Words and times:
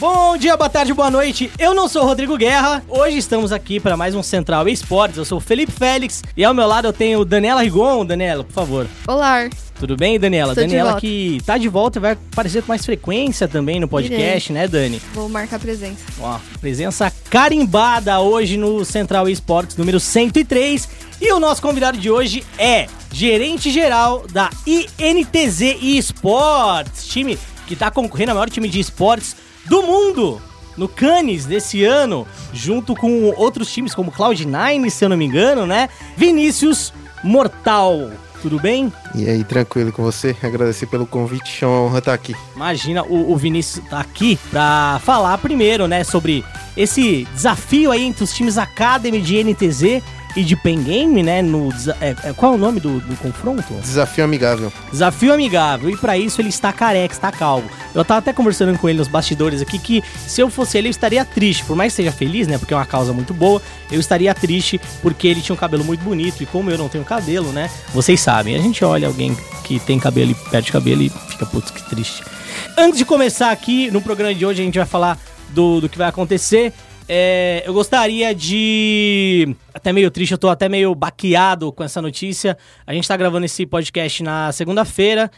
Bom 0.00 0.34
dia, 0.38 0.56
boa 0.56 0.70
tarde, 0.70 0.94
boa 0.94 1.10
noite. 1.10 1.52
Eu 1.58 1.74
não 1.74 1.86
sou 1.86 2.04
o 2.04 2.06
Rodrigo 2.06 2.34
Guerra. 2.38 2.82
Hoje 2.88 3.18
estamos 3.18 3.52
aqui 3.52 3.78
para 3.78 3.98
mais 3.98 4.14
um 4.14 4.22
Central 4.22 4.66
Esportes. 4.66 5.18
Eu 5.18 5.26
sou 5.26 5.36
o 5.36 5.40
Felipe 5.42 5.70
Félix 5.70 6.22
e 6.34 6.42
ao 6.42 6.54
meu 6.54 6.66
lado 6.66 6.88
eu 6.88 6.92
tenho 6.94 7.22
Daniela 7.22 7.60
Rigon. 7.60 8.06
Daniela, 8.06 8.42
por 8.42 8.54
favor. 8.54 8.86
Olá. 9.06 9.50
Tudo 9.78 9.98
bem, 9.98 10.18
Daniela? 10.18 10.52
Estou 10.52 10.64
Daniela 10.66 10.98
que 10.98 11.42
tá 11.44 11.58
de 11.58 11.68
volta 11.68 11.98
e 11.98 12.00
vai 12.00 12.12
aparecer 12.12 12.62
com 12.62 12.68
mais 12.68 12.82
frequência 12.82 13.46
também 13.46 13.78
no 13.78 13.86
podcast, 13.86 14.50
né, 14.54 14.66
Dani? 14.66 15.02
Vou 15.12 15.28
marcar 15.28 15.60
presença. 15.60 16.02
Ó, 16.18 16.38
presença 16.62 17.12
carimbada 17.28 18.20
hoje 18.20 18.56
no 18.56 18.86
Central 18.86 19.28
Esportes 19.28 19.76
número 19.76 20.00
103. 20.00 20.88
E 21.20 21.30
o 21.30 21.38
nosso 21.38 21.60
convidado 21.60 21.98
de 21.98 22.10
hoje 22.10 22.42
é 22.56 22.86
gerente 23.12 23.70
geral 23.70 24.24
da 24.32 24.48
INTZ 24.66 25.60
Esportes, 25.82 27.06
time 27.06 27.38
que 27.66 27.76
tá 27.76 27.90
concorrendo 27.90 28.30
ao 28.30 28.36
maior 28.36 28.48
time 28.48 28.66
de 28.66 28.80
esportes 28.80 29.36
do 29.66 29.82
mundo. 29.82 30.40
No 30.76 30.88
Cannes 30.88 31.44
desse 31.44 31.84
ano, 31.84 32.26
junto 32.52 32.94
com 32.94 33.34
outros 33.36 33.70
times 33.72 33.94
como 33.94 34.12
Cloud9, 34.12 34.88
se 34.88 35.04
eu 35.04 35.08
não 35.08 35.16
me 35.16 35.26
engano, 35.26 35.66
né? 35.66 35.88
Vinícius 36.16 36.92
Mortal. 37.22 38.10
Tudo 38.40 38.58
bem? 38.58 38.90
E 39.14 39.28
aí, 39.28 39.44
tranquilo 39.44 39.92
com 39.92 40.02
você? 40.02 40.34
Agradecer 40.42 40.86
pelo 40.86 41.06
convite, 41.06 41.62
é 41.62 41.66
uma 41.66 41.82
honra 41.82 41.98
estar 41.98 42.14
aqui. 42.14 42.34
Imagina, 42.56 43.02
o, 43.02 43.32
o 43.32 43.36
Vinícius 43.36 43.86
tá 43.90 44.00
aqui 44.00 44.38
pra 44.50 44.98
falar 45.04 45.36
primeiro, 45.38 45.86
né, 45.86 46.02
sobre 46.04 46.42
esse 46.74 47.28
desafio 47.34 47.90
aí 47.90 48.02
entre 48.02 48.24
os 48.24 48.32
times 48.32 48.56
Academy 48.56 49.20
de 49.20 49.44
NTZ 49.44 50.02
e 50.36 50.44
de 50.44 50.56
Pen 50.56 50.82
Game, 50.82 51.22
né, 51.22 51.42
no, 51.42 51.70
é, 52.00 52.14
é, 52.24 52.32
qual 52.32 52.52
é 52.52 52.54
o 52.54 52.58
nome 52.58 52.80
do, 52.80 53.00
do 53.00 53.16
confronto? 53.16 53.74
Desafio 53.74 54.24
amigável. 54.24 54.72
Desafio 54.90 55.32
amigável, 55.32 55.90
e 55.90 55.96
pra 55.96 56.16
isso 56.16 56.40
ele 56.40 56.48
está 56.48 56.72
careca, 56.72 57.14
está 57.14 57.32
calvo. 57.32 57.68
Eu 57.94 58.04
tava 58.04 58.18
até 58.18 58.32
conversando 58.32 58.78
com 58.78 58.88
ele 58.88 58.98
nos 58.98 59.08
bastidores 59.08 59.60
aqui 59.60 59.78
que 59.78 60.04
se 60.26 60.40
eu 60.40 60.48
fosse 60.48 60.78
ele 60.78 60.88
eu 60.88 60.90
estaria 60.90 61.24
triste, 61.24 61.64
por 61.64 61.76
mais 61.76 61.92
que 61.92 61.96
seja 61.96 62.12
feliz, 62.12 62.46
né, 62.46 62.58
porque 62.58 62.72
é 62.72 62.76
uma 62.76 62.86
causa 62.86 63.12
muito 63.12 63.34
boa, 63.34 63.60
eu 63.90 63.98
estaria 63.98 64.34
triste 64.34 64.80
porque 65.02 65.26
ele 65.26 65.40
tinha 65.40 65.54
um 65.54 65.58
cabelo 65.58 65.84
muito 65.84 66.02
bonito 66.02 66.42
e 66.42 66.46
como 66.46 66.70
eu 66.70 66.78
não 66.78 66.88
tenho 66.88 67.04
cabelo, 67.04 67.52
né, 67.52 67.70
vocês 67.92 68.20
sabem, 68.20 68.54
a 68.54 68.58
gente 68.58 68.84
olha 68.84 69.08
alguém 69.08 69.36
que 69.64 69.78
tem 69.78 69.98
cabelo 69.98 70.32
e 70.32 70.50
perde 70.50 70.72
cabelo 70.72 71.02
e 71.02 71.08
fica, 71.08 71.46
putz, 71.46 71.70
que 71.70 71.88
triste. 71.88 72.22
Antes 72.76 72.98
de 72.98 73.04
começar 73.04 73.50
aqui 73.50 73.90
no 73.90 74.00
programa 74.00 74.34
de 74.34 74.44
hoje, 74.44 74.62
a 74.62 74.64
gente 74.64 74.78
vai 74.78 74.86
falar 74.86 75.18
do, 75.50 75.80
do 75.80 75.88
que 75.88 75.98
vai 75.98 76.08
acontecer. 76.08 76.72
É, 77.12 77.64
eu 77.66 77.74
gostaria 77.74 78.32
de. 78.32 79.56
Até 79.74 79.92
meio 79.92 80.12
triste, 80.12 80.30
eu 80.30 80.38
tô 80.38 80.48
até 80.48 80.68
meio 80.68 80.94
baqueado 80.94 81.72
com 81.72 81.82
essa 81.82 82.00
notícia. 82.00 82.56
A 82.86 82.94
gente 82.94 83.08
tá 83.08 83.16
gravando 83.16 83.44
esse 83.46 83.66
podcast 83.66 84.22
na 84.22 84.52
segunda-feira. 84.52 85.28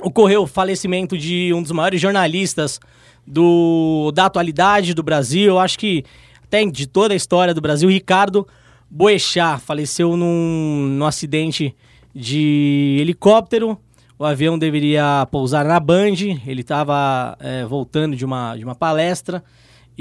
Ocorreu 0.00 0.42
o 0.42 0.46
falecimento 0.48 1.16
de 1.16 1.54
um 1.54 1.62
dos 1.62 1.70
maiores 1.70 2.00
jornalistas 2.00 2.80
do, 3.24 4.10
da 4.12 4.26
atualidade 4.26 4.92
do 4.92 5.04
Brasil. 5.04 5.56
Acho 5.56 5.78
que 5.78 6.02
até 6.42 6.64
de 6.64 6.88
toda 6.88 7.14
a 7.14 7.16
história 7.16 7.54
do 7.54 7.60
Brasil, 7.60 7.88
Ricardo 7.88 8.44
Boechat 8.90 9.60
faleceu 9.60 10.16
num, 10.16 10.96
num 10.98 11.06
acidente 11.06 11.76
de 12.12 12.96
helicóptero. 13.00 13.78
O 14.18 14.24
avião 14.24 14.58
deveria 14.58 15.28
pousar 15.30 15.64
na 15.64 15.78
Band. 15.78 16.16
Ele 16.44 16.62
estava 16.62 17.38
voltando 17.68 18.16
de 18.16 18.24
uma, 18.24 18.56
de 18.56 18.64
uma 18.64 18.74
palestra 18.74 19.44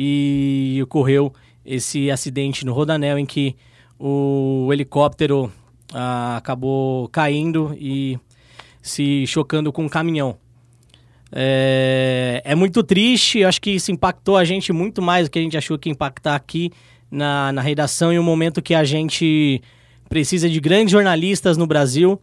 e 0.02 0.80
ocorreu 0.82 1.34
esse 1.66 2.10
acidente 2.10 2.66
no 2.66 2.72
Rodanel 2.72 3.20
em 3.20 3.26
que 3.26 3.54
o 4.00 4.70
helicóptero 4.72 5.52
ah, 5.94 6.38
acabou 6.38 7.10
caindo 7.10 7.76
e 7.78 8.18
se 8.82 9.28
chocando 9.28 9.74
com 9.74 9.84
um 9.84 9.90
caminhão. 9.90 10.38
É, 11.34 12.42
é 12.46 12.56
muito 12.56 12.82
triste, 12.82 13.44
acho 13.44 13.60
que 13.60 13.72
isso 13.72 13.92
impactou 13.92 14.38
a 14.38 14.46
gente 14.46 14.72
muito 14.72 15.02
mais 15.02 15.28
do 15.28 15.32
que 15.32 15.38
a 15.38 15.42
gente 15.42 15.58
achou 15.58 15.78
que 15.78 15.90
impactar 15.90 16.34
aqui 16.34 16.72
na, 17.12 17.52
na 17.52 17.62
redação, 17.62 18.14
em 18.14 18.18
um 18.18 18.24
momento 18.24 18.62
que 18.62 18.74
a 18.74 18.86
gente 18.86 19.62
precisa 20.08 20.50
de 20.50 20.62
grandes 20.62 20.94
jornalistas 20.94 21.58
no 21.58 21.68
Brasil, 21.68 22.18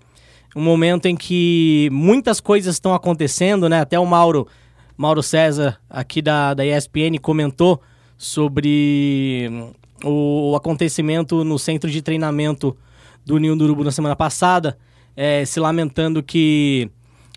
um 0.56 0.62
momento 0.62 1.05
em 1.05 1.15
que 1.15 1.91
muitas 1.93 2.41
coisas 2.41 2.77
estão 2.77 2.95
acontecendo, 2.95 3.69
né? 3.69 3.83
Até 3.83 3.99
o 3.99 4.06
Mauro, 4.06 4.49
Mauro 4.97 5.23
César, 5.23 5.79
aqui 5.89 6.23
da, 6.23 6.55
da 6.55 6.65
ESPN, 6.65 7.19
comentou 7.21 7.81
sobre 8.17 9.49
hum, 9.51 9.73
o, 10.05 10.53
o 10.53 10.57
acontecimento 10.57 11.45
no 11.45 11.59
centro 11.59 11.91
de 11.91 12.01
treinamento 12.01 12.77
do 13.25 13.39
Ninho 13.39 13.57
do 13.57 13.65
Urubu 13.65 13.84
na 13.84 13.91
semana 13.91 14.17
passada, 14.17 14.79
é, 15.17 15.45
se 15.45 15.59
lamentando 15.61 16.23
que 16.23 16.91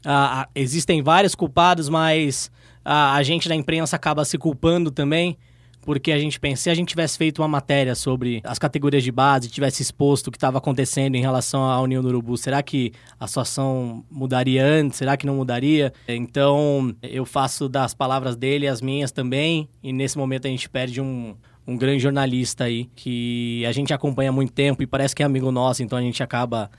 ah, 0.05 0.47
existem 0.55 1.01
vários 1.01 1.35
culpados, 1.35 1.89
mas 1.89 2.51
ah, 2.85 3.15
a 3.15 3.23
gente 3.23 3.49
da 3.49 3.55
imprensa 3.55 3.95
acaba 3.95 4.23
se 4.23 4.37
culpando 4.37 4.91
também, 4.91 5.37
porque 5.81 6.11
a 6.11 6.19
gente 6.19 6.39
pensa, 6.39 6.63
se 6.63 6.69
a 6.69 6.73
gente 6.73 6.89
tivesse 6.89 7.17
feito 7.17 7.41
uma 7.41 7.47
matéria 7.47 7.95
sobre 7.95 8.41
as 8.43 8.59
categorias 8.59 9.03
de 9.03 9.11
base, 9.11 9.49
tivesse 9.49 9.81
exposto 9.81 10.27
o 10.27 10.31
que 10.31 10.37
estava 10.37 10.57
acontecendo 10.57 11.15
em 11.15 11.21
relação 11.21 11.63
à 11.63 11.79
União 11.81 12.01
do 12.01 12.09
Urubu, 12.09 12.37
será 12.37 12.61
que 12.61 12.91
a 13.19 13.27
situação 13.27 14.03
mudaria 14.09 14.65
antes? 14.65 14.97
Será 14.97 15.17
que 15.17 15.25
não 15.25 15.35
mudaria? 15.35 15.93
Então, 16.07 16.93
eu 17.01 17.25
faço 17.25 17.69
das 17.69 17.93
palavras 17.93 18.35
dele 18.35 18.67
as 18.67 18.81
minhas 18.81 19.11
também, 19.11 19.69
e 19.81 19.91
nesse 19.93 20.17
momento 20.17 20.47
a 20.47 20.49
gente 20.49 20.69
perde 20.69 21.01
um, 21.01 21.35
um 21.65 21.77
grande 21.77 22.03
jornalista 22.03 22.65
aí, 22.65 22.89
que 22.95 23.65
a 23.65 23.71
gente 23.71 23.93
acompanha 23.93 24.29
há 24.29 24.33
muito 24.33 24.51
tempo 24.51 24.83
e 24.83 24.87
parece 24.87 25.15
que 25.15 25.23
é 25.23 25.25
amigo 25.25 25.51
nosso, 25.51 25.83
então 25.83 25.97
a 25.97 26.01
gente 26.01 26.21
acaba 26.21 26.69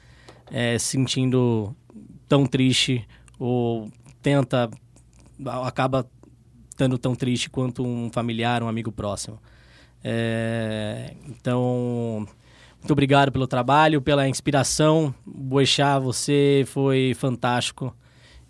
é, 0.50 0.78
sentindo 0.78 1.74
tão 2.28 2.46
triste 2.46 3.06
ou 3.38 3.90
tenta 4.22 4.70
acaba 5.64 6.06
estando 6.80 6.96
tão 6.96 7.14
triste 7.14 7.50
quanto 7.50 7.84
um 7.84 8.10
familiar, 8.10 8.62
um 8.62 8.68
amigo 8.68 8.91
próximo. 8.91 9.38
É, 10.02 11.12
então, 11.28 12.26
muito 12.80 12.91
obrigado 12.91 13.30
pelo 13.30 13.46
trabalho, 13.46 14.00
pela 14.00 14.26
inspiração. 14.26 15.14
Boechat, 15.26 16.02
você 16.02 16.64
foi 16.66 17.12
fantástico 17.14 17.94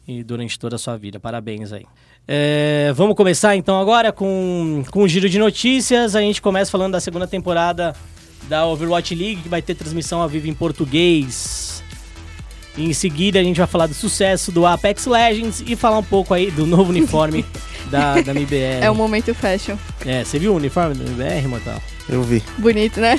e 0.06 0.22
durante 0.22 0.56
toda 0.58 0.76
a 0.76 0.78
sua 0.78 0.96
vida. 0.96 1.18
Parabéns 1.18 1.72
aí. 1.72 1.84
É, 2.28 2.92
vamos 2.94 3.16
começar 3.16 3.56
então 3.56 3.80
agora 3.80 4.12
com, 4.12 4.84
com 4.92 5.02
o 5.02 5.08
giro 5.08 5.28
de 5.28 5.38
notícias. 5.38 6.14
A 6.14 6.20
gente 6.20 6.40
começa 6.40 6.70
falando 6.70 6.92
da 6.92 7.00
segunda 7.00 7.26
temporada 7.26 7.96
da 8.48 8.64
Overwatch 8.64 9.12
League, 9.12 9.42
que 9.42 9.48
vai 9.48 9.60
ter 9.60 9.74
transmissão 9.74 10.22
ao 10.22 10.28
vivo 10.28 10.46
em 10.46 10.54
português. 10.54 11.79
Em 12.78 12.92
seguida, 12.92 13.38
a 13.40 13.42
gente 13.42 13.58
vai 13.58 13.66
falar 13.66 13.86
do 13.86 13.94
sucesso 13.94 14.50
do 14.52 14.64
Apex 14.64 15.04
Legends 15.06 15.62
e 15.66 15.74
falar 15.76 15.98
um 15.98 16.04
pouco 16.04 16.32
aí 16.32 16.50
do 16.50 16.64
novo 16.66 16.90
uniforme 16.90 17.44
da, 17.90 18.20
da 18.20 18.32
MBR. 18.32 18.82
É 18.84 18.90
o 18.90 18.94
momento 18.94 19.34
fashion. 19.34 19.76
É, 20.06 20.24
você 20.24 20.38
viu 20.38 20.52
o 20.52 20.56
uniforme 20.56 20.94
da 20.94 21.04
MBR, 21.04 21.48
Mortal? 21.48 21.82
Eu 22.08 22.22
vi. 22.22 22.42
Bonito, 22.58 23.00
né? 23.00 23.18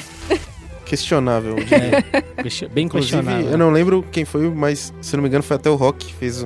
Questionável. 0.85 1.55
É, 1.57 2.41
question- 2.43 2.69
bem 2.69 2.85
Inclusive, 2.85 3.17
questionável. 3.17 3.49
eu 3.51 3.57
não 3.57 3.71
lembro 3.71 4.03
quem 4.11 4.25
foi, 4.25 4.49
mas 4.49 4.93
se 5.01 5.15
não 5.15 5.23
me 5.23 5.29
engano 5.29 5.43
foi 5.43 5.55
até 5.55 5.69
o 5.69 5.75
Rock 5.75 6.07
que 6.07 6.13
fez 6.13 6.43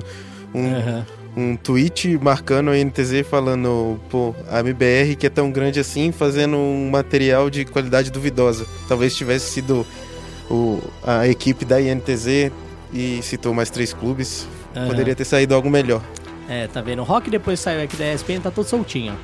um, 0.54 0.66
Aham. 0.74 1.06
um 1.36 1.56
tweet 1.56 2.16
marcando 2.22 2.70
a 2.70 2.76
NTZ 2.76 3.26
falando, 3.28 3.98
pô, 4.08 4.34
a 4.48 4.60
MBR 4.60 5.16
que 5.16 5.26
é 5.26 5.30
tão 5.30 5.50
grande 5.50 5.80
assim, 5.80 6.12
fazendo 6.12 6.56
um 6.56 6.88
material 6.90 7.50
de 7.50 7.64
qualidade 7.64 8.10
duvidosa. 8.10 8.66
Talvez 8.88 9.16
tivesse 9.16 9.50
sido 9.50 9.84
o, 10.48 10.80
a 11.04 11.26
equipe 11.26 11.64
da 11.64 11.80
INTZ 11.80 12.52
e 12.96 13.22
citou 13.22 13.52
mais 13.54 13.70
três 13.70 13.92
clubes. 13.92 14.48
Aham. 14.74 14.86
Poderia 14.88 15.14
ter 15.14 15.24
saído 15.24 15.54
algo 15.54 15.68
melhor. 15.70 16.02
É, 16.48 16.66
tá 16.68 16.80
vendo? 16.80 17.00
O 17.00 17.04
Rock 17.04 17.28
depois 17.28 17.58
saiu 17.58 17.82
aqui 17.82 17.96
da 17.96 18.12
ESPN, 18.12 18.40
tá 18.40 18.50
todo 18.50 18.66
soltinho. 18.66 19.16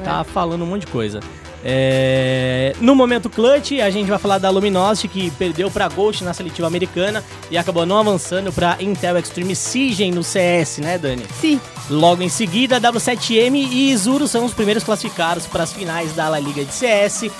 É. 0.00 0.04
Tá 0.04 0.24
falando 0.24 0.62
um 0.62 0.66
monte 0.66 0.82
de 0.82 0.86
coisa. 0.88 1.20
É, 1.64 2.74
No 2.80 2.94
momento 2.96 3.30
clutch, 3.30 3.72
a 3.80 3.88
gente 3.90 4.08
vai 4.08 4.18
falar 4.18 4.38
da 4.38 4.50
Luminosity, 4.50 5.06
que 5.06 5.30
perdeu 5.32 5.70
pra 5.70 5.88
Ghost 5.88 6.24
na 6.24 6.34
seletiva 6.34 6.66
americana 6.66 7.22
e 7.50 7.56
acabou 7.56 7.86
não 7.86 7.98
avançando 7.98 8.52
pra 8.52 8.76
Intel 8.80 9.16
Extreme 9.18 9.54
Siegen 9.54 10.10
no 10.12 10.24
CS, 10.24 10.78
né, 10.78 10.98
Dani? 10.98 11.24
Sim. 11.40 11.60
Logo 11.88 12.22
em 12.22 12.28
seguida, 12.28 12.80
W7M 12.80 13.54
e 13.54 13.90
Izuru 13.92 14.26
são 14.26 14.44
os 14.44 14.52
primeiros 14.54 14.82
classificados 14.82 15.46
para 15.46 15.62
as 15.62 15.72
finais 15.72 16.12
da 16.14 16.28
La 16.28 16.38
Liga 16.40 16.64
de 16.64 16.72
CS. 16.72 17.30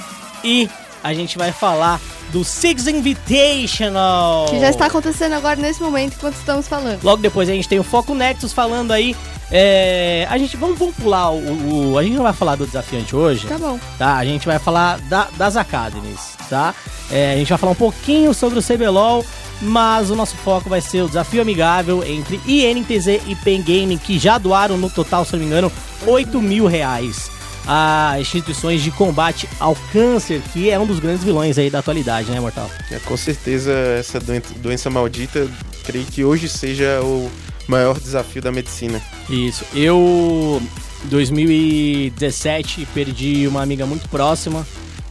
E 0.44 0.69
a 1.02 1.12
gente 1.14 1.37
vai 1.38 1.52
falar 1.52 2.00
do 2.32 2.44
Six 2.44 2.87
Invitational. 2.87 4.46
Que 4.49 4.60
já 4.60 4.70
está 4.70 4.87
acontecendo 4.87 5.32
agora 5.34 5.56
nesse 5.56 5.82
momento 5.82 6.14
enquanto 6.16 6.34
estamos 6.37 6.69
falando. 6.69 7.02
Logo 7.02 7.20
depois 7.22 7.49
a 7.49 7.52
gente 7.52 7.69
tem 7.69 7.78
o 7.78 7.84
Foco 7.84 8.14
Nexus 8.14 8.52
falando 8.52 8.93
aí. 8.93 9.14
é, 9.54 10.26
a 10.31 10.38
gente 10.38 10.56
vamos, 10.56 10.78
vamos 10.78 10.94
pular 10.96 11.31
o, 11.31 11.93
o- 11.93 11.99
A 11.99 12.02
gente 12.02 12.14
não 12.16 12.22
vai 12.22 12.32
falar 12.32 12.56
do 12.56 12.64
desafiante 12.66 13.14
hoje, 13.14 13.46
Tá 13.46 13.58
bom. 13.58 13.78
tá? 13.99 14.16
A 14.16 14.25
gente 14.25 14.46
vai 14.46 14.58
falar 14.58 14.99
da- 15.00 15.28
das 15.37 15.56
academies, 15.58 16.20
tá? 16.49 16.75
É, 17.10 17.32
a 17.32 17.37
gente 17.37 17.50
vai 17.50 17.58
falar 17.58 17.72
um 17.72 17.76
pouquinho 17.76 18.32
sobre 18.32 18.58
o 18.58 18.62
CBLOL, 18.62 19.22
mas 19.60 20.08
o 20.10 20.16
nosso 20.16 20.37
foco 20.37 20.70
vai 20.70 20.81
ser 20.81 21.02
o 21.02 21.06
desafio 21.06 21.43
amigável 21.43 22.02
entre 22.02 22.40
INTZ 22.46 23.20
e 23.26 23.34
Pen 23.44 23.60
Game, 23.60 23.99
que 23.99 24.19
já 24.19 24.38
doaram 24.38 24.78
no 24.78 24.88
total, 24.88 25.25
se 25.26 25.32
não 25.32 25.40
me 25.40 25.44
engano, 25.46 25.70
8 26.06 26.40
mil 26.40 26.66
reais 26.66 27.31
a 27.67 28.17
instituições 28.19 28.82
de 28.82 28.91
combate 28.91 29.49
ao 29.59 29.76
câncer, 29.93 30.41
que 30.53 30.70
é 30.70 30.79
um 30.79 30.87
dos 30.87 30.99
grandes 30.99 31.25
vilões 31.25 31.59
aí 31.59 31.70
da 31.70 31.79
atualidade, 31.79 32.31
né, 32.31 32.41
Mortal? 32.41 32.70
É, 32.91 32.99
com 32.99 33.17
certeza 33.17 33.73
essa 33.73 34.19
doença, 34.19 34.55
doença 34.56 34.91
maldita, 34.91 35.49
creio 35.85 36.05
que 36.06 36.25
hoje 36.25 36.49
seja 36.49 37.00
o 37.03 37.31
maior 37.69 37.99
desafio 37.99 38.43
da 38.43 38.50
medicina. 38.50 39.00
Isso. 39.29 39.64
Eu 39.75 40.61
2017 41.05 42.87
perdi 42.94 43.47
uma 43.47 43.62
amiga 43.62 43.87
muito 43.87 44.09
próxima 44.09 44.67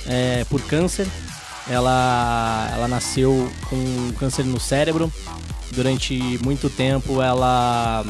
é, 0.06 0.46
por 0.50 0.62
câncer. 0.62 1.08
Ela, 1.70 2.70
ela 2.74 2.88
nasceu 2.88 3.52
com 3.70 4.12
câncer 4.20 4.44
no 4.44 4.60
cérebro. 4.60 5.12
Durante 5.74 6.40
muito 6.44 6.70
tempo 6.70 7.22
ela, 7.22 8.04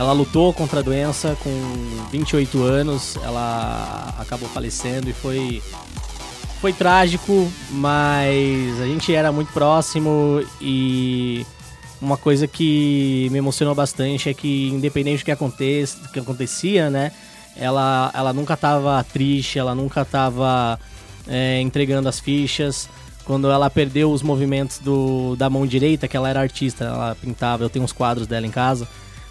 ela 0.00 0.12
lutou 0.12 0.50
contra 0.54 0.80
a 0.80 0.82
doença. 0.82 1.36
Com 1.42 1.50
28 2.10 2.62
anos 2.62 3.16
ela 3.22 4.14
acabou 4.18 4.48
falecendo 4.48 5.10
e 5.10 5.12
foi, 5.12 5.62
foi 6.58 6.72
trágico, 6.72 7.52
mas 7.70 8.80
a 8.80 8.86
gente 8.86 9.14
era 9.14 9.30
muito 9.30 9.52
próximo 9.52 10.42
e 10.58 11.46
uma 12.00 12.16
coisa 12.16 12.48
que 12.48 13.28
me 13.30 13.36
emocionou 13.36 13.74
bastante 13.74 14.30
é 14.30 14.34
que 14.34 14.70
independente 14.70 15.22
do 15.22 15.26
que, 15.26 15.30
aconteça, 15.30 15.98
do 15.98 16.08
que 16.08 16.18
acontecia, 16.18 16.88
né? 16.88 17.12
Ela, 17.54 18.10
ela 18.14 18.32
nunca 18.32 18.56
tava 18.56 19.04
triste, 19.04 19.58
ela 19.58 19.74
nunca 19.74 20.02
tava 20.02 20.80
é, 21.28 21.60
entregando 21.60 22.08
as 22.08 22.18
fichas. 22.18 22.88
Quando 23.26 23.50
ela 23.50 23.68
perdeu 23.68 24.10
os 24.10 24.22
movimentos 24.22 24.78
do, 24.78 25.36
da 25.36 25.50
mão 25.50 25.66
direita, 25.66 26.08
que 26.08 26.16
ela 26.16 26.30
era 26.30 26.40
artista, 26.40 26.84
ela 26.84 27.14
pintava, 27.20 27.62
eu 27.62 27.68
tenho 27.68 27.84
uns 27.84 27.92
quadros 27.92 28.26
dela 28.26 28.46
em 28.46 28.50
casa. 28.50 28.88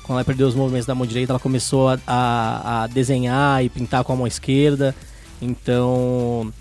Quando 0.09 0.17
ela 0.17 0.25
perdeu 0.25 0.47
os 0.47 0.56
movimentos 0.56 0.88
da 0.88 0.95
mão 0.95 1.06
direita, 1.06 1.33
ela 1.33 1.39
começou 1.39 1.88
a, 1.88 2.00
a, 2.07 2.81
a 2.81 2.88
desenhar 2.88 3.63
e 3.63 3.69
pintar 3.69 4.03
com 4.03 4.11
a 4.11 4.15
mão 4.15 4.25
esquerda. 4.25 4.95
Então, 5.39 6.51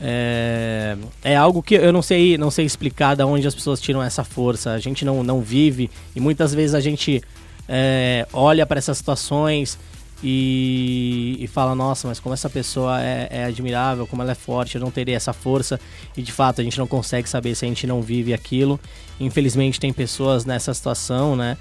é, 0.00 0.96
é, 1.22 1.36
algo 1.36 1.62
que 1.62 1.76
eu 1.76 1.92
não 1.92 2.02
sei, 2.02 2.36
não 2.36 2.50
sei 2.50 2.64
explicar 2.64 3.14
de 3.14 3.22
onde 3.22 3.46
as 3.46 3.54
pessoas 3.54 3.80
tiram 3.80 4.02
essa 4.02 4.24
força. 4.24 4.72
A 4.72 4.80
gente 4.80 5.04
não, 5.04 5.22
não 5.22 5.40
vive 5.40 5.92
e 6.16 6.18
muitas 6.18 6.52
vezes 6.52 6.74
a 6.74 6.80
gente 6.80 7.22
é, 7.68 8.26
olha 8.32 8.66
para 8.66 8.78
essas 8.78 8.98
situações 8.98 9.78
e, 10.20 11.36
e, 11.38 11.46
fala: 11.46 11.76
Nossa, 11.76 12.08
mas 12.08 12.18
como 12.18 12.34
essa 12.34 12.50
pessoa 12.50 13.00
é, 13.00 13.28
é, 13.30 13.44
admirável, 13.44 14.08
como 14.08 14.22
ela 14.22 14.32
é 14.32 14.34
forte, 14.34 14.74
eu 14.74 14.80
não 14.80 14.90
teria 14.90 15.14
essa 15.14 15.32
força. 15.32 15.78
E 16.16 16.22
de 16.22 16.32
fato 16.32 16.60
a 16.60 16.64
gente 16.64 16.80
não 16.80 16.88
consegue 16.88 17.28
saber 17.28 17.54
se 17.54 17.64
a 17.64 17.68
gente 17.68 17.86
não 17.86 18.02
vive 18.02 18.34
aquilo. 18.34 18.80
Infelizmente, 19.20 19.78
tem 19.78 19.92
pessoas 19.92 20.44
nessa 20.44 20.74
situação, 20.74 21.36
né? 21.36 21.56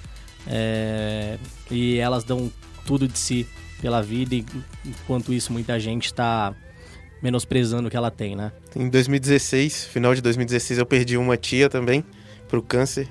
É, 0.47 1.37
e 1.69 1.97
elas 1.97 2.23
dão 2.23 2.51
tudo 2.85 3.07
de 3.07 3.17
si 3.17 3.47
pela 3.81 4.01
vida, 4.01 4.35
e 4.35 4.45
enquanto 4.85 5.33
isso, 5.33 5.51
muita 5.51 5.79
gente 5.79 6.05
está 6.05 6.53
menosprezando 7.21 7.87
o 7.87 7.91
que 7.91 7.97
ela 7.97 8.11
tem, 8.11 8.35
né? 8.35 8.51
Em 8.75 8.89
2016, 8.89 9.85
final 9.85 10.13
de 10.15 10.21
2016, 10.21 10.79
eu 10.79 10.85
perdi 10.85 11.17
uma 11.17 11.37
tia 11.37 11.69
também 11.69 12.03
pro 12.47 12.61
câncer. 12.61 13.07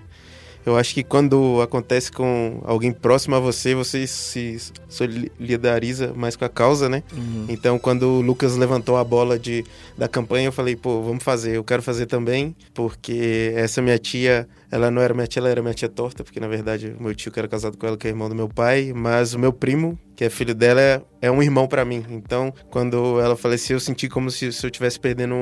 Eu 0.65 0.77
acho 0.77 0.93
que 0.93 1.03
quando 1.03 1.61
acontece 1.63 2.13
com 2.13 2.61
alguém 2.65 2.93
próximo 2.93 3.35
a 3.35 3.41
você, 3.41 3.75
você 3.75 4.07
se 4.07 4.59
solidariza 4.89 6.13
mais 6.15 6.37
com 6.37 6.45
a 6.45 6.49
causa, 6.49 6.89
né? 6.89 7.03
Uhum. 7.13 7.47
Então, 7.49 7.79
quando 7.79 8.03
o 8.03 8.21
Lucas 8.21 8.57
levantou 8.57 8.97
a 8.97 9.05
bola 9.05 9.39
de, 9.39 9.65
da 9.97 10.07
campanha, 10.07 10.49
eu 10.49 10.53
falei, 10.53 10.77
pô, 10.77 11.03
vamos 11.03 11.25
fazer, 11.25 11.57
eu 11.57 11.65
quero 11.65 11.83
fazer 11.83 12.07
também, 12.07 12.55
porque 12.75 13.53
essa 13.57 13.81
minha 13.81 13.99
tia, 13.99 14.47
ela 14.71 14.91
não 14.91 15.01
era 15.01 15.15
minha 15.15 15.27
tia, 15.27 15.41
ela 15.41 15.49
era 15.49 15.63
minha 15.63 15.75
tia 15.75 15.89
torta, 15.89 16.23
porque 16.23 16.39
na 16.39 16.49
verdade 16.49 16.95
meu 17.01 17.15
tio 17.15 17.33
que 17.33 17.39
era 17.39 17.49
casado 17.49 17.77
com 17.77 17.87
ela, 17.87 17.97
que 17.97 18.07
é 18.07 18.11
irmão 18.11 18.29
do 18.29 18.35
meu 18.35 18.49
pai, 18.49 18.93
mas 18.95 19.35
o 19.35 19.39
meu 19.39 19.53
primo, 19.53 19.99
que 20.21 20.25
é 20.27 20.29
filho 20.29 20.55
dela, 20.55 20.83
é, 20.83 21.03
é 21.23 21.31
um 21.31 21.43
irmão 21.43 21.67
para 21.67 21.83
mim. 21.83 22.05
Então, 22.11 22.53
quando 22.69 23.19
ela 23.23 23.35
faleceu, 23.35 23.77
eu 23.77 23.81
senti 23.81 24.07
como 24.07 24.31
se, 24.31 24.53
se 24.53 24.67
eu 24.67 24.69
estivesse 24.69 25.01
perdendo 25.01 25.35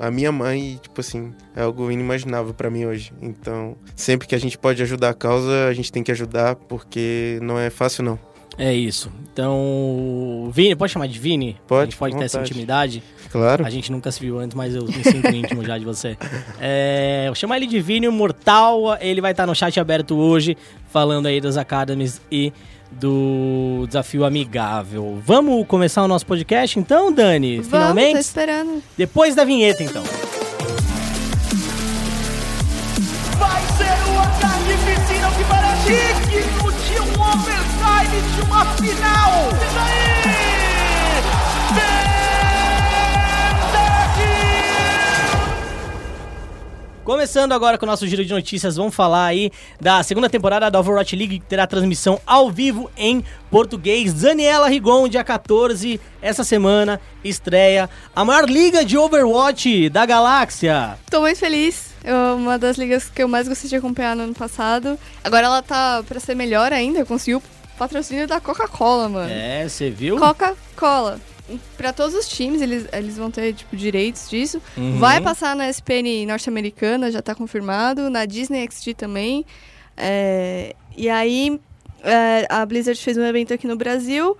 a 0.00 0.10
minha 0.10 0.32
mãe, 0.32 0.72
e, 0.72 0.78
tipo 0.80 1.00
assim, 1.00 1.32
é 1.54 1.62
algo 1.62 1.88
inimaginável 1.88 2.52
para 2.52 2.68
mim 2.68 2.84
hoje. 2.84 3.12
Então, 3.22 3.76
sempre 3.94 4.26
que 4.26 4.34
a 4.34 4.38
gente 4.38 4.58
pode 4.58 4.82
ajudar 4.82 5.10
a 5.10 5.14
causa, 5.14 5.68
a 5.68 5.72
gente 5.72 5.92
tem 5.92 6.02
que 6.02 6.10
ajudar, 6.10 6.56
porque 6.56 7.38
não 7.42 7.56
é 7.56 7.70
fácil 7.70 8.02
não. 8.02 8.18
É 8.58 8.74
isso. 8.74 9.08
Então, 9.32 10.50
Vini, 10.52 10.74
pode 10.74 10.92
chamar 10.92 11.06
de 11.06 11.16
Vini? 11.16 11.56
Pode. 11.64 11.82
A 11.82 11.84
gente 11.84 11.96
pode 11.96 12.16
ter 12.16 12.24
essa 12.24 12.40
intimidade. 12.40 13.04
Claro. 13.30 13.64
A 13.64 13.70
gente 13.70 13.92
nunca 13.92 14.10
se 14.10 14.18
viu 14.18 14.40
antes, 14.40 14.56
mas 14.56 14.74
eu 14.74 14.84
me 14.84 15.04
sinto 15.04 15.28
íntimo 15.28 15.64
já 15.64 15.78
de 15.78 15.84
você. 15.84 16.16
É, 16.60 17.26
vou 17.26 17.36
chamar 17.36 17.56
ele 17.58 17.68
de 17.68 17.80
Vini 17.80 18.08
Mortal. 18.08 18.96
Ele 19.00 19.20
vai 19.20 19.30
estar 19.30 19.46
no 19.46 19.54
chat 19.54 19.78
aberto 19.78 20.16
hoje, 20.16 20.56
falando 20.88 21.26
aí 21.26 21.40
das 21.40 21.56
Academies 21.56 22.20
e 22.30 22.52
do 22.98 23.84
desafio 23.86 24.24
amigável. 24.24 25.20
Vamos 25.24 25.66
começar 25.66 26.02
o 26.02 26.08
nosso 26.08 26.26
podcast 26.26 26.78
então, 26.78 27.12
Dani? 27.12 27.56
Vamos, 27.56 27.68
Finalmente? 27.68 28.12
tô 28.14 28.18
esperando. 28.18 28.82
Depois 28.96 29.34
da 29.34 29.44
vinheta, 29.44 29.82
então. 29.82 30.02
Vai 33.38 33.62
ser 33.76 34.10
o 34.10 34.18
ataque 34.20 34.74
piscina 34.86 35.30
que 35.30 35.44
parece 35.44 35.88
digno 36.30 36.72
de 36.72 37.00
um 37.00 37.22
overtime 37.22 38.22
de 38.34 38.40
uma 38.42 38.64
final. 38.76 39.48
E 39.50 39.74
daí? 39.74 40.13
Começando 47.04 47.52
agora 47.52 47.76
com 47.76 47.84
o 47.84 47.88
nosso 47.88 48.06
giro 48.06 48.24
de 48.24 48.32
notícias, 48.32 48.76
vamos 48.76 48.94
falar 48.94 49.26
aí 49.26 49.50
da 49.78 50.02
segunda 50.02 50.26
temporada 50.26 50.70
da 50.70 50.80
Overwatch 50.80 51.14
League, 51.14 51.38
que 51.38 51.44
terá 51.44 51.66
transmissão 51.66 52.18
ao 52.26 52.50
vivo 52.50 52.90
em 52.96 53.22
português. 53.50 54.14
Daniela 54.14 54.68
Rigon, 54.68 55.06
dia 55.06 55.22
14, 55.22 56.00
essa 56.22 56.42
semana, 56.42 56.98
estreia 57.22 57.90
a 58.16 58.24
maior 58.24 58.48
liga 58.48 58.82
de 58.82 58.96
Overwatch 58.96 59.90
da 59.90 60.06
galáxia. 60.06 60.96
Tô 61.10 61.20
muito 61.20 61.38
feliz. 61.38 61.90
É 62.02 62.14
uma 62.14 62.58
das 62.58 62.78
ligas 62.78 63.10
que 63.10 63.22
eu 63.22 63.28
mais 63.28 63.46
gostei 63.46 63.68
de 63.68 63.76
acompanhar 63.76 64.16
no 64.16 64.22
ano 64.22 64.34
passado. 64.34 64.98
Agora 65.22 65.44
ela 65.44 65.60
tá 65.60 66.02
pra 66.08 66.18
ser 66.18 66.34
melhor 66.34 66.72
ainda, 66.72 67.04
conseguiu 67.04 67.42
patrocínio 67.78 68.26
da 68.26 68.40
Coca-Cola, 68.40 69.10
mano. 69.10 69.30
É, 69.30 69.68
você 69.68 69.90
viu? 69.90 70.16
Coca-Cola 70.16 71.20
para 71.76 71.92
todos 71.92 72.14
os 72.14 72.28
times, 72.28 72.62
eles, 72.62 72.86
eles 72.92 73.16
vão 73.16 73.30
ter, 73.30 73.52
tipo, 73.52 73.76
direitos 73.76 74.28
disso. 74.30 74.60
Uhum. 74.76 74.98
Vai 74.98 75.20
passar 75.20 75.54
na 75.54 75.68
SPN 75.68 76.26
norte-americana, 76.26 77.10
já 77.10 77.20
tá 77.20 77.34
confirmado. 77.34 78.08
Na 78.08 78.24
Disney 78.24 78.66
XD 78.66 78.94
também. 78.94 79.44
É, 79.96 80.74
e 80.96 81.08
aí, 81.08 81.60
é, 82.02 82.46
a 82.48 82.64
Blizzard 82.64 83.00
fez 83.00 83.16
um 83.16 83.24
evento 83.24 83.52
aqui 83.52 83.66
no 83.66 83.76
Brasil 83.76 84.36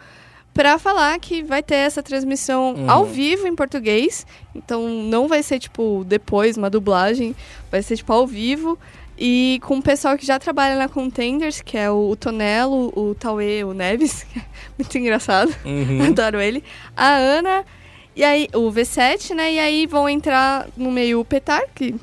para 0.54 0.78
falar 0.78 1.18
que 1.18 1.42
vai 1.42 1.62
ter 1.62 1.74
essa 1.74 2.02
transmissão 2.02 2.74
uhum. 2.74 2.90
ao 2.90 3.04
vivo 3.04 3.46
em 3.46 3.54
português. 3.54 4.26
Então, 4.54 4.88
não 4.88 5.28
vai 5.28 5.42
ser, 5.42 5.58
tipo, 5.58 6.04
depois 6.06 6.56
uma 6.56 6.70
dublagem. 6.70 7.34
Vai 7.70 7.82
ser, 7.82 7.96
tipo, 7.96 8.12
ao 8.12 8.26
vivo. 8.26 8.78
E 9.16 9.60
com 9.62 9.78
o 9.78 9.82
pessoal 9.82 10.18
que 10.18 10.26
já 10.26 10.38
trabalha 10.38 10.76
na 10.76 10.88
Contenders, 10.88 11.60
que 11.60 11.78
é 11.78 11.88
o, 11.88 12.16
Tonelo, 12.16 12.92
o 12.96 13.14
Tauê, 13.14 13.62
o 13.62 13.72
Neves, 13.72 14.24
que 14.30 14.38
é 14.38 14.42
muito 14.76 14.98
engraçado, 14.98 15.54
uhum. 15.64 16.06
adoro 16.10 16.40
ele. 16.40 16.64
A 16.96 17.10
Ana, 17.10 17.64
e 18.16 18.24
aí 18.24 18.48
o 18.52 18.72
V7, 18.72 19.34
né? 19.34 19.52
E 19.52 19.58
aí 19.58 19.86
vão 19.86 20.08
entrar 20.08 20.66
no 20.76 20.90
meio 20.90 21.20
o 21.20 21.24
Petar, 21.24 21.62
que 21.74 21.94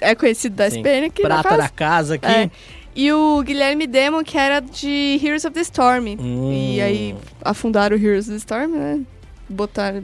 é 0.00 0.14
conhecido 0.14 0.56
da 0.56 0.66
SPN 0.66 1.06
aqui 1.06 1.22
Prata 1.22 1.56
da 1.56 1.68
casa 1.68 2.16
aqui. 2.16 2.26
É. 2.26 2.50
E 2.94 3.10
o 3.10 3.42
Guilherme 3.42 3.86
Demo, 3.86 4.22
que 4.22 4.36
era 4.36 4.60
de 4.60 5.18
Heroes 5.22 5.46
of 5.46 5.54
the 5.54 5.62
Storm. 5.62 6.08
Hum. 6.18 6.52
E 6.52 6.80
aí 6.80 7.16
afundaram 7.42 7.96
o 7.96 7.98
Heroes 7.98 8.26
of 8.26 8.32
the 8.32 8.36
Storm, 8.36 8.72
né? 8.72 9.00
Botaram 9.48 10.02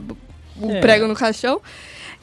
o 0.59 0.71
é. 0.71 0.79
prego 0.79 1.07
no 1.07 1.13
caixão. 1.13 1.61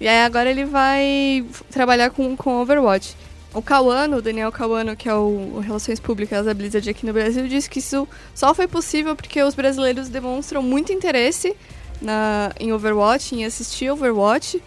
E 0.00 0.08
aí 0.08 0.24
agora 0.24 0.50
ele 0.50 0.64
vai 0.64 1.44
trabalhar 1.70 2.10
com, 2.10 2.36
com 2.36 2.60
Overwatch. 2.60 3.16
O 3.56 3.62
Cauano, 3.62 4.18
o 4.18 4.22
Daniel 4.22 4.52
Cauano, 4.52 4.94
que 4.94 5.08
é 5.08 5.14
o, 5.14 5.60
Relações 5.60 5.98
Públicas 5.98 6.44
da 6.44 6.52
Blizzard 6.52 6.90
aqui 6.90 7.06
no 7.06 7.12
Brasil, 7.14 7.48
disse 7.48 7.70
que 7.70 7.78
isso 7.78 8.06
só 8.34 8.54
foi 8.54 8.68
possível 8.68 9.16
porque 9.16 9.42
os 9.42 9.54
brasileiros 9.54 10.10
demonstram 10.10 10.62
muito 10.62 10.92
interesse 10.92 11.56
na, 11.98 12.52
em 12.60 12.70
Overwatch, 12.74 13.34
em 13.34 13.46
assistir 13.46 13.90
Overwatch, 13.90 14.62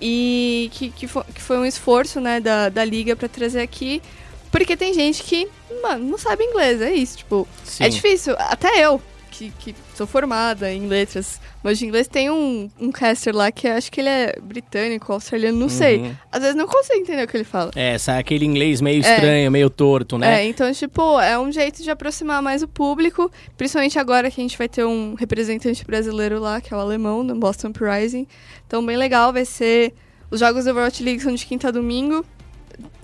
e 0.00 0.68
que, 0.72 0.90
que, 0.90 1.06
foi, 1.06 1.22
que 1.32 1.40
foi 1.40 1.56
um 1.56 1.64
esforço 1.64 2.20
né, 2.20 2.40
da, 2.40 2.68
da 2.68 2.84
liga 2.84 3.14
para 3.14 3.28
trazer 3.28 3.60
aqui, 3.60 4.02
porque 4.50 4.76
tem 4.76 4.92
gente 4.92 5.22
que, 5.22 5.48
mano, 5.80 6.04
não 6.04 6.18
sabe 6.18 6.42
inglês, 6.42 6.82
é 6.82 6.92
isso, 6.92 7.18
tipo, 7.18 7.46
é 7.62 7.64
Sim. 7.64 7.84
é 7.84 7.88
difícil, 7.88 8.34
até 8.40 8.84
eu, 8.84 9.00
que, 9.36 9.52
que 9.58 9.74
sou 9.94 10.06
formada 10.06 10.72
em 10.72 10.86
letras, 10.86 11.40
mas 11.62 11.78
de 11.78 11.84
inglês 11.84 12.08
tem 12.08 12.30
um, 12.30 12.70
um 12.80 12.90
caster 12.90 13.34
lá 13.34 13.52
que 13.52 13.68
acho 13.68 13.92
que 13.92 14.00
ele 14.00 14.08
é 14.08 14.38
britânico, 14.40 15.12
australiano, 15.12 15.58
não 15.58 15.64
uhum. 15.64 15.70
sei. 15.70 16.12
Às 16.32 16.40
vezes 16.40 16.56
não 16.56 16.66
consigo 16.66 16.98
entender 16.98 17.22
o 17.22 17.28
que 17.28 17.36
ele 17.36 17.44
fala. 17.44 17.70
É, 17.76 17.98
sai 17.98 18.18
aquele 18.18 18.46
inglês 18.46 18.80
meio 18.80 19.04
é. 19.04 19.14
estranho, 19.14 19.50
meio 19.50 19.68
torto, 19.68 20.16
né? 20.16 20.42
É, 20.42 20.46
então, 20.46 20.72
tipo, 20.72 21.20
é 21.20 21.38
um 21.38 21.52
jeito 21.52 21.82
de 21.82 21.90
aproximar 21.90 22.40
mais 22.40 22.62
o 22.62 22.68
público, 22.68 23.30
principalmente 23.56 23.98
agora 23.98 24.30
que 24.30 24.40
a 24.40 24.44
gente 24.44 24.56
vai 24.56 24.68
ter 24.68 24.84
um 24.84 25.14
representante 25.14 25.84
brasileiro 25.84 26.40
lá, 26.40 26.60
que 26.60 26.72
é 26.72 26.76
o 26.76 26.80
alemão, 26.80 27.22
no 27.22 27.34
Boston 27.34 27.68
Uprising. 27.68 28.26
Então, 28.66 28.84
bem 28.84 28.96
legal, 28.96 29.32
vai 29.32 29.44
ser... 29.44 29.92
Os 30.28 30.40
jogos 30.40 30.64
do 30.64 30.72
Overwatch 30.72 31.04
League 31.04 31.20
são 31.20 31.32
de 31.32 31.46
quinta 31.46 31.68
a 31.68 31.70
domingo, 31.70 32.26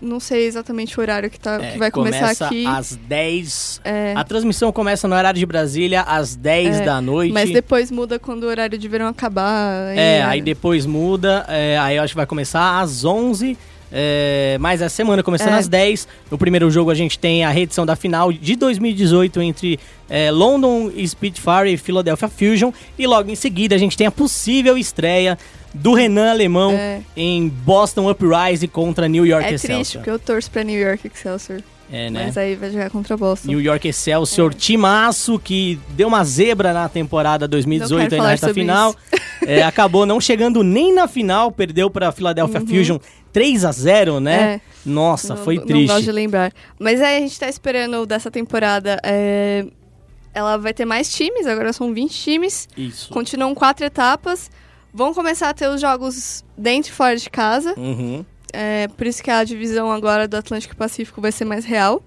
não 0.03 0.19
sei 0.21 0.47
exatamente 0.47 0.99
o 0.99 1.01
horário 1.01 1.31
que, 1.31 1.39
tá, 1.39 1.59
é, 1.63 1.73
que 1.73 1.79
vai 1.79 1.91
começar 1.91 2.31
aqui. 2.47 2.67
às 2.67 2.97
10. 2.97 3.81
É. 3.85 4.13
A 4.17 4.25
transmissão 4.25 4.73
começa 4.73 5.07
no 5.07 5.15
horário 5.15 5.39
de 5.39 5.47
Brasília 5.47 6.03
às 6.03 6.35
10 6.35 6.81
é, 6.81 6.85
da 6.85 7.01
noite. 7.01 7.33
Mas 7.33 7.51
depois 7.51 7.91
muda 7.91 8.19
quando 8.19 8.43
o 8.45 8.47
horário 8.49 8.77
de 8.77 8.89
verão 8.89 9.07
acabar. 9.07 9.97
É, 9.97 10.23
aí 10.23 10.43
depois 10.43 10.85
muda. 10.85 11.47
É, 11.49 11.79
aí 11.79 11.97
eu 11.97 12.03
acho 12.03 12.13
que 12.13 12.17
vai 12.17 12.27
começar 12.27 12.81
às 12.81 13.05
11 13.05 13.57
É, 13.95 14.57
mas 14.59 14.81
essa 14.81 14.95
semana, 14.97 15.23
começando 15.23 15.53
É. 15.53 15.59
às 15.59 15.69
10, 15.69 16.09
no 16.31 16.39
primeiro 16.39 16.71
jogo 16.71 16.91
a 16.91 16.95
gente 16.95 17.19
tem 17.19 17.45
a 17.45 17.51
reedição 17.51 17.85
da 17.85 17.95
final 17.95 18.33
de 18.33 18.57
2018 18.57 19.43
entre 19.43 19.79
é, 20.09 20.31
London 20.31 20.91
Spitfire 21.07 21.75
e 21.75 21.77
Philadelphia 21.77 22.27
Fusion. 22.27 22.73
E 22.99 23.07
logo 23.07 23.31
em 23.31 23.35
seguida 23.35 23.75
a 23.75 23.79
gente 23.79 23.95
tem 23.95 24.07
a 24.07 24.11
possível 24.11 24.79
estreia 24.79 25.37
do 25.75 25.95
Renan 25.95 26.31
Alemão 26.31 26.73
É. 26.73 27.01
em 27.17 27.49
Boston 27.49 28.11
Uprising 28.11 28.67
contra 28.69 29.09
New 29.09 29.25
York 29.27 29.45
É 29.47 29.55
Excelsior. 29.55 29.77
triste, 29.79 29.99
porque 29.99 30.11
eu 30.11 30.19
torço 30.19 30.51
pra 30.51 30.63
New 30.63 30.79
York 30.81 31.07
Excelsior. 31.13 31.61
É, 31.95 32.09
né? 32.09 32.25
Mas 32.25 32.39
aí 32.39 32.55
vai 32.57 32.71
jogar 32.71 32.89
contra 32.89 33.17
Boston. 33.19 33.49
New 33.49 33.61
York 33.61 33.87
Excelsior, 33.87 34.55
timaço 34.55 35.39
que 35.39 35.79
deu 35.91 36.09
uma 36.09 36.25
zebra 36.25 36.73
na 36.73 36.89
temporada 36.89 37.47
2018 37.47 38.11
Não 38.13 38.17
aí 38.17 38.23
na 38.23 38.29
reta 38.31 38.55
final. 38.55 38.95
É, 39.45 39.61
acabou 39.65 40.07
não 40.07 40.21
chegando 40.21 40.63
nem 40.63 40.95
na 40.95 41.09
final, 41.09 41.51
perdeu 41.51 41.91
para 41.91 42.13
Philadelphia 42.13 42.61
Fusion 42.61 42.99
3 43.33 43.65
a 43.65 43.73
0 43.73 44.21
né? 44.21 44.39
Uhum. 44.39 44.45
É. 44.53 44.61
Nossa, 44.87 45.35
Não- 45.35 45.45
foi 45.45 45.57
Não 45.57 45.67
triste. 45.67 45.87
gosto 45.89 46.05
de 46.05 46.13
lembrar. 46.13 46.53
Mas 46.79 47.01
aí 47.01 47.17
a 47.17 47.21
gente 47.21 47.39
tá 47.41 47.49
esperando 47.49 48.07
dessa 48.07 48.31
temporada. 48.31 49.01
é, 49.03 49.67
Ela 50.33 50.57
vai 50.57 50.73
ter 50.73 50.85
mais 50.85 51.13
times, 51.13 51.45
agora 51.47 51.73
são 51.73 51.93
20 51.93 52.13
times. 52.13 52.69
Isso. 52.77 53.11
Continuam 53.13 53.53
quatro 53.55 53.85
etapas. 53.85 54.49
Vão 54.93 55.15
começar 55.15 55.49
a 55.49 55.55
ter 55.55 55.69
os 55.69 55.81
jogos 55.81 56.45
dentro 56.57 56.91
e 56.91 56.95
fora 56.95 57.17
de 57.17 57.31
casa. 57.31 57.75
Uhum. 57.79 58.25
É, 58.53 58.89
por 58.89 59.07
isso 59.07 59.23
que 59.23 59.31
a 59.31 59.43
divisão 59.43 59.91
agora 59.91 60.29
do 60.29 60.37
Atlântico 60.37 60.77
Pacífico 60.77 61.21
vai 61.21 61.33
ser 61.33 61.45
mais 61.45 61.65
real. 61.65 62.03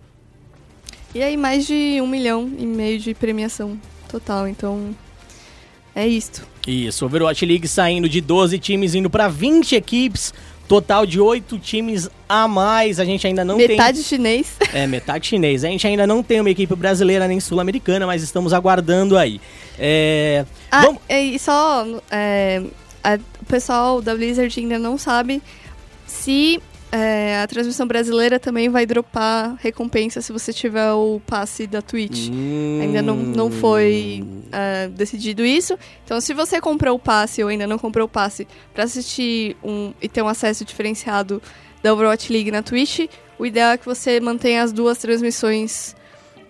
E 1.14 1.24
aí 1.24 1.36
mais 1.36 1.66
de 1.66 2.00
um 2.02 2.08
milhão 2.08 2.52
e 2.60 2.66
meio 2.66 3.00
de 3.00 3.14
premiação 3.14 3.80
total. 4.08 4.48
Então 4.48 4.96
é 5.96 6.08
isto. 6.08 6.46
Isso, 6.68 7.06
Overwatch 7.06 7.46
League 7.46 7.68
saindo 7.68 8.10
de 8.10 8.20
12 8.22 8.60
times 8.60 8.96
indo 8.96 9.10
para 9.10 9.28
20 9.28 9.76
equipes, 9.76 10.34
total 10.68 11.06
de 11.06 11.20
8 11.20 11.58
times 11.60 12.10
a 12.28 12.48
mais. 12.48 13.00
A 13.00 13.06
gente 13.06 13.26
ainda 13.28 13.44
não 13.46 13.58
Metade 13.58 14.02
chinês. 14.04 14.56
tem 14.60 14.82
É, 14.82 14.88
metade 14.88 15.28
chinês. 15.28 15.64
A 15.64 15.68
gente 15.68 15.86
ainda 15.86 16.06
não 16.08 16.24
tem 16.24 16.40
uma 16.42 16.50
equipe 16.50 16.76
brasileira 16.76 17.28
nem 17.28 17.40
sul-americana, 17.40 18.06
mas 18.08 18.24
estamos 18.24 18.54
aguardando 18.54 19.18
aí. 19.18 19.40
É, 19.78 20.46
Ah, 20.72 20.82
vamos- 20.82 21.02
e 21.10 21.38
só 21.40 21.86
é, 22.12 22.62
a- 23.04 23.20
o 23.42 23.46
pessoal 23.46 24.02
da 24.02 24.16
Blizzard 24.16 24.60
ainda 24.60 24.80
não 24.80 24.98
sabe 24.98 25.42
se 26.08 26.60
é, 26.96 27.42
a 27.42 27.48
transmissão 27.48 27.86
brasileira 27.86 28.40
também 28.40 28.70
vai 28.70 28.86
dropar 28.86 29.58
recompensa 29.60 30.22
se 30.22 30.32
você 30.32 30.54
tiver 30.54 30.94
o 30.94 31.20
passe 31.28 31.68
da 31.68 31.82
Twitch. 31.82 32.30
Ainda 32.82 33.02
não, 33.02 33.18
não 33.18 33.52
foi 33.52 34.24
é, 34.50 34.88
decidido 34.88 35.44
isso. 35.44 35.78
Então, 36.06 36.22
se 36.22 36.34
você 36.34 36.62
comprou 36.62 36.96
o 36.96 37.00
passe 37.00 37.44
ou 37.44 37.50
ainda 37.50 37.68
não 37.68 37.78
comprou 37.78 38.06
o 38.06 38.10
passe 38.10 38.48
pra 38.74 38.86
assistir 38.86 39.58
um, 39.62 39.94
e 40.02 40.08
ter 40.08 40.22
um 40.22 40.28
acesso 40.30 40.64
diferenciado 40.64 41.42
da 41.84 41.92
Overwatch 41.92 42.32
League 42.32 42.50
na 42.50 42.64
Twitch, 42.64 43.10
o 43.38 43.46
ideal 43.46 43.74
é 43.74 43.78
que 43.78 43.86
você 43.86 44.22
mantenha 44.22 44.64
as 44.64 44.72
duas 44.72 44.98
transmissões 44.98 45.94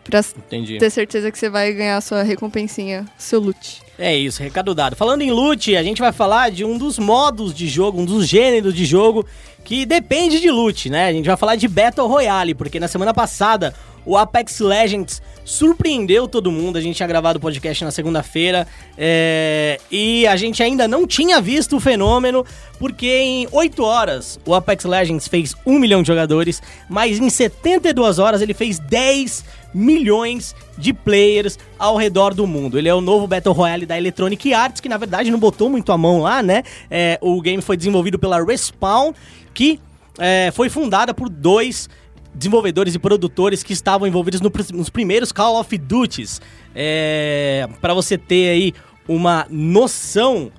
pra 0.03 0.19
Entendi. 0.19 0.77
ter 0.77 0.91
certeza 0.91 1.31
que 1.31 1.39
você 1.39 1.49
vai 1.49 1.73
ganhar 1.73 1.97
a 1.97 2.01
sua 2.01 2.21
recompensinha, 2.21 3.03
seu 3.17 3.39
loot. 3.39 3.81
É 3.97 4.15
isso, 4.15 4.43
recado 4.43 4.75
dado. 4.75 4.95
Falando 4.95 5.21
em 5.21 5.31
loot, 5.31 5.75
a 5.75 5.83
gente 5.83 6.01
vai 6.01 6.11
falar 6.11 6.51
de 6.51 6.65
um 6.65 6.77
dos 6.77 6.99
modos 6.99 7.53
de 7.53 7.67
jogo, 7.67 8.01
um 8.01 8.05
dos 8.05 8.27
gêneros 8.27 8.73
de 8.73 8.85
jogo 8.85 9.25
que 9.63 9.85
depende 9.85 10.39
de 10.39 10.51
loot, 10.51 10.89
né? 10.89 11.07
A 11.07 11.13
gente 11.13 11.25
vai 11.25 11.37
falar 11.37 11.55
de 11.55 11.67
Battle 11.67 12.07
Royale, 12.07 12.53
porque 12.53 12.79
na 12.79 12.87
semana 12.87 13.13
passada 13.13 13.73
o 14.05 14.15
Apex 14.15 14.59
Legends 14.59 15.21
surpreendeu 15.43 16.27
todo 16.27 16.51
mundo. 16.51 16.77
A 16.77 16.81
gente 16.81 16.95
tinha 16.97 17.07
gravado 17.07 17.37
o 17.37 17.41
podcast 17.41 17.83
na 17.83 17.91
segunda-feira 17.91 18.67
é, 18.97 19.79
e 19.89 20.27
a 20.27 20.35
gente 20.35 20.61
ainda 20.61 20.87
não 20.87 21.07
tinha 21.07 21.41
visto 21.41 21.77
o 21.77 21.79
fenômeno, 21.79 22.45
porque 22.77 23.07
em 23.07 23.47
8 23.51 23.83
horas 23.83 24.39
o 24.45 24.53
Apex 24.53 24.85
Legends 24.85 25.27
fez 25.27 25.55
1 25.65 25.79
milhão 25.79 26.01
de 26.01 26.07
jogadores, 26.07 26.61
mas 26.87 27.19
em 27.19 27.29
72 27.29 28.19
horas 28.19 28.41
ele 28.41 28.53
fez 28.53 28.77
10 28.77 29.43
milhões 29.75 30.55
de 30.77 30.93
players 30.93 31.59
ao 31.77 31.97
redor 31.97 32.33
do 32.33 32.47
mundo. 32.47 32.77
Ele 32.77 32.87
é 32.87 32.95
o 32.95 33.01
novo 33.01 33.27
Battle 33.27 33.53
Royale 33.53 33.85
da 33.85 33.97
Electronic 33.97 34.53
Arts, 34.53 34.79
que 34.79 34.87
na 34.87 34.97
verdade 34.97 35.29
não 35.29 35.37
botou 35.37 35.69
muito 35.69 35.91
a 35.91 35.97
mão 35.97 36.21
lá, 36.21 36.41
né? 36.41 36.63
É, 36.89 37.19
o 37.21 37.41
game 37.41 37.61
foi 37.61 37.75
desenvolvido 37.75 38.17
pela 38.17 38.43
Respawn, 38.43 39.13
que 39.53 39.79
é, 40.17 40.49
foi 40.53 40.69
fundada 40.69 41.13
por 41.13 41.27
dois 41.29 41.89
desenvolvedores 42.33 42.95
e 42.95 42.99
produtores 42.99 43.63
que 43.63 43.73
estavam 43.73 44.07
envolvidos 44.07 44.41
no 44.41 44.51
nos 44.73 44.89
primeiros 44.89 45.31
Call 45.31 45.59
of 45.59 45.77
Duties. 45.77 46.41
É, 46.73 47.67
para 47.81 47.93
você 47.93 48.17
ter 48.17 48.49
aí 48.49 48.73
uma 49.07 49.45
noção, 49.49 50.51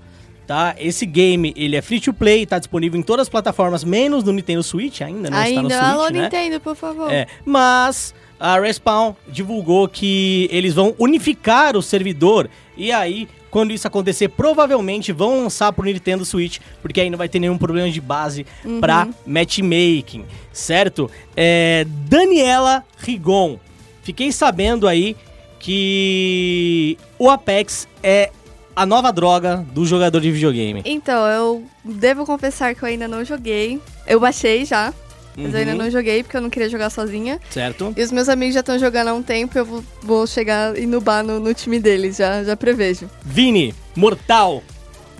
tá? 0.46 0.74
Esse 0.78 1.04
game, 1.04 1.52
ele 1.56 1.76
é 1.76 1.82
free 1.82 2.00
to 2.00 2.12
play, 2.12 2.46
tá 2.46 2.58
disponível 2.58 2.98
em 2.98 3.02
todas 3.02 3.22
as 3.22 3.28
plataformas, 3.28 3.84
menos 3.84 4.24
no 4.24 4.32
Nintendo 4.32 4.62
Switch, 4.62 5.00
ainda 5.00 5.28
não 5.30 5.38
ainda, 5.38 5.74
está 5.74 5.92
no 5.92 5.92
alô 5.92 6.02
Switch, 6.04 6.16
né? 6.16 6.22
Nintendo, 6.22 6.60
por 6.60 6.76
favor. 6.76 7.12
É, 7.12 7.26
mas 7.44 8.14
a 8.38 8.58
Respawn 8.60 9.14
divulgou 9.28 9.88
que 9.88 10.48
eles 10.50 10.74
vão 10.74 10.94
unificar 10.98 11.76
o 11.76 11.82
servidor 11.82 12.48
e 12.76 12.92
aí, 12.92 13.26
quando 13.50 13.72
isso 13.72 13.86
acontecer, 13.86 14.28
provavelmente 14.28 15.10
vão 15.10 15.42
lançar 15.42 15.72
pro 15.72 15.84
Nintendo 15.84 16.24
Switch, 16.24 16.58
porque 16.82 17.00
aí 17.00 17.08
não 17.08 17.16
vai 17.16 17.28
ter 17.28 17.38
nenhum 17.38 17.56
problema 17.56 17.90
de 17.90 18.00
base 18.00 18.46
pra 18.80 19.08
matchmaking, 19.26 20.24
certo? 20.52 21.10
É, 21.34 21.86
Daniela 21.88 22.84
Rigon, 22.98 23.58
fiquei 24.02 24.30
sabendo 24.30 24.86
aí 24.86 25.16
que 25.58 26.98
o 27.18 27.30
Apex 27.30 27.88
é 28.02 28.30
a 28.74 28.84
nova 28.84 29.10
droga 29.10 29.64
do 29.72 29.86
jogador 29.86 30.20
de 30.20 30.30
videogame. 30.30 30.82
Então, 30.84 31.26
eu 31.26 31.64
devo 31.82 32.26
confessar 32.26 32.74
que 32.74 32.82
eu 32.82 32.88
ainda 32.88 33.08
não 33.08 33.24
joguei. 33.24 33.80
Eu 34.06 34.20
baixei 34.20 34.66
já, 34.66 34.92
mas 35.36 35.52
eu 35.52 35.60
ainda 35.60 35.72
Uhum. 35.72 35.78
não 35.78 35.90
joguei 35.90 36.22
porque 36.22 36.36
eu 36.36 36.40
não 36.40 36.48
queria 36.50 36.68
jogar 36.68 36.88
sozinha. 36.90 37.38
Certo? 37.50 37.92
E 37.96 38.02
os 38.02 38.10
meus 38.10 38.28
amigos 38.28 38.54
já 38.54 38.60
estão 38.60 38.78
jogando 38.78 39.08
há 39.08 39.14
um 39.14 39.22
tempo, 39.22 39.56
eu 39.58 39.64
vou, 39.64 39.84
vou 40.02 40.26
chegar 40.26 40.76
e 40.78 40.86
nubar 40.86 41.22
no, 41.22 41.38
no 41.38 41.52
time 41.54 41.78
deles, 41.78 42.16
já, 42.16 42.42
já 42.42 42.56
prevejo. 42.56 43.08
Vini, 43.24 43.74
Mortal, 43.94 44.62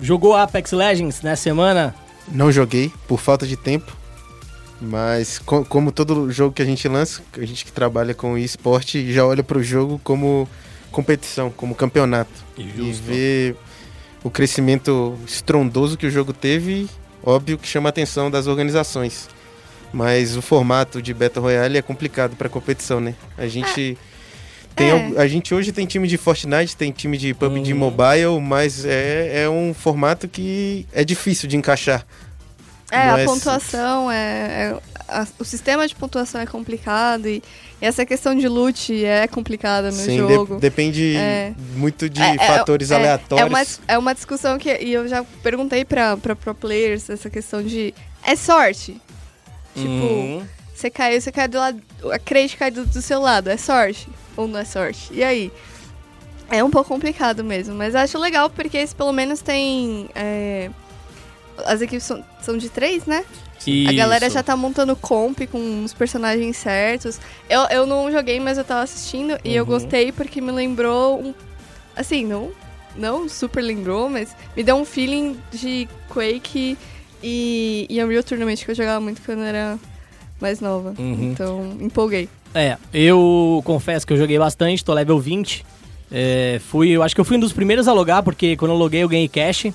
jogou 0.01 0.35
Apex 0.35 0.71
Legends 0.71 1.21
nessa 1.21 1.43
semana? 1.43 1.93
Não 2.29 2.51
joguei 2.51 2.91
por 3.07 3.19
falta 3.19 3.45
de 3.47 3.55
tempo. 3.55 3.95
Mas 4.79 5.39
co- 5.39 5.65
como 5.65 5.91
todo 5.91 6.29
jogo 6.31 6.53
que 6.53 6.61
a 6.61 6.65
gente 6.65 6.87
lança, 6.87 7.21
a 7.35 7.45
gente 7.45 7.65
que 7.65 7.71
trabalha 7.71 8.13
com 8.13 8.37
esporte 8.37 9.11
já 9.11 9.25
olha 9.25 9.41
para 9.43 9.57
o 9.57 9.63
jogo 9.63 9.99
como 10.03 10.47
competição, 10.91 11.49
como 11.49 11.73
campeonato. 11.73 12.29
E 12.57 12.63
vê 12.91 13.55
o 14.23 14.29
crescimento 14.29 15.17
estrondoso 15.25 15.97
que 15.97 16.05
o 16.05 16.11
jogo 16.11 16.31
teve, 16.33 16.87
óbvio 17.23 17.57
que 17.57 17.67
chama 17.67 17.89
a 17.89 17.91
atenção 17.91 18.29
das 18.29 18.45
organizações. 18.45 19.27
Mas 19.93 20.35
o 20.35 20.41
formato 20.41 21.01
de 21.01 21.13
Battle 21.13 21.43
Royale 21.43 21.77
é 21.77 21.81
complicado 21.81 22.35
para 22.35 22.49
competição, 22.49 22.99
né? 22.99 23.15
A 23.37 23.47
gente 23.47 23.97
tem 24.75 24.89
é. 24.89 25.13
a 25.21 25.27
gente 25.27 25.53
hoje 25.55 25.71
tem 25.71 25.85
time 25.85 26.07
de 26.07 26.17
Fortnite, 26.17 26.75
tem 26.75 26.91
time 26.91 27.17
de 27.17 27.33
PUBG 27.33 27.73
Uhum. 27.73 27.79
Mobile, 27.79 28.39
mas 28.41 28.85
é, 28.85 29.43
é 29.43 29.49
um 29.49 29.73
formato 29.73 30.27
que 30.27 30.85
é 30.93 31.03
difícil 31.03 31.47
de 31.47 31.55
encaixar. 31.57 32.05
É, 32.91 33.07
Não 33.07 33.15
a 33.15 33.19
é 33.19 33.25
pontuação 33.25 34.11
é. 34.11 34.15
é- 34.17 34.77
a- 35.09 35.27
o 35.39 35.43
sistema 35.45 35.87
de 35.87 35.95
pontuação 35.95 36.39
é 36.41 36.45
complicado 36.45 37.27
e, 37.27 37.41
e 37.81 37.85
essa 37.85 38.05
questão 38.05 38.35
de 38.35 38.47
loot 38.47 39.03
é 39.05 39.25
complicada 39.27 39.87
no 39.89 39.93
Sim, 39.97 40.11
de- 40.11 40.33
jogo. 40.33 40.59
depende 40.59 41.15
É. 41.15 41.53
muito 41.75 42.09
de 42.09 42.21
É, 42.21 42.35
é, 42.35 42.37
fatores 42.39 42.91
é, 42.91 42.95
aleatórios. 42.95 43.45
É 43.45 43.49
uma, 43.49 43.65
é 43.87 43.97
uma 43.97 44.13
discussão 44.13 44.57
que. 44.57 44.69
E 44.81 44.93
eu 44.93 45.07
já 45.07 45.23
perguntei 45.41 45.83
pra 45.85 46.17
pro 46.17 46.35
players 46.53 47.09
essa 47.09 47.29
questão 47.29 47.63
de. 47.63 47.93
É 48.23 48.35
sorte? 48.35 48.99
Tipo, 49.77 49.89
Uhum. 49.91 50.47
você 50.73 50.89
caiu, 50.89 51.21
você 51.21 51.31
cai 51.31 51.47
do 51.47 51.57
lado. 51.57 51.81
A 52.11 52.19
crate 52.19 52.57
cai 52.57 52.71
do, 52.71 52.85
do 52.85 53.01
seu 53.01 53.21
lado. 53.21 53.49
É 53.49 53.57
sorte? 53.57 54.07
Ou 54.35 54.47
não 54.47 54.59
é 54.59 54.65
sorte? 54.65 55.09
E 55.13 55.23
aí? 55.23 55.51
É 56.49 56.63
um 56.63 56.71
pouco 56.71 56.87
complicado 56.89 57.43
mesmo, 57.43 57.75
mas 57.75 57.93
acho 57.93 58.17
legal 58.17 58.49
porque 58.49 58.77
esse 58.77 58.95
pelo 58.95 59.11
menos 59.11 59.41
tem. 59.41 60.09
é, 60.15 60.69
as 61.65 61.81
equipes 61.81 62.03
são, 62.05 62.23
são 62.41 62.57
de 62.57 62.69
três, 62.69 63.05
né? 63.05 63.25
A 63.89 63.91
galera 63.91 64.27
Isso. 64.27 64.35
já 64.35 64.43
tá 64.43 64.55
montando 64.55 64.95
comp 64.95 65.39
com 65.51 65.83
os 65.83 65.93
personagens 65.93 66.55
certos. 66.55 67.19
Eu, 67.49 67.63
eu 67.63 67.85
não 67.85 68.09
joguei, 68.11 68.39
mas 68.39 68.57
eu 68.57 68.63
tava 68.63 68.83
assistindo 68.83 69.37
e 69.43 69.53
eu 69.55 69.63
Uhum. 69.63 69.69
gostei 69.71 70.11
porque 70.11 70.39
me 70.39 70.51
lembrou 70.51 71.19
um. 71.21 71.33
Assim, 71.95 72.23
não, 72.25 72.51
não 72.95 73.27
super 73.27 73.61
lembrou, 73.61 74.07
mas 74.07 74.33
me 74.55 74.63
deu 74.63 74.75
um 74.77 74.85
feeling 74.85 75.37
de 75.51 75.89
Quake 76.07 76.77
e, 77.21 77.87
e 77.89 78.03
Unreal 78.03 78.23
Tournament 78.23 78.57
que 78.57 78.71
eu 78.71 78.75
jogava 78.75 78.99
muito 78.99 79.21
quando 79.21 79.41
era 79.41 79.77
mais 80.39 80.59
nova. 80.59 80.93
Uhum. 80.97 81.31
Então, 81.31 81.77
empolguei. 81.79 82.29
É, 82.53 82.77
eu 82.93 83.61
confesso 83.65 84.05
que 84.05 84.13
eu 84.13 84.17
joguei 84.17 84.37
bastante, 84.37 84.83
tô 84.83 84.93
level 84.93 85.19
20. 85.19 85.65
É, 86.11 86.61
fui, 86.69 86.89
eu 86.89 87.03
acho 87.03 87.13
que 87.13 87.21
eu 87.21 87.25
fui 87.25 87.37
um 87.37 87.39
dos 87.39 87.53
primeiros 87.53 87.87
a 87.87 87.93
logar, 87.93 88.23
porque 88.23 88.55
quando 88.55 88.71
eu 88.71 88.77
loguei 88.77 89.03
eu 89.03 89.09
ganhei 89.09 89.27
cash. 89.27 89.67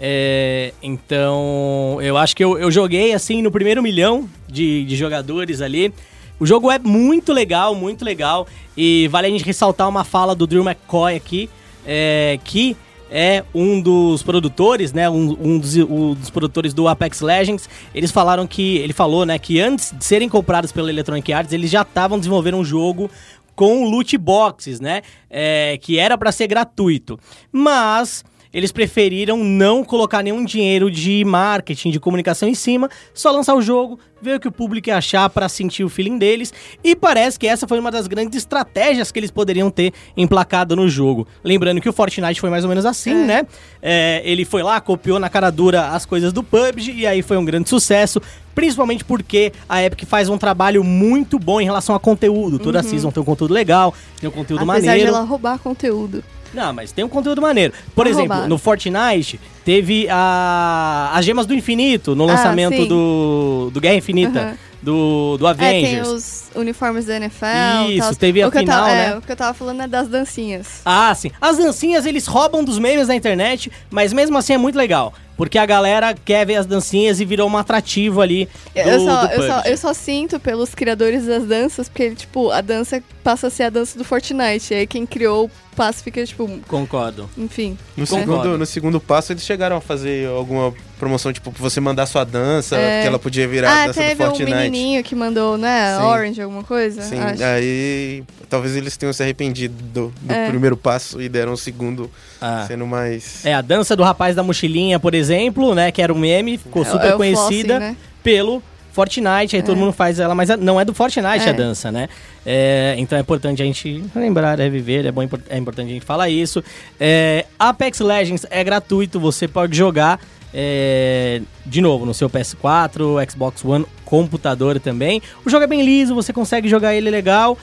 É, 0.00 0.72
então, 0.80 1.98
eu 2.00 2.16
acho 2.16 2.36
que 2.36 2.44
eu, 2.44 2.56
eu 2.58 2.70
joguei 2.70 3.12
assim 3.12 3.42
no 3.42 3.50
primeiro 3.50 3.82
milhão 3.82 4.28
de, 4.46 4.84
de 4.84 4.96
jogadores 4.96 5.60
ali. 5.60 5.92
O 6.38 6.46
jogo 6.46 6.70
é 6.70 6.78
muito 6.78 7.32
legal, 7.32 7.74
muito 7.74 8.04
legal. 8.04 8.46
E 8.76 9.08
vale 9.08 9.26
a 9.26 9.30
gente 9.30 9.44
ressaltar 9.44 9.88
uma 9.88 10.04
fala 10.04 10.34
do 10.36 10.46
Drew 10.46 10.62
McCoy 10.62 11.16
aqui, 11.16 11.50
é, 11.84 12.38
que 12.44 12.76
é 13.10 13.44
um 13.54 13.80
dos 13.80 14.22
produtores, 14.22 14.92
né? 14.92 15.08
Um, 15.08 15.36
um, 15.40 15.58
dos, 15.58 15.76
um, 15.76 16.14
dos, 16.14 16.30
produtores 16.30 16.74
do 16.74 16.88
Apex 16.88 17.20
Legends. 17.20 17.68
Eles 17.94 18.10
falaram 18.10 18.46
que. 18.46 18.76
Ele 18.78 18.92
falou, 18.92 19.24
né, 19.24 19.38
que 19.38 19.60
antes 19.60 19.92
de 19.96 20.04
serem 20.04 20.28
comprados 20.28 20.72
pela 20.72 20.90
Electronic 20.90 21.32
Arts, 21.32 21.52
eles 21.52 21.70
já 21.70 21.82
estavam 21.82 22.18
desenvolvendo 22.18 22.56
um 22.56 22.64
jogo 22.64 23.10
com 23.54 23.84
loot 23.90 24.16
boxes, 24.16 24.78
né? 24.78 25.02
É, 25.28 25.78
que 25.80 25.98
era 25.98 26.16
para 26.16 26.30
ser 26.30 26.46
gratuito. 26.46 27.18
Mas 27.50 28.24
eles 28.52 28.72
preferiram 28.72 29.42
não 29.44 29.84
colocar 29.84 30.22
nenhum 30.22 30.44
dinheiro 30.44 30.90
de 30.90 31.24
marketing, 31.24 31.90
de 31.90 32.00
comunicação 32.00 32.48
em 32.48 32.54
cima, 32.54 32.88
só 33.12 33.30
lançar 33.30 33.54
o 33.54 33.62
jogo, 33.62 33.98
ver 34.20 34.36
o 34.36 34.40
que 34.40 34.48
o 34.48 34.52
público 34.52 34.88
ia 34.88 34.96
achar 34.96 35.28
para 35.30 35.48
sentir 35.48 35.84
o 35.84 35.88
feeling 35.88 36.18
deles. 36.18 36.52
E 36.82 36.96
parece 36.96 37.38
que 37.38 37.46
essa 37.46 37.66
foi 37.66 37.78
uma 37.78 37.90
das 37.90 38.06
grandes 38.06 38.36
estratégias 38.38 39.12
que 39.12 39.18
eles 39.18 39.30
poderiam 39.30 39.70
ter 39.70 39.92
emplacado 40.16 40.74
no 40.74 40.88
jogo. 40.88 41.26
Lembrando 41.42 41.80
que 41.80 41.88
o 41.88 41.92
Fortnite 41.92 42.40
foi 42.40 42.50
mais 42.50 42.64
ou 42.64 42.68
menos 42.68 42.84
assim, 42.84 43.22
é. 43.22 43.26
né? 43.26 43.46
É, 43.80 44.22
ele 44.24 44.44
foi 44.44 44.62
lá, 44.62 44.80
copiou 44.80 45.18
na 45.18 45.28
cara 45.28 45.50
dura 45.50 45.88
as 45.88 46.04
coisas 46.04 46.32
do 46.32 46.42
PUBG 46.42 46.92
e 46.92 47.06
aí 47.06 47.22
foi 47.22 47.36
um 47.36 47.44
grande 47.44 47.68
sucesso. 47.68 48.20
Principalmente 48.54 49.04
porque 49.04 49.52
a 49.68 49.84
Epic 49.84 50.04
faz 50.04 50.28
um 50.28 50.36
trabalho 50.36 50.82
muito 50.82 51.38
bom 51.38 51.60
em 51.60 51.64
relação 51.64 51.94
a 51.94 52.00
conteúdo. 52.00 52.58
Toda 52.58 52.82
uhum. 52.82 52.88
season 52.88 53.10
tem 53.12 53.22
um 53.22 53.26
conteúdo 53.26 53.54
legal, 53.54 53.94
tem 54.20 54.28
um 54.28 54.32
conteúdo 54.32 54.62
Apesar 54.62 54.66
maneiro. 54.66 54.90
Apesar 54.90 55.12
de 55.12 55.16
ela 55.16 55.24
roubar 55.24 55.58
conteúdo. 55.60 56.24
Não, 56.52 56.72
mas 56.72 56.92
tem 56.92 57.04
um 57.04 57.08
conteúdo 57.08 57.42
maneiro. 57.42 57.72
Por 57.94 58.06
exemplo, 58.06 58.46
no 58.46 58.58
Fortnite, 58.58 59.40
teve 59.64 60.06
a, 60.10 61.10
as 61.14 61.24
Gemas 61.24 61.46
do 61.46 61.54
Infinito 61.54 62.14
no 62.14 62.24
ah, 62.24 62.28
lançamento 62.28 62.86
do, 62.86 63.70
do 63.72 63.80
Guerra 63.80 63.96
Infinita. 63.96 64.40
Uhum. 64.40 64.68
Do, 64.80 65.36
do 65.38 65.46
Avengers. 65.48 65.92
É, 65.92 66.02
tem 66.02 66.14
os 66.14 66.50
uniformes 66.54 67.06
da 67.06 67.16
NFL. 67.16 67.90
Isso, 67.90 68.14
teve 68.14 68.40
a 68.40 68.46
o 68.46 68.50
final, 68.52 68.84
tava, 68.84 68.94
né? 68.94 69.08
É, 69.08 69.16
o 69.16 69.20
que 69.20 69.32
eu 69.32 69.36
tava 69.36 69.52
falando 69.52 69.82
é 69.82 69.88
das 69.88 70.06
dancinhas. 70.06 70.82
Ah, 70.84 71.12
sim. 71.16 71.32
As 71.40 71.58
dancinhas, 71.58 72.06
eles 72.06 72.28
roubam 72.28 72.62
dos 72.62 72.78
memes 72.78 73.08
da 73.08 73.14
internet, 73.16 73.72
mas 73.90 74.12
mesmo 74.12 74.38
assim 74.38 74.52
é 74.52 74.56
muito 74.56 74.78
legal. 74.78 75.12
Porque 75.38 75.56
a 75.56 75.64
galera 75.64 76.12
quer 76.24 76.44
ver 76.44 76.56
as 76.56 76.66
dancinhas 76.66 77.20
e 77.20 77.24
virou 77.24 77.48
um 77.48 77.56
atrativo 77.56 78.20
ali. 78.20 78.48
Do, 78.74 78.80
eu, 78.80 79.00
só, 79.04 79.24
eu, 79.26 79.46
só, 79.46 79.60
eu 79.60 79.76
só 79.78 79.94
sinto 79.94 80.40
pelos 80.40 80.74
criadores 80.74 81.26
das 81.26 81.46
danças, 81.46 81.88
porque, 81.88 82.10
tipo, 82.10 82.50
a 82.50 82.60
dança 82.60 83.00
passa 83.22 83.46
a 83.46 83.50
ser 83.50 83.62
a 83.62 83.70
dança 83.70 83.96
do 83.96 84.04
Fortnite. 84.04 84.74
E 84.74 84.78
aí 84.78 84.86
quem 84.86 85.06
criou 85.06 85.44
o 85.46 85.50
passo 85.76 86.02
fica, 86.02 86.26
tipo. 86.26 86.48
Concordo. 86.66 87.30
Enfim. 87.38 87.78
No, 87.96 88.04
segundo, 88.04 88.58
no 88.58 88.66
segundo 88.66 89.00
passo, 89.00 89.32
eles 89.32 89.44
chegaram 89.44 89.76
a 89.76 89.80
fazer 89.80 90.28
alguma 90.28 90.74
promoção, 90.98 91.32
tipo, 91.32 91.52
pra 91.52 91.62
você 91.62 91.78
mandar 91.78 92.06
sua 92.06 92.24
dança, 92.24 92.76
é. 92.76 93.02
que 93.02 93.06
ela 93.06 93.20
podia 93.20 93.46
virar 93.46 93.70
ah, 93.70 93.82
a 93.82 93.86
dança 93.86 94.00
do 94.00 94.16
Fortnite. 94.16 94.38
teve 94.38 94.52
um 94.52 94.56
menininho 94.56 95.04
que 95.04 95.14
mandou, 95.14 95.56
né, 95.56 95.96
Sim. 95.96 96.02
Orange, 96.02 96.42
alguma 96.42 96.64
coisa? 96.64 97.02
Sim, 97.02 97.20
acho. 97.20 97.44
aí 97.44 98.24
talvez 98.50 98.74
eles 98.74 98.96
tenham 98.96 99.12
se 99.12 99.22
arrependido 99.22 99.74
do, 99.84 100.12
do 100.20 100.32
é. 100.32 100.48
primeiro 100.48 100.76
passo 100.76 101.22
e 101.22 101.28
deram 101.28 101.52
o 101.52 101.56
segundo 101.56 102.10
ah. 102.40 102.64
sendo 102.66 102.86
mais... 102.86 103.44
É, 103.44 103.54
a 103.54 103.60
dança 103.60 103.94
do 103.94 104.02
rapaz 104.02 104.34
da 104.36 104.42
mochilinha, 104.42 104.98
por 104.98 105.14
exemplo, 105.14 105.74
né, 105.74 105.90
que 105.90 106.02
era 106.02 106.12
um 106.12 106.18
meme, 106.18 106.58
ficou 106.58 106.82
é, 106.82 106.84
super 106.84 107.12
é 107.12 107.12
conhecida 107.12 107.78
né? 107.78 107.96
pelo 108.22 108.62
Fortnite, 108.98 109.54
aí 109.54 109.60
é. 109.60 109.62
todo 109.62 109.76
mundo 109.76 109.92
faz 109.92 110.18
ela, 110.18 110.34
mas 110.34 110.48
não 110.58 110.80
é 110.80 110.84
do 110.84 110.92
Fortnite 110.92 111.46
é. 111.46 111.50
a 111.50 111.52
dança, 111.52 111.92
né? 111.92 112.08
É, 112.44 112.96
então 112.98 113.16
é 113.16 113.20
importante 113.20 113.62
a 113.62 113.64
gente 113.64 114.02
lembrar, 114.14 114.58
é 114.58 114.68
viver, 114.68 115.06
é, 115.06 115.12
bom, 115.12 115.22
é 115.48 115.56
importante 115.56 115.90
a 115.90 115.92
gente 115.92 116.04
falar 116.04 116.28
isso. 116.28 116.64
É, 116.98 117.44
Apex 117.58 118.00
Legends 118.00 118.44
é 118.50 118.64
gratuito, 118.64 119.20
você 119.20 119.46
pode 119.46 119.76
jogar 119.76 120.18
é, 120.52 121.40
de 121.64 121.80
novo 121.80 122.04
no 122.06 122.12
seu 122.14 122.28
PS4, 122.28 123.30
Xbox 123.30 123.64
One, 123.64 123.86
computador 124.04 124.80
também. 124.80 125.22
O 125.44 125.50
jogo 125.50 125.62
é 125.62 125.66
bem 125.68 125.82
liso, 125.82 126.14
você 126.14 126.32
consegue 126.32 126.68
jogar 126.68 126.94
ele 126.94 127.10
legal. 127.10 127.56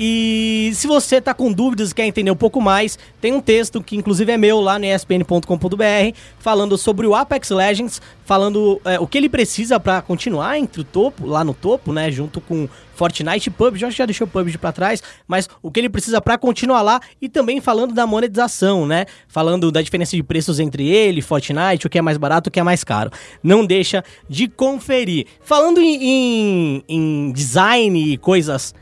E 0.00 0.70
se 0.74 0.86
você 0.86 1.20
tá 1.20 1.34
com 1.34 1.52
dúvidas 1.52 1.92
quer 1.92 2.06
entender 2.06 2.30
um 2.30 2.36
pouco 2.36 2.60
mais, 2.60 2.96
tem 3.20 3.32
um 3.32 3.40
texto 3.40 3.82
que 3.82 3.96
inclusive 3.96 4.30
é 4.30 4.36
meu 4.36 4.60
lá 4.60 4.78
no 4.78 4.84
espn.com.br, 4.84 6.16
falando 6.38 6.78
sobre 6.78 7.04
o 7.04 7.16
Apex 7.16 7.50
Legends, 7.50 8.00
falando 8.24 8.80
é, 8.84 9.00
o 9.00 9.08
que 9.08 9.18
ele 9.18 9.28
precisa 9.28 9.80
para 9.80 10.00
continuar 10.00 10.56
entre 10.56 10.82
o 10.82 10.84
topo, 10.84 11.26
lá 11.26 11.42
no 11.42 11.52
topo, 11.52 11.92
né, 11.92 12.12
junto 12.12 12.40
com 12.40 12.68
Fortnite 12.94 13.48
e 13.48 13.50
PUBG, 13.50 13.84
acho 13.84 13.94
que 13.94 13.98
já 13.98 14.06
deixou 14.06 14.26
o 14.26 14.30
PUBG 14.30 14.56
para 14.58 14.70
trás, 14.70 15.02
mas 15.26 15.48
o 15.60 15.70
que 15.70 15.80
ele 15.80 15.88
precisa 15.88 16.20
para 16.20 16.38
continuar 16.38 16.82
lá 16.82 17.00
e 17.20 17.28
também 17.28 17.60
falando 17.60 17.92
da 17.92 18.06
monetização, 18.06 18.86
né? 18.86 19.06
Falando 19.28 19.70
da 19.70 19.80
diferença 19.80 20.16
de 20.16 20.22
preços 20.22 20.58
entre 20.58 20.88
ele, 20.88 21.22
Fortnite, 21.22 21.86
o 21.86 21.90
que 21.90 21.98
é 21.98 22.02
mais 22.02 22.18
barato, 22.18 22.48
o 22.48 22.52
que 22.52 22.58
é 22.58 22.62
mais 22.62 22.82
caro. 22.82 23.10
Não 23.40 23.64
deixa 23.64 24.02
de 24.28 24.48
conferir. 24.48 25.26
Falando 25.40 25.80
em, 25.80 26.02
em, 26.02 26.84
em 26.88 27.32
design 27.32 28.12
e 28.12 28.18
coisas 28.18 28.74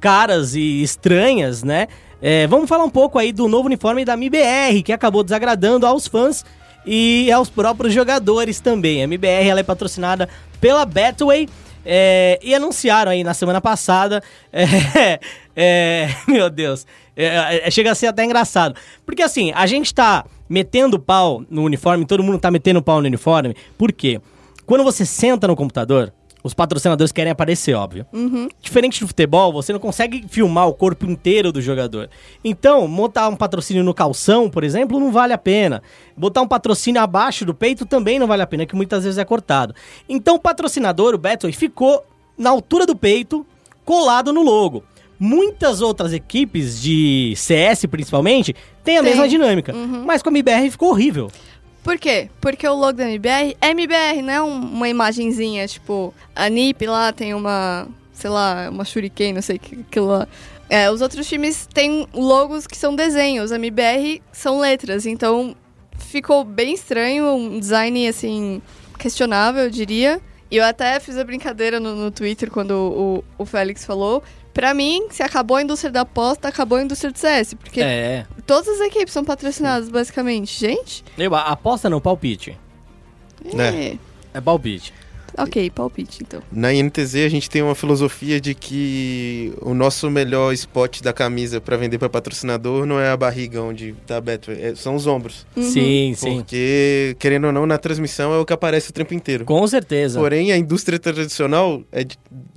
caras 0.00 0.54
e 0.54 0.82
estranhas, 0.82 1.62
né? 1.62 1.88
É, 2.20 2.46
vamos 2.46 2.68
falar 2.68 2.84
um 2.84 2.90
pouco 2.90 3.18
aí 3.18 3.32
do 3.32 3.46
novo 3.48 3.66
uniforme 3.66 4.04
da 4.04 4.14
MBR, 4.14 4.82
que 4.82 4.92
acabou 4.92 5.22
desagradando 5.22 5.86
aos 5.86 6.06
fãs 6.06 6.44
e 6.84 7.30
aos 7.30 7.48
próprios 7.48 7.94
jogadores 7.94 8.60
também. 8.60 9.00
A 9.00 9.04
MBR 9.04 9.48
ela 9.48 9.60
é 9.60 9.62
patrocinada 9.62 10.28
pela 10.60 10.84
Betway 10.84 11.48
é, 11.84 12.38
e 12.42 12.54
anunciaram 12.54 13.12
aí 13.12 13.22
na 13.22 13.34
semana 13.34 13.60
passada. 13.60 14.22
É, 15.60 16.06
é, 16.06 16.08
meu 16.28 16.48
Deus, 16.48 16.86
é, 17.16 17.66
é, 17.66 17.70
chega 17.72 17.90
a 17.90 17.94
ser 17.94 18.06
até 18.06 18.24
engraçado. 18.24 18.76
Porque 19.04 19.22
assim, 19.22 19.50
a 19.56 19.66
gente 19.66 19.92
tá 19.92 20.24
metendo 20.48 21.00
pau 21.00 21.42
no 21.50 21.64
uniforme, 21.64 22.04
todo 22.06 22.22
mundo 22.22 22.38
tá 22.38 22.48
metendo 22.48 22.80
pau 22.80 23.00
no 23.00 23.08
uniforme, 23.08 23.56
por 23.76 23.90
quê? 23.90 24.20
Quando 24.64 24.84
você 24.84 25.04
senta 25.04 25.48
no 25.48 25.56
computador, 25.56 26.12
os 26.48 26.54
patrocinadores 26.54 27.12
querem 27.12 27.30
aparecer, 27.30 27.74
óbvio. 27.74 28.06
Uhum. 28.10 28.48
Diferente 28.60 29.00
do 29.00 29.06
futebol, 29.06 29.52
você 29.52 29.70
não 29.70 29.78
consegue 29.78 30.24
filmar 30.28 30.66
o 30.66 30.72
corpo 30.72 31.04
inteiro 31.04 31.52
do 31.52 31.60
jogador. 31.60 32.08
Então, 32.42 32.88
montar 32.88 33.28
um 33.28 33.36
patrocínio 33.36 33.84
no 33.84 33.92
calção, 33.92 34.48
por 34.48 34.64
exemplo, 34.64 34.98
não 34.98 35.12
vale 35.12 35.34
a 35.34 35.38
pena. 35.38 35.82
Botar 36.16 36.40
um 36.40 36.48
patrocínio 36.48 37.02
abaixo 37.02 37.44
do 37.44 37.54
peito 37.54 37.84
também 37.84 38.18
não 38.18 38.26
vale 38.26 38.42
a 38.42 38.46
pena, 38.46 38.64
que 38.64 38.74
muitas 38.74 39.04
vezes 39.04 39.18
é 39.18 39.24
cortado. 39.26 39.74
Então, 40.08 40.36
o 40.36 40.38
patrocinador, 40.40 41.14
o 41.14 41.18
Betway, 41.18 41.52
ficou 41.52 42.02
na 42.36 42.48
altura 42.48 42.86
do 42.86 42.96
peito, 42.96 43.46
colado 43.84 44.32
no 44.32 44.42
logo. 44.42 44.82
Muitas 45.20 45.82
outras 45.82 46.14
equipes 46.14 46.80
de 46.80 47.34
CS, 47.36 47.84
principalmente, 47.90 48.54
têm 48.82 48.96
a 48.96 49.02
mesma 49.02 49.28
dinâmica. 49.28 49.74
Uhum. 49.74 50.04
Mas 50.06 50.22
com 50.22 50.30
a 50.30 50.32
MBR 50.32 50.70
ficou 50.70 50.90
horrível. 50.90 51.30
Por 51.88 51.96
quê? 51.96 52.28
Porque 52.38 52.68
o 52.68 52.74
logo 52.74 52.98
da 52.98 53.10
MBR 53.10 53.56
é 53.62 53.70
MBR, 53.70 54.20
não 54.20 54.32
é 54.34 54.42
um, 54.42 54.60
uma 54.60 54.90
imagenzinha, 54.90 55.66
tipo, 55.66 56.12
a 56.36 56.46
NIP 56.50 56.86
lá 56.86 57.14
tem 57.14 57.32
uma, 57.32 57.88
sei 58.12 58.28
lá, 58.28 58.68
uma 58.70 58.84
shuriken, 58.84 59.32
não 59.32 59.40
sei 59.40 59.58
que 59.58 59.80
aquilo 59.80 60.08
lá. 60.08 60.28
É, 60.68 60.90
os 60.90 61.00
outros 61.00 61.26
times 61.26 61.66
têm 61.72 62.06
logos 62.12 62.66
que 62.66 62.76
são 62.76 62.94
desenhos, 62.94 63.52
a 63.52 63.54
MBR 63.54 64.20
são 64.30 64.60
letras, 64.60 65.06
então 65.06 65.56
ficou 65.96 66.44
bem 66.44 66.74
estranho, 66.74 67.24
um 67.24 67.58
design, 67.58 68.06
assim, 68.06 68.60
questionável, 68.98 69.64
eu 69.64 69.70
diria. 69.70 70.20
E 70.50 70.58
eu 70.58 70.66
até 70.66 71.00
fiz 71.00 71.16
a 71.16 71.24
brincadeira 71.24 71.80
no, 71.80 71.94
no 71.94 72.10
Twitter 72.10 72.50
quando 72.50 72.72
o, 72.72 73.24
o 73.38 73.46
Félix 73.46 73.86
falou, 73.86 74.22
Pra 74.58 74.74
mim, 74.74 75.06
se 75.08 75.22
acabou 75.22 75.56
a 75.56 75.62
indústria 75.62 75.88
da 75.88 76.00
aposta, 76.00 76.48
acabou 76.48 76.78
a 76.78 76.82
indústria 76.82 77.12
do 77.12 77.16
CS. 77.16 77.54
Porque 77.54 77.80
é. 77.80 78.26
todas 78.44 78.66
as 78.66 78.80
equipes 78.88 79.12
são 79.12 79.24
patrocinadas, 79.24 79.88
basicamente. 79.88 80.58
Gente. 80.58 81.04
Eu, 81.16 81.32
aposta 81.32 81.88
no 81.88 82.00
palpite. 82.00 82.58
É. 83.56 83.96
É 84.34 84.40
palpite. 84.40 84.92
Ok, 85.38 85.70
palpite 85.70 86.18
então. 86.22 86.42
Na 86.50 86.72
INTZ 86.72 87.16
a 87.16 87.28
gente 87.28 87.48
tem 87.48 87.62
uma 87.62 87.74
filosofia 87.74 88.40
de 88.40 88.54
que 88.54 89.52
o 89.60 89.72
nosso 89.72 90.10
melhor 90.10 90.52
spot 90.52 91.00
da 91.00 91.12
camisa 91.12 91.60
para 91.60 91.76
vender 91.76 91.98
para 91.98 92.08
patrocinador 92.08 92.84
não 92.84 92.98
é 92.98 93.10
a 93.10 93.16
barriga 93.16 93.62
onde 93.62 93.94
tá 94.06 94.16
aberto, 94.16 94.50
é, 94.50 94.74
são 94.74 94.94
os 94.94 95.06
ombros. 95.06 95.46
Uhum. 95.56 95.62
Sim, 95.62 96.14
sim. 96.16 96.36
Porque, 96.36 97.16
querendo 97.18 97.46
ou 97.46 97.52
não, 97.52 97.66
na 97.66 97.78
transmissão 97.78 98.32
é 98.34 98.38
o 98.38 98.44
que 98.44 98.52
aparece 98.52 98.90
o 98.90 98.92
tempo 98.92 99.14
inteiro. 99.14 99.44
Com 99.44 99.66
certeza. 99.66 100.18
Porém, 100.18 100.52
a 100.52 100.56
indústria 100.56 100.98
tradicional 100.98 101.82
é, 101.92 102.04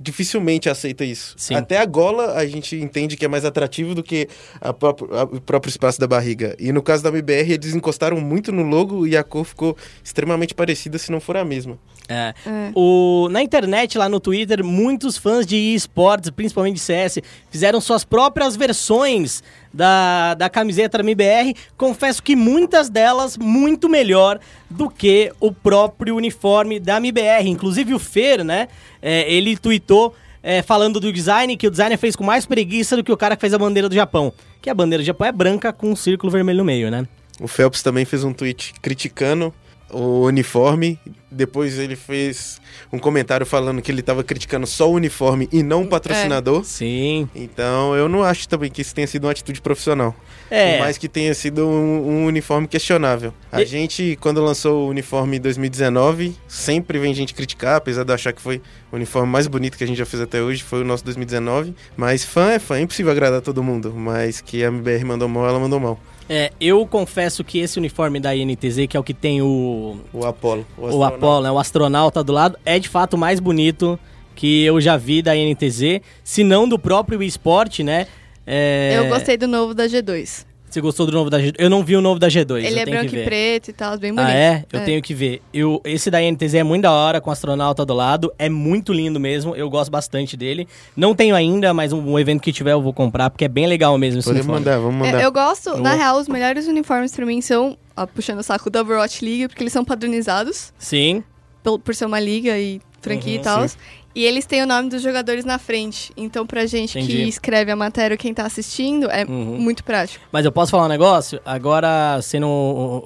dificilmente 0.00 0.68
aceita 0.68 1.04
isso. 1.04 1.34
Sim. 1.36 1.54
Até 1.54 1.78
a 1.78 1.86
gola 1.86 2.34
a 2.34 2.46
gente 2.46 2.76
entende 2.76 3.16
que 3.16 3.24
é 3.24 3.28
mais 3.28 3.44
atrativo 3.44 3.94
do 3.94 4.02
que 4.02 4.28
a 4.60 4.72
próprio, 4.72 5.14
a, 5.14 5.22
o 5.22 5.40
próprio 5.40 5.70
espaço 5.70 6.00
da 6.00 6.06
barriga. 6.06 6.56
E 6.58 6.72
no 6.72 6.82
caso 6.82 7.02
da 7.02 7.10
MBR, 7.10 7.52
eles 7.52 7.74
encostaram 7.74 8.20
muito 8.20 8.50
no 8.50 8.62
logo 8.62 9.06
e 9.06 9.16
a 9.16 9.22
cor 9.22 9.44
ficou 9.44 9.76
extremamente 10.02 10.54
parecida, 10.54 10.98
se 10.98 11.12
não 11.12 11.20
for 11.20 11.36
a 11.36 11.44
mesma. 11.44 11.78
É. 12.08 12.34
é. 12.46 12.71
O, 12.74 13.28
na 13.30 13.42
internet, 13.42 13.98
lá 13.98 14.08
no 14.08 14.20
Twitter, 14.20 14.64
muitos 14.64 15.16
fãs 15.16 15.46
de 15.46 15.56
esportes, 15.56 16.30
principalmente 16.30 16.74
de 16.74 16.80
CS, 16.80 17.18
fizeram 17.50 17.80
suas 17.80 18.04
próprias 18.04 18.56
versões 18.56 19.42
da, 19.72 20.34
da 20.34 20.48
camiseta 20.48 20.98
da 20.98 21.04
MBR. 21.04 21.54
Confesso 21.76 22.22
que 22.22 22.36
muitas 22.36 22.88
delas 22.88 23.36
muito 23.36 23.88
melhor 23.88 24.38
do 24.68 24.88
que 24.88 25.32
o 25.40 25.52
próprio 25.52 26.16
uniforme 26.16 26.78
da 26.80 26.96
MBR. 26.96 27.48
Inclusive 27.48 27.94
o 27.94 27.98
Fer, 27.98 28.44
né? 28.44 28.68
É, 29.00 29.32
ele 29.32 29.56
tweetou 29.56 30.14
é, 30.42 30.60
falando 30.60 30.98
do 30.98 31.12
design, 31.12 31.56
que 31.56 31.66
o 31.66 31.70
designer 31.70 31.96
fez 31.96 32.16
com 32.16 32.24
mais 32.24 32.44
preguiça 32.44 32.96
do 32.96 33.04
que 33.04 33.12
o 33.12 33.16
cara 33.16 33.36
que 33.36 33.40
fez 33.40 33.54
a 33.54 33.58
bandeira 33.58 33.88
do 33.88 33.94
Japão. 33.94 34.32
Que 34.60 34.68
a 34.68 34.74
bandeira 34.74 35.02
do 35.02 35.06
Japão 35.06 35.26
é 35.26 35.32
branca 35.32 35.72
com 35.72 35.90
um 35.90 35.96
círculo 35.96 36.30
vermelho 36.30 36.58
no 36.58 36.64
meio, 36.64 36.90
né? 36.90 37.06
O 37.40 37.48
Phelps 37.48 37.82
também 37.82 38.04
fez 38.04 38.24
um 38.24 38.32
tweet 38.32 38.74
criticando 38.80 39.54
o 39.92 40.24
uniforme. 40.24 40.98
Depois 41.30 41.78
ele 41.78 41.96
fez 41.96 42.60
um 42.92 42.98
comentário 42.98 43.46
falando 43.46 43.80
que 43.80 43.90
ele 43.90 44.00
estava 44.00 44.22
criticando 44.22 44.66
só 44.66 44.90
o 44.90 44.94
uniforme 44.94 45.48
e 45.50 45.62
não 45.62 45.82
o 45.82 45.88
patrocinador. 45.88 46.62
Sim. 46.64 47.26
Então 47.34 47.94
eu 47.96 48.06
não 48.08 48.22
acho 48.22 48.46
também 48.48 48.70
que 48.70 48.82
isso 48.82 48.94
tenha 48.94 49.06
sido 49.06 49.24
uma 49.24 49.30
atitude 49.30 49.60
profissional. 49.62 50.14
É. 50.50 50.72
Por 50.76 50.80
mais 50.80 50.98
que 50.98 51.08
tenha 51.08 51.32
sido 51.32 51.66
um, 51.66 52.08
um 52.10 52.26
uniforme 52.26 52.68
questionável. 52.68 53.32
A 53.50 53.62
E- 53.62 53.66
gente, 53.66 54.18
quando 54.20 54.42
lançou 54.44 54.86
o 54.86 54.90
uniforme 54.90 55.38
em 55.38 55.40
2019, 55.40 56.36
sempre 56.46 56.98
vem 56.98 57.14
gente 57.14 57.32
criticar, 57.32 57.76
apesar 57.76 58.04
de 58.04 58.12
achar 58.12 58.32
que 58.34 58.42
foi 58.42 58.60
o 58.92 58.96
uniforme 58.96 59.28
mais 59.32 59.46
bonito 59.46 59.78
que 59.78 59.84
a 59.84 59.86
gente 59.86 59.96
já 59.96 60.04
fez 60.04 60.22
até 60.22 60.42
hoje, 60.42 60.62
foi 60.62 60.82
o 60.82 60.84
nosso 60.84 61.02
2019. 61.04 61.74
Mas 61.96 62.24
fã 62.24 62.50
é 62.50 62.58
fã, 62.58 62.76
é 62.76 62.82
impossível 62.82 63.10
agradar 63.10 63.40
todo 63.40 63.62
mundo. 63.62 63.94
Mas 63.96 64.42
que 64.42 64.62
a 64.62 64.68
MBR 64.68 65.04
mandou 65.06 65.28
mal, 65.28 65.48
ela 65.48 65.58
mandou 65.58 65.80
mal. 65.80 65.98
É, 66.34 66.50
eu 66.58 66.86
confesso 66.86 67.44
que 67.44 67.58
esse 67.58 67.78
uniforme 67.78 68.18
da 68.18 68.34
INTZ, 68.34 68.86
que 68.88 68.96
é 68.96 69.00
o 69.00 69.04
que 69.04 69.12
tem 69.12 69.42
o, 69.42 69.98
O 70.14 70.24
Apollo. 70.24 70.66
o 70.78 70.86
astronauta. 70.86 71.16
Apollo, 71.16 71.42
né, 71.42 71.50
o 71.50 71.58
astronauta 71.58 72.24
do 72.24 72.32
lado, 72.32 72.58
é 72.64 72.78
de 72.78 72.88
fato 72.88 73.14
o 73.14 73.18
mais 73.18 73.38
bonito 73.38 74.00
que 74.34 74.64
eu 74.64 74.80
já 74.80 74.96
vi 74.96 75.20
da 75.20 75.36
INTZ, 75.36 76.00
se 76.24 76.42
não 76.42 76.66
do 76.66 76.78
próprio 76.78 77.22
esporte, 77.22 77.82
né? 77.82 78.06
É, 78.46 78.94
Eu 78.96 79.10
gostei 79.10 79.36
do 79.36 79.46
novo 79.46 79.74
da 79.74 79.84
G2. 79.86 80.46
Você 80.72 80.80
gostou 80.80 81.04
do 81.04 81.12
novo 81.12 81.28
da 81.28 81.38
G2? 81.38 81.54
Eu 81.58 81.68
não 81.68 81.84
vi 81.84 81.94
o 81.96 82.00
novo 82.00 82.18
da 82.18 82.28
G2. 82.28 82.64
Ele 82.64 82.66
eu 82.66 82.78
é 82.78 82.84
tenho 82.84 82.96
branco 82.96 83.10
que 83.10 83.16
e 83.20 83.24
preto 83.24 83.68
e 83.68 83.72
tal, 83.74 83.98
bem 83.98 84.12
bonito. 84.14 84.28
Ah, 84.30 84.34
é? 84.34 84.64
Eu 84.72 84.84
tenho 84.84 85.02
que 85.02 85.12
ver. 85.12 85.42
Eu, 85.52 85.80
esse 85.84 86.10
da 86.10 86.22
INTZ 86.22 86.54
é 86.54 86.62
muito 86.62 86.82
da 86.84 86.92
hora, 86.92 87.20
com 87.20 87.28
o 87.28 87.32
astronauta 87.32 87.84
do 87.84 87.92
lado. 87.92 88.32
É 88.38 88.48
muito 88.48 88.92
lindo 88.92 89.20
mesmo. 89.20 89.54
Eu 89.54 89.68
gosto 89.68 89.90
bastante 89.90 90.36
dele. 90.36 90.66
Não 90.96 91.14
tenho 91.14 91.34
ainda, 91.36 91.74
mas 91.74 91.92
um, 91.92 92.12
um 92.12 92.18
evento 92.18 92.40
que 92.40 92.52
tiver 92.52 92.72
eu 92.72 92.80
vou 92.80 92.92
comprar, 92.92 93.28
porque 93.28 93.44
é 93.44 93.48
bem 93.48 93.66
legal 93.66 93.96
mesmo 93.98 94.20
esse 94.20 94.28
Podemos 94.28 94.46
uniforme. 94.46 94.64
mandar, 94.64 94.78
vamos 94.80 95.06
É, 95.06 95.12
mandar. 95.12 95.22
eu 95.24 95.30
gosto, 95.32 95.76
na 95.76 95.92
real, 95.94 96.18
os 96.18 96.26
melhores 96.28 96.66
uniformes 96.66 97.14
pra 97.14 97.26
mim 97.26 97.40
são, 97.42 97.76
ó, 97.96 98.06
puxando 98.06 98.38
o 98.38 98.42
saco 98.42 98.70
da 98.70 98.80
Overwatch 98.80 99.22
League, 99.24 99.48
porque 99.48 99.62
eles 99.62 99.72
são 99.72 99.84
padronizados, 99.84 100.72
Sim. 100.78 101.22
pel- 101.62 101.78
por 101.78 101.94
ser 101.94 102.06
uma 102.06 102.18
liga 102.18 102.58
e 102.58 102.80
franquia 103.00 103.34
Uhum, 103.34 103.40
e 103.40 103.42
tal. 103.42 103.66
E 104.14 104.24
eles 104.24 104.44
têm 104.44 104.62
o 104.62 104.66
nome 104.66 104.90
dos 104.90 105.00
jogadores 105.02 105.44
na 105.44 105.58
frente. 105.58 106.12
Então, 106.16 106.46
pra 106.46 106.66
gente 106.66 106.98
Entendi. 106.98 107.16
que 107.16 107.22
escreve 107.28 107.70
a 107.72 107.76
matéria, 107.76 108.16
quem 108.16 108.34
tá 108.34 108.44
assistindo, 108.44 109.10
é 109.10 109.24
Uhum. 109.24 109.58
muito 109.58 109.82
prático. 109.82 110.24
Mas 110.30 110.44
eu 110.44 110.52
posso 110.52 110.70
falar 110.70 110.84
um 110.84 110.88
negócio? 110.88 111.40
Agora, 111.44 112.20
sendo. 112.22 113.02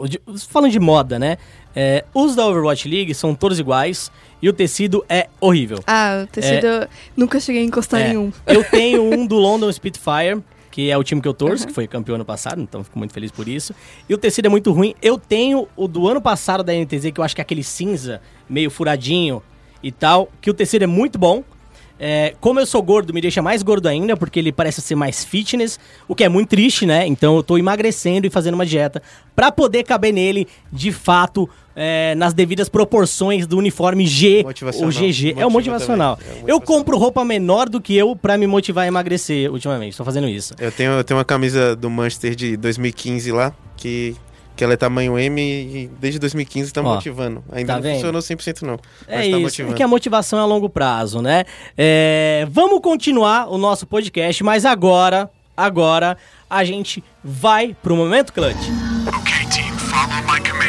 Falando 0.49 0.73
de 0.73 0.81
moda, 0.81 1.19
né? 1.19 1.39
É, 1.75 2.05
os 2.15 2.35
da 2.35 2.47
Overwatch 2.47 2.89
League 2.89 3.15
são 3.15 3.35
todos 3.35 3.59
iguais 3.59 4.11
e 4.41 4.49
o 4.49 4.53
tecido 4.53 5.05
é 5.09 5.29
horrível. 5.41 5.79
Ah, 5.87 6.23
o 6.25 6.27
tecido. 6.27 6.89
Nunca 7.17 7.39
cheguei 7.39 7.63
a 7.63 7.65
encostar 7.65 8.01
É, 8.01 8.13
em 8.13 8.17
um. 8.17 8.33
Eu 8.47 8.65
tenho 8.65 9.03
um 9.03 9.27
do 9.27 9.37
London 9.39 9.71
Spitfire, 9.71 10.43
que 10.71 10.91
é 10.91 10.97
o 10.97 11.05
time 11.05 11.21
que 11.21 11.29
eu 11.29 11.35
torço, 11.35 11.67
que 11.67 11.73
foi 11.73 11.87
campeão 11.87 12.15
ano 12.17 12.25
passado, 12.25 12.61
então 12.61 12.83
fico 12.83 12.99
muito 12.99 13.13
feliz 13.13 13.31
por 13.31 13.47
isso. 13.47 13.75
E 14.09 14.15
o 14.15 14.19
tecido 14.19 14.47
é 14.47 14.49
muito 14.49 14.73
ruim. 14.73 14.95
Eu 15.03 15.19
tenho 15.19 15.69
o 15.77 15.87
do 15.87 16.09
ano 16.09 16.21
passado 16.21 16.65
da 16.65 16.73
NTZ, 16.73 17.11
que 17.13 17.21
eu 17.21 17.25
acho 17.25 17.35
que 17.35 17.41
é 17.41 17.45
aquele 17.45 17.63
cinza, 17.63 18.21
meio 18.49 18.71
furadinho 18.71 19.43
e 19.87 19.93
tal, 19.93 20.29
que 20.41 20.51
o 20.51 20.55
tecido 20.55 20.83
é 20.83 20.87
muito 20.87 21.19
bom. 21.19 21.45
É, 21.99 22.35
como 22.41 22.61
eu 22.61 22.67
sou 22.67 22.83
gordo, 22.83 23.15
me 23.15 23.23
deixa 23.23 23.41
mais 23.41 23.63
gordo 23.63 23.87
ainda, 23.87 24.17
porque 24.17 24.39
ele 24.39 24.53
parece 24.53 24.83
ser 24.83 24.95
mais 24.95 25.25
fitness, 25.25 25.81
o 26.07 26.15
que 26.15 26.25
é 26.25 26.29
muito 26.29 26.51
triste, 26.51 26.85
né? 26.85 27.07
Então 27.07 27.37
eu 27.37 27.43
tô 27.43 27.57
emagrecendo 27.57 28.27
e 28.27 28.31
fazendo 28.31 28.55
uma 28.55 28.67
dieta 28.67 29.03
pra 29.35 29.51
poder 29.51 29.83
caber 29.83 30.13
nele, 30.13 30.47
de 30.71 30.93
fato, 30.93 31.49
é, 31.75 32.15
nas 32.15 32.35
devidas 32.35 32.69
proporções 32.69 33.47
do 33.47 33.57
uniforme 33.57 34.07
G 34.07 34.45
ou 34.45 34.91
GG. 34.91 35.37
é 35.39 35.47
o 35.47 35.51
motivacional. 35.51 36.19
é 36.31 36.45
o 36.45 36.49
Eu 36.49 36.61
compro 36.61 36.99
roupa 36.99 37.25
menor 37.25 37.69
do 37.69 37.81
que 37.81 37.97
eu 37.97 38.15
pra 38.15 38.37
me 38.37 38.47
motivar 38.47 38.85
a 38.85 38.89
emagrecer 38.89 39.51
ultimamente. 39.51 39.97
Tô 39.97 40.05
fazendo 40.05 40.29
isso. 40.29 40.55
Eu 40.59 40.73
tenho, 40.73 40.93
eu 40.93 41.05
tenho 41.05 41.17
uma 41.17 41.25
camisa 41.25 41.75
do 41.75 41.89
Manchester 41.89 42.35
de 42.35 42.57
2015 42.59 43.33
lá, 43.33 43.55
que, 43.75 44.15
que 44.57 44.65
ela 44.65 44.73
é 44.73 44.77
tamanho 44.77 45.19
M 45.19 45.41
e 45.41 45.89
desde 46.01 46.19
2015 46.19 46.73
tá 46.73 46.81
Ó, 46.81 46.95
motivando. 46.95 47.45
Ainda 47.53 47.75
tá 47.75 47.77
não 47.77 47.83
vendo? 47.83 47.95
funcionou 47.95 48.21
100% 48.23 48.63
não, 48.63 48.79
É 49.07 49.31
tá 49.31 49.39
isso, 49.39 49.63
é 49.63 49.73
que 49.75 49.83
a 49.83 49.89
motivação 49.89 50.39
é 50.39 50.43
a 50.43 50.47
longo 50.47 50.69
prazo, 50.69 51.21
né? 51.21 51.45
É, 51.77 52.47
vamos 52.51 52.81
continuar 52.81 53.49
o 53.53 53.59
nosso 53.59 53.87
podcast, 53.87 54.43
mas 54.43 54.65
agora, 54.65 55.31
agora, 55.57 56.17
a 56.49 56.65
gente 56.65 57.05
vai 57.23 57.77
pro 57.83 57.95
Momento 57.95 58.33
Clutch. 58.33 58.57
Okay, 59.21 59.47
team, 59.51 59.77
follow 59.79 60.23
my 60.23 60.41
command. 60.41 60.67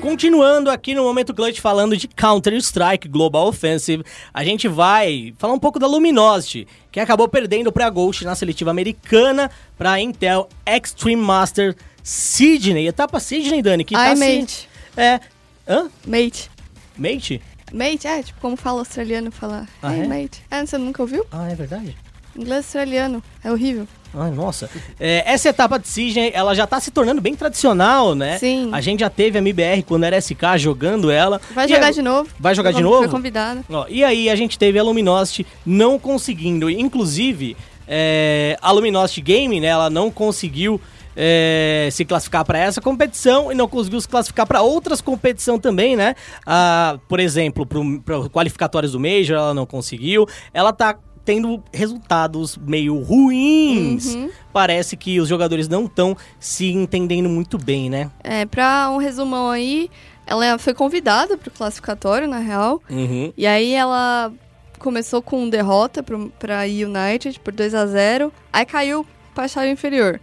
Continuando 0.00 0.70
aqui 0.70 0.94
no 0.94 1.02
Momento 1.02 1.34
Clutch 1.34 1.60
falando 1.60 1.96
de 1.96 2.06
Counter-Strike 2.08 3.08
Global 3.08 3.48
Offensive, 3.48 4.04
a 4.32 4.44
gente 4.44 4.68
vai 4.68 5.34
falar 5.38 5.52
um 5.52 5.58
pouco 5.58 5.78
da 5.78 5.86
Luminosity, 5.88 6.68
que 6.90 7.00
acabou 7.00 7.28
perdendo 7.28 7.72
pra 7.72 7.90
Ghost 7.90 8.24
na 8.24 8.34
seletiva 8.34 8.70
americana 8.70 9.50
pra 9.76 10.00
Intel 10.00 10.48
Extreme 10.64 11.20
Master 11.20 11.76
Sydney. 12.08 12.86
Etapa 12.86 13.20
Sydney, 13.20 13.60
Dani, 13.60 13.84
que 13.84 13.94
Ai, 13.94 14.08
tá 14.10 14.16
se... 14.16 14.38
mate. 14.40 14.68
É... 14.96 15.20
Hã? 15.68 15.90
Mate. 16.06 16.50
Mate? 16.96 17.42
Mate, 17.70 18.06
é, 18.06 18.22
tipo, 18.22 18.40
como 18.40 18.56
fala 18.56 18.78
australiano 18.78 19.30
falar. 19.30 19.68
Ah, 19.82 19.94
hey, 19.94 20.04
é? 20.04 20.06
mate. 20.06 20.42
É, 20.50 20.64
você 20.64 20.78
nunca 20.78 21.02
ouviu? 21.02 21.26
Ah, 21.30 21.50
é 21.50 21.54
verdade? 21.54 21.94
Inglês 22.34 22.64
australiano. 22.64 23.22
É 23.44 23.52
horrível. 23.52 23.86
Ai, 24.14 24.30
nossa. 24.30 24.70
É, 24.98 25.22
essa 25.30 25.50
etapa 25.50 25.78
de 25.78 25.86
Sydney, 25.86 26.30
ela 26.32 26.54
já 26.54 26.66
tá 26.66 26.80
se 26.80 26.90
tornando 26.90 27.20
bem 27.20 27.34
tradicional, 27.34 28.14
né? 28.14 28.38
Sim. 28.38 28.70
A 28.72 28.80
gente 28.80 29.00
já 29.00 29.10
teve 29.10 29.36
a 29.36 29.42
MBR 29.42 29.82
quando 29.82 30.04
era 30.04 30.18
SK 30.18 30.56
jogando 30.56 31.10
ela. 31.10 31.38
Vai 31.50 31.68
jogar 31.68 31.88
a- 31.88 31.90
de 31.90 32.00
novo. 32.00 32.30
Vai 32.40 32.54
jogar 32.54 32.70
de 32.70 32.76
Foi 32.76 32.84
novo? 32.84 33.10
convidada. 33.10 33.62
Ó, 33.68 33.84
e 33.86 34.02
aí 34.02 34.30
a 34.30 34.34
gente 34.34 34.58
teve 34.58 34.78
a 34.78 34.82
Luminosity 34.82 35.46
não 35.66 35.98
conseguindo, 35.98 36.70
inclusive 36.70 37.54
é, 37.86 38.56
a 38.62 38.70
Luminosity 38.72 39.20
Gaming, 39.20 39.60
né, 39.60 39.66
ela 39.68 39.90
não 39.90 40.10
conseguiu 40.10 40.80
é, 41.20 41.88
se 41.90 42.04
classificar 42.04 42.44
para 42.44 42.60
essa 42.60 42.80
competição 42.80 43.50
e 43.50 43.54
não 43.54 43.66
conseguiu 43.66 44.00
se 44.00 44.08
classificar 44.08 44.46
para 44.46 44.62
outras 44.62 45.00
competições 45.00 45.60
também, 45.60 45.96
né? 45.96 46.14
Ah, 46.46 47.00
por 47.08 47.18
exemplo, 47.18 47.66
para 47.66 48.28
qualificatórios 48.30 48.92
do 48.92 49.00
Major 49.00 49.36
ela 49.36 49.52
não 49.52 49.66
conseguiu. 49.66 50.28
Ela 50.54 50.72
tá 50.72 50.96
tendo 51.24 51.60
resultados 51.74 52.56
meio 52.56 53.02
ruins. 53.02 54.14
Uhum. 54.14 54.30
Parece 54.52 54.96
que 54.96 55.18
os 55.18 55.28
jogadores 55.28 55.66
não 55.66 55.86
estão 55.86 56.16
se 56.38 56.70
entendendo 56.70 57.28
muito 57.28 57.58
bem, 57.58 57.90
né? 57.90 58.12
É, 58.22 58.46
pra 58.46 58.88
um 58.88 58.96
resumão 58.98 59.50
aí, 59.50 59.90
ela 60.24 60.56
foi 60.56 60.72
convidada 60.72 61.36
pro 61.36 61.50
classificatório, 61.50 62.28
na 62.28 62.38
real. 62.38 62.80
Uhum. 62.88 63.32
E 63.36 63.44
aí 63.44 63.74
ela 63.74 64.32
começou 64.78 65.20
com 65.20 65.50
derrota 65.50 66.00
pro, 66.00 66.32
pra 66.38 66.62
United 66.62 67.40
por 67.40 67.52
2 67.52 67.74
a 67.74 67.84
0 67.84 68.32
Aí 68.52 68.64
caiu 68.64 69.04
pra 69.34 69.48
chave 69.48 69.70
inferior. 69.70 70.20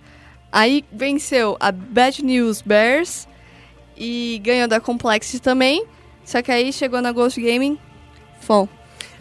Aí 0.56 0.86
venceu 0.89 1.58
a 1.60 1.70
Bad 1.70 2.24
News 2.24 2.62
Bears 2.62 3.28
e 3.98 4.39
ganhou 4.41 4.70
da 4.70 4.80
Complexity 4.80 5.41
também. 5.41 5.86
Só 6.24 6.41
que 6.41 6.50
aí 6.50 6.72
chegou 6.72 7.02
na 7.02 7.12
Ghost 7.12 7.41
Gaming, 7.41 7.78
fom. 8.39 8.65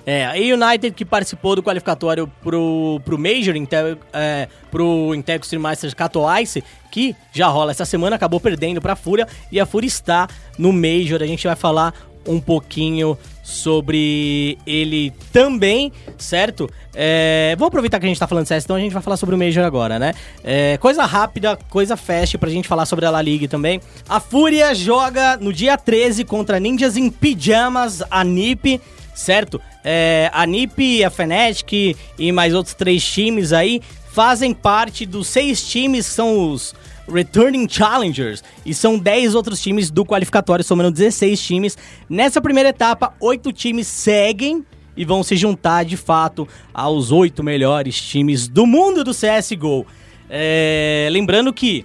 É, 0.06 0.26
a 0.26 0.34
United 0.34 0.92
que 0.92 1.04
participou 1.04 1.56
do 1.56 1.62
qualificatório 1.62 2.30
pro, 2.40 3.00
pro 3.04 3.18
Major, 3.18 3.56
Intel, 3.56 3.98
é, 4.12 4.46
pro 4.70 5.12
Intel 5.12 5.40
Extreme 5.40 5.60
Masters 5.64 5.92
Katowice, 5.92 6.62
que 6.92 7.16
já 7.32 7.48
rola 7.48 7.72
essa 7.72 7.84
semana, 7.84 8.14
acabou 8.14 8.38
perdendo 8.38 8.80
pra 8.80 8.94
Fúria, 8.94 9.26
e 9.50 9.58
a 9.58 9.66
Fúria 9.66 9.88
está 9.88 10.28
no 10.56 10.72
Major. 10.72 11.20
A 11.20 11.26
gente 11.26 11.48
vai 11.48 11.56
falar 11.56 11.92
um 12.26 12.40
pouquinho 12.40 13.16
sobre 13.42 14.58
ele 14.66 15.12
também, 15.32 15.92
certo? 16.16 16.68
É, 16.94 17.54
vou 17.58 17.68
aproveitar 17.68 18.00
que 18.00 18.06
a 18.06 18.08
gente 18.08 18.18
tá 18.18 18.26
falando 18.26 18.46
CS, 18.46 18.64
então 18.64 18.76
a 18.76 18.80
gente 18.80 18.92
vai 18.92 19.02
falar 19.02 19.16
sobre 19.16 19.34
o 19.34 19.38
Major 19.38 19.64
agora, 19.64 19.98
né? 19.98 20.14
É, 20.42 20.78
coisa 20.78 21.04
rápida, 21.04 21.56
coisa 21.68 21.96
fast 21.96 22.38
pra 22.38 22.48
gente 22.48 22.66
falar 22.66 22.86
sobre 22.86 23.04
a 23.04 23.10
La 23.10 23.20
Liga 23.20 23.46
também. 23.46 23.80
A 24.08 24.18
Fúria 24.18 24.74
joga 24.74 25.36
no 25.36 25.52
dia 25.52 25.76
13 25.76 26.24
contra 26.24 26.58
Ninjas 26.58 26.96
em 26.96 27.10
Pijamas, 27.10 28.02
a 28.10 28.24
NiP, 28.24 28.80
certo? 29.14 29.60
É, 29.84 30.30
a 30.32 30.46
NiP, 30.46 31.04
a 31.04 31.10
Fnatic 31.10 31.96
e 32.18 32.32
mais 32.32 32.54
outros 32.54 32.74
três 32.74 33.04
times 33.04 33.52
aí 33.52 33.82
fazem 34.10 34.54
parte 34.54 35.04
dos 35.04 35.26
seis 35.26 35.66
times 35.68 36.06
são 36.06 36.50
os 36.50 36.72
Returning 37.08 37.68
Challengers 37.68 38.42
e 38.64 38.74
são 38.74 38.98
10 38.98 39.34
outros 39.34 39.60
times 39.60 39.90
do 39.90 40.04
qualificatório, 40.04 40.64
somando 40.64 40.90
16 40.90 41.40
times. 41.40 41.78
Nessa 42.08 42.40
primeira 42.40 42.70
etapa, 42.70 43.14
oito 43.20 43.52
times 43.52 43.86
seguem 43.86 44.64
e 44.96 45.04
vão 45.04 45.22
se 45.22 45.36
juntar 45.36 45.84
de 45.84 45.96
fato 45.96 46.48
aos 46.72 47.10
oito 47.10 47.42
melhores 47.42 48.00
times 48.00 48.48
do 48.48 48.66
mundo 48.66 49.04
do 49.04 49.12
CSGO. 49.12 49.86
É, 50.28 51.08
lembrando 51.10 51.52
que 51.52 51.84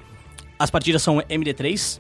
as 0.57 0.69
partidas 0.69 1.01
são 1.01 1.17
MD3, 1.29 1.99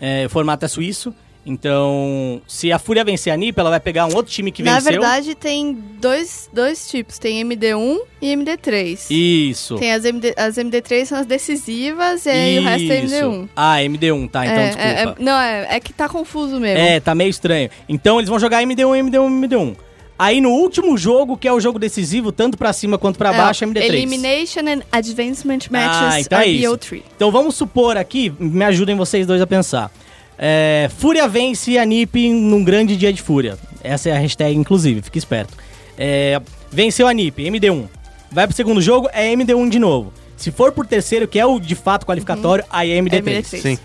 é, 0.00 0.28
formato 0.28 0.64
é 0.64 0.68
suíço. 0.68 1.14
Então, 1.48 2.42
se 2.48 2.72
a 2.72 2.78
Fúria 2.78 3.04
vencer 3.04 3.32
a 3.32 3.36
NiP, 3.36 3.58
ela 3.60 3.70
vai 3.70 3.78
pegar 3.78 4.04
um 4.06 4.14
outro 4.16 4.32
time 4.32 4.50
que 4.50 4.64
Na 4.64 4.74
venceu. 4.74 4.92
verdade, 4.92 5.34
tem 5.36 5.72
dois, 6.00 6.50
dois 6.52 6.90
tipos. 6.90 7.18
Tem 7.20 7.40
MD1 7.44 7.98
e 8.20 8.34
MD3. 8.34 9.06
Isso. 9.10 9.76
Tem 9.76 9.92
as, 9.92 10.04
MD, 10.04 10.34
as 10.36 10.56
MD3 10.56 11.04
são 11.06 11.18
as 11.18 11.26
decisivas 11.26 12.26
e 12.26 12.30
aí 12.30 12.58
o 12.58 12.62
resto 12.62 12.90
é 12.92 13.00
Isso. 13.04 13.14
MD1. 13.14 13.48
Ah, 13.54 13.76
MD1, 13.78 14.28
tá, 14.28 14.44
então 14.44 14.56
é, 14.58 14.66
desculpa. 14.66 14.88
é- 14.88 15.02
é- 15.04 15.14
não, 15.24 15.38
é, 15.38 15.76
é 15.76 15.80
que 15.80 15.92
tá 15.92 16.08
confuso 16.08 16.58
mesmo. 16.58 16.78
É, 16.78 16.98
tá 16.98 17.14
meio 17.14 17.30
estranho. 17.30 17.70
Então 17.88 18.18
eles 18.18 18.28
vão 18.28 18.40
jogar 18.40 18.62
MD1, 18.62 18.96
MD1, 18.96 19.28
MD1. 19.40 19.76
Aí 20.18 20.40
no 20.40 20.48
último 20.50 20.96
jogo, 20.96 21.36
que 21.36 21.46
é 21.46 21.52
o 21.52 21.60
jogo 21.60 21.78
decisivo, 21.78 22.32
tanto 22.32 22.56
pra 22.56 22.72
cima 22.72 22.96
quanto 22.98 23.18
pra 23.18 23.32
baixo, 23.34 23.62
é 23.64 23.66
MD3. 23.68 23.84
Elimination 23.84 24.60
and 24.66 24.80
Advancement 24.90 25.58
Matches 25.70 26.14
Ah, 26.14 26.20
então 26.20 26.40
é 26.40 26.46
isso. 26.48 26.70
BO3. 26.72 27.02
Então 27.14 27.30
vamos 27.30 27.54
supor 27.54 27.96
aqui, 27.98 28.32
me 28.40 28.64
ajudem 28.64 28.96
vocês 28.96 29.26
dois 29.26 29.40
a 29.42 29.46
pensar. 29.46 29.92
É, 30.38 30.90
Fúria 30.98 31.26
vence 31.26 31.78
a 31.78 31.84
NiP 31.84 32.30
num 32.30 32.62
grande 32.62 32.96
dia 32.96 33.12
de 33.12 33.22
Fúria. 33.22 33.58
Essa 33.82 34.10
é 34.10 34.12
a 34.12 34.18
hashtag, 34.18 34.56
inclusive, 34.56 35.02
fique 35.02 35.18
esperto. 35.18 35.54
É, 35.96 36.40
venceu 36.70 37.06
a 37.06 37.14
NiP, 37.14 37.44
MD1. 37.44 37.88
Vai 38.30 38.46
pro 38.46 38.56
segundo 38.56 38.82
jogo, 38.82 39.08
é 39.12 39.32
MD1 39.32 39.68
de 39.68 39.78
novo. 39.78 40.12
Se 40.36 40.50
for 40.50 40.72
por 40.72 40.86
terceiro, 40.86 41.26
que 41.26 41.38
é 41.38 41.46
o 41.46 41.58
de 41.58 41.74
fato 41.74 42.04
qualificatório, 42.04 42.64
aí 42.68 42.92
é 42.92 43.00
MD3. 43.00 43.22
MD3. 43.22 43.60
Sim. 43.60 43.78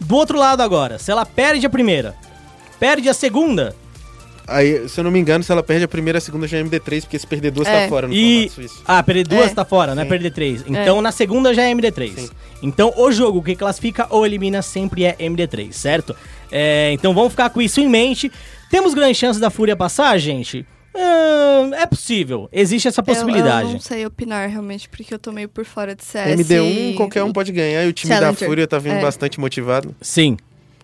Do 0.00 0.16
outro 0.16 0.38
lado 0.38 0.62
agora, 0.62 0.98
se 0.98 1.10
ela 1.10 1.24
perde 1.24 1.64
a 1.64 1.70
primeira, 1.70 2.14
perde 2.78 3.08
a 3.08 3.14
segunda, 3.14 3.74
Aí, 4.46 4.88
se 4.88 5.00
eu 5.00 5.04
não 5.04 5.10
me 5.10 5.18
engano, 5.18 5.42
se 5.42 5.50
ela 5.50 5.62
perde 5.62 5.84
a 5.84 5.88
primeira, 5.88 6.18
a 6.18 6.20
segunda 6.20 6.46
já 6.46 6.58
é 6.58 6.62
MD3, 6.62 7.00
porque 7.02 7.18
se 7.18 7.26
perder 7.26 7.50
duas 7.50 7.66
É. 7.66 7.82
tá 7.84 7.88
fora 7.88 8.06
no 8.06 8.12
e. 8.14 8.50
Ah, 8.86 9.02
perder 9.02 9.26
duas 9.26 9.50
É. 9.50 9.54
tá 9.54 9.64
fora, 9.64 9.94
não 9.94 10.02
é 10.02 10.04
Sim. 10.04 10.10
perder 10.10 10.30
três. 10.32 10.62
Então 10.66 11.00
na 11.00 11.10
segunda 11.12 11.54
já 11.54 11.62
é 11.62 11.70
MD3. 11.74 12.14
Sim. 12.14 12.30
Então 12.62 12.92
o 12.96 13.10
jogo 13.10 13.42
que 13.42 13.56
classifica 13.56 14.06
ou 14.10 14.26
elimina 14.26 14.60
sempre 14.60 15.04
é 15.04 15.16
MD3, 15.18 15.72
certo? 15.72 16.14
É, 16.52 16.90
então 16.92 17.14
vamos 17.14 17.30
ficar 17.32 17.48
com 17.50 17.60
isso 17.62 17.80
em 17.80 17.88
mente. 17.88 18.30
Temos 18.70 18.92
grandes 18.92 19.16
chances 19.16 19.40
da 19.40 19.48
Fúria 19.50 19.74
passar, 19.76 20.16
gente? 20.18 20.66
Ah, 20.94 21.70
é 21.82 21.86
possível, 21.86 22.48
existe 22.52 22.86
essa 22.86 23.00
Eu- 23.00 23.04
possibilidade. 23.04 23.66
Eu, 23.68 23.72
não 23.72 23.80
sei 23.80 24.04
opinar 24.06 24.48
realmente, 24.48 24.88
porque 24.90 25.12
eu 25.14 25.18
tô 25.18 25.32
meio 25.32 25.48
por 25.48 25.64
fora 25.64 25.94
de 25.94 26.04
CS. 26.04 26.38
MD1, 26.38 26.90
e- 26.92 26.94
qualquer 26.94 27.22
um 27.24 27.32
pode 27.32 27.50
ganhar 27.50 27.82
e 27.84 27.88
o 27.88 27.92
time 27.92 28.12
da 28.12 28.20
Challenger. 28.20 28.46
Fúria 28.48 28.66
tá 28.66 28.78
vindo 28.78 28.96
É. 28.96 29.00
bastante 29.00 29.40
motivado. 29.40 29.94
Sim. 30.00 30.36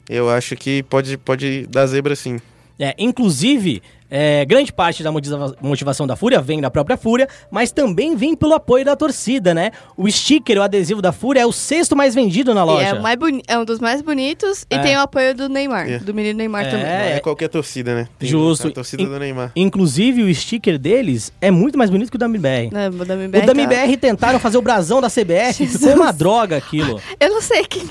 Eu 0.09 0.29
acho 0.31 0.57
que 0.57 0.83
pode, 0.85 1.17
pode 1.19 1.67
dar 1.69 1.87
zebra 1.87 2.17
sim. 2.17 2.41
É, 2.83 2.95
inclusive, 2.99 3.83
é, 4.11 4.43
grande 4.47 4.73
parte 4.73 5.03
da 5.03 5.13
motiva- 5.13 5.55
motivação 5.61 6.07
da 6.07 6.17
Fúria 6.17 6.41
vem 6.41 6.63
da 6.63 6.71
própria 6.71 6.97
Fúria, 6.97 7.29
mas 7.51 7.71
também 7.71 8.17
vem 8.17 8.35
pelo 8.35 8.55
apoio 8.55 8.85
da 8.87 8.97
torcida, 8.97 9.53
né? 9.53 9.71
O 9.99 10.11
sticker, 10.11 10.57
o 10.57 10.63
adesivo 10.63 11.03
da 11.03 11.13
Fúria 11.13 11.41
é 11.43 11.47
o 11.47 11.53
sexto 11.53 11.95
mais 11.95 12.15
vendido 12.15 12.55
na 12.55 12.65
loja. 12.65 12.87
é, 12.87 13.53
é 13.55 13.59
um 13.59 13.65
dos 13.67 13.79
mais 13.81 14.01
bonitos 14.01 14.65
É. 14.71 14.77
e 14.77 14.79
tem 14.81 14.97
o 14.97 15.01
apoio 15.01 15.35
do 15.35 15.47
Neymar, 15.49 15.91
É. 15.91 15.99
do 15.99 16.15
menino 16.15 16.39
Neymar 16.39 16.65
É. 16.65 16.71
também. 16.71 16.87
É 16.87 17.21
qualquer 17.21 17.49
torcida, 17.49 17.95
né? 17.95 18.09
Tem 18.19 18.29
Justo. 18.31 18.69
A 18.69 18.71
torcida 18.71 19.03
In- 19.03 19.07
do 19.09 19.19
Neymar. 19.19 19.53
Inclusive, 19.55 20.23
o 20.23 20.35
sticker 20.35 20.79
deles 20.79 21.31
é 21.39 21.51
muito 21.51 21.77
mais 21.77 21.91
bonito 21.91 22.09
que 22.11 22.17
o 22.17 22.19
da 22.19 22.27
MBR. 22.27 22.71
Não, 22.73 22.89
o 22.89 23.05
da 23.05 23.15
MBR 23.15 23.43
O 23.45 23.47
da 23.47 23.55
tá- 23.55 23.97
tentaram 24.01 24.39
fazer 24.41 24.57
o 24.57 24.63
brasão 24.63 25.03
da 25.03 25.11
CBF, 25.11 25.53
ficou 25.69 25.81
Jesus. 25.81 25.95
uma 25.95 26.13
droga 26.13 26.57
aquilo. 26.57 26.99
Eu 27.21 27.29
não 27.29 27.43
sei 27.43 27.63
quem, 27.67 27.87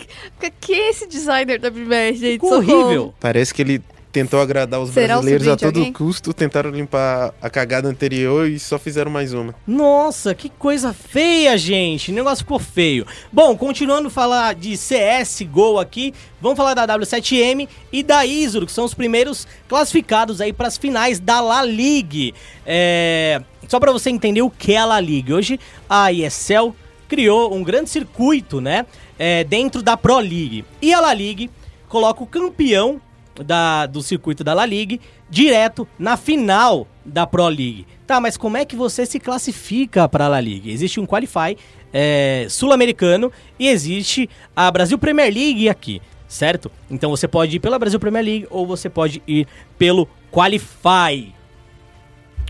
quem 0.60 0.76
é 0.76 0.90
esse 0.90 1.08
designer 1.08 1.60
da 1.60 1.68
MBR, 1.68 2.14
gente. 2.18 2.32
Ficou 2.34 2.56
horrível. 2.56 3.14
Parece 3.20 3.54
que 3.54 3.62
ele 3.62 3.82
tentou 4.12 4.40
agradar 4.42 4.80
os 4.80 4.90
Será 4.90 5.16
brasileiros 5.16 5.48
a 5.48 5.56
todo 5.56 5.78
alguém? 5.78 5.94
custo, 5.94 6.34
tentaram 6.34 6.72
limpar 6.72 7.34
a 7.42 7.50
cagada 7.50 7.88
anterior 7.88 8.48
e 8.48 8.58
só 8.60 8.80
fizeram 8.80 9.12
mais 9.12 9.34
uma. 9.34 9.54
Nossa, 9.68 10.34
que 10.34 10.50
coisa 10.50 10.94
feia, 10.94 11.58
gente. 11.58 12.12
O 12.12 12.16
negócio 12.16 12.44
ficou 12.44 12.60
feio. 12.60 13.06
Bom, 13.32 13.56
continuando 13.56 14.08
a 14.08 14.12
falar 14.12 14.56
de 14.56 14.76
CS 14.76 15.44
Go 15.44 15.80
aqui, 15.80 16.14
vamos 16.42 16.58
falar 16.58 16.74
da 16.74 16.88
W7M 16.88 17.68
e 17.92 18.02
da 18.04 18.26
Isuro, 18.26 18.66
que 18.66 18.72
são 18.72 18.86
os 18.86 18.94
primeiros 18.94 19.48
classificados 19.68 20.42
aí 20.42 20.52
para 20.52 20.68
as 20.68 20.78
finais 20.78 21.20
da 21.20 21.40
La 21.40 21.64
Ligue. 21.64 22.34
É, 22.66 23.42
Só 23.68 23.80
para 23.80 23.92
você 23.92 24.10
entender 24.10 24.42
o 24.42 24.50
que 24.50 24.74
é 24.74 24.78
a 24.78 24.86
La 24.86 25.00
Ligue. 25.00 25.34
Hoje 25.34 25.60
a 25.88 26.12
ESL 26.12 26.74
criou 27.08 27.54
um 27.56 27.64
grande 27.64 27.90
circuito, 27.90 28.62
né, 28.62 28.86
é, 29.18 29.44
dentro 29.44 29.82
da 29.82 29.96
Pro 29.98 30.20
League. 30.20 30.64
E 30.82 30.94
a 30.94 31.00
La 31.00 31.14
Ligue 31.14 31.50
coloca 31.88 32.24
o 32.24 32.28
campeão 32.28 33.02
da, 33.44 33.86
do 33.86 34.02
circuito 34.02 34.44
da 34.44 34.54
La 34.54 34.66
Ligue 34.66 35.00
direto 35.30 35.88
na 35.98 36.18
final 36.18 36.88
da 37.06 37.26
Pro 37.26 37.48
League. 37.48 37.86
Tá, 38.06 38.20
mas 38.20 38.38
como 38.38 38.58
é 38.58 38.66
que 38.66 38.76
você 38.76 39.06
se 39.06 39.20
classifica 39.20 40.08
para 40.08 40.26
a 40.26 40.28
La 40.28 40.42
Ligue? 40.42 40.72
Existe 40.72 41.00
um 41.00 41.06
Qualify 41.06 41.56
é, 41.94 42.46
sul-americano 42.50 43.32
e 43.58 43.68
existe 43.68 44.30
a 44.56 44.70
Brasil 44.72 44.98
Premier 44.98 45.34
League 45.34 45.70
aqui, 45.70 46.02
certo? 46.28 46.72
Então 46.90 47.10
você 47.10 47.28
pode 47.28 47.56
ir 47.56 47.60
pela 47.60 47.80
Brasil 47.80 48.00
Premier 48.00 48.24
League 48.24 48.48
ou 48.50 48.66
você 48.66 48.90
pode 48.90 49.22
ir 49.28 49.48
pelo 49.78 50.08
Qualify. 50.32 51.34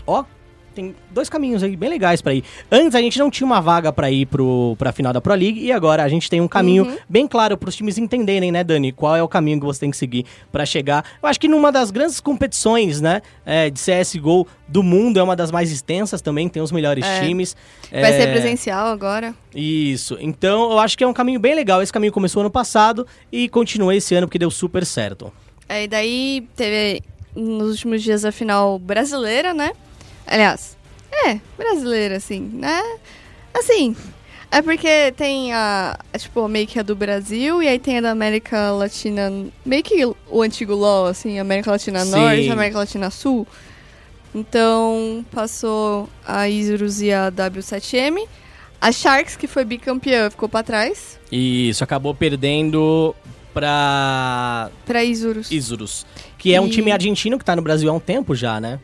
Ó, 0.06 0.24
tem 0.74 0.94
dois 1.10 1.28
caminhos 1.28 1.62
aí 1.62 1.76
bem 1.76 1.88
legais 1.90 2.20
pra 2.22 2.32
ir. 2.34 2.44
Antes 2.70 2.94
a 2.94 3.00
gente 3.00 3.18
não 3.18 3.30
tinha 3.30 3.46
uma 3.46 3.60
vaga 3.60 3.92
pra 3.92 4.10
ir 4.10 4.26
pro, 4.26 4.74
pra 4.78 4.92
final 4.92 5.12
da 5.12 5.20
Pro 5.20 5.34
League 5.34 5.60
e 5.60 5.72
agora 5.72 6.02
a 6.04 6.08
gente 6.08 6.28
tem 6.30 6.40
um 6.40 6.48
caminho 6.48 6.84
Uhum. 6.84 6.96
bem 7.08 7.26
claro 7.26 7.56
pros 7.56 7.74
times 7.76 7.98
entenderem, 7.98 8.50
né, 8.52 8.62
Dani? 8.64 8.92
Qual 8.92 9.14
é 9.16 9.22
o 9.22 9.28
caminho 9.28 9.58
que 9.60 9.66
você 9.66 9.80
tem 9.80 9.90
que 9.90 9.96
seguir 9.96 10.24
pra 10.52 10.64
chegar. 10.64 11.04
Eu 11.22 11.28
acho 11.28 11.38
que 11.40 11.48
numa 11.48 11.70
das 11.72 11.90
grandes 11.90 12.20
competições, 12.20 13.00
né, 13.00 13.20
é, 13.44 13.68
de 13.70 13.80
CSGO 13.80 14.46
do 14.68 14.82
mundo, 14.82 15.18
é 15.18 15.22
uma 15.22 15.34
das 15.36 15.50
mais 15.50 15.70
extensas 15.72 16.20
também, 16.22 16.48
tem 16.48 16.62
os 16.62 16.70
melhores 16.72 17.04
É. 17.04 17.20
times. 17.24 17.56
Vai 17.90 18.02
É, 18.12 18.20
ser 18.20 18.26
presencial 18.30 18.86
agora. 18.86 19.34
Isso. 19.54 20.16
Então 20.20 20.70
eu 20.72 20.78
acho 20.78 20.96
que 20.96 21.02
é 21.04 21.06
um 21.06 21.12
caminho 21.12 21.40
bem 21.40 21.54
legal. 21.54 21.82
Esse 21.82 21.92
caminho 21.92 22.12
começou 22.12 22.40
ano 22.40 22.50
passado 22.50 23.06
e 23.32 23.48
continua 23.48 23.94
esse 23.94 24.14
ano 24.14 24.26
porque 24.26 24.38
deu 24.38 24.50
super 24.50 24.86
certo. 24.86 25.32
Aí 25.68 25.86
daí 25.88 26.46
teve 26.56 27.02
nos 27.34 27.70
últimos 27.70 28.02
dias 28.02 28.24
a 28.24 28.32
final 28.32 28.78
brasileira, 28.78 29.54
né? 29.54 29.72
Aliás, 30.26 30.76
é, 31.26 31.40
brasileira, 31.56 32.16
assim, 32.16 32.40
né? 32.40 32.82
Assim, 33.52 33.96
é 34.50 34.62
porque 34.62 35.12
tem 35.16 35.52
a, 35.52 35.98
é, 36.12 36.18
tipo, 36.18 36.46
meio 36.48 36.66
que 36.66 36.78
a 36.78 36.82
do 36.82 36.96
Brasil 36.96 37.62
e 37.62 37.68
aí 37.68 37.78
tem 37.78 37.98
a 37.98 38.00
da 38.00 38.10
América 38.10 38.70
Latina, 38.72 39.30
meio 39.64 39.82
que 39.82 40.04
o 40.04 40.42
antigo 40.42 40.74
LoL, 40.74 41.06
assim, 41.06 41.38
América 41.38 41.70
Latina 41.70 42.04
Sim. 42.04 42.10
Norte, 42.10 42.50
América 42.50 42.78
Latina 42.78 43.10
Sul. 43.10 43.46
Então, 44.34 45.24
passou 45.32 46.08
a 46.26 46.48
Isurus 46.48 47.00
e 47.00 47.12
a 47.12 47.30
W7M. 47.32 48.26
A 48.80 48.92
Sharks, 48.92 49.36
que 49.36 49.46
foi 49.46 49.64
bicampeã, 49.64 50.30
ficou 50.30 50.48
pra 50.48 50.62
trás. 50.62 51.18
E 51.30 51.68
isso 51.68 51.84
acabou 51.84 52.14
perdendo 52.14 53.14
pra 53.52 54.70
Pra 54.86 55.04
Isurus. 55.04 55.50
Isurus, 55.50 56.06
que 56.38 56.54
é 56.54 56.60
um 56.60 56.68
time 56.68 56.90
argentino 56.90 57.38
que 57.38 57.44
tá 57.44 57.54
no 57.54 57.62
Brasil 57.62 57.90
há 57.90 57.92
um 57.92 58.00
tempo 58.00 58.34
já, 58.34 58.60
né? 58.60 58.80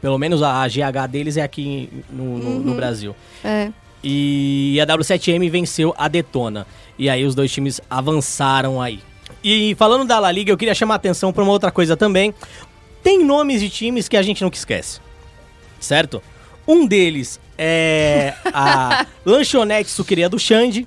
Pelo 0.00 0.18
menos 0.18 0.42
a 0.42 0.62
a 0.62 0.68
GH 0.68 1.06
deles 1.10 1.36
é 1.36 1.42
aqui 1.42 1.88
no, 2.10 2.38
no- 2.38 2.60
no 2.60 2.70
Uhum. 2.70 2.76
Brasil. 2.76 3.16
É. 3.44 3.70
E 4.02 4.78
a 4.80 4.86
W7M 4.86 5.50
venceu 5.50 5.92
a 5.98 6.06
Detona. 6.08 6.66
E 6.98 7.08
aí 7.10 7.24
os 7.24 7.34
dois 7.34 7.50
times 7.52 7.80
avançaram 7.90 8.80
aí. 8.80 9.00
E 9.42 9.74
falando 9.76 10.06
da 10.06 10.18
La 10.18 10.30
Liga, 10.30 10.50
eu 10.52 10.56
queria 10.56 10.74
chamar 10.74 10.94
a 10.94 10.96
atenção 10.96 11.32
pra 11.32 11.42
uma 11.42 11.52
outra 11.52 11.70
coisa 11.70 11.96
também. 11.96 12.32
Tem 13.02 13.24
nomes 13.24 13.60
de 13.60 13.68
times 13.70 14.08
que 14.08 14.16
a 14.16 14.22
gente 14.22 14.42
nunca 14.42 14.56
esquece. 14.56 15.00
Certo? 15.80 16.22
Um 16.66 16.86
deles 16.86 17.40
é 17.56 18.34
a 18.46 19.06
Lanchonete 19.24 19.90
Suqueria 19.90 20.28
do 20.28 20.38
Xande, 20.38 20.86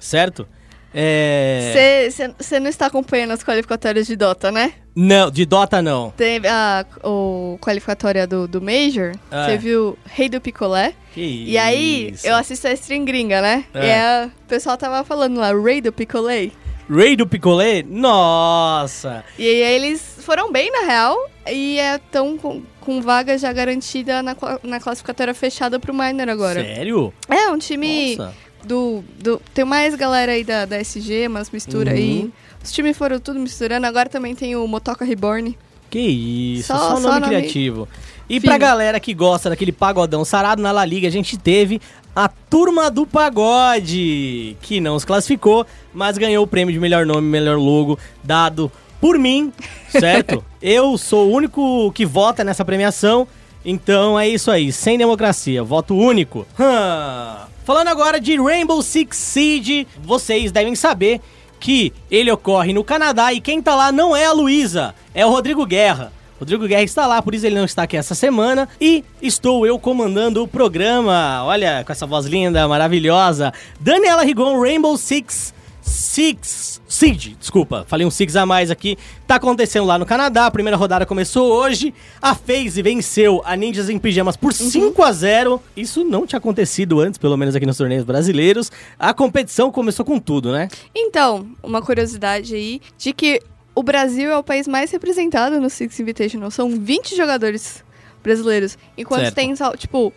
certo? 0.00 0.46
É... 0.94 2.08
Você 2.38 2.58
não 2.60 2.68
está 2.68 2.86
acompanhando 2.86 3.32
as 3.32 3.42
qualificatórias 3.42 4.06
de 4.06 4.16
Dota, 4.16 4.50
né? 4.50 4.72
Não, 4.94 5.30
de 5.30 5.44
Dota 5.46 5.80
não. 5.80 6.10
Teve 6.16 6.48
a 6.48 6.84
o 7.04 7.56
qualificatória 7.60 8.26
do, 8.26 8.48
do 8.48 8.60
Major, 8.60 9.12
É. 9.30 9.44
você 9.44 9.58
viu 9.58 9.96
Rei 10.06 10.28
do 10.28 10.40
Picolé. 10.40 10.92
Que 11.14 11.20
isso. 11.20 11.50
E 11.50 11.58
aí, 11.58 12.14
eu 12.24 12.34
assisto 12.34 12.66
a 12.66 12.72
stream 12.72 13.04
gringa, 13.04 13.40
né? 13.40 13.64
É. 13.74 13.86
E 13.86 13.92
a- 13.92 14.30
o 14.44 14.48
pessoal 14.48 14.76
tava 14.76 15.04
falando 15.04 15.38
lá, 15.38 15.52
Rei 15.52 15.80
do 15.80 15.92
Picolé. 15.92 16.50
Ray 16.90 17.16
do 17.16 17.26
Picolé? 17.26 17.82
Nossa! 17.86 19.22
E 19.38 19.46
aí 19.46 19.74
eles 19.76 20.02
foram 20.22 20.50
bem, 20.50 20.70
na 20.72 20.86
real, 20.86 21.16
e 21.46 21.78
estão 21.78 22.38
com, 22.38 22.62
com 22.80 23.00
vaga 23.02 23.36
já 23.36 23.52
garantida 23.52 24.22
na, 24.22 24.34
na 24.62 24.80
classificatória 24.80 25.34
fechada 25.34 25.78
pro 25.78 25.92
Miner 25.94 26.28
agora. 26.30 26.62
Sério? 26.64 27.12
É, 27.28 27.50
um 27.50 27.58
time 27.58 28.16
Nossa. 28.16 28.34
Do, 28.68 29.02
do... 29.18 29.40
Tem 29.54 29.64
mais 29.64 29.94
galera 29.94 30.32
aí 30.32 30.44
da, 30.44 30.64
da 30.66 30.78
SG, 30.80 31.26
umas 31.26 31.50
mistura 31.50 31.92
aí. 31.92 32.20
Uhum. 32.22 32.32
Os 32.62 32.70
times 32.70 32.96
foram 32.96 33.18
tudo 33.18 33.40
misturando, 33.40 33.86
agora 33.86 34.08
também 34.08 34.34
tem 34.34 34.54
o 34.54 34.66
Motoca 34.66 35.04
Reborn. 35.04 35.56
Que 35.90 35.98
isso, 35.98 36.66
Só- 36.68 36.76
só, 36.76 36.88
só 36.96 37.00
nome 37.00 37.20
nome 37.20 37.26
criativo. 37.28 37.88
E 38.28 38.38
fino. 38.38 38.50
pra 38.52 38.58
galera 38.58 39.00
que 39.00 39.14
gosta 39.14 39.48
daquele 39.48 39.72
pagodão 39.72 40.22
sarado 40.22 40.60
na 40.60 40.70
La 40.70 40.84
Liga, 40.84 41.08
a 41.08 41.10
gente 41.10 41.38
teve 41.38 41.80
a 42.14 42.28
Turma 42.28 42.90
do 42.90 43.06
Pagode, 43.06 44.54
que 44.60 44.80
não 44.80 44.98
se 44.98 45.06
classificou, 45.06 45.66
mas 45.94 46.18
ganhou 46.18 46.44
o 46.44 46.46
prêmio 46.46 46.74
de 46.74 46.78
melhor 46.78 47.06
nome, 47.06 47.26
melhor 47.26 47.56
logo, 47.56 47.98
dado 48.22 48.70
por 49.00 49.18
mim, 49.18 49.50
certo? 49.88 50.44
Eu 50.60 50.98
sou 50.98 51.28
o 51.28 51.32
único 51.32 51.90
que 51.92 52.04
vota 52.04 52.44
nessa 52.44 52.66
premiação, 52.66 53.26
então 53.64 54.20
é 54.20 54.28
isso 54.28 54.50
aí, 54.50 54.70
sem 54.72 54.98
democracia, 54.98 55.62
voto 55.64 55.96
único. 55.96 56.46
Hã. 56.60 57.47
Falando 57.68 57.88
agora 57.88 58.18
de 58.18 58.34
Rainbow 58.40 58.80
Six 58.80 59.14
Siege, 59.14 59.86
vocês 60.02 60.50
devem 60.50 60.74
saber 60.74 61.20
que 61.60 61.92
ele 62.10 62.30
ocorre 62.30 62.72
no 62.72 62.82
Canadá 62.82 63.30
e 63.30 63.42
quem 63.42 63.60
tá 63.60 63.74
lá 63.74 63.92
não 63.92 64.16
é 64.16 64.24
a 64.24 64.32
Luísa, 64.32 64.94
é 65.14 65.26
o 65.26 65.28
Rodrigo 65.28 65.66
Guerra. 65.66 66.10
Rodrigo 66.38 66.66
Guerra 66.66 66.82
está 66.82 67.06
lá, 67.06 67.20
por 67.20 67.34
isso 67.34 67.44
ele 67.44 67.56
não 67.56 67.66
está 67.66 67.82
aqui 67.82 67.98
essa 67.98 68.14
semana. 68.14 68.66
E 68.80 69.04
estou 69.20 69.66
eu 69.66 69.78
comandando 69.78 70.42
o 70.42 70.48
programa. 70.48 71.44
Olha, 71.44 71.84
com 71.84 71.92
essa 71.92 72.06
voz 72.06 72.24
linda, 72.24 72.66
maravilhosa. 72.66 73.52
Daniela 73.78 74.22
Rigon, 74.22 74.58
Rainbow 74.58 74.96
Six 74.96 75.52
Six 75.88 76.80
Seed, 76.86 77.36
desculpa, 77.38 77.84
falei 77.88 78.06
um 78.06 78.10
Six 78.10 78.34
a 78.36 78.44
mais 78.44 78.70
aqui. 78.70 78.96
Tá 79.26 79.36
acontecendo 79.36 79.86
lá 79.86 79.98
no 79.98 80.06
Canadá, 80.06 80.46
a 80.46 80.50
primeira 80.50 80.76
rodada 80.76 81.04
começou 81.06 81.52
hoje. 81.52 81.94
A 82.20 82.34
FaZe 82.34 82.82
venceu 82.82 83.42
a 83.44 83.54
Ninjas 83.56 83.88
em 83.88 83.98
Pijamas 83.98 84.36
por 84.36 84.52
5 84.52 85.02
a 85.02 85.12
0 85.12 85.62
Isso 85.76 86.04
não 86.04 86.26
tinha 86.26 86.38
acontecido 86.38 87.00
antes, 87.00 87.18
pelo 87.18 87.36
menos 87.36 87.54
aqui 87.54 87.66
nos 87.66 87.76
torneios 87.76 88.04
brasileiros. 88.04 88.70
A 88.98 89.12
competição 89.12 89.70
começou 89.70 90.04
com 90.04 90.18
tudo, 90.18 90.50
né? 90.52 90.68
Então, 90.94 91.46
uma 91.62 91.82
curiosidade 91.82 92.54
aí 92.54 92.80
de 92.96 93.12
que 93.12 93.40
o 93.74 93.82
Brasil 93.82 94.30
é 94.30 94.36
o 94.36 94.42
país 94.42 94.66
mais 94.66 94.90
representado 94.90 95.60
no 95.60 95.70
Six 95.70 96.00
Invitational. 96.00 96.50
São 96.50 96.70
20 96.70 97.16
jogadores 97.16 97.84
brasileiros. 98.22 98.76
Enquanto 98.96 99.20
Certo. 99.20 99.34
tem, 99.34 99.54
só, 99.54 99.76
tipo, 99.76 100.12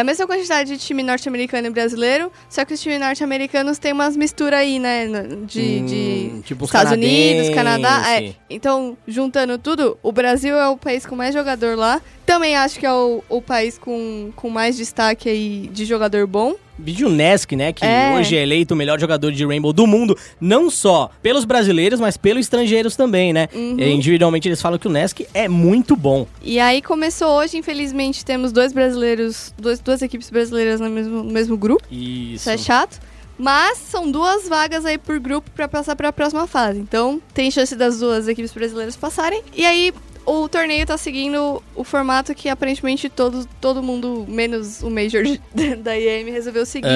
a 0.00 0.04
mesma 0.04 0.26
quantidade 0.26 0.70
de 0.76 0.78
time 0.78 1.02
norte-americano 1.02 1.66
e 1.68 1.70
brasileiro, 1.70 2.30
só 2.48 2.64
que 2.64 2.74
os 2.74 2.80
times 2.80 3.00
norte-americanos 3.00 3.78
têm 3.78 3.92
umas 3.92 4.16
misturas 4.16 4.60
aí, 4.60 4.78
né? 4.78 5.06
De, 5.46 5.60
Hum, 5.60 5.86
de 5.86 6.42
tipo 6.44 6.64
os 6.64 6.68
Estados 6.70 6.92
Unidos. 6.92 7.50
Canadá. 7.50 8.02
é. 8.10 8.34
Então, 8.50 8.96
juntando 9.06 9.58
tudo, 9.58 9.96
o 10.02 10.10
Brasil 10.12 10.56
é 10.56 10.68
o 10.68 10.76
país 10.76 11.06
com 11.06 11.14
mais 11.14 11.32
jogador 11.34 11.76
lá. 11.78 12.00
Também 12.26 12.56
acho 12.56 12.78
que 12.78 12.86
é 12.86 12.92
o, 12.92 13.22
o 13.28 13.40
país 13.42 13.78
com, 13.78 14.32
com 14.34 14.48
mais 14.50 14.76
destaque 14.76 15.28
aí 15.28 15.68
de 15.72 15.84
jogador 15.84 16.26
bom. 16.26 16.54
Vídeo 16.78 17.08
Nesk, 17.08 17.52
né? 17.52 17.72
Que 17.72 17.84
É. 17.84 18.14
hoje 18.16 18.36
é 18.36 18.42
eleito 18.42 18.74
o 18.74 18.76
melhor 18.76 18.98
jogador 18.98 19.30
de 19.32 19.44
Rainbow 19.46 19.72
do 19.72 19.86
mundo, 19.86 20.16
não 20.40 20.68
só 20.70 21.10
pelos 21.22 21.44
brasileiros, 21.44 22.00
mas 22.00 22.16
pelos 22.16 22.40
estrangeiros 22.46 22.96
também, 22.96 23.32
né? 23.32 23.48
Uhum. 23.54 23.76
Individualmente 23.80 24.48
eles 24.48 24.60
falam 24.60 24.78
que 24.78 24.86
o 24.88 24.90
Nesk 24.90 25.20
é 25.32 25.48
muito 25.48 25.94
bom. 25.96 26.26
E 26.42 26.58
aí 26.58 26.82
começou 26.82 27.28
hoje, 27.38 27.56
infelizmente, 27.56 28.24
temos 28.24 28.52
dois 28.52 28.72
brasileiros, 28.72 29.54
dois, 29.58 29.78
duas 29.80 30.02
equipes 30.02 30.30
brasileiras 30.30 30.80
no 30.80 30.90
mesmo, 30.90 31.22
no 31.22 31.32
mesmo 31.32 31.56
grupo. 31.56 31.82
Isso. 31.90 32.34
Isso 32.34 32.50
é 32.50 32.58
chato. 32.58 33.00
Mas 33.36 33.78
são 33.78 34.08
duas 34.10 34.48
vagas 34.48 34.84
aí 34.86 34.96
por 34.96 35.18
grupo 35.18 35.50
pra 35.50 35.66
passar 35.66 35.96
pra 35.96 36.12
próxima 36.12 36.46
fase. 36.46 36.78
Então 36.78 37.20
tem 37.32 37.50
chance 37.50 37.74
das 37.74 37.98
duas 37.98 38.28
equipes 38.28 38.52
brasileiras 38.52 38.94
passarem. 38.96 39.42
E 39.56 39.66
aí 39.66 39.92
o 40.26 40.48
torneio 40.48 40.86
tá 40.86 40.96
seguindo 40.96 41.62
o 41.74 41.84
formato 41.84 42.34
que 42.34 42.48
aparentemente 42.48 43.08
todo, 43.08 43.46
todo 43.60 43.82
mundo, 43.82 44.24
menos 44.28 44.82
o 44.82 44.90
Major 44.90 45.22
da 45.82 45.96
IEM, 45.96 46.30
resolveu 46.30 46.64
seguir. 46.66 46.88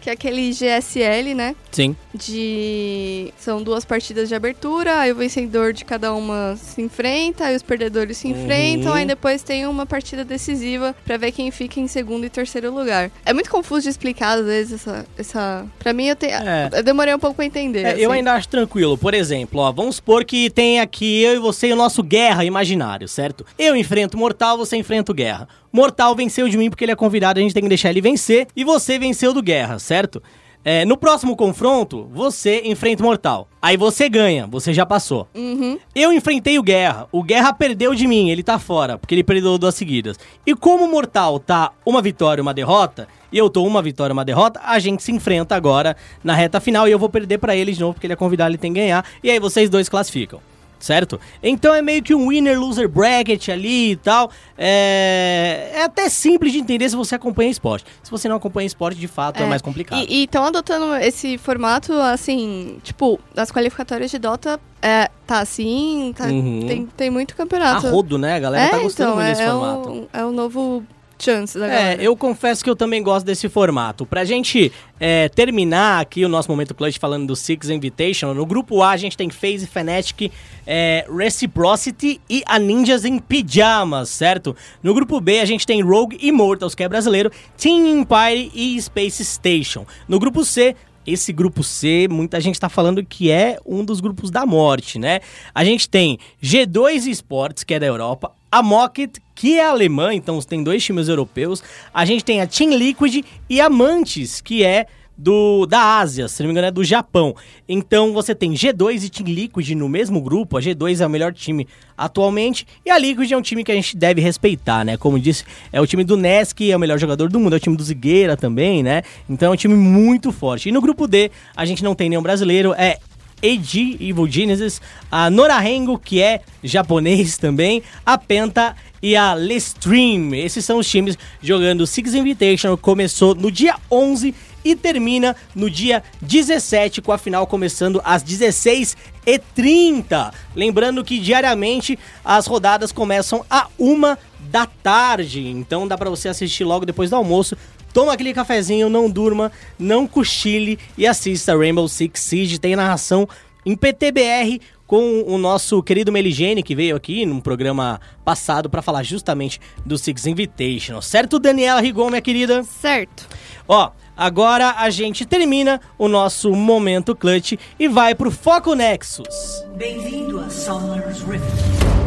Que 0.00 0.10
é 0.10 0.12
aquele 0.12 0.50
GSL, 0.52 1.34
né? 1.34 1.54
Sim. 1.70 1.96
de 2.14 3.32
são 3.38 3.62
duas 3.62 3.84
partidas 3.84 4.28
de 4.28 4.34
abertura, 4.34 4.98
aí 5.00 5.12
o 5.12 5.14
vencedor 5.14 5.72
de 5.72 5.84
cada 5.84 6.12
uma 6.12 6.56
se 6.56 6.80
enfrenta, 6.82 7.46
aí 7.46 7.56
os 7.56 7.62
perdedores 7.62 8.18
se 8.18 8.28
enfrentam, 8.28 8.92
Uhum. 8.92 8.98
aí 8.98 9.06
depois 9.06 9.42
tem 9.42 9.66
uma 9.66 9.86
partida 9.86 10.24
decisiva 10.24 10.94
pra 11.04 11.16
ver 11.16 11.32
quem 11.32 11.50
fica 11.50 11.80
em 11.80 11.86
segundo 11.88 12.24
e 12.24 12.30
terceiro 12.30 12.72
lugar. 12.74 13.10
É 13.24 13.32
muito 13.32 13.50
confuso 13.50 13.82
de 13.82 13.88
explicar 13.88 14.38
às 14.38 14.44
vezes 14.44 14.72
essa 14.74 15.06
essa, 15.18 15.66
para 15.78 15.92
mim 15.92 16.06
eu, 16.06 16.16
te... 16.16 16.26
É. 16.26 16.68
eu 16.72 16.82
demorei 16.82 17.14
um 17.14 17.18
pouco 17.18 17.36
pra 17.36 17.44
entender. 17.44 17.84
É, 17.84 17.92
eu 17.98 18.10
assim. 18.10 18.18
ainda 18.18 18.32
acho 18.34 18.48
tranquilo. 18.48 18.96
Por 18.98 19.14
exemplo, 19.14 19.60
ó, 19.60 19.72
vamos 19.72 19.96
supor 19.96 20.24
que 20.24 20.50
tem 20.50 20.80
aqui 20.80 21.22
eu 21.22 21.34
e 21.34 21.38
você 21.38 21.68
e 21.68 21.72
o 21.72 21.76
nosso 21.76 22.02
guerra 22.02 22.44
imaginário, 22.72 23.08
certo? 23.08 23.44
Eu 23.58 23.76
enfrento 23.76 24.16
Mortal, 24.16 24.56
você 24.56 24.76
enfrenta 24.76 25.12
o 25.12 25.14
Guerra. 25.14 25.48
Mortal 25.72 26.14
venceu 26.14 26.48
de 26.48 26.56
mim 26.56 26.70
porque 26.70 26.84
ele 26.84 26.92
é 26.92 26.96
convidado, 26.96 27.38
a 27.38 27.42
gente 27.42 27.54
tem 27.54 27.62
que 27.62 27.68
deixar 27.68 27.90
ele 27.90 28.00
vencer. 28.00 28.46
E 28.56 28.64
você 28.64 28.98
venceu 28.98 29.32
do 29.32 29.42
Guerra, 29.42 29.78
certo? 29.78 30.22
É, 30.64 30.84
no 30.84 30.96
próximo 30.96 31.34
confronto, 31.34 32.08
você 32.12 32.62
enfrenta 32.64 33.02
o 33.02 33.06
Mortal. 33.06 33.48
Aí 33.60 33.76
você 33.76 34.08
ganha, 34.08 34.46
você 34.46 34.72
já 34.72 34.86
passou. 34.86 35.26
Uhum. 35.34 35.76
Eu 35.92 36.12
enfrentei 36.12 36.56
o 36.56 36.62
Guerra. 36.62 37.08
O 37.10 37.22
Guerra 37.22 37.52
perdeu 37.52 37.94
de 37.94 38.06
mim, 38.06 38.30
ele 38.30 38.44
tá 38.44 38.60
fora, 38.60 38.96
porque 38.96 39.14
ele 39.14 39.24
perdeu 39.24 39.58
duas 39.58 39.74
seguidas. 39.74 40.18
E 40.46 40.54
como 40.54 40.84
o 40.84 40.90
Mortal 40.90 41.40
tá 41.40 41.72
uma 41.84 42.00
vitória 42.00 42.40
e 42.40 42.42
uma 42.42 42.54
derrota, 42.54 43.08
e 43.32 43.38
eu 43.38 43.50
tô 43.50 43.64
uma 43.64 43.82
vitória 43.82 44.12
e 44.12 44.14
uma 44.14 44.24
derrota, 44.24 44.60
a 44.64 44.78
gente 44.78 45.02
se 45.02 45.10
enfrenta 45.10 45.56
agora 45.56 45.96
na 46.22 46.34
reta 46.34 46.60
final 46.60 46.86
e 46.86 46.92
eu 46.92 46.98
vou 46.98 47.08
perder 47.08 47.38
pra 47.38 47.56
ele 47.56 47.72
de 47.72 47.80
novo, 47.80 47.94
porque 47.94 48.06
ele 48.06 48.14
é 48.14 48.16
convidado, 48.16 48.50
ele 48.50 48.58
tem 48.58 48.72
que 48.72 48.78
ganhar. 48.78 49.04
E 49.22 49.30
aí 49.30 49.40
vocês 49.40 49.68
dois 49.68 49.88
classificam. 49.88 50.40
Certo? 50.82 51.20
Então 51.40 51.72
é 51.72 51.80
meio 51.80 52.02
que 52.02 52.12
um 52.12 52.26
winner-loser 52.28 52.88
bracket 52.88 53.50
ali 53.50 53.92
e 53.92 53.96
tal. 53.96 54.32
É... 54.58 55.70
é 55.74 55.82
até 55.84 56.08
simples 56.08 56.52
de 56.52 56.58
entender 56.58 56.90
se 56.90 56.96
você 56.96 57.14
acompanha 57.14 57.48
esporte. 57.50 57.86
Se 58.02 58.10
você 58.10 58.28
não 58.28 58.34
acompanha 58.34 58.66
esporte, 58.66 58.98
de 58.98 59.06
fato 59.06 59.38
é, 59.40 59.44
É. 59.44 59.46
mais 59.46 59.62
complicado. 59.62 60.04
E 60.08 60.24
estão 60.24 60.44
adotando 60.44 60.96
esse 60.96 61.38
formato, 61.38 61.92
assim, 61.94 62.78
tipo, 62.82 63.20
nas 63.32 63.52
qualificatórias 63.52 64.10
de 64.10 64.18
Dota, 64.18 64.58
é, 64.82 65.08
tá 65.24 65.38
assim, 65.38 66.12
tá- 66.16 66.24
Uhum. 66.26 66.64
tem, 66.66 66.86
tem 66.96 67.10
muito 67.10 67.32
A 67.34 67.36
campeonato. 67.36 67.86
rodo, 67.88 68.18
né? 68.18 68.34
A 68.34 68.40
galera 68.40 68.64
é, 68.64 68.68
tá 68.70 68.78
gostando 68.78 69.10
então, 69.12 69.22
muito 69.24 69.28
é, 69.28 69.30
desse 69.34 69.48
formato. 69.48 70.08
é 70.12 70.24
o 70.24 70.32
novo 70.32 70.82
chance 71.22 71.58
da 71.58 71.66
É, 71.66 71.96
eu 72.00 72.16
confesso 72.16 72.62
que 72.62 72.68
eu 72.68 72.76
também 72.76 73.02
gosto 73.02 73.24
desse 73.24 73.48
formato. 73.48 74.04
Pra 74.04 74.24
gente 74.24 74.72
é, 74.98 75.28
terminar 75.28 76.00
aqui 76.00 76.24
o 76.24 76.28
nosso 76.28 76.50
momento 76.50 76.74
clutch 76.74 76.98
falando 76.98 77.26
do 77.26 77.36
Six 77.36 77.70
Invitation, 77.70 78.34
no 78.34 78.44
grupo 78.44 78.82
A 78.82 78.90
a 78.90 78.96
gente 78.96 79.16
tem 79.16 79.30
FaZe 79.30 79.66
Fnatic, 79.66 80.32
é, 80.66 81.06
Reciprocity 81.08 82.20
e 82.28 82.42
a 82.46 82.58
Ninjas 82.58 83.04
em 83.04 83.18
Pijamas, 83.18 84.08
certo? 84.08 84.56
No 84.82 84.94
grupo 84.94 85.20
B 85.20 85.40
a 85.40 85.44
gente 85.44 85.66
tem 85.66 85.82
Rogue 85.82 86.18
Immortals, 86.20 86.74
que 86.74 86.82
é 86.82 86.88
brasileiro, 86.88 87.30
Team 87.56 87.86
Empire 87.86 88.50
e 88.54 88.80
Space 88.80 89.24
Station. 89.24 89.86
No 90.08 90.18
grupo 90.18 90.44
C, 90.44 90.74
esse 91.06 91.32
grupo 91.32 91.62
C, 91.62 92.06
muita 92.08 92.40
gente 92.40 92.58
tá 92.58 92.68
falando 92.68 93.04
que 93.04 93.30
é 93.30 93.58
um 93.66 93.84
dos 93.84 94.00
grupos 94.00 94.30
da 94.30 94.46
morte, 94.46 94.98
né? 94.98 95.20
A 95.54 95.64
gente 95.64 95.88
tem 95.88 96.18
G2 96.42 97.06
Esports, 97.06 97.64
que 97.64 97.74
é 97.74 97.80
da 97.80 97.86
Europa, 97.86 98.32
a 98.52 98.62
Mocket, 98.62 99.16
que 99.34 99.58
é 99.58 99.64
alemã, 99.64 100.12
então 100.12 100.38
tem 100.42 100.62
dois 100.62 100.84
times 100.84 101.08
europeus. 101.08 101.64
A 101.92 102.04
gente 102.04 102.22
tem 102.22 102.42
a 102.42 102.46
Team 102.46 102.76
Liquid 102.76 103.24
e 103.48 103.60
a 103.62 103.70
Mantis, 103.70 104.42
que 104.42 104.62
é 104.62 104.86
do 105.16 105.66
da 105.66 105.98
Ásia, 105.98 106.26
se 106.26 106.42
não 106.42 106.48
me 106.48 106.52
engano 106.52 106.66
é 106.66 106.70
do 106.70 106.84
Japão. 106.84 107.34
Então 107.68 108.12
você 108.12 108.34
tem 108.34 108.52
G2 108.52 109.04
e 109.04 109.08
Team 109.08 109.28
Liquid 109.28 109.70
no 109.70 109.88
mesmo 109.88 110.20
grupo. 110.20 110.58
A 110.58 110.60
G2 110.60 111.00
é 111.00 111.06
o 111.06 111.10
melhor 111.10 111.32
time 111.32 111.66
atualmente 111.96 112.66
e 112.84 112.90
a 112.90 112.98
Liquid 112.98 113.30
é 113.30 113.36
um 113.36 113.42
time 113.42 113.62
que 113.64 113.72
a 113.72 113.74
gente 113.74 113.96
deve 113.96 114.20
respeitar, 114.20 114.84
né? 114.84 114.96
Como 114.96 115.18
disse, 115.18 115.44
é 115.72 115.80
o 115.80 115.86
time 115.86 116.04
do 116.04 116.16
Nesk, 116.16 116.60
é 116.62 116.76
o 116.76 116.80
melhor 116.80 116.98
jogador 116.98 117.30
do 117.30 117.40
mundo, 117.40 117.54
é 117.54 117.56
o 117.56 117.60
time 117.60 117.76
do 117.76 117.82
Zigueira 117.82 118.36
também, 118.36 118.82
né? 118.82 119.02
Então 119.28 119.50
é 119.50 119.54
um 119.54 119.56
time 119.56 119.74
muito 119.74 120.30
forte. 120.30 120.68
E 120.68 120.72
no 120.72 120.80
grupo 120.80 121.06
D, 121.06 121.30
a 121.56 121.64
gente 121.64 121.82
não 121.82 121.94
tem 121.94 122.10
nenhum 122.10 122.22
brasileiro, 122.22 122.74
é 122.74 122.98
AG 123.42 123.96
Evil 124.00 124.28
Genesis, 124.28 124.80
a 125.10 125.28
Norahengo, 125.28 125.98
que 125.98 126.22
é 126.22 126.40
japonês 126.62 127.36
também, 127.36 127.82
a 128.06 128.16
Penta 128.16 128.76
e 129.02 129.16
a 129.16 129.34
Lestream. 129.34 130.34
Esses 130.34 130.64
são 130.64 130.78
os 130.78 130.88
times 130.88 131.18
jogando 131.42 131.86
Six 131.86 132.14
Invitational. 132.14 132.78
Começou 132.78 133.34
no 133.34 133.50
dia 133.50 133.74
11 133.90 134.34
e 134.64 134.76
termina 134.76 135.34
no 135.54 135.68
dia 135.68 136.02
17, 136.20 137.02
com 137.02 137.12
a 137.12 137.18
final 137.18 137.46
começando 137.46 138.00
às 138.04 138.22
16h30. 138.22 140.32
Lembrando 140.54 141.04
que 141.04 141.18
diariamente 141.18 141.98
as 142.24 142.46
rodadas 142.46 142.92
começam 142.92 143.44
a 143.50 143.66
uma 143.78 144.18
da 144.50 144.66
tarde, 144.66 145.48
então 145.48 145.88
dá 145.88 145.96
pra 145.96 146.10
você 146.10 146.28
assistir 146.28 146.64
logo 146.64 146.84
depois 146.84 147.10
do 147.10 147.16
almoço. 147.16 147.56
Toma 147.92 148.12
aquele 148.12 148.32
cafezinho, 148.32 148.88
não 148.88 149.10
durma, 149.10 149.52
não 149.78 150.06
cochile 150.06 150.78
e 150.96 151.06
assista 151.06 151.56
Rainbow 151.56 151.86
Six 151.88 152.20
Siege. 152.20 152.58
Tem 152.58 152.74
narração 152.74 153.28
em 153.64 153.76
PTBR 153.76 154.60
com 154.86 155.22
o 155.26 155.38
nosso 155.38 155.82
querido 155.82 156.12
Meligene, 156.12 156.62
que 156.62 156.74
veio 156.74 156.94
aqui 156.94 157.24
num 157.24 157.40
programa 157.40 157.98
passado 158.24 158.68
pra 158.68 158.82
falar 158.82 159.02
justamente 159.02 159.58
do 159.86 159.96
Six 159.96 160.26
Invitational. 160.26 161.00
Certo, 161.00 161.38
Daniela 161.38 161.80
Rigon, 161.80 162.10
minha 162.10 162.20
querida? 162.20 162.62
Certo. 162.62 163.26
Ó, 163.66 163.90
agora 164.14 164.74
a 164.76 164.90
gente 164.90 165.24
termina 165.24 165.80
o 165.96 166.08
nosso 166.08 166.52
momento 166.52 167.16
clutch 167.16 167.54
e 167.78 167.88
vai 167.88 168.14
pro 168.14 168.30
Foco 168.30 168.74
Nexus. 168.74 169.64
Bem-vindo 169.76 170.40
a 170.40 170.50
Summer's 170.50 171.22
Rift. 171.22 172.01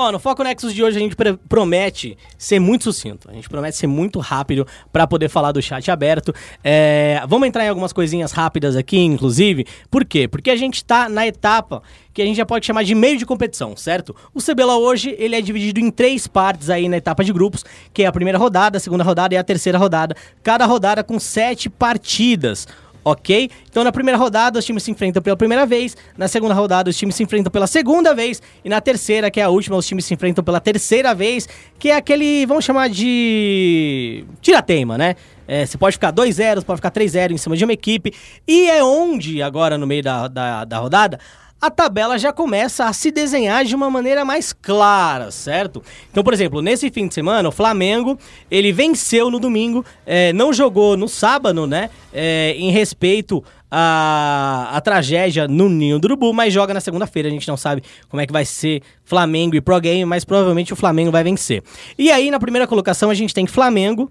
Ó, 0.00 0.12
no 0.12 0.20
Foco 0.20 0.44
Nexus 0.44 0.72
de 0.72 0.80
hoje 0.80 0.96
a 0.96 1.00
gente 1.00 1.16
promete 1.48 2.16
ser 2.38 2.60
muito 2.60 2.84
sucinto. 2.84 3.28
A 3.28 3.34
gente 3.34 3.48
promete 3.48 3.76
ser 3.76 3.88
muito 3.88 4.20
rápido 4.20 4.64
pra 4.92 5.08
poder 5.08 5.28
falar 5.28 5.50
do 5.50 5.60
chat 5.60 5.90
aberto. 5.90 6.32
É, 6.62 7.20
vamos 7.26 7.48
entrar 7.48 7.64
em 7.64 7.68
algumas 7.68 7.92
coisinhas 7.92 8.30
rápidas 8.30 8.76
aqui, 8.76 8.96
inclusive. 8.96 9.66
Por 9.90 10.04
quê? 10.04 10.28
Porque 10.28 10.50
a 10.50 10.56
gente 10.56 10.84
tá 10.84 11.08
na 11.08 11.26
etapa 11.26 11.82
que 12.14 12.22
a 12.22 12.24
gente 12.24 12.36
já 12.36 12.46
pode 12.46 12.64
chamar 12.64 12.84
de 12.84 12.94
meio 12.94 13.18
de 13.18 13.26
competição, 13.26 13.76
certo? 13.76 14.14
O 14.32 14.40
CBLA 14.40 14.76
hoje, 14.76 15.16
ele 15.18 15.34
é 15.34 15.40
dividido 15.40 15.80
em 15.80 15.90
três 15.90 16.28
partes 16.28 16.70
aí 16.70 16.88
na 16.88 16.96
etapa 16.96 17.24
de 17.24 17.32
grupos, 17.32 17.64
que 17.92 18.04
é 18.04 18.06
a 18.06 18.12
primeira 18.12 18.38
rodada, 18.38 18.76
a 18.76 18.80
segunda 18.80 19.02
rodada 19.02 19.34
e 19.34 19.36
a 19.36 19.42
terceira 19.42 19.78
rodada. 19.78 20.14
Cada 20.44 20.64
rodada 20.64 21.02
com 21.02 21.18
sete 21.18 21.68
partidas 21.68 22.68
ok? 23.04 23.50
Então 23.70 23.84
na 23.84 23.92
primeira 23.92 24.18
rodada 24.18 24.58
os 24.58 24.64
times 24.64 24.82
se 24.82 24.90
enfrentam 24.90 25.22
pela 25.22 25.36
primeira 25.36 25.64
vez, 25.66 25.96
na 26.16 26.28
segunda 26.28 26.54
rodada 26.54 26.90
os 26.90 26.96
times 26.96 27.14
se 27.14 27.22
enfrentam 27.22 27.50
pela 27.50 27.66
segunda 27.66 28.14
vez 28.14 28.42
e 28.64 28.68
na 28.68 28.80
terceira, 28.80 29.30
que 29.30 29.40
é 29.40 29.44
a 29.44 29.48
última, 29.48 29.76
os 29.76 29.86
times 29.86 30.04
se 30.04 30.14
enfrentam 30.14 30.42
pela 30.44 30.60
terceira 30.60 31.14
vez, 31.14 31.48
que 31.78 31.90
é 31.90 31.96
aquele, 31.96 32.44
vamos 32.46 32.64
chamar 32.64 32.88
de 32.88 34.24
tira-teima, 34.40 34.98
né? 34.98 35.14
É, 35.46 35.64
você 35.64 35.78
pode 35.78 35.94
ficar 35.94 36.12
2-0, 36.12 36.62
pode 36.62 36.76
ficar 36.78 36.90
3-0 36.90 37.30
em 37.32 37.38
cima 37.38 37.56
de 37.56 37.64
uma 37.64 37.72
equipe 37.72 38.12
e 38.46 38.68
é 38.68 38.84
onde 38.84 39.42
agora 39.42 39.78
no 39.78 39.86
meio 39.86 40.02
da, 40.02 40.28
da, 40.28 40.64
da 40.66 40.78
rodada 40.78 41.18
a 41.60 41.70
tabela 41.70 42.18
já 42.18 42.32
começa 42.32 42.84
a 42.84 42.92
se 42.92 43.10
desenhar 43.10 43.64
de 43.64 43.74
uma 43.74 43.90
maneira 43.90 44.24
mais 44.24 44.52
clara, 44.52 45.30
certo? 45.30 45.82
Então, 46.10 46.22
por 46.22 46.32
exemplo, 46.32 46.62
nesse 46.62 46.90
fim 46.90 47.08
de 47.08 47.14
semana, 47.14 47.48
o 47.48 47.52
Flamengo, 47.52 48.18
ele 48.50 48.72
venceu 48.72 49.30
no 49.30 49.40
domingo, 49.40 49.84
é, 50.06 50.32
não 50.32 50.52
jogou 50.52 50.96
no 50.96 51.08
sábado, 51.08 51.66
né? 51.66 51.90
É, 52.12 52.54
em 52.56 52.70
respeito 52.70 53.42
a 53.70 54.80
tragédia 54.82 55.46
no 55.46 55.68
Ninho 55.68 55.98
do 55.98 56.06
Urubu, 56.06 56.32
mas 56.32 56.52
joga 56.52 56.72
na 56.72 56.80
segunda-feira. 56.80 57.28
A 57.28 57.30
gente 57.30 57.46
não 57.46 57.56
sabe 57.56 57.82
como 58.08 58.20
é 58.20 58.26
que 58.26 58.32
vai 58.32 58.44
ser 58.44 58.82
Flamengo 59.04 59.56
e 59.56 59.60
Pro 59.60 59.78
Game, 59.80 60.04
mas 60.04 60.24
provavelmente 60.24 60.72
o 60.72 60.76
Flamengo 60.76 61.10
vai 61.10 61.22
vencer. 61.22 61.62
E 61.98 62.10
aí, 62.10 62.30
na 62.30 62.40
primeira 62.40 62.66
colocação, 62.66 63.10
a 63.10 63.14
gente 63.14 63.34
tem 63.34 63.46
Flamengo. 63.46 64.10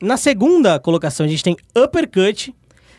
Na 0.00 0.16
segunda 0.16 0.78
colocação, 0.80 1.26
a 1.26 1.28
gente 1.28 1.44
tem 1.44 1.56
Uppercut. 1.76 2.54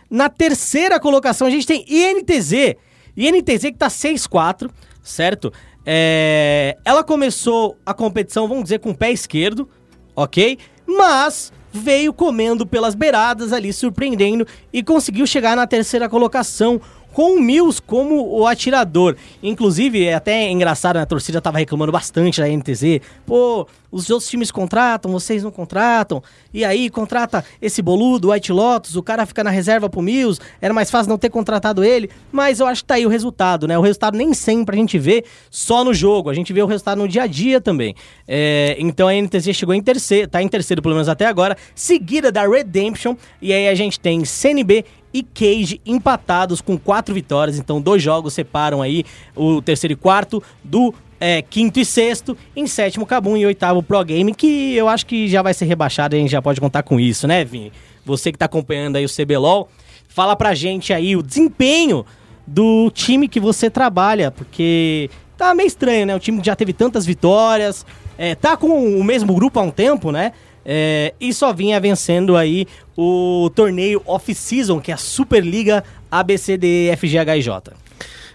Na 0.10 0.30
terceira 0.30 1.00
colocação, 1.00 1.48
a 1.48 1.50
gente 1.50 1.66
tem 1.66 1.86
INTZ. 1.90 2.76
INTZ 3.16 3.62
que 3.64 3.74
tá 3.74 3.88
6-4, 3.88 4.70
certo? 5.02 5.52
É, 5.86 6.78
Ela 6.86 7.04
começou 7.04 7.78
a 7.86 7.94
competição, 7.94 8.48
vamos 8.48 8.64
dizer, 8.64 8.80
com 8.80 8.92
o 8.92 8.96
pé 8.96 9.12
esquerdo, 9.12 9.70
ok? 10.16 10.58
Mas 10.88 11.52
veio 11.72 12.14
comendo 12.14 12.68
pelas 12.68 12.94
beiradas 12.94 13.52
ali, 13.52 13.74
surpreendendo 13.74 14.46
e 14.72 14.84
conseguiu 14.84 15.26
chegar 15.26 15.56
na 15.56 15.66
terceira 15.66 16.08
colocação 16.08 16.80
com 17.14 17.36
o 17.36 17.42
Mills 17.42 17.82
como 17.82 18.28
o 18.28 18.48
atirador. 18.48 19.16
Inclusive, 19.42 20.06
é 20.06 20.16
até 20.16 20.50
engraçado, 20.50 20.98
né? 20.98 21.04
a 21.04 21.06
torcida 21.06 21.40
tava 21.40 21.60
reclamando 21.60 21.92
bastante 21.92 22.42
da 22.42 22.48
NTZ. 22.48 23.00
Pô, 23.26 23.68
os 23.92 24.10
outros 24.10 24.28
times 24.28 24.50
contratam, 24.50 25.12
vocês 25.12 25.44
não 25.44 25.52
contratam. 25.52 26.22
E 26.52 26.66
aí, 26.66 26.90
contrata 26.90 27.46
esse 27.62 27.80
boludo, 27.80 28.32
White 28.32 28.52
Lotus, 28.52 28.96
o 28.96 29.04
cara 29.04 29.24
fica 29.26 29.44
na 29.44 29.52
reserva 29.52 29.88
pro 29.88 30.02
Mills. 30.02 30.42
Era 30.60 30.74
mais 30.74 30.90
fácil 30.90 31.12
não 31.12 31.18
ter 31.18 31.30
contratado 31.30 31.84
ele. 31.84 32.10
Mas 32.32 32.60
eu 32.60 32.66
acho 32.66 32.82
que 32.82 32.88
tá 32.88 32.96
aí 32.96 33.06
o 33.06 33.10
resultado, 33.10 33.68
né? 33.68 33.78
O 33.78 33.82
resultado 33.82 34.18
nem 34.18 34.34
sempre 34.34 34.76
a 34.76 34.80
gente 34.80 34.98
vê 34.98 35.24
só 35.52 35.84
no 35.84 35.94
jogo. 35.94 36.32
A 36.32 36.34
gente 36.34 36.52
vê 36.52 36.64
o 36.64 36.66
resultado 36.66 36.98
no 36.98 37.08
dia 37.08 37.24
a 37.24 37.28
dia 37.28 37.62
também. 37.62 37.94
É, 38.28 38.76
então 38.80 39.08
a 39.08 39.14
NTZ 39.14 39.54
chegou 39.54 39.76
em 39.76 39.82
terceiro, 39.82 40.28
tá 40.28 40.42
em 40.42 40.48
terceiro 40.48 40.82
pelo 40.82 40.96
menos 40.96 41.08
até 41.08 41.28
agora. 41.28 41.56
Seguida 41.76 42.32
da 42.32 42.48
Redemption. 42.48 43.16
E 43.40 43.54
aí 43.54 43.68
a 43.68 43.76
gente 43.76 44.00
tem 44.00 44.26
CNB 44.26 44.86
e 45.14 45.22
Cage 45.22 45.80
empatados 45.86 46.60
com 46.62 46.78
quatro 46.78 47.14
vitórias. 47.14 47.60
Então, 47.60 47.82
dois 47.82 48.02
jogos 48.02 48.34
separam 48.34 48.82
aí 48.82 49.04
o 49.36 49.62
terceiro 49.62 49.94
e 49.94 49.96
quarto 49.96 50.42
do 50.64 50.94
é, 51.20 51.42
quinto 51.42 51.80
e 51.80 51.86
sexto. 51.86 52.38
Em 52.56 52.68
sétimo, 52.68 53.06
Cabum 53.06 53.38
e 53.38 53.46
oitavo 53.46 53.84
Pro 53.84 54.04
Game, 54.04 54.34
que 54.34 54.76
eu 54.76 54.90
acho 54.90 55.06
que 55.06 55.28
já 55.28 55.42
vai 55.42 55.54
ser 55.54 55.66
rebaixado. 55.66 56.16
A 56.16 56.20
gente 56.20 56.32
já 56.32 56.42
pode 56.42 56.60
contar 56.60 56.84
com 56.84 57.00
isso, 57.00 57.28
né, 57.28 57.46
Vini? 57.46 57.72
Você 58.06 58.32
que 58.32 58.38
tá 58.38 58.46
acompanhando 58.46 58.98
aí 58.98 59.06
o 59.06 59.10
CBLOL, 59.10 59.70
fala 60.10 60.36
pra 60.36 60.54
gente 60.54 60.92
aí 60.92 61.16
o 61.16 61.24
desempenho 61.24 62.06
do 62.46 62.92
time 62.92 63.28
que 63.28 63.40
você 63.40 63.70
trabalha, 63.70 64.32
porque 64.32 65.10
tá 65.38 65.56
meio 65.56 65.68
estranho, 65.68 66.06
né? 66.06 66.16
O 66.16 66.20
time 66.20 66.42
já 66.44 66.56
teve 66.56 66.74
tantas 66.74 67.06
vitórias, 67.06 67.86
é, 68.18 68.36
tá 68.36 68.58
com 68.58 68.68
o 68.68 69.04
mesmo 69.04 69.34
grupo 69.34 69.60
há 69.60 69.64
um 69.64 69.72
tempo, 69.72 70.12
né? 70.12 70.34
É, 70.66 71.14
e 71.20 71.34
só 71.34 71.52
vinha 71.52 71.80
vencendo 71.80 72.38
aí 72.38 72.66
o 72.98 73.50
torneio 73.54 74.02
off-season, 74.06 74.80
que 74.80 74.92
é 74.92 74.94
a 74.94 74.98
Superliga 74.98 75.84
ABCDFGHIJ. 76.12 77.50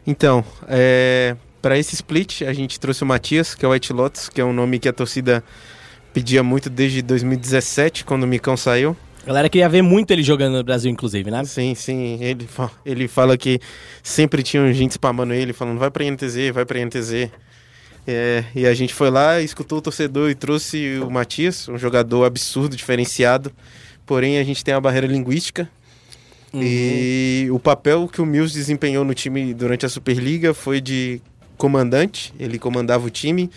Então, 0.07 0.45
é, 0.67 1.37
para 1.61 1.79
esse 1.79 1.95
split, 1.95 2.43
a 2.43 2.53
gente 2.53 2.79
trouxe 2.79 3.03
o 3.03 3.07
Matias, 3.07 3.55
que 3.55 3.65
é 3.65 3.69
o 3.69 3.73
White 3.73 3.93
Lotus, 3.93 4.29
que 4.29 4.41
é 4.41 4.45
um 4.45 4.53
nome 4.53 4.79
que 4.79 4.89
a 4.89 4.93
torcida 4.93 5.43
pedia 6.13 6.43
muito 6.43 6.71
desde 6.71 7.03
2017, 7.03 8.05
quando 8.05 8.25
o 8.25 8.27
Micão 8.27 8.57
saiu. 8.57 8.97
A 9.25 9.27
galera 9.27 9.49
queria 9.49 9.69
ver 9.69 9.83
muito 9.83 10.11
ele 10.11 10.23
jogando 10.23 10.57
no 10.57 10.65
Brasil, 10.65 10.91
inclusive, 10.91 11.31
né? 11.31 11.45
Sim, 11.45 11.75
sim. 11.75 12.19
Ele, 12.23 12.49
ele 12.87 13.07
fala 13.09 13.37
que 13.37 13.61
sempre 14.03 14.43
tinha 14.43 14.73
gente 14.73 14.93
spamando 14.93 15.35
ele, 15.35 15.53
falando 15.53 15.79
vai 15.79 15.91
pra 15.91 16.05
INTZ, 16.05 16.51
vai 16.55 16.65
pra 16.65 16.81
INTZ. 16.81 17.31
É, 18.11 18.43
e 18.55 18.67
a 18.67 18.73
gente 18.73 18.95
foi 18.95 19.11
lá, 19.11 19.39
escutou 19.39 19.81
o 19.81 19.83
torcedor 19.83 20.31
e 20.31 20.35
trouxe 20.35 20.99
o 20.99 21.11
Matias, 21.11 21.69
um 21.69 21.77
jogador 21.77 22.25
absurdo, 22.25 22.75
diferenciado. 22.75 23.53
Porém, 24.07 24.39
a 24.39 24.45
gente 24.45 24.65
tem 24.65 24.73
a 24.73 24.81
barreira 24.81 25.07
linguística. 25.07 25.69
E 26.55 27.47
o 27.51 27.59
papel 27.59 28.09
que 28.09 28.23
o 28.23 28.25
Mills 28.25 28.55
desempenhou 28.55 29.05
no 29.05 29.13
time 29.13 29.53
durante 29.53 29.85
a 29.85 29.91
Superliga 29.91 30.55
foi 30.55 30.81
de 30.81 31.21
comandante, 31.59 32.33
ele 32.41 32.59
comandava 32.59 33.07
o 33.07 33.11
time. 33.11 33.51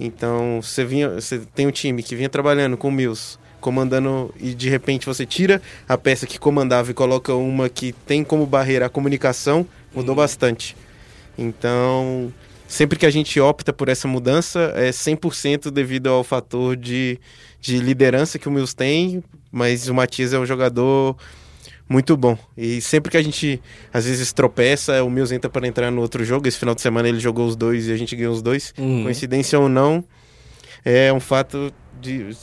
Então, 0.00 0.60
você 0.62 0.86
vinha, 0.86 1.10
você 1.10 1.40
tem 1.54 1.66
um 1.66 1.70
time 1.70 2.02
que 2.02 2.16
vinha 2.16 2.30
trabalhando 2.30 2.78
com 2.78 2.88
o 2.88 2.92
Mills, 2.92 3.38
comandando 3.60 4.34
e 4.40 4.54
de 4.54 4.70
repente 4.70 5.04
você 5.04 5.26
tira 5.26 5.60
a 5.86 5.98
peça 5.98 6.26
que 6.26 6.38
comandava 6.38 6.90
e 6.90 6.94
coloca 6.94 7.34
uma 7.34 7.68
que 7.68 7.92
tem 7.92 8.24
como 8.24 8.46
barreira 8.46 8.86
a 8.86 8.88
comunicação, 8.88 9.66
mudou 9.94 10.14
bastante. 10.14 10.74
Então, 11.36 12.32
sempre 12.68 12.98
que 12.98 13.06
a 13.06 13.10
gente 13.10 13.40
opta 13.40 13.72
por 13.72 13.88
essa 13.88 14.06
mudança, 14.06 14.72
é 14.76 14.90
100% 14.90 15.70
devido 15.70 16.08
ao 16.08 16.22
fator 16.22 16.76
de, 16.76 17.18
de 17.60 17.78
liderança 17.78 18.38
que 18.38 18.46
o 18.46 18.50
Mills 18.50 18.76
tem, 18.76 19.24
mas 19.50 19.88
o 19.88 19.94
Matias 19.94 20.34
é 20.34 20.38
um 20.38 20.46
jogador 20.46 21.16
muito 21.88 22.14
bom. 22.16 22.38
E 22.56 22.80
sempre 22.82 23.10
que 23.10 23.16
a 23.16 23.22
gente 23.22 23.60
às 23.92 24.04
vezes 24.04 24.32
tropeça, 24.32 25.02
o 25.02 25.10
Mills 25.10 25.34
entra 25.34 25.48
para 25.48 25.66
entrar 25.66 25.90
no 25.90 26.02
outro 26.02 26.22
jogo. 26.22 26.46
Esse 26.46 26.58
final 26.58 26.74
de 26.74 26.82
semana 26.82 27.08
ele 27.08 27.18
jogou 27.18 27.46
os 27.46 27.56
dois 27.56 27.88
e 27.88 27.92
a 27.92 27.96
gente 27.96 28.14
ganhou 28.14 28.34
os 28.34 28.42
dois. 28.42 28.74
Uhum. 28.76 29.04
Coincidência 29.04 29.58
ou 29.58 29.68
não, 29.68 30.04
é 30.84 31.10
um 31.10 31.20
fato 31.20 31.72
de 31.98 32.36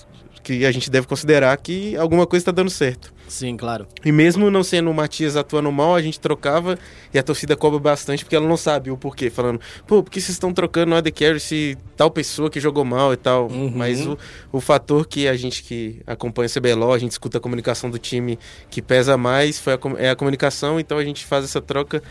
que 0.46 0.64
a 0.64 0.72
gente 0.72 0.92
deve 0.92 1.08
considerar 1.08 1.58
que 1.58 1.98
alguma 1.98 2.28
coisa 2.28 2.44
está 2.44 2.52
dando 2.52 2.70
certo. 2.70 3.12
Sim, 3.28 3.58
claro. 3.58 3.88
E 4.06 4.12
mesmo 4.12 4.52
não 4.52 4.64
sendo 4.64 4.92
o 4.92 4.94
Matias 4.94 5.36
atuando 5.36 5.72
mal, 5.72 5.96
a 5.96 6.02
gente 6.04 6.20
trocava 6.20 6.78
e 7.12 7.18
a 7.18 7.24
torcida 7.24 7.56
cobra 7.56 7.80
bastante 7.80 8.24
porque 8.24 8.36
ela 8.36 8.48
não 8.48 8.56
sabe 8.56 8.92
o 8.92 8.98
porquê. 8.98 9.32
Falando, 9.32 9.60
pô, 9.88 10.04
por 10.04 10.12
que 10.12 10.22
vocês 10.22 10.36
estão 10.36 10.54
trocando 10.54 10.94
o 10.94 10.96
AD 10.96 11.12
Carry 11.12 11.40
se 11.40 11.76
tal 11.98 12.12
pessoa 12.12 12.48
que 12.48 12.60
jogou 12.60 12.86
mal 12.86 13.12
e 13.12 13.18
tal? 13.18 13.48
Uhum. 13.48 13.72
Mas 13.76 14.06
o, 14.06 14.16
o 14.52 14.62
fator 14.62 15.08
que 15.08 15.28
a 15.28 15.36
gente 15.36 15.64
que 15.64 16.00
acompanha 16.06 16.48
o 16.48 16.60
CBLOL, 16.60 16.94
a 16.94 17.00
gente 17.00 17.12
escuta 17.12 17.40
a 17.40 17.42
comunicação 17.42 17.90
do 17.90 17.98
time 17.98 18.38
que 18.70 18.84
pesa 18.84 19.18
mais 19.18 19.60
foi 19.60 19.74
a, 19.74 19.80
é 19.98 20.10
a 20.12 20.16
comunicação, 20.16 20.80
então 20.80 21.00
a 21.00 21.04
gente 21.04 21.26
faz 21.26 21.44
essa 21.44 21.60
troca. 21.60 22.04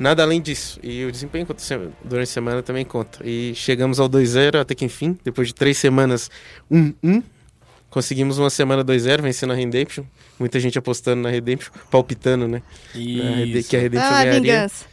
Nada 0.00 0.22
além 0.22 0.40
disso. 0.40 0.80
E 0.82 1.04
o 1.04 1.12
desempenho 1.12 1.46
durante 2.02 2.28
a 2.28 2.32
semana 2.32 2.62
também 2.62 2.86
conta. 2.86 3.18
E 3.22 3.52
chegamos 3.54 4.00
ao 4.00 4.08
2-0 4.08 4.58
até 4.58 4.74
que 4.74 4.86
enfim, 4.86 5.18
depois 5.22 5.48
de 5.48 5.54
três 5.54 5.76
semanas 5.76 6.30
1-1. 6.72 7.22
Conseguimos 7.92 8.38
uma 8.38 8.48
semana 8.48 8.82
2-0, 8.82 9.20
vencendo 9.20 9.52
a 9.52 9.54
Redemption. 9.54 10.02
Muita 10.38 10.58
gente 10.58 10.78
apostando 10.78 11.20
na 11.22 11.28
Redemption, 11.28 11.70
palpitando, 11.90 12.48
né? 12.48 12.62
Isso. 12.94 13.68
Que 13.68 13.76
a 13.76 13.80
Redemption 13.80 14.08
Ah, 14.08 14.24
ganharia. 14.24 14.40
vingança. 14.40 14.84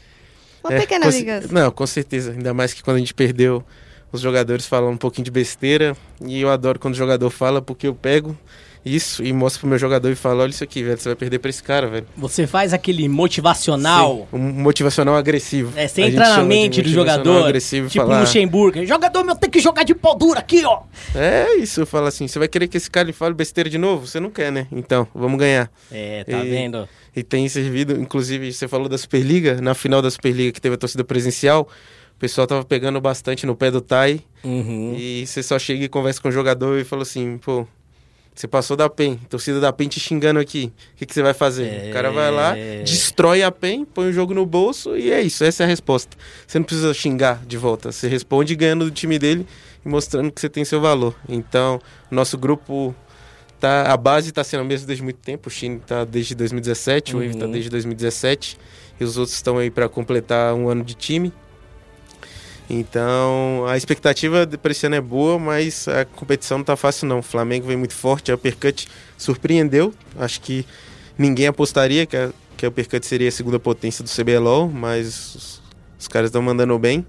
Uma 0.62 0.74
É, 0.74 0.80
pequena 0.82 1.10
vingança. 1.10 1.48
Não, 1.50 1.72
com 1.72 1.88
certeza. 1.88 2.32
Ainda 2.34 2.54
mais 2.54 2.74
que 2.74 2.84
quando 2.84 2.98
a 2.98 3.00
gente 3.00 3.14
perdeu, 3.14 3.64
os 4.12 4.20
jogadores 4.20 4.66
falam 4.68 4.92
um 4.92 4.98
pouquinho 4.98 5.24
de 5.24 5.32
besteira. 5.32 5.96
E 6.26 6.42
eu 6.42 6.50
adoro 6.50 6.78
quando 6.78 6.94
o 6.94 6.98
jogador 6.98 7.30
fala, 7.30 7.62
porque 7.62 7.88
eu 7.88 7.96
pego 7.96 8.38
isso 8.86 9.24
e 9.24 9.32
mostro 9.34 9.62
pro 9.62 9.70
meu 9.70 9.78
jogador 9.78 10.10
e 10.10 10.16
falo: 10.16 10.42
olha 10.42 10.50
isso 10.50 10.64
aqui, 10.64 10.84
velho, 10.84 10.98
você 10.98 11.10
vai 11.10 11.16
perder 11.16 11.40
pra 11.40 11.50
esse 11.50 11.62
cara, 11.62 11.88
velho. 11.88 12.08
Você 12.18 12.48
faz 12.48 12.74
aquele 12.74 13.08
motivacional. 13.10 14.28
Sim, 14.32 14.38
um 14.38 14.40
motivacional 14.40 15.16
agressivo. 15.16 15.72
É, 15.76 15.88
você 15.88 16.04
entra 16.04 16.30
na 16.30 16.44
mente 16.44 16.82
do 16.82 16.90
jogador. 16.90 17.46
Agressivo 17.46 17.88
tipo 17.90 18.04
falar, 18.06 18.18
no 18.18 18.22
Luxemburgo. 18.22 18.86
Jogador 18.86 19.24
meu 19.24 19.36
tem 19.36 19.50
que 19.50 19.60
jogar 19.60 19.84
de 19.84 19.94
pau 19.96 20.18
duro 20.18 20.40
aqui, 20.40 20.64
ó. 20.66 20.82
É 21.16 21.56
isso, 21.56 21.82
eu 21.82 21.86
falo 21.86 22.08
assim: 22.08 22.28
você 22.28 22.40
vai 22.40 22.48
querer 22.48 22.68
que 22.68 22.78
esse 22.78 22.90
cara 22.90 23.08
lhe 23.08 23.14
fale 23.14 23.34
besteira 23.34 23.70
de 23.70 23.78
novo? 23.78 24.08
Você 24.08 24.20
não 24.20 24.30
quer, 24.30 24.52
né? 24.52 24.68
Então, 24.72 25.08
vamos 25.14 25.38
ganhar. 25.40 25.70
É, 25.92 26.24
tá 26.24 26.38
E- 26.44 26.50
vendo? 26.50 26.88
E 27.16 27.24
tem 27.24 27.50
servido, 27.50 28.00
inclusive, 28.00 28.54
você 28.54 28.68
falou 28.68 28.88
da 28.88 28.98
Superliga, 28.98 29.60
na 29.60 29.74
final 29.74 30.02
da 30.02 30.10
Superliga 30.12 30.52
que 30.52 30.62
teve 30.62 30.76
a 30.76 30.78
torcida 30.78 31.04
presencial, 31.04 31.68
o 32.16 32.20
pessoal 32.20 32.46
tava 32.46 32.64
pegando 32.64 33.02
bastante 33.02 33.46
no 33.46 33.56
pé 33.56 33.72
do 33.72 33.82
Tai. 33.82 34.22
Uhum. 34.44 34.94
E 34.96 35.26
você 35.26 35.42
só 35.42 35.58
chega 35.58 35.84
e 35.84 35.90
conversa 35.90 36.22
com 36.22 36.30
o 36.30 36.32
jogador 36.32 36.80
e 36.80 36.84
fala 36.84 37.02
assim, 37.02 37.38
pô, 37.40 37.68
você 38.36 38.48
passou 38.48 38.78
da 38.78 38.90
PEN, 38.90 39.18
torcida 39.30 39.60
da 39.60 39.74
PEN 39.74 39.88
te 39.90 40.00
xingando 40.00 40.40
aqui, 40.40 40.72
o 40.94 40.98
que, 40.98 41.06
que 41.06 41.14
você 41.14 41.22
vai 41.22 41.34
fazer? 41.34 41.90
O 41.90 41.94
cara 41.94 42.10
vai 42.12 42.32
lá, 42.32 42.58
É. 42.58 42.84
destrói 42.84 43.44
a 43.44 43.52
PEN, 43.52 43.84
põe 43.86 44.08
o 44.10 44.14
jogo 44.14 44.34
no 44.34 44.46
bolso 44.46 44.96
e 44.98 45.12
é 45.12 45.22
isso, 45.22 45.44
essa 45.44 45.64
é 45.64 45.66
a 45.66 45.68
resposta. 45.68 46.16
Você 46.48 46.58
não 46.58 46.64
precisa 46.66 46.94
xingar 46.94 47.44
de 47.46 47.58
volta, 47.58 47.92
você 47.92 48.08
responde 48.08 48.56
ganhando 48.56 48.86
do 48.86 48.92
time 48.92 49.20
dele 49.20 49.46
e 49.86 49.90
mostrando 49.90 50.32
que 50.32 50.40
você 50.40 50.48
tem 50.50 50.64
seu 50.64 50.80
valor. 50.80 51.14
Então, 51.28 51.82
nosso 52.10 52.38
grupo 52.38 52.96
tá 53.60 53.92
a 53.92 53.98
base 53.98 54.30
está 54.30 54.42
sendo 54.44 54.62
a 54.62 54.64
mesma 54.64 54.88
desde 54.88 55.04
muito 55.04 55.18
tempo, 55.20 55.50
o 55.50 55.52
Chine 55.52 55.80
tá 55.80 56.06
desde 56.06 56.34
2017, 56.34 57.16
o 57.16 57.20
Wave 57.20 57.38
tá 57.38 57.46
Uhum. 57.46 57.52
desde 57.52 57.70
2017 57.70 58.58
e 59.00 59.04
os 59.04 59.18
outros 59.18 59.36
estão 59.36 59.58
aí 59.58 59.70
para 59.70 59.90
completar 59.90 60.54
um 60.54 60.70
ano 60.70 60.82
de 60.84 60.94
time. 60.94 61.34
Então, 62.70 63.66
a 63.68 63.76
expectativa 63.76 64.46
para 64.62 64.72
esse 64.72 64.86
ano 64.86 64.96
é 64.96 65.02
boa, 65.02 65.40
mas 65.40 65.88
a 65.88 66.06
competição 66.06 66.60
não 66.60 66.66
tá 66.66 66.76
fácil 66.76 67.08
não. 67.08 67.20
O 67.20 67.24
Flamengo 67.24 67.66
vem 67.68 67.76
muito 67.78 67.96
forte, 67.96 68.32
a 68.32 68.36
Uppercut 68.36 68.88
surpreendeu. 69.18 69.94
Acho 70.18 70.40
que 70.42 70.66
ninguém 71.18 71.48
apostaria 71.48 72.06
que 72.06 72.16
a, 72.16 72.30
que 72.56 72.66
a 72.66 72.70
Uppercut 72.70 73.04
seria 73.06 73.28
a 73.28 73.32
segunda 73.32 73.60
potência 73.60 74.04
do 74.04 74.10
CBLOL, 74.10 74.70
mas 74.70 75.08
os, 75.36 75.62
os 76.00 76.08
caras 76.08 76.28
estão 76.30 76.42
mandando 76.44 76.78
bem. 76.78 77.04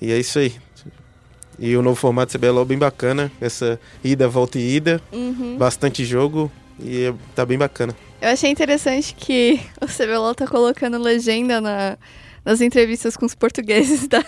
E 0.00 0.12
é 0.12 0.18
isso 0.18 0.38
aí. 0.38 0.54
E 1.58 1.74
o 1.74 1.82
novo 1.82 1.96
formato 1.96 2.30
do 2.32 2.38
CBLOL 2.38 2.64
bem 2.66 2.78
bacana, 2.78 3.32
essa 3.40 3.80
ida, 4.04 4.28
volta 4.28 4.58
e 4.58 4.76
ida, 4.76 5.00
Uhum. 5.10 5.56
bastante 5.56 6.04
jogo 6.04 6.52
e 6.78 7.04
é- 7.06 7.14
tá 7.34 7.44
bem 7.46 7.56
bacana. 7.58 7.96
Eu 8.20 8.28
achei 8.28 8.50
interessante 8.50 9.14
que 9.14 9.60
o 9.80 9.86
CBLOL 9.86 10.34
tá 10.34 10.46
colocando 10.46 10.98
legenda 10.98 11.60
na- 11.60 11.96
nas 12.44 12.60
entrevistas 12.60 13.16
com 13.16 13.26
os 13.26 13.34
portugueses 13.34 14.06
da, 14.08 14.24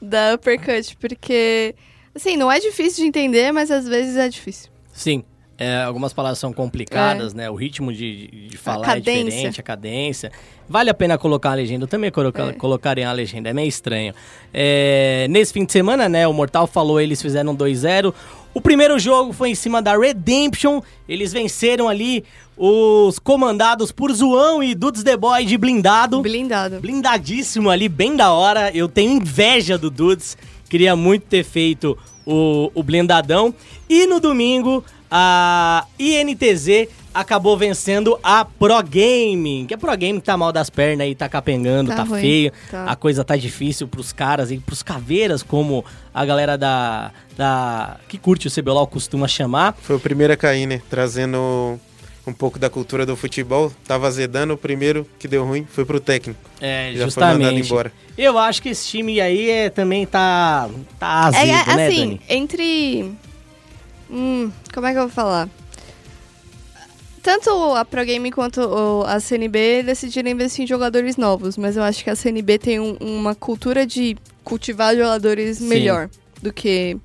da 0.00 0.34
Uppercut, 0.34 0.96
porque, 0.98 1.74
assim, 2.14 2.36
não 2.36 2.50
é 2.50 2.58
difícil 2.60 3.02
de 3.04 3.08
entender, 3.08 3.52
mas 3.52 3.70
às 3.70 3.86
vezes 3.86 4.16
é 4.16 4.28
difícil. 4.28 4.70
Sim. 4.92 5.24
É, 5.58 5.82
algumas 5.82 6.12
palavras 6.12 6.38
são 6.40 6.52
complicadas, 6.52 7.34
né? 7.34 7.48
O 7.48 7.54
ritmo 7.54 7.92
de, 7.92 8.26
de- 8.26 8.48
de 8.48 8.56
falar 8.56 8.96
é 8.96 9.00
diferente, 9.00 9.60
a 9.60 9.62
cadência. 9.62 10.32
Vale 10.68 10.90
a 10.90 10.94
pena 10.94 11.16
colocar 11.16 11.50
a 11.50 11.54
legenda. 11.54 11.84
Eu 11.84 11.88
também 11.88 12.10
coloca, 12.10 12.42
É. 12.48 12.52
colocaria 12.54 13.08
a 13.08 13.12
legenda, 13.12 13.48
é 13.50 13.52
meio 13.52 13.68
estranho. 13.68 14.12
É, 14.52 15.26
nesse 15.30 15.52
fim 15.52 15.64
de 15.64 15.70
semana, 15.70 16.08
né? 16.08 16.26
O 16.26 16.32
Mortal 16.32 16.66
falou, 16.66 17.00
eles 17.00 17.22
fizeram 17.22 17.54
2-0. 17.54 18.12
O 18.54 18.60
primeiro 18.60 18.98
jogo 18.98 19.32
foi 19.32 19.50
em 19.50 19.54
cima 19.54 19.80
da 19.80 19.96
Redemption. 19.96 20.82
Eles 21.08 21.32
venceram 21.32 21.88
ali 21.88 22.24
os 22.56 23.18
comandados 23.18 23.90
por 23.90 24.12
Zoão 24.12 24.62
e 24.62 24.74
Dudes 24.74 25.02
The 25.02 25.16
Boy 25.16 25.46
de 25.46 25.56
blindado. 25.56 26.20
Blindado. 26.20 26.80
Blindadíssimo 26.80 27.70
ali, 27.70 27.88
bem 27.88 28.14
da 28.14 28.32
hora. 28.32 28.70
Eu 28.76 28.88
tenho 28.88 29.12
inveja 29.12 29.78
do 29.78 29.90
Dudes. 29.90 30.36
Queria 30.68 30.94
muito 30.94 31.24
ter 31.26 31.44
feito 31.44 31.96
o, 32.26 32.70
o 32.74 32.82
blindadão. 32.82 33.54
E 33.88 34.06
no 34.06 34.20
domingo, 34.20 34.84
a 35.10 35.86
INTZ 35.98 36.88
acabou 37.14 37.56
vencendo 37.56 38.18
a 38.22 38.44
Pro 38.44 38.82
Gaming. 38.82 39.66
Que 39.66 39.74
a 39.74 39.78
Pro 39.78 39.90
Gaming 39.92 40.20
tá 40.20 40.36
mal 40.36 40.52
das 40.52 40.70
pernas 40.70 41.04
aí, 41.06 41.14
tá 41.14 41.28
capengando, 41.28 41.90
tá, 41.90 41.96
Tá 41.96 42.02
ruim, 42.04 42.20
feio. 42.20 42.52
tá. 42.70 42.84
A 42.84 42.96
coisa 42.96 43.22
tá 43.24 43.36
difícil 43.36 43.86
pros 43.88 44.12
caras 44.12 44.50
e 44.50 44.58
pros 44.58 44.82
caveiras, 44.82 45.42
como 45.42 45.84
a 46.14 46.24
galera 46.24 46.56
da. 46.58 47.10
da 47.36 47.96
que 48.08 48.18
curte 48.18 48.48
o 48.48 48.50
CBLOL 48.50 48.86
costuma 48.86 49.26
chamar. 49.28 49.76
Foi 49.82 49.96
o 49.96 50.00
primeiro 50.00 50.32
a 50.32 50.36
cair, 50.36 50.66
né? 50.66 50.80
Trazendo 50.90 51.78
um 52.26 52.32
pouco 52.32 52.58
da 52.58 52.70
cultura 52.70 53.04
do 53.04 53.16
futebol. 53.16 53.72
Tava 53.86 54.06
azedando, 54.06 54.54
o 54.54 54.56
primeiro 54.56 55.06
que 55.18 55.26
deu 55.26 55.44
ruim 55.44 55.66
foi 55.68 55.84
pro 55.84 55.98
técnico. 55.98 56.38
É, 56.60 56.92
Já 56.94 57.10
foi 57.10 57.20
mandado 57.22 57.38
justamente. 57.40 57.66
embora. 57.66 57.92
Eu 58.16 58.38
acho 58.38 58.62
que 58.62 58.68
esse 58.68 58.86
time 58.88 59.20
aí 59.20 59.50
é, 59.50 59.70
também 59.70 60.06
tá. 60.06 60.68
tá 61.00 61.08
azedo, 61.26 61.44
É, 61.50 61.72
é, 61.72 61.76
né, 61.76 61.86
assim, 61.88 62.06
Dani? 62.08 62.20
entre. 62.28 63.12
Hum, 64.10 64.50
como 64.74 64.86
é 64.86 64.92
que 64.92 64.98
eu 64.98 65.02
vou 65.02 65.10
falar? 65.10 65.48
Tanto 67.22 67.50
a 67.76 67.84
Pro 67.84 68.04
Game 68.04 68.32
quanto 68.32 69.04
a 69.06 69.20
CNB 69.20 69.84
decidiram 69.84 70.28
investir 70.30 70.64
em 70.64 70.66
jogadores 70.66 71.16
novos, 71.16 71.56
mas 71.56 71.76
eu 71.76 71.82
acho 71.84 72.02
que 72.02 72.10
a 72.10 72.16
CNB 72.16 72.58
tem 72.58 72.80
um- 72.80 72.96
uma 73.00 73.34
cultura 73.34 73.86
de 73.86 74.16
cultivar 74.42 74.96
jogadores 74.96 75.58
Sim. 75.58 75.68
melhor 75.68 76.10
do 76.42 76.52
que 76.52 76.96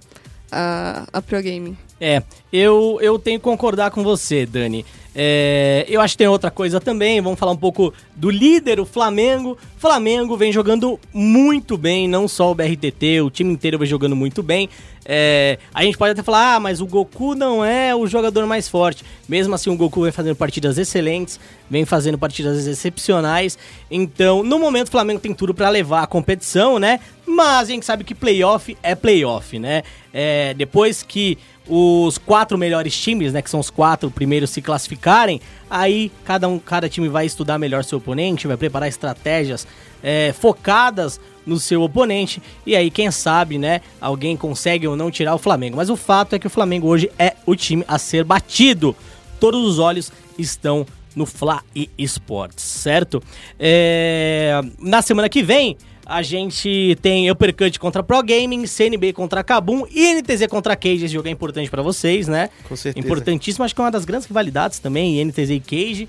a, 0.51 1.05
a 1.13 1.22
Pro 1.22 1.39
Game. 1.41 1.78
É, 2.01 2.24
eu, 2.51 2.97
eu 3.01 3.20
tenho 3.20 3.39
que 3.39 3.43
concordar 3.43 3.91
com 3.91 4.03
você, 4.03 4.45
Dani. 4.45 4.84
É, 5.15 5.86
eu 5.88 6.01
acho 6.01 6.13
que 6.13 6.20
tem 6.20 6.28
outra 6.28 6.49
coisa 6.51 6.80
também. 6.80 7.22
Vamos 7.22 7.39
falar 7.39 7.51
um 7.51 7.57
pouco 7.57 7.93
do 8.18 8.30
líder, 8.32 8.80
o 8.80 8.86
Flamengo. 8.86 9.57
Flamengo 9.78 10.36
vem 10.36 10.51
jogando 10.51 10.99
muito 11.13 11.78
bem, 11.78 12.07
não 12.07 12.28
só 12.28 12.51
o 12.51 12.55
BRTT, 12.55 13.22
o 13.22 13.30
time 13.30 13.53
inteiro 13.53 13.78
vem 13.78 13.88
jogando 13.88 14.15
muito 14.15 14.41
bem. 14.41 14.68
É, 15.05 15.57
a 15.74 15.84
gente 15.84 15.97
pode 15.97 16.11
até 16.11 16.24
falar, 16.24 16.55
ah, 16.55 16.59
mas 16.59 16.82
o 16.82 16.86
Goku 16.86 17.34
não 17.36 17.63
é 17.63 17.95
o 17.95 18.07
jogador 18.07 18.45
mais 18.45 18.68
forte. 18.68 19.05
Mesmo 19.30 19.55
assim, 19.55 19.70
o 19.70 19.78
Goku 19.78 20.01
vem 20.01 20.11
fazendo 20.11 20.36
partidas 20.36 20.78
excelentes, 20.78 21.39
vem 21.70 21.86
fazendo 21.86 22.18
partidas 22.18 22.65
excepcionais. 22.65 23.57
Então, 23.89 24.43
no 24.43 24.59
momento, 24.59 24.88
o 24.88 24.91
Flamengo 24.91 25.20
tem 25.20 25.34
tudo 25.34 25.53
pra 25.53 25.70
levar 25.70 26.01
a 26.01 26.07
competição, 26.07 26.80
né? 26.80 26.99
Mas 27.26 27.70
a 27.70 27.72
gente 27.72 27.86
sabe 27.86 28.03
que 28.03 28.15
playoff 28.15 28.76
é 28.82 28.95
playoff, 28.95 29.57
né? 29.59 29.84
É, 30.11 30.53
depois 30.55 31.03
que 31.03 31.38
os 31.70 32.18
quatro 32.18 32.57
melhores 32.57 32.97
times, 32.97 33.34
né, 33.34 33.41
que 33.41 33.49
são 33.49 33.59
os 33.59 33.70
quatro 33.70 34.09
primeiros 34.09 34.49
se 34.49 34.61
classificarem, 34.61 35.41
aí 35.70 36.11
cada 36.24 36.47
um, 36.47 36.57
cada 36.57 36.88
time 36.88 37.09
vai 37.09 37.26
estudar 37.26 37.57
melhor 37.57 37.84
seu 37.84 37.99
oponente, 38.08 38.47
vai 38.47 38.55
preparar 38.55 38.88
estratégias 38.88 39.68
é, 40.01 40.34
focadas 40.34 41.20
no 41.45 41.60
seu 41.60 41.82
oponente 41.82 42.41
e 42.66 42.76
aí 42.76 42.89
quem 42.89 43.12
sabe, 43.12 43.58
né, 43.58 43.82
alguém 43.99 44.36
consegue 44.38 44.88
ou 44.88 44.95
não 44.95 45.12
tirar 45.12 45.36
o 45.36 45.38
Flamengo. 45.38 45.78
Mas 45.78 45.89
o 45.89 45.97
fato 45.97 46.36
é 46.36 46.39
que 46.39 46.47
o 46.47 46.49
Flamengo 46.49 46.88
hoje 46.88 47.12
é 47.20 47.34
o 47.45 47.55
time 47.55 47.84
a 47.88 47.97
ser 47.97 48.24
batido. 48.24 48.95
Todos 49.39 49.66
os 49.66 49.80
olhos 49.80 50.12
estão 50.38 50.86
no 51.16 51.26
Fla 51.26 51.62
e 51.76 51.89
Esportes, 51.97 52.64
certo? 52.64 53.22
É, 53.60 54.62
na 54.80 55.01
semana 55.01 55.28
que 55.28 55.43
vem 55.43 55.78
a 56.05 56.22
gente 56.22 56.97
tem 57.01 57.30
Uppercut 57.30 57.78
contra 57.80 58.01
Pro 58.01 58.24
Gaming, 58.24 58.66
CNB 58.66 59.12
contra 59.12 59.43
Kabum 59.43 59.86
e 59.91 60.14
NTZ 60.14 60.47
contra 60.47 60.74
Cage. 60.74 61.03
Esse 61.03 61.14
jogo 61.14 61.28
é 61.28 61.32
importante 61.32 61.70
pra 61.70 61.82
vocês, 61.82 62.30
né? 62.30 62.49
Com 62.70 62.78
certeza. 62.78 63.05
Importantíssimo, 63.05 63.66
acho 63.66 63.76
que 63.76 63.82
é 63.82 63.84
uma 63.84 63.91
das 63.91 64.05
grandes 64.05 64.26
rivalidades 64.26 64.80
também, 64.80 65.24
NTZ 65.26 65.49
e 65.49 65.60
Cage. 65.60 66.08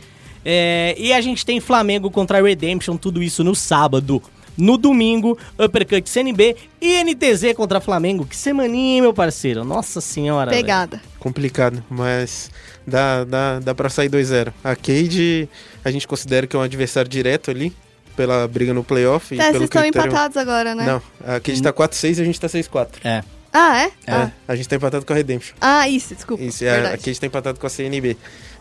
É, 0.51 0.94
e 0.96 1.12
a 1.12 1.20
gente 1.20 1.44
tem 1.44 1.61
Flamengo 1.61 2.11
contra 2.11 2.40
Redemption, 2.42 2.96
tudo 2.96 3.22
isso 3.22 3.44
no 3.44 3.55
sábado. 3.55 4.22
No 4.57 4.78
domingo, 4.78 5.38
Uppercut 5.59 6.09
CNB 6.09 6.57
e 6.80 7.05
NTZ 7.05 7.53
contra 7.55 7.80
Flamengo. 7.82 8.24
Que 8.24 8.34
semaninha, 8.34 9.03
meu 9.03 9.12
parceiro. 9.12 9.62
Nossa 9.62 10.01
senhora. 10.01 10.51
Pegada. 10.51 11.03
Complicado, 11.20 11.84
mas 11.90 12.51
dá, 12.86 13.24
dá, 13.24 13.61
dá 13.61 13.74
pra 13.74 13.90
sair 13.90 14.09
2-0. 14.09 14.51
A 14.64 14.74
Cade, 14.74 15.49
a 15.84 15.90
gente 15.90 16.09
considera 16.09 16.46
que 16.46 16.57
é 16.57 16.59
um 16.59 16.62
adversário 16.62 17.09
direto 17.11 17.51
ali, 17.51 17.72
pela 18.16 18.49
briga 18.49 18.72
no 18.72 18.82
playoff. 18.82 19.32
e 19.34 19.36
Tá, 19.38 19.44
vocês 19.44 19.53
pelo 19.53 19.64
estão 19.66 19.82
critério- 19.82 20.09
empatados 20.09 20.36
agora, 20.38 20.74
né? 20.74 20.86
Não, 20.86 21.03
a 21.36 21.38
Cade 21.38 21.62
tá 21.62 21.72
4-6 21.72 22.18
e 22.18 22.22
a 22.22 22.24
gente 22.24 22.40
tá 22.40 22.49
6-4. 22.49 22.88
É. 23.05 23.22
Ah, 23.53 23.82
é? 23.82 23.84
É, 24.07 24.12
Ah. 24.12 24.30
a 24.49 24.57
gente 24.57 24.68
tá 24.68 24.76
empatado 24.76 25.07
com 25.07 25.12
a 25.12 25.16
Redemption. 25.16 25.55
Ah, 25.61 25.88
isso, 25.88 26.14
desculpa. 26.14 26.42
Isso, 26.42 26.64
é, 26.64 26.94
aqui 26.94 27.11
a 27.11 27.12
gente 27.12 27.20
tá 27.20 27.26
empatado 27.26 27.61
com 27.61 27.66
a 27.66 27.70
CNB. 27.70 28.16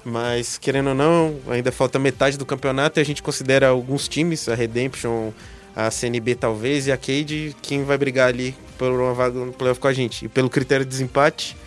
Mas, 0.10 0.58
querendo 0.58 0.88
ou 0.88 0.96
não, 0.96 1.38
ainda 1.50 1.70
falta 1.70 2.00
metade 2.00 2.38
do 2.38 2.46
campeonato 2.46 2.98
e 2.98 3.02
a 3.02 3.04
gente 3.04 3.22
considera 3.22 3.68
alguns 3.68 4.08
times, 4.08 4.48
a 4.48 4.56
Redemption, 4.56 5.32
a 5.76 5.92
CNB 5.92 6.34
talvez, 6.36 6.88
e 6.88 6.94
a 6.94 6.98
Cade, 6.98 7.54
quem 7.62 7.84
vai 7.84 7.98
brigar 7.98 8.30
ali 8.30 8.56
por 8.78 8.90
uma 8.90 9.14
vaga 9.14 9.38
no 9.38 9.52
playoff 9.52 9.82
com 9.82 9.88
a 9.90 9.92
gente. 9.92 10.24
E 10.24 10.30
pelo 10.30 10.50
critério 10.50 10.86
de 10.86 10.90
desempate, 10.90 11.58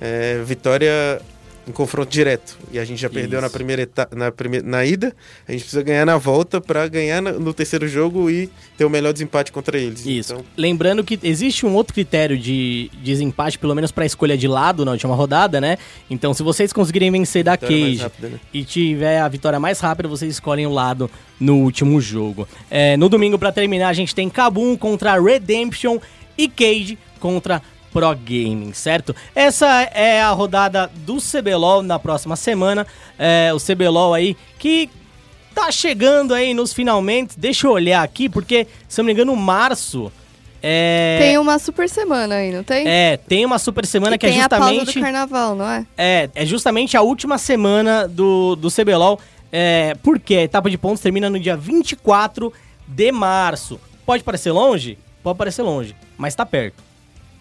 é, 0.00 0.40
vitória 0.44 1.20
em 1.66 1.72
confronto 1.72 2.10
direto. 2.10 2.58
E 2.72 2.78
a 2.78 2.84
gente 2.84 3.00
já 3.00 3.08
perdeu 3.08 3.38
Isso. 3.38 3.46
na 3.46 3.50
primeira 3.50 3.82
etapa, 3.82 4.16
na, 4.16 4.30
primeira, 4.30 4.66
na 4.66 4.84
ida, 4.84 5.14
a 5.46 5.52
gente 5.52 5.62
precisa 5.62 5.82
ganhar 5.82 6.04
na 6.04 6.16
volta 6.16 6.60
pra 6.60 6.86
ganhar 6.88 7.20
no 7.22 7.52
terceiro 7.54 7.86
jogo 7.86 8.30
e 8.30 8.48
ter 8.76 8.84
o 8.84 8.90
melhor 8.90 9.12
desempate 9.12 9.52
contra 9.52 9.78
eles. 9.78 10.04
Isso. 10.06 10.32
Então, 10.32 10.44
Lembrando 10.56 11.04
que 11.04 11.18
existe 11.22 11.64
um 11.66 11.74
outro 11.74 11.94
critério 11.94 12.38
de 12.38 12.90
desempate, 13.02 13.58
pelo 13.58 13.74
menos 13.74 13.92
pra 13.92 14.04
escolha 14.04 14.36
de 14.36 14.48
lado 14.48 14.84
na 14.84 14.92
última 14.92 15.14
rodada, 15.14 15.60
né? 15.60 15.78
Então, 16.08 16.34
se 16.34 16.42
vocês 16.42 16.72
conseguirem 16.72 17.10
vencer 17.10 17.44
da 17.44 17.56
Cage 17.56 17.96
rápida, 17.96 18.28
né? 18.28 18.40
e 18.52 18.64
tiver 18.64 19.20
a 19.20 19.28
vitória 19.28 19.60
mais 19.60 19.80
rápida, 19.80 20.08
vocês 20.08 20.32
escolhem 20.32 20.66
o 20.66 20.72
lado 20.72 21.10
no 21.38 21.56
último 21.58 22.00
jogo. 22.00 22.48
É, 22.70 22.96
no 22.96 23.08
domingo, 23.08 23.38
pra 23.38 23.52
terminar, 23.52 23.88
a 23.88 23.92
gente 23.92 24.14
tem 24.14 24.28
Kabum 24.28 24.76
contra 24.76 25.20
Redemption 25.20 25.98
e 26.36 26.48
Cage 26.48 26.98
contra 27.18 27.62
Pro 27.92 28.14
Gaming, 28.14 28.72
certo? 28.72 29.14
Essa 29.34 29.82
é 29.82 30.20
a 30.22 30.30
rodada 30.30 30.90
do 31.06 31.16
CBLOL 31.18 31.82
na 31.82 31.98
próxima 31.98 32.36
semana. 32.36 32.86
É, 33.18 33.52
o 33.54 33.58
CBLOL 33.58 34.14
aí 34.14 34.36
que 34.58 34.88
tá 35.54 35.70
chegando 35.72 36.32
aí 36.34 36.54
nos 36.54 36.72
finalmente. 36.72 37.38
Deixa 37.38 37.66
eu 37.66 37.72
olhar 37.72 38.02
aqui, 38.02 38.28
porque, 38.28 38.66
se 38.88 39.00
eu 39.00 39.02
não 39.02 39.06
me 39.06 39.12
engano, 39.12 39.34
março. 39.36 40.10
É, 40.62 41.16
Tem 41.20 41.38
uma 41.38 41.58
super 41.58 41.88
semana 41.88 42.34
aí, 42.34 42.52
não 42.52 42.62
tem? 42.62 42.86
é, 42.86 43.16
tem 43.16 43.46
uma 43.46 43.58
super 43.58 43.86
semana 43.86 44.16
E 44.16 44.18
que 44.18 44.26
é 44.26 44.30
tem 44.30 44.42
a 44.42 44.48
pausa 44.48 44.64
justamente. 44.84 44.94
do 44.98 45.00
carnaval, 45.02 45.54
não 45.54 45.66
é? 45.66 45.86
É, 45.96 46.28
é 46.34 46.44
justamente 46.44 46.96
a 46.98 47.02
última 47.02 47.38
semana 47.38 48.06
do, 48.06 48.56
do 48.56 48.68
CBLOL. 48.70 49.18
É, 49.50 49.96
porque 50.02 50.34
a 50.36 50.42
etapa 50.42 50.70
de 50.70 50.76
pontos 50.78 51.00
termina 51.00 51.28
no 51.30 51.40
dia 51.40 51.56
24 51.56 52.52
de 52.86 53.10
março. 53.10 53.80
Pode 54.04 54.22
parecer 54.22 54.52
longe? 54.52 54.98
Pode 55.22 55.38
parecer 55.38 55.62
longe, 55.62 55.96
mas 56.16 56.34
tá 56.34 56.44
perto, 56.46 56.82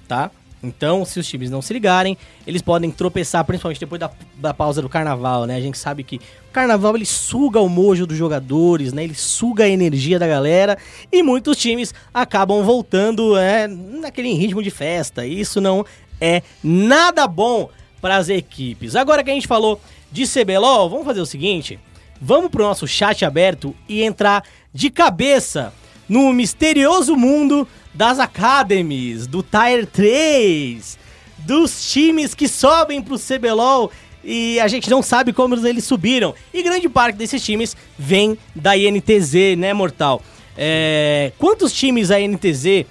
tá? 0.08 0.32
Então, 0.62 1.06
se 1.06 1.20
os 1.20 1.28
times 1.28 1.50
não 1.50 1.62
se 1.62 1.72
ligarem, 1.72 2.18
eles 2.46 2.62
podem 2.62 2.92
tropeçar, 2.92 3.46
principalmente 3.46 3.80
depois 3.80 4.00
da, 4.00 4.12
da 4.36 4.54
pausa 4.54 4.82
do 4.82 4.90
carnaval, 4.90 5.46
né? 5.46 5.56
A 5.56 5.62
gente 5.62 5.78
sabe 5.78 6.04
que 6.04 6.18
o 6.18 6.52
carnaval 6.52 6.96
ele 6.96 7.06
suga 7.06 7.62
o 7.62 7.70
mojo 7.70 8.06
dos 8.06 8.18
jogadores, 8.18 8.92
né? 8.92 9.04
Ele 9.04 9.16
suga 9.16 9.64
a 9.64 9.70
energia 9.70 10.20
da 10.20 10.28
galera 10.28 10.78
e 11.12 11.24
muitos 11.24 11.58
times 11.58 11.94
acabam 12.14 12.62
voltando 12.64 13.38
é, 13.38 13.68
naquele 13.68 14.34
ritmo 14.34 14.62
de 14.62 14.70
festa. 14.70 15.26
E 15.26 15.40
isso 15.40 15.62
não 15.62 15.86
é 16.20 16.44
nada 16.62 17.26
bom 17.26 17.70
para 18.02 18.18
as 18.18 18.28
equipes. 18.28 18.96
Agora 18.96 19.24
que 19.24 19.32
a 19.32 19.34
gente 19.34 19.48
falou 19.48 19.80
de 20.12 20.26
CBLOL, 20.28 20.90
vamos 20.90 21.06
fazer 21.06 21.22
o 21.22 21.26
seguinte: 21.26 21.80
vamos 22.22 22.52
pro 22.52 22.64
nosso 22.64 22.86
chat 22.86 23.24
aberto 23.24 23.74
e 23.88 24.04
entrar 24.04 24.44
de 24.74 24.90
cabeça 24.90 25.74
no 26.10 26.34
misterioso 26.34 27.16
mundo 27.16 27.68
das 27.94 28.20
academies, 28.20 29.28
do 29.28 29.44
Tier 29.44 29.86
3, 29.86 30.98
dos 31.38 31.92
times 31.92 32.34
que 32.34 32.48
sobem 32.48 33.02
pro 33.02 33.20
CBLOL 33.20 33.92
e 34.24 34.60
a 34.60 34.68
gente 34.68 34.90
não 34.90 35.02
sabe 35.02 35.32
como 35.32 35.56
eles 35.68 35.86
subiram. 35.86 36.34
E 36.54 36.62
grande 36.62 36.90
parte 36.90 37.16
desses 37.16 37.44
times 37.44 37.78
vem 37.98 38.38
da 38.56 38.76
INTZ, 38.76 39.58
né, 39.58 39.74
Mortal? 39.74 40.22
É, 40.58 41.32
quantos 41.38 41.72
times 41.72 42.12
a 42.12 42.20
INTZ 42.20 42.86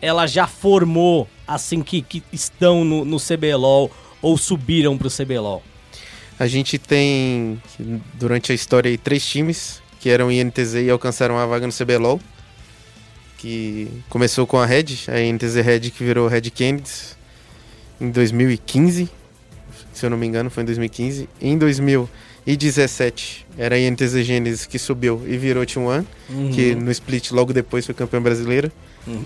ela 0.00 0.26
já 0.26 0.46
formou, 0.48 1.28
assim, 1.46 1.80
que, 1.82 2.02
que 2.02 2.22
estão 2.32 2.84
no, 2.84 3.04
no 3.04 3.18
CBLOL 3.18 3.90
ou 4.20 4.36
subiram 4.36 4.98
pro 4.98 5.08
CBLOL? 5.08 5.62
A 6.38 6.48
gente 6.48 6.76
tem, 6.76 7.62
durante 8.14 8.50
a 8.50 8.54
história, 8.54 8.96
três 8.98 9.24
times 9.24 9.80
que 10.00 10.10
eram 10.10 10.32
INTZ 10.32 10.74
e 10.74 10.90
alcançaram 10.90 11.38
a 11.38 11.46
vaga 11.46 11.64
no 11.64 11.72
CBLOL. 11.72 12.20
Que 13.42 13.88
começou 14.08 14.46
com 14.46 14.56
a 14.58 14.64
Red, 14.64 14.84
a 15.08 15.20
INTZ 15.20 15.56
Red 15.56 15.80
que 15.90 16.04
virou 16.04 16.28
Red 16.28 16.42
Kennedy 16.42 16.88
em 18.00 18.08
2015, 18.10 19.08
se 19.92 20.06
eu 20.06 20.10
não 20.10 20.16
me 20.16 20.26
engano, 20.26 20.48
foi 20.48 20.62
em 20.62 20.66
2015. 20.66 21.28
Em 21.40 21.58
2017, 22.46 23.46
era 23.58 23.74
a 23.74 23.78
INTZ 23.78 24.24
Gênesis 24.24 24.64
que 24.66 24.78
subiu 24.78 25.22
e 25.26 25.36
virou 25.36 25.64
T1, 25.64 26.04
Uhum. 26.30 26.50
que 26.52 26.74
no 26.74 26.90
split 26.92 27.32
logo 27.32 27.52
depois 27.52 27.84
foi 27.84 27.94
campeã 27.94 28.22
brasileira. 28.22 28.72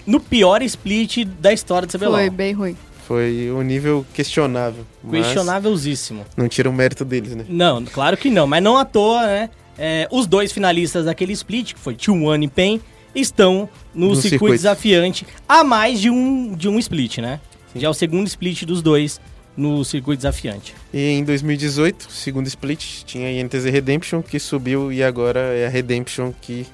No 0.07 0.19
pior 0.19 0.63
split 0.63 1.25
da 1.39 1.53
história 1.53 1.87
do 1.87 1.93
CBLOL. 1.93 2.15
Foi 2.15 2.31
bem 2.31 2.53
ruim. 2.55 2.77
Foi 3.07 3.51
um 3.53 3.63
nível 3.63 4.05
questionável. 4.15 4.85
Questionávelzíssimo. 5.11 6.25
Não 6.37 6.49
tira 6.49 6.69
o 6.69 6.73
mérito 6.73 7.05
deles, 7.05 7.37
né? 7.37 7.45
Não, 7.49 7.85
claro 7.85 8.17
que 8.17 8.31
não, 8.31 8.47
mas 8.47 8.63
não 8.63 8.77
à 8.79 8.85
toa, 8.85 9.27
né? 9.27 9.51
É, 9.79 10.09
os 10.11 10.27
dois 10.27 10.51
finalistas 10.53 11.05
daquele 11.05 11.35
split, 11.35 11.75
que 11.75 11.79
foi 11.81 11.95
T1 11.95 12.43
e 12.45 12.49
PEN, 12.49 12.81
estão 13.21 13.69
no, 13.95 14.09
No 14.09 14.15
circuito, 14.15 14.29
circuito. 14.31 14.55
desafiante 14.57 15.27
a 15.49 15.65
mais 15.65 16.01
de 16.01 16.11
um, 16.11 16.55
de 16.55 16.69
um 16.69 16.79
split, 16.79 17.19
né? 17.19 17.41
Já 17.75 17.89
é 17.89 17.91
o 17.91 17.95
segundo 17.95 18.27
split 18.27 18.63
dos 18.65 18.81
dois 18.83 19.21
no 19.57 19.85
circuito 19.85 20.19
desafiante. 20.19 20.75
E 20.93 21.11
em 21.13 21.25
2018, 21.25 22.11
segundo 22.11 22.47
split, 22.47 23.05
tinha 23.05 23.27
a 23.29 23.33
INTZ 23.33 23.65
Redemption 23.65 24.23
que 24.23 24.39
subiu 24.39 24.93
e 24.93 25.03
agora 25.03 25.41
é 25.41 25.67
a 25.67 25.69
Redemption 25.69 26.33
que 26.43 26.67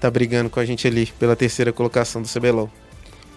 tá 0.00 0.10
brigando 0.10 0.48
com 0.50 0.58
a 0.60 0.64
gente 0.64 0.86
ali 0.86 1.06
pela 1.18 1.34
terceira 1.36 1.72
colocação 1.72 2.22
do 2.22 2.28
CBLOL. 2.28 2.70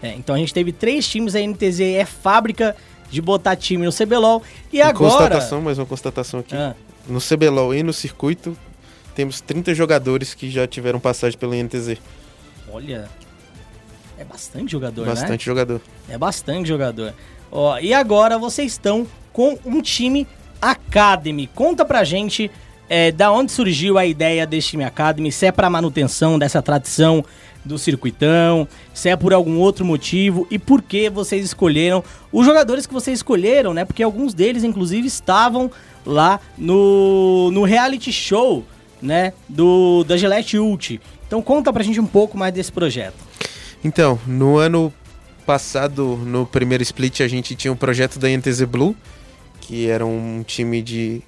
É, 0.01 0.13
então 0.13 0.35
a 0.35 0.37
gente 0.37 0.53
teve 0.53 0.71
três 0.71 1.07
times, 1.07 1.35
a 1.35 1.39
NTZ 1.39 1.79
é 1.79 2.05
fábrica 2.05 2.75
de 3.09 3.21
botar 3.21 3.55
time 3.55 3.85
no 3.85 3.91
CBLOL. 3.93 4.41
E, 4.71 4.77
E 4.77 4.81
agora. 4.81 5.11
constatação, 5.11 5.61
mais 5.61 5.77
uma 5.79 5.85
constatação 5.85 6.39
aqui. 6.41 6.55
Ah, 6.55 6.75
No 7.07 7.19
CBLOL 7.19 7.73
e 7.73 7.81
no 7.83 7.93
circuito, 7.93 8.55
temos 9.15 9.41
30 9.41 9.73
jogadores 9.73 10.33
que 10.33 10.49
já 10.49 10.67
tiveram 10.67 10.99
passagem 10.99 11.37
pela 11.39 11.55
INTZ. 11.55 11.97
Olha. 12.75 13.09
É 14.17 14.23
bastante 14.23 14.71
jogador, 14.71 15.05
Bastante 15.05 15.31
né? 15.31 15.37
jogador. 15.39 15.81
É 16.07 16.17
bastante 16.17 16.67
jogador. 16.67 17.13
Ó, 17.51 17.77
e 17.79 17.93
agora 17.93 18.37
vocês 18.37 18.71
estão 18.71 19.05
com 19.33 19.57
um 19.65 19.81
time 19.81 20.25
Academy. 20.61 21.47
Conta 21.53 21.83
pra 21.83 22.03
gente 22.05 22.49
é, 22.87 23.11
da 23.11 23.29
onde 23.31 23.51
surgiu 23.51 23.97
a 23.97 24.05
ideia 24.05 24.47
desse 24.47 24.69
time 24.69 24.85
Academy, 24.85 25.31
se 25.31 25.45
é 25.45 25.51
pra 25.51 25.69
manutenção 25.69 26.39
dessa 26.39 26.61
tradição 26.61 27.25
do 27.63 27.77
circuitão, 27.77 28.67
se 28.93 29.09
é 29.09 29.15
por 29.17 29.33
algum 29.33 29.57
outro 29.59 29.83
motivo 29.83 30.47
e 30.49 30.57
por 30.57 30.81
que 30.81 31.09
vocês 31.09 31.43
escolheram 31.43 32.03
os 32.31 32.45
jogadores 32.45 32.85
que 32.85 32.93
vocês 32.93 33.19
escolheram, 33.19 33.73
né? 33.73 33.83
Porque 33.83 34.03
alguns 34.03 34.33
deles, 34.33 34.63
inclusive, 34.63 35.07
estavam 35.07 35.69
lá 36.05 36.39
no, 36.57 37.51
no 37.51 37.63
reality 37.63 38.13
show, 38.13 38.63
né? 39.01 39.33
Do 39.49 40.03
da 40.05 40.15
Gillette 40.15 40.57
Ult. 40.57 41.01
Então 41.27 41.41
conta 41.41 41.71
pra 41.71 41.83
gente 41.83 41.99
um 41.99 42.07
pouco 42.07 42.37
mais 42.37 42.53
desse 42.53 42.71
projeto. 42.71 43.15
Então, 43.83 44.19
no 44.25 44.57
ano 44.57 44.93
passado, 45.45 46.17
no 46.17 46.45
primeiro 46.45 46.81
split, 46.81 47.21
a 47.21 47.27
gente 47.27 47.55
tinha 47.55 47.71
um 47.71 47.75
projeto 47.75 48.17
da 48.17 48.29
INTZ 48.29 48.63
Blue, 48.63 48.95
que 49.61 49.87
era 49.87 50.05
um 50.05 50.43
time 50.43 50.81
de, 50.81 51.21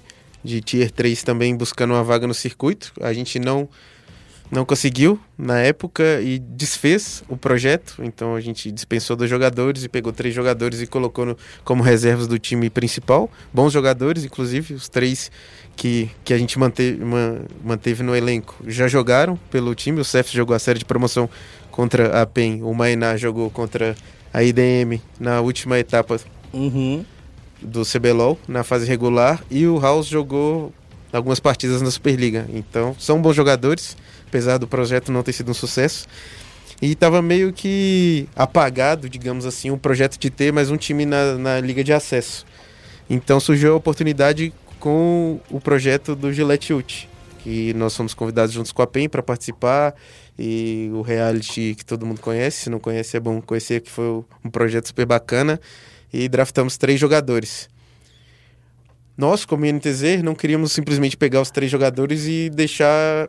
de 0.43 0.61
Tier 0.61 0.91
3 0.91 1.23
também 1.23 1.55
buscando 1.55 1.93
uma 1.93 2.03
vaga 2.03 2.25
no 2.25 2.33
circuito. 2.33 2.91
A 3.01 3.13
gente 3.13 3.39
não, 3.39 3.69
não 4.51 4.63
conseguiu 4.65 5.19
na 5.37 5.59
época 5.59 6.21
e 6.21 6.39
desfez 6.39 7.23
o 7.27 7.35
projeto. 7.35 7.95
Então 8.01 8.35
a 8.35 8.41
gente 8.41 8.71
dispensou 8.71 9.15
dois 9.15 9.29
jogadores 9.29 9.83
e 9.83 9.89
pegou 9.89 10.13
três 10.13 10.33
jogadores 10.33 10.81
e 10.81 10.87
colocou 10.87 11.25
no- 11.25 11.37
como 11.63 11.83
reservas 11.83 12.27
do 12.27 12.39
time 12.39 12.69
principal. 12.69 13.29
Bons 13.53 13.73
jogadores, 13.73 14.23
inclusive, 14.23 14.73
os 14.73 14.87
três 14.87 15.29
que, 15.75 16.09
que 16.23 16.33
a 16.33 16.37
gente 16.37 16.57
manteve, 16.57 17.03
ma- 17.03 17.39
manteve 17.63 18.03
no 18.03 18.15
elenco 18.15 18.55
já 18.65 18.87
jogaram 18.87 19.37
pelo 19.51 19.75
time. 19.75 19.99
O 19.99 20.05
Cef 20.05 20.31
jogou 20.33 20.55
a 20.55 20.59
série 20.59 20.79
de 20.79 20.85
promoção 20.85 21.29
contra 21.69 22.21
a 22.21 22.25
PEN, 22.25 22.61
o 22.63 22.73
Mainá 22.73 23.15
jogou 23.17 23.49
contra 23.51 23.95
a 24.33 24.43
IDM 24.43 24.99
na 25.19 25.41
última 25.41 25.77
etapa 25.77 26.19
Uhum. 26.53 27.03
do 27.61 27.83
CBLOL 27.83 28.39
na 28.47 28.63
fase 28.63 28.87
regular 28.87 29.43
e 29.51 29.67
o 29.67 29.77
House 29.79 30.07
jogou 30.07 30.73
algumas 31.11 31.39
partidas 31.39 31.81
na 31.81 31.91
Superliga. 31.91 32.45
Então, 32.53 32.95
são 32.99 33.21
bons 33.21 33.35
jogadores, 33.35 33.95
apesar 34.27 34.57
do 34.57 34.67
projeto 34.67 35.11
não 35.11 35.23
ter 35.23 35.33
sido 35.33 35.49
um 35.49 35.53
sucesso. 35.53 36.05
E 36.81 36.91
estava 36.91 37.21
meio 37.21 37.51
que 37.51 38.27
apagado, 38.35 39.09
digamos 39.09 39.45
assim, 39.45 39.71
o 39.71 39.77
projeto 39.77 40.19
de 40.19 40.29
ter 40.29 40.53
mais 40.53 40.69
um 40.69 40.77
time 40.77 41.05
na, 41.05 41.33
na 41.35 41.59
Liga 41.59 41.83
de 41.83 41.91
Acesso. 41.91 42.45
Então 43.09 43.39
surgiu 43.39 43.73
a 43.73 43.75
oportunidade 43.75 44.53
com 44.79 45.39
o 45.49 45.59
projeto 45.59 46.15
do 46.15 46.31
Gillette 46.31 46.71
Ult, 46.73 47.09
que 47.39 47.73
nós 47.73 47.95
fomos 47.95 48.13
convidados 48.13 48.53
juntos 48.53 48.71
com 48.71 48.81
a 48.81 48.87
PEN 48.87 49.09
para 49.09 49.23
participar 49.23 49.95
e 50.37 50.91
o 50.93 51.01
reality 51.01 51.73
que 51.75 51.83
todo 51.83 52.05
mundo 52.05 52.21
conhece, 52.21 52.65
se 52.65 52.69
não 52.69 52.79
conhece 52.79 53.17
é 53.17 53.19
bom 53.19 53.41
conhecer, 53.41 53.81
que 53.81 53.89
foi 53.89 54.23
um 54.45 54.49
projeto 54.51 54.87
super 54.87 55.05
bacana 55.05 55.59
e 56.13 56.29
draftamos 56.29 56.77
três 56.77 56.99
jogadores. 56.99 57.69
Nós, 59.17 59.45
como 59.45 59.65
INTZ, 59.65 60.21
não 60.23 60.35
queríamos 60.35 60.71
simplesmente 60.73 61.17
pegar 61.17 61.41
os 61.41 61.49
três 61.49 61.71
jogadores 61.71 62.27
e 62.27 62.51
deixar 62.53 63.27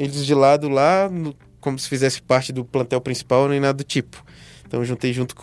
eles 0.00 0.24
de 0.24 0.34
lado 0.34 0.68
lá, 0.68 1.08
no- 1.10 1.34
como 1.60 1.78
se 1.78 1.88
fizesse 1.88 2.22
parte 2.22 2.52
do 2.52 2.64
plantel 2.64 3.00
principal, 3.00 3.46
nem 3.48 3.60
nada 3.60 3.74
do 3.74 3.84
tipo. 3.84 4.24
Então, 4.66 4.80
eu 4.80 4.84
juntei 4.86 5.12
junto, 5.12 5.34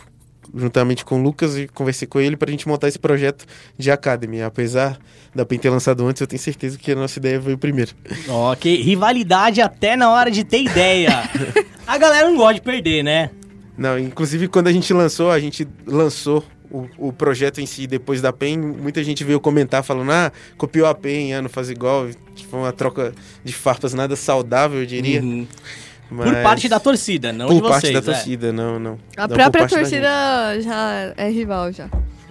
juntamente 0.54 1.04
com 1.04 1.20
o 1.20 1.22
Lucas 1.22 1.56
e 1.56 1.68
conversei 1.68 2.08
com 2.08 2.18
ele 2.20 2.36
para 2.36 2.48
a 2.48 2.50
gente 2.50 2.66
montar 2.66 2.88
esse 2.88 2.98
projeto 2.98 3.44
de 3.78 3.90
Academy. 3.90 4.42
Apesar 4.42 4.98
da 5.34 5.46
PEN 5.46 5.58
ter 5.58 5.70
lançado 5.70 6.04
antes, 6.06 6.20
eu 6.20 6.26
tenho 6.26 6.40
certeza 6.42 6.76
que 6.76 6.90
a 6.90 6.96
nossa 6.96 7.18
ideia 7.18 7.38
veio 7.38 7.56
primeiro. 7.56 7.92
Ok, 8.28 8.82
rivalidade 8.82 9.60
até 9.60 9.94
na 9.96 10.10
hora 10.10 10.30
de 10.30 10.42
ter 10.42 10.62
ideia. 10.62 11.22
a 11.86 11.96
galera 11.98 12.26
não 12.28 12.36
gosta 12.36 12.54
de 12.54 12.62
perder, 12.62 13.04
né? 13.04 13.30
Não, 13.76 13.96
inclusive 13.96 14.48
quando 14.48 14.66
a 14.66 14.72
gente 14.72 14.92
lançou, 14.92 15.30
a 15.30 15.38
gente 15.38 15.68
lançou 15.86 16.42
o, 16.70 16.88
o 16.98 17.12
projeto 17.12 17.60
em 17.60 17.66
si 17.66 17.86
depois 17.86 18.20
da 18.20 18.32
PEN, 18.32 18.58
muita 18.58 19.02
gente 19.02 19.24
veio 19.24 19.40
comentar 19.40 19.82
falando, 19.82 20.10
ah, 20.12 20.32
copiou 20.56 20.86
a 20.86 20.94
PEN, 20.94 21.34
ah, 21.34 21.42
não 21.42 21.48
faz 21.48 21.70
igual. 21.70 22.08
Foi 22.50 22.60
uma 22.60 22.72
troca 22.72 23.14
de 23.44 23.52
farpas 23.52 23.94
nada 23.94 24.14
saudável, 24.16 24.80
eu 24.80 24.86
diria. 24.86 25.20
Uhum. 25.22 25.46
Por 26.08 26.26
mas- 26.26 26.42
parte 26.42 26.68
da 26.68 26.80
torcida, 26.80 27.32
não 27.32 27.48
Por 27.48 27.54
de 27.56 27.68
parte 27.68 27.80
vocês. 27.88 27.92
da 27.92 27.98
é. 27.98 28.14
torcida, 28.14 28.52
não, 28.52 28.78
não. 28.78 28.98
A 29.16 29.22
Não, 29.22 29.28
por 29.28 29.34
própria 29.36 29.50
parte 29.50 29.74
da 29.74 29.78
torcida 29.80 30.60
já 30.62 31.14
é 31.16 31.30
rival 31.30 31.70
já. 31.72 31.90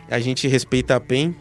A 0.09 0.19
gente 0.19 0.47
respeita 0.47 0.95
a 0.95 0.99
PEN, 0.99 1.35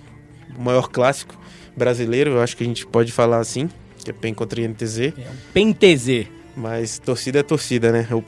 o 0.59 0.63
maior 0.63 0.89
clássico 0.91 1.35
brasileiro, 1.77 2.33
eu 2.33 2.43
acho 2.43 2.57
que 2.57 2.63
a 2.65 2.67
gente 2.67 2.87
pode 2.87 3.13
falar 3.13 3.39
assim, 3.39 3.71
que 4.05 4.11
é 4.11 4.13
PEN 4.13 4.35
contra 4.35 4.61
INTZ. 4.61 4.99
É 4.99 5.13
um 5.31 5.37
PNTZ. 5.53 6.27
Mas 6.57 6.99
torcida 6.99 7.41
é 7.41 7.43
torcida, 7.43 7.93
né? 7.93 8.07
É 8.11 8.15
o. 8.15 8.25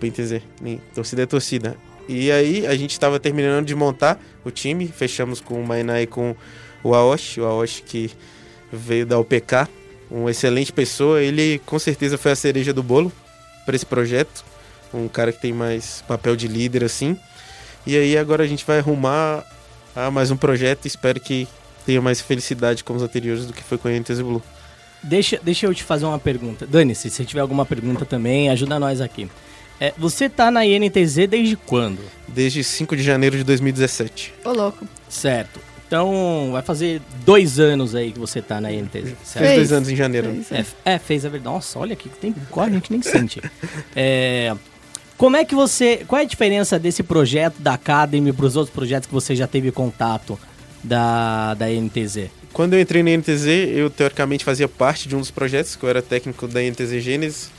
Nem- 0.61 0.81
Torcida 0.95 1.23
é 1.23 1.27
torcida. 1.27 1.77
E 2.09 2.33
aí 2.33 2.67
a 2.67 2.75
gente 2.75 2.93
estava 2.93 3.21
terminando 3.21 3.67
de 3.67 3.75
montar 3.75 4.19
o 4.45 4.51
time, 4.51 4.89
fechamos 4.89 5.41
com 5.41 5.61
o 5.61 5.67
Mainá 5.67 6.01
e 6.01 6.07
com 6.07 6.35
o 6.83 6.95
Aoshi, 6.95 7.41
o 7.41 7.45
Aoshi 7.45 7.83
que 7.83 8.11
veio 8.73 9.05
da 9.05 9.19
UPK, 9.19 9.69
uma 10.11 10.31
excelente 10.31 10.73
pessoa, 10.73 11.23
ele 11.23 11.61
com 11.67 11.79
certeza 11.79 12.17
foi 12.17 12.33
a 12.33 12.37
cereja 12.37 12.73
do 12.73 12.83
bolo 12.83 13.13
para 13.67 13.77
esse 13.77 13.85
projeto, 13.85 14.45
um 14.93 15.07
cara 15.07 15.33
que 15.33 15.41
tem 15.41 15.53
mais 15.53 16.03
papel 16.09 16.35
de 16.35 16.49
líder 16.49 16.83
assim. 16.83 17.17
E 17.87 17.97
aí 17.97 18.17
agora 18.17 18.43
a 18.43 18.47
gente 18.47 18.65
vai 18.65 18.79
arrumar 18.79 19.45
a 19.95 20.11
mais 20.11 20.31
um 20.31 20.37
projeto, 20.37 20.87
espero 20.87 21.21
que 21.21 21.47
tenha 21.85 22.01
mais 22.01 22.21
felicidade 22.21 22.83
como 22.85 22.99
os 22.99 23.03
anteriores 23.03 23.47
do 23.47 23.53
que 23.53 23.63
foi 23.63 23.77
com 23.77 23.89
a 23.89 23.91
NTZ 23.91 24.21
Blue. 24.21 24.43
Deixa, 25.03 25.39
deixa 25.43 25.67
eu 25.67 25.75
te 25.75 25.85
fazer 25.85 26.07
uma 26.07 26.19
pergunta. 26.19 26.67
Dane-se, 26.67 27.11
se 27.11 27.25
tiver 27.25 27.41
alguma 27.41 27.65
pergunta 27.65 28.05
também, 28.05 28.51
ajuda 28.51 28.79
nós 28.79 29.01
aqui. 29.01 29.29
É, 29.81 29.93
você 29.97 30.29
tá 30.29 30.51
na 30.51 30.67
INTZ 30.67 31.29
desde 31.29 31.57
quando? 31.57 32.01
Desde 32.27 32.65
5 32.65 32.97
de 32.97 33.03
janeiro 33.03 33.37
de 33.37 33.45
2017. 33.45 34.35
Ô, 34.45 34.53
louco. 34.53 34.87
Certo. 35.09 35.61
Então, 35.87 36.51
vai 36.53 36.61
fazer 36.61 37.01
dois 37.25 37.59
anos 37.59 37.95
aí 37.95 38.13
que 38.13 38.19
você 38.19 38.43
tá 38.43 38.61
na 38.61 38.71
INTZ, 38.71 39.15
certo? 39.25 39.47
Fez 39.47 39.57
dois 39.57 39.73
anos 39.73 39.89
em 39.89 39.97
janeiro. 39.97 40.45
Fez. 40.45 40.75
É, 40.85 40.93
é, 40.95 40.99
fez 40.99 41.25
a 41.25 41.31
verdade. 41.31 41.55
Nossa, 41.55 41.79
olha 41.79 41.95
aqui 41.95 42.11
que 42.11 42.19
tem 42.19 42.35
quase 42.51 42.73
a 42.73 42.75
gente 42.75 42.93
nem 42.93 43.03
sente. 43.03 43.41
É, 43.97 44.55
como 45.17 45.37
é 45.37 45.45
que 45.45 45.55
você. 45.55 46.05
Qual 46.07 46.21
é 46.21 46.23
a 46.23 46.27
diferença 46.27 46.79
desse 46.79 47.03
projeto 47.03 47.57
da 47.59 47.75
Academy 47.75 48.33
para 48.33 48.47
os 48.47 48.55
outros 48.55 48.73
projetos 48.73 49.09
que 49.09 49.13
você 49.13 49.35
já 49.35 49.49
teve 49.49 49.73
contato 49.73 50.39
da, 50.85 51.55
da 51.55 51.67
NTZ? 51.67 52.29
Quando 52.53 52.75
eu 52.75 52.81
entrei 52.81 53.03
na 53.03 53.11
NTZ, 53.17 53.47
eu 53.75 53.91
teoricamente 53.91 54.45
fazia 54.45 54.69
parte 54.69 55.09
de 55.09 55.17
um 55.17 55.21
dos 55.21 55.31
projetos, 55.31 55.75
que 55.75 55.85
eu 55.85 55.89
era 55.89 56.01
técnico 56.01 56.47
da 56.47 56.61
NTZ 56.61 57.03
Gênesis. 57.03 57.51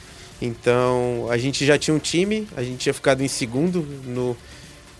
Então, 0.42 1.28
a 1.30 1.38
gente 1.38 1.66
já 1.66 1.78
tinha 1.78 1.94
um 1.94 2.00
time, 2.00 2.48
a 2.56 2.64
gente 2.64 2.80
tinha 2.80 2.94
ficado 2.94 3.22
em 3.22 3.28
segundo 3.28 3.82
no 4.06 4.38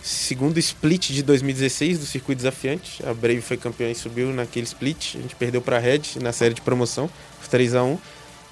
segundo 0.02 0.58
split 0.58 1.10
de 1.10 1.22
2016 1.22 1.98
do 1.98 2.06
circuito 2.06 2.38
desafiante. 2.38 3.04
A 3.06 3.12
Brave 3.12 3.40
foi 3.40 3.56
campeã 3.56 3.90
e 3.90 3.94
subiu 3.94 4.32
naquele 4.32 4.66
split. 4.66 5.16
A 5.16 5.20
gente 5.20 5.36
perdeu 5.36 5.60
para 5.60 5.76
a 5.76 5.80
Red 5.80 6.02
na 6.22 6.32
série 6.32 6.54
de 6.54 6.60
promoção, 6.60 7.08
3 7.50 7.74
a 7.74 7.82
1 7.82 7.98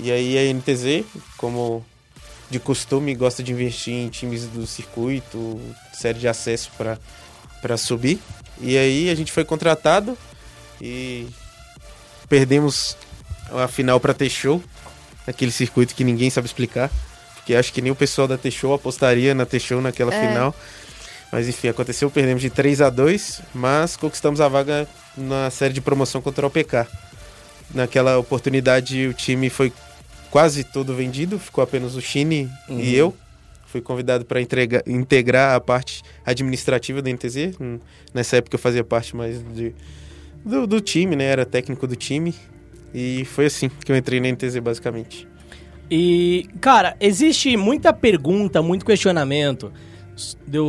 E 0.01 0.13
aí 0.13 0.39
a 0.39 0.53
NTZ, 0.53 1.05
como 1.37 1.85
de 2.51 2.59
costume, 2.59 3.15
gosta 3.15 3.43
de 3.43 3.53
investir 3.53 3.95
em 3.95 4.09
times 4.09 4.47
do 4.47 4.67
circuito, 4.67 5.61
série 5.93 6.19
de 6.19 6.29
acesso 6.29 6.71
para 7.61 7.77
subir. 7.77 8.19
E 8.61 8.77
aí 8.77 9.11
a 9.11 9.15
gente 9.15 9.31
foi 9.31 9.45
contratado 9.45 10.17
e 10.81 11.27
perdemos 12.29 12.97
a 13.51 13.69
final 13.69 13.99
para 14.01 14.13
T-Show, 14.13 14.63
aquele 15.29 15.51
circuito 15.53 15.95
que 15.95 16.03
ninguém 16.05 16.31
sabe 16.31 16.47
explicar, 16.47 16.91
porque 17.35 17.55
acho 17.55 17.73
que 17.73 17.83
nem 17.83 17.93
o 17.93 17.95
pessoal 17.97 18.27
da 18.27 18.39
T-Show 18.39 18.73
apostaria 18.75 19.35
na 19.35 19.45
T-Show 19.47 19.81
naquela 19.81 20.15
É. 20.15 20.29
final. 20.29 20.55
Mas 21.31 21.47
enfim, 21.47 21.69
aconteceu, 21.69 22.11
perdemos 22.11 22.41
de 22.41 22.49
3 22.49 22.81
a 22.81 22.89
2, 22.89 23.43
mas 23.55 23.97
conquistamos 23.97 24.41
a 24.41 24.49
vaga 24.49 24.89
na 25.17 25.51
série 25.51 25.75
de 25.75 25.81
promoção 25.81 26.23
contra 26.23 26.47
o 26.47 26.51
PK. 26.51 26.87
Naquela 27.75 28.17
oportunidade 28.19 29.07
o 29.07 29.13
time 29.13 29.51
foi 29.51 29.71
quase 30.31 30.65
todo 30.65 30.95
vendido, 30.95 31.39
ficou 31.39 31.63
apenas 31.63 31.95
o 31.97 32.01
Chine 32.01 32.51
Uhum. 32.69 32.81
e 32.81 32.95
eu. 32.97 33.15
Fui 33.67 33.83
convidado 33.83 34.25
para 34.25 34.41
integrar 34.87 35.55
a 35.55 35.61
parte 35.61 36.03
administrativa 36.25 37.03
da 37.03 37.11
NTZ. 37.11 37.57
Hum, 37.61 37.79
Nessa 38.15 38.39
época 38.39 38.55
eu 38.55 38.59
fazia 38.59 38.83
parte 38.83 39.15
mais 39.15 39.43
de, 39.55 39.75
do, 40.43 40.67
do 40.67 40.81
time, 40.81 41.15
né? 41.15 41.25
Era 41.25 41.45
técnico 41.45 41.87
do 41.87 41.95
time. 41.95 42.35
E 42.93 43.25
foi 43.25 43.47
assim 43.47 43.69
que 43.69 43.91
eu 43.93 43.97
entrei 43.97 44.21
na 44.21 44.29
NTZ, 44.29 44.59
basicamente. 44.59 45.29
E, 45.91 46.47
cara, 46.61 46.97
existe 47.01 47.57
muita 47.57 47.93
pergunta, 47.93 48.63
muito 48.63 48.85
questionamento 48.85 49.73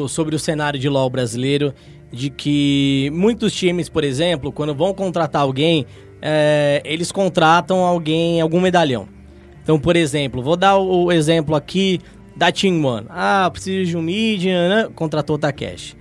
sobre 0.07 0.35
o 0.35 0.39
cenário 0.39 0.79
de 0.79 0.87
LoL 0.87 1.09
brasileiro, 1.09 1.73
de 2.11 2.29
que 2.29 3.09
muitos 3.13 3.53
times, 3.53 3.89
por 3.89 4.03
exemplo, 4.03 4.51
quando 4.51 4.73
vão 4.73 4.93
contratar 4.93 5.41
alguém, 5.41 5.85
é, 6.21 6.81
eles 6.85 7.11
contratam 7.11 7.79
alguém, 7.79 8.41
algum 8.41 8.59
medalhão. 8.59 9.07
Então, 9.61 9.79
por 9.79 9.95
exemplo, 9.95 10.41
vou 10.41 10.55
dar 10.55 10.77
o, 10.77 11.11
exemplo 11.11 11.55
aqui 11.55 11.99
da 12.35 12.51
Team 12.51 12.83
One. 12.83 13.05
Ah, 13.09 13.49
preciso 13.51 13.91
de 13.91 13.97
um 13.97 14.01
mid, 14.01 14.45
né? 14.45 14.89
contratou 14.95 15.35
o 15.35 15.39
Takeshi. 15.39 15.95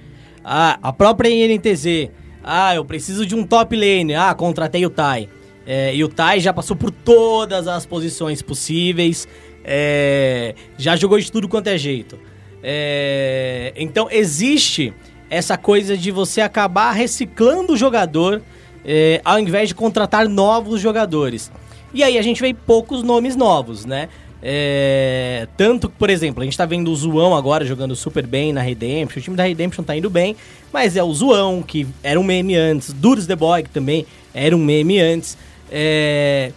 Ah, 0.45 0.79
a 0.83 0.93
própria 0.93 1.29
INTZ. 1.29 2.11
Ah, 2.43 2.75
eu 2.75 2.85
preciso 2.85 3.27
de 3.27 3.35
um 3.35 3.45
top 3.45 3.77
lane. 3.77 4.15
Ah, 4.15 4.35
contratei 4.35 4.87
o 4.87 4.91
Tai. 4.91 5.29
É, 5.71 5.95
e 5.95 6.03
o 6.03 6.09
Tai 6.09 6.41
já 6.41 6.51
passou 6.51 6.75
por 6.75 6.91
todas 6.91 7.69
as 7.69 7.85
posições 7.85 8.41
possíveis. 8.41 9.29
é, 9.63 10.55
já 10.79 10.97
jogou 10.97 11.19
de 11.19 11.31
tudo 11.31 11.47
quanto 11.47 11.67
é 11.67 11.77
jeito. 11.77 12.19
É, 12.63 13.75
então 13.77 14.09
existe 14.11 14.95
essa 15.29 15.59
coisa 15.59 15.95
de 15.97 16.11
você 16.11 16.41
acabar 16.41 16.93
reciclando 16.93 17.75
o 17.75 17.77
jogador 17.77 18.41
é, 18.83 19.21
ao 19.23 19.39
invés 19.39 19.69
de 19.69 19.75
contratar 19.75 20.27
novos 20.27 20.81
jogadores. 20.81 21.53
E 21.93 22.03
aí 22.03 22.17
a 22.17 22.23
gente 22.23 22.41
vê 22.41 22.55
poucos 22.55 23.03
nomes 23.03 23.37
novos, 23.37 23.85
né? 23.85 24.09
É, 24.43 25.49
tanto 25.57 25.89
que, 25.89 25.97
por 25.97 26.09
exemplo, 26.09 26.43
a 26.43 26.45
gente 26.45 26.57
tá 26.57 26.65
vendo 26.65 26.91
o 26.91 26.97
Zoão 26.97 27.35
agora 27.35 27.65
jogando 27.67 27.95
super 27.95 28.27
bem 28.27 28.53
na 28.55 28.63
Redemption. 28.63 29.19
O 29.19 29.23
time 29.23 29.37
da 29.37 29.45
Redemption 29.45 29.85
tá 29.85 29.95
indo 29.95 30.09
bem, 30.09 30.35
mas 30.73 30.97
é 30.97 31.03
o 31.03 31.13
Zoão, 31.13 31.61
que 31.61 31.87
era 32.03 32.19
um 32.19 32.23
meme 32.23 32.57
antes. 32.57 32.93
Duros 32.93 33.27
The 33.27 33.37
Boy, 33.37 33.65
que 33.65 33.71
também 33.71 34.07
era 34.33 34.57
um 34.57 34.65
meme 34.65 34.99
antes. 35.01 35.37
É, 35.71 36.53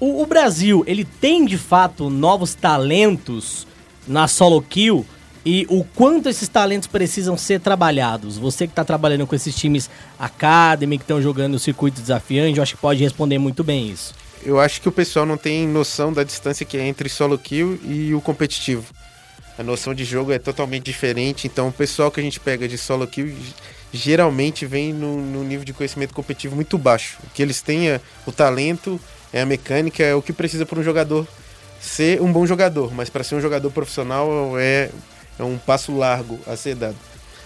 o, 0.00 0.22
o 0.22 0.26
Brasil, 0.26 0.84
ele 0.86 1.04
tem 1.04 1.44
de 1.44 1.58
fato 1.58 2.10
novos 2.10 2.54
talentos 2.54 3.66
na 4.06 4.28
solo 4.28 4.60
kill 4.60 5.06
e 5.44 5.66
o 5.68 5.84
quanto 5.84 6.28
esses 6.28 6.48
talentos 6.48 6.88
precisam 6.88 7.36
ser 7.36 7.60
trabalhados. 7.60 8.38
Você 8.38 8.66
que 8.66 8.72
está 8.72 8.84
trabalhando 8.84 9.26
com 9.26 9.34
esses 9.34 9.54
times 9.54 9.90
Academy, 10.18 10.96
que 10.96 11.04
estão 11.04 11.20
jogando 11.20 11.54
o 11.54 11.58
circuito 11.58 12.00
desafiante, 12.00 12.56
eu 12.56 12.62
acho 12.62 12.74
que 12.74 12.80
pode 12.80 13.02
responder 13.02 13.38
muito 13.38 13.62
bem 13.62 13.90
isso. 13.90 14.14
Eu 14.42 14.58
acho 14.58 14.80
que 14.80 14.88
o 14.88 14.92
pessoal 14.92 15.24
não 15.24 15.36
tem 15.36 15.66
noção 15.66 16.12
da 16.12 16.22
distância 16.22 16.66
que 16.66 16.76
é 16.76 16.86
entre 16.86 17.08
solo 17.08 17.38
kill 17.38 17.78
e 17.84 18.14
o 18.14 18.20
competitivo. 18.20 18.84
A 19.58 19.62
noção 19.62 19.94
de 19.94 20.04
jogo 20.04 20.32
é 20.32 20.38
totalmente 20.38 20.84
diferente, 20.84 21.46
então 21.46 21.68
o 21.68 21.72
pessoal 21.72 22.10
que 22.10 22.20
a 22.20 22.22
gente 22.22 22.40
pega 22.40 22.66
de 22.66 22.76
solo 22.76 23.06
kill 23.06 23.34
geralmente 23.96 24.66
vem 24.66 24.92
no, 24.92 25.20
no 25.20 25.44
nível 25.44 25.64
de 25.64 25.72
conhecimento 25.72 26.12
competitivo 26.12 26.54
muito 26.54 26.76
baixo. 26.76 27.18
Que 27.32 27.42
eles 27.42 27.62
têm 27.62 27.88
é 27.88 28.00
o 28.26 28.32
talento, 28.32 29.00
é 29.32 29.40
a 29.42 29.46
mecânica, 29.46 30.02
é 30.02 30.14
o 30.14 30.22
que 30.22 30.32
precisa 30.32 30.66
para 30.66 30.78
um 30.78 30.82
jogador 30.82 31.26
ser 31.80 32.20
um 32.20 32.32
bom 32.32 32.46
jogador, 32.46 32.92
mas 32.94 33.10
para 33.10 33.22
ser 33.22 33.34
um 33.34 33.40
jogador 33.40 33.70
profissional 33.70 34.58
é, 34.58 34.90
é 35.38 35.44
um 35.44 35.58
passo 35.58 35.96
largo 35.96 36.38
a 36.46 36.56
ser 36.56 36.74
dado. 36.74 36.96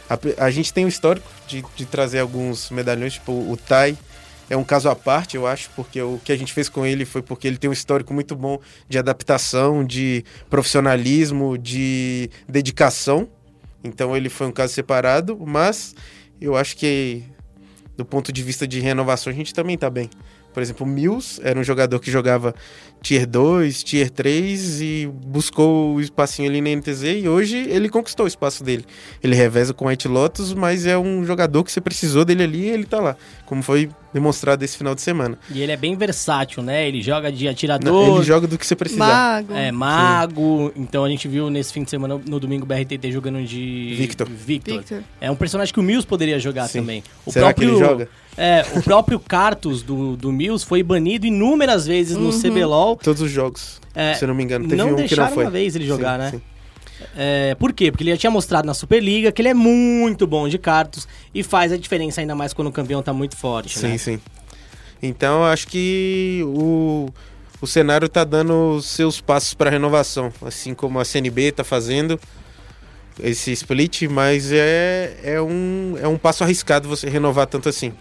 A, 0.08 0.44
a 0.44 0.50
gente 0.50 0.72
tem 0.72 0.84
o 0.84 0.88
histórico 0.88 1.28
de, 1.46 1.64
de 1.74 1.84
trazer 1.84 2.20
alguns 2.20 2.70
medalhões, 2.70 3.14
tipo 3.14 3.32
o 3.32 3.56
Tai, 3.56 3.98
é 4.48 4.56
um 4.56 4.64
caso 4.64 4.88
à 4.88 4.96
parte, 4.96 5.36
eu 5.36 5.46
acho, 5.46 5.68
porque 5.76 6.00
o 6.00 6.18
que 6.24 6.32
a 6.32 6.36
gente 6.36 6.52
fez 6.52 6.68
com 6.68 6.86
ele 6.86 7.04
foi 7.04 7.20
porque 7.20 7.46
ele 7.46 7.58
tem 7.58 7.68
um 7.68 7.72
histórico 7.72 8.14
muito 8.14 8.34
bom 8.34 8.58
de 8.88 8.98
adaptação, 8.98 9.84
de 9.84 10.24
profissionalismo, 10.48 11.58
de 11.58 12.30
dedicação. 12.48 13.28
Então 13.84 14.16
ele 14.16 14.28
foi 14.28 14.46
um 14.46 14.52
caso 14.52 14.72
separado, 14.72 15.38
mas 15.38 15.94
eu 16.40 16.56
acho 16.56 16.76
que 16.76 17.22
do 17.96 18.04
ponto 18.04 18.32
de 18.32 18.42
vista 18.42 18.66
de 18.66 18.80
renovação 18.80 19.32
a 19.32 19.34
gente 19.34 19.52
também 19.52 19.76
tá 19.76 19.90
bem. 19.90 20.08
Por 20.52 20.62
exemplo, 20.62 20.86
o 20.86 20.88
Mills 20.88 21.40
era 21.42 21.58
um 21.58 21.64
jogador 21.64 22.00
que 22.00 22.10
jogava 22.10 22.54
Tier 23.02 23.26
2, 23.26 23.82
Tier 23.82 24.10
3 24.10 24.80
e 24.80 25.10
buscou 25.26 25.94
o 25.94 26.00
espacinho 26.00 26.48
ali 26.48 26.60
na 26.60 26.70
NTZ 26.70 27.02
e 27.22 27.28
hoje 27.28 27.56
ele 27.56 27.88
conquistou 27.88 28.24
o 28.24 28.28
espaço 28.28 28.62
dele. 28.64 28.84
Ele 29.22 29.34
reveza 29.34 29.72
com 29.72 29.86
White 29.86 30.08
Lotus, 30.08 30.52
mas 30.52 30.86
é 30.86 30.98
um 30.98 31.24
jogador 31.24 31.64
que 31.64 31.72
você 31.72 31.80
precisou 31.80 32.24
dele 32.24 32.42
ali 32.42 32.62
e 32.62 32.68
ele 32.68 32.84
tá 32.84 33.00
lá, 33.00 33.16
como 33.46 33.62
foi 33.62 33.88
demonstrado 34.12 34.64
esse 34.64 34.76
final 34.76 34.94
de 34.94 35.02
semana. 35.02 35.38
E 35.50 35.60
ele 35.60 35.72
é 35.72 35.76
bem 35.76 35.96
versátil, 35.96 36.62
né? 36.62 36.88
Ele 36.88 37.02
joga 37.02 37.30
de 37.30 37.44
Não, 37.44 37.50
atirador, 37.50 38.16
Ele 38.16 38.24
joga 38.24 38.46
do 38.46 38.58
que 38.58 38.66
você 38.66 38.74
precisar. 38.74 39.06
Mago. 39.06 39.54
é 39.54 39.70
mago. 39.70 40.72
Então 40.74 41.04
a 41.04 41.08
gente 41.08 41.28
viu 41.28 41.50
nesse 41.50 41.72
fim 41.72 41.84
de 41.84 41.90
semana, 41.90 42.20
no 42.26 42.40
domingo, 42.40 42.64
o 42.64 42.66
BRTT 42.66 43.12
jogando 43.12 43.42
de 43.44 43.94
Victor. 43.96 44.28
Victor. 44.28 44.78
Victor. 44.78 45.02
É 45.20 45.30
um 45.30 45.36
personagem 45.36 45.72
que 45.72 45.80
o 45.80 45.82
Mills 45.82 46.06
poderia 46.06 46.38
jogar 46.38 46.68
Sim. 46.68 46.80
também. 46.80 47.04
O 47.24 47.32
Será 47.32 47.52
que 47.52 47.64
ele 47.64 47.78
joga? 47.78 48.08
É, 48.40 48.64
o 48.76 48.80
próprio 48.80 49.18
Cartus 49.18 49.82
do, 49.82 50.16
do 50.16 50.30
Mills 50.30 50.64
foi 50.64 50.80
banido 50.80 51.26
inúmeras 51.26 51.88
vezes 51.88 52.16
no 52.16 52.30
CBLOL. 52.30 52.87
Todos 52.96 53.22
os 53.22 53.30
jogos, 53.30 53.80
É, 53.94 54.14
se 54.14 54.24
eu 54.24 54.28
não 54.28 54.34
me 54.34 54.42
engano. 54.44 54.64
Teve 54.68 54.76
não 54.76 54.86
um 54.86 54.88
que 54.88 54.92
não 54.92 55.06
deixaram 55.06 55.34
foi. 55.34 55.44
uma 55.44 55.50
vez 55.50 55.74
ele 55.76 55.86
jogar, 55.86 56.14
Sim, 56.14 56.18
né? 56.24 56.30
sim. 56.32 56.42
É, 57.16 57.54
por 57.54 57.72
quê? 57.72 57.90
Porque 57.92 58.02
ele 58.02 58.10
já 58.10 58.16
tinha 58.16 58.30
mostrado 58.30 58.66
na 58.66 58.74
Superliga 58.74 59.30
que 59.30 59.40
ele 59.40 59.48
é 59.48 59.54
muito 59.54 60.26
bom 60.26 60.48
de 60.48 60.58
Cartus 60.58 61.06
e 61.32 61.42
faz 61.44 61.70
a 61.72 61.76
diferença 61.76 62.20
ainda 62.20 62.34
mais 62.34 62.52
quando 62.52 62.68
o 62.68 62.72
campeão 62.72 63.00
tá 63.02 63.12
muito 63.12 63.36
forte, 63.36 63.78
Sim, 63.78 63.88
né? 63.88 63.98
sim. 63.98 64.20
Então, 65.00 65.44
acho 65.44 65.68
que 65.68 66.42
o, 66.44 67.08
o 67.60 67.66
cenário 67.68 68.08
tá 68.08 68.24
dando 68.24 68.80
seus 68.82 69.20
passos 69.20 69.54
para 69.54 69.70
renovação, 69.70 70.32
assim 70.42 70.74
como 70.74 70.98
a 70.98 71.04
CNB 71.04 71.52
tá 71.52 71.62
fazendo 71.62 72.18
esse 73.22 73.52
split, 73.52 74.02
mas 74.10 74.50
é, 74.50 75.16
é, 75.22 75.40
um, 75.40 75.94
é 76.02 76.08
um 76.08 76.18
passo 76.18 76.42
arriscado 76.42 76.88
você 76.88 77.08
renovar 77.08 77.46
tanto 77.46 77.68
assim. 77.68 77.92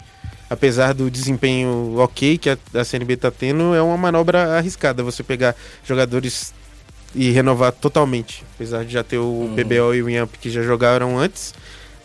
Apesar 0.50 0.94
do 0.94 1.10
desempenho 1.10 1.98
ok 1.98 2.38
que 2.38 2.48
a, 2.48 2.58
a 2.74 2.84
CNB 2.84 3.16
tá 3.16 3.30
tendo, 3.30 3.74
é 3.74 3.82
uma 3.82 3.96
manobra 3.96 4.56
arriscada 4.56 5.02
você 5.02 5.22
pegar 5.22 5.54
jogadores 5.84 6.54
e 7.14 7.30
renovar 7.30 7.72
totalmente. 7.72 8.44
Apesar 8.54 8.84
de 8.84 8.92
já 8.92 9.04
ter 9.04 9.18
o 9.18 9.50
BBO 9.54 9.94
e 9.94 10.02
o 10.02 10.08
Yamp 10.08 10.34
que 10.40 10.50
já 10.50 10.62
jogaram 10.62 11.18
antes, 11.18 11.54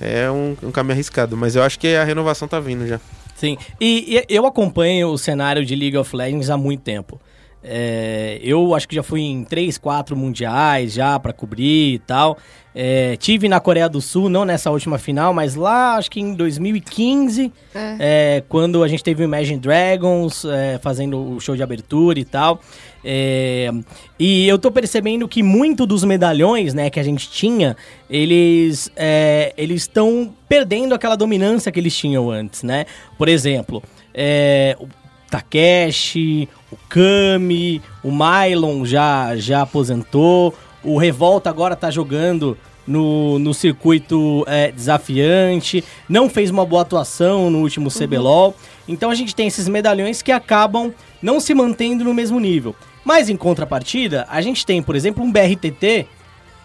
é 0.02 0.30
um, 0.30 0.56
um 0.64 0.72
caminho 0.72 0.94
arriscado. 0.94 1.38
Mas 1.38 1.56
eu 1.56 1.64
acho 1.64 1.80
que 1.80 1.96
a 1.96 2.04
renovação 2.04 2.48
tá 2.48 2.60
vindo 2.60 2.88
já. 2.88 3.00
Sim, 3.36 3.58
e, 3.80 4.20
e 4.30 4.36
eu 4.36 4.46
acompanho 4.46 5.10
o 5.10 5.18
cenário 5.18 5.66
de 5.66 5.76
League 5.76 5.98
of 5.98 6.16
Legends 6.16 6.50
há 6.50 6.58
muito 6.58 6.82
tempo. 6.82 7.20
É, 7.64 8.39
eu 8.44 8.76
acho 8.76 8.88
que 8.88 8.96
já 8.96 9.04
fui 9.04 9.22
em 9.22 9.46
três, 9.46 9.78
quatro 9.78 10.18
mundiais 10.18 10.94
já 10.94 11.18
pra 11.18 11.32
cobrir 11.32 11.94
e 11.96 12.00
tal. 12.00 12.38
É, 12.76 13.15
tive 13.17 13.47
na 13.47 13.59
Coreia 13.59 13.88
do 13.88 14.01
Sul, 14.01 14.30
não 14.30 14.45
nessa 14.45 14.71
última 14.71 14.97
final, 14.97 15.34
mas 15.34 15.53
lá 15.55 15.95
acho 15.95 16.09
que 16.09 16.19
em 16.19 16.34
2015, 16.34 17.51
É. 17.76 17.95
é, 17.99 18.43
quando 18.49 18.84
a 18.84 18.88
gente 18.88 19.03
teve 19.03 19.24
o 19.24 19.26
Imagine 19.26 19.59
Dragons 19.59 20.43
é, 20.45 20.80
fazendo 20.82 21.36
o 21.36 21.39
show 21.39 21.55
de 21.55 21.61
abertura 21.61 22.19
e 22.19 22.26
tal. 22.26 22.59
É, 23.05 23.69
e 24.17 24.47
eu 24.47 24.57
tô 24.57 24.71
percebendo 24.71 25.28
que 25.28 25.43
muito 25.43 25.86
dos 25.86 26.03
medalhões, 26.03 26.74
né, 26.74 26.89
que 26.89 26.99
a 26.99 27.03
gente 27.03 27.30
tinha, 27.30 27.76
eles 28.09 28.89
é, 28.95 29.53
eles 29.57 29.82
estão 29.84 30.34
perdendo 30.47 30.95
aquela 30.95 31.15
dominância 31.15 31.71
que 31.71 31.80
eles 31.80 31.95
tinham 31.95 32.32
antes, 32.32 32.63
né? 32.63 32.86
Por 33.17 33.28
exemplo, 33.28 33.84
é, 34.13 34.76
o 34.80 34.88
Takeshi, 35.30 36.47
o 36.71 36.78
Kami, 36.89 37.82
o 38.03 38.09
Mylon 38.11 38.86
já, 38.86 39.36
já 39.36 39.61
aposentou, 39.63 40.53
o 40.84 40.98
Revolta 40.98 41.50
agora 41.50 41.76
tá 41.76 41.90
jogando 41.90 42.58
no, 42.86 43.40
no 43.40 43.54
circuito 43.54 44.44
é, 44.48 44.72
desafiante, 44.72 45.84
não 46.08 46.30
fez 46.30 46.50
uma 46.50 46.66
boa 46.66 46.82
atuação 46.82 47.50
no 47.50 47.60
último 47.60 47.90
CBLOL. 47.90 48.56
Então 48.88 49.10
a 49.10 49.16
gente 49.16 49.36
tem 49.36 49.48
esses 49.48 49.68
medalhões 49.68 50.22
que 50.22 50.32
acabam 50.32 50.94
não 51.22 51.40
se 51.40 51.54
mantendo 51.54 52.04
no 52.04 52.14
mesmo 52.14 52.40
nível. 52.40 52.76
Mas 53.04 53.30
em 53.30 53.36
contrapartida, 53.36 54.26
a 54.30 54.42
gente 54.42 54.66
tem, 54.66 54.82
por 54.82 54.96
exemplo, 54.96 55.24
um 55.24 55.32
BRTT 55.32 56.08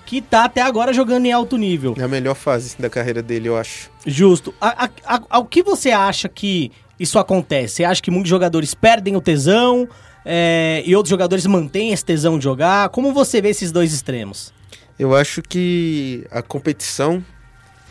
que 0.07 0.23
tá 0.23 0.45
até 0.45 0.62
agora 0.62 0.93
jogando 0.93 1.27
em 1.27 1.33
alto 1.33 1.57
nível. 1.57 1.95
É 1.99 2.03
a 2.03 2.09
melhor 2.09 2.35
fase 2.35 2.77
da 2.79 2.89
carreira 2.89 3.23
dele, 3.23 3.49
eu 3.49 3.57
acho. 3.57 3.91
Justo. 4.07 4.55
A, 4.61 4.85
a, 4.85 4.89
a, 5.05 5.23
ao 5.29 5.45
que 5.45 5.62
você 5.62 5.91
acha 5.91 6.29
que 6.29 6.73
isso 6.99 7.19
acontece? 7.19 7.77
Você 7.77 7.85
acha 7.85 8.03
que 8.03 8.11
muitos 8.11 8.31
jogadores 8.31 8.75
perdem 8.75 9.16
o 9.16 9.21
tesão 9.21 9.87
é, 10.31 10.83
e 10.85 10.95
outros 10.95 11.09
jogadores 11.09 11.47
mantêm 11.47 11.91
esse 11.91 12.05
tesão 12.05 12.37
de 12.37 12.45
jogar? 12.45 12.91
Como 12.91 13.14
você 13.14 13.41
vê 13.41 13.49
esses 13.49 13.72
dois 13.72 13.95
extremos? 13.95 14.53
Eu 14.99 15.16
acho 15.16 15.41
que 15.41 16.26
a 16.31 16.43
competição 16.43 17.24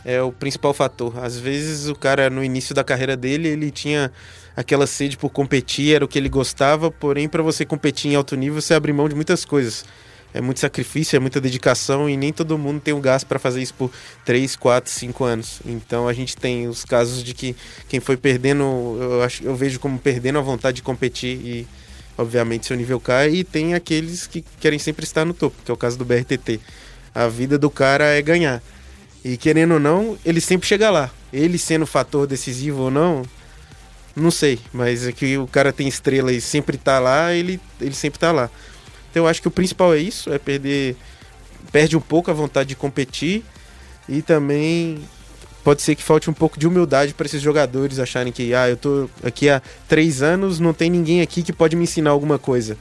é 0.05 0.21
o 0.21 0.31
principal 0.31 0.71
fator. 0.71 1.17
Às 1.17 1.39
vezes 1.39 1.87
o 1.87 1.95
cara 1.95 2.29
no 2.29 2.43
início 2.43 2.75
da 2.75 2.83
carreira 2.83 3.17
dele, 3.17 3.47
ele 3.47 3.71
tinha 3.71 4.11
aquela 4.55 4.85
sede 4.85 5.17
por 5.17 5.31
competir, 5.31 5.95
era 5.95 6.05
o 6.05 6.07
que 6.07 6.15
ele 6.15 6.29
gostava, 6.29 6.91
porém 6.91 7.27
para 7.27 7.41
você 7.41 7.65
competir 7.65 8.11
em 8.11 8.15
alto 8.15 8.35
nível, 8.35 8.61
você 8.61 8.75
abre 8.75 8.93
mão 8.93 9.09
de 9.09 9.15
muitas 9.15 9.43
coisas. 9.43 9.83
é 10.31 10.39
muito 10.39 10.59
sacrifício, 10.59 11.17
é 11.17 11.19
muita 11.19 11.41
dedicação 11.41 12.07
e 12.07 12.15
nem 12.15 12.31
todo 12.31 12.55
mundo 12.55 12.79
tem 12.79 12.93
o 12.93 12.99
gás 12.99 13.23
para 13.23 13.39
fazer 13.39 13.63
isso 13.63 13.73
por 13.73 13.89
3, 14.25 14.55
4, 14.55 14.91
5 14.91 15.23
anos. 15.23 15.59
Então 15.65 16.07
a 16.07 16.13
gente 16.13 16.37
tem 16.37 16.67
os 16.67 16.85
casos 16.85 17.23
de 17.23 17.33
que 17.33 17.55
quem 17.89 17.99
foi 17.99 18.15
perdendo, 18.15 18.63
eu, 19.01 19.23
acho, 19.23 19.43
eu 19.43 19.55
vejo 19.55 19.79
como 19.79 19.97
perdendo 19.97 20.37
a 20.37 20.41
vontade 20.41 20.75
de 20.75 20.83
competir 20.83 21.39
e 21.43 21.67
obviamente 22.17 22.65
seu 22.65 22.75
nível 22.75 22.99
cai 22.99 23.29
e 23.29 23.43
tem 23.43 23.73
aqueles 23.73 24.25
que 24.27 24.43
querem 24.59 24.79
sempre 24.79 25.05
estar 25.05 25.25
no 25.25 25.33
topo, 25.33 25.55
que 25.63 25.71
é 25.71 25.73
o 25.73 25.77
caso 25.77 25.97
do 25.97 26.05
BRTT. 26.05 26.59
A 27.13 27.27
vida 27.27 27.57
do 27.57 27.69
cara 27.69 28.05
é 28.05 28.21
ganhar. 28.21 28.61
E 29.23 29.37
querendo 29.37 29.75
ou 29.75 29.79
não, 29.79 30.17
ele 30.25 30.39
sempre 30.39 30.67
chega 30.67 30.89
lá. 30.89 31.11
Ele 31.31 31.57
sendo 31.57 31.85
fator 31.85 32.25
decisivo 32.25 32.83
ou 32.83 32.91
não, 32.91 33.23
não 34.15 34.31
sei, 34.31 34.59
mas 34.73 35.05
é 35.05 35.11
que 35.11 35.37
o 35.37 35.45
cara 35.45 35.71
tem 35.71 35.87
estrela 35.87 36.31
e 36.31 36.41
sempre 36.41 36.75
tá 36.75 36.97
lá, 36.97 37.33
ele, 37.33 37.59
ele 37.79 37.93
sempre 37.93 38.19
tá 38.19 38.31
lá. 38.31 38.49
Então 39.11 39.23
eu 39.23 39.27
acho 39.27 39.41
que 39.41 39.47
o 39.47 39.51
principal 39.51 39.93
é 39.93 39.99
isso, 39.99 40.33
é 40.33 40.39
perder. 40.39 40.95
Perde 41.71 41.95
um 41.95 42.01
pouco 42.01 42.31
a 42.31 42.33
vontade 42.33 42.69
de 42.69 42.75
competir 42.75 43.43
e 44.07 44.21
também 44.21 44.99
pode 45.67 45.81
ser 45.81 45.95
que 45.95 46.01
falte 46.01 46.29
um 46.29 46.33
pouco 46.33 46.57
de 46.57 46.65
humildade 46.65 47.13
para 47.13 47.25
esses 47.25 47.41
jogadores 47.41 47.99
acharem 47.99 48.31
que, 48.31 48.53
ah, 48.53 48.69
eu 48.69 48.77
tô 48.77 49.09
aqui 49.21 49.49
há 49.49 49.61
três 49.85 50.21
anos, 50.21 50.61
não 50.61 50.73
tem 50.73 50.89
ninguém 50.89 51.19
aqui 51.19 51.43
que 51.43 51.51
pode 51.51 51.75
me 51.75 51.83
ensinar 51.83 52.11
alguma 52.11 52.39
coisa. 52.39 52.77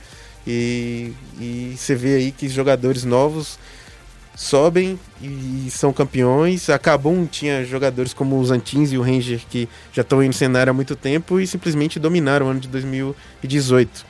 E, 0.46 1.12
e 1.40 1.74
você 1.76 1.96
vê 1.96 2.14
aí 2.14 2.30
que 2.30 2.48
jogadores 2.48 3.02
novos 3.02 3.58
sobem 4.36 4.96
e 5.20 5.66
são 5.68 5.92
campeões. 5.92 6.70
A 6.70 6.78
Cabum 6.78 7.26
tinha 7.26 7.64
jogadores 7.64 8.14
como 8.14 8.38
os 8.38 8.52
Antins 8.52 8.92
e 8.92 8.98
o 8.98 9.02
Ranger 9.02 9.40
que 9.50 9.68
já 9.92 10.02
estão 10.02 10.20
aí 10.20 10.28
no 10.28 10.32
cenário 10.32 10.70
há 10.70 10.72
muito 10.72 10.94
tempo 10.94 11.40
e 11.40 11.46
simplesmente 11.48 11.98
dominaram 11.98 12.46
o 12.46 12.50
ano 12.50 12.60
de 12.60 12.68
2018. 12.68 14.06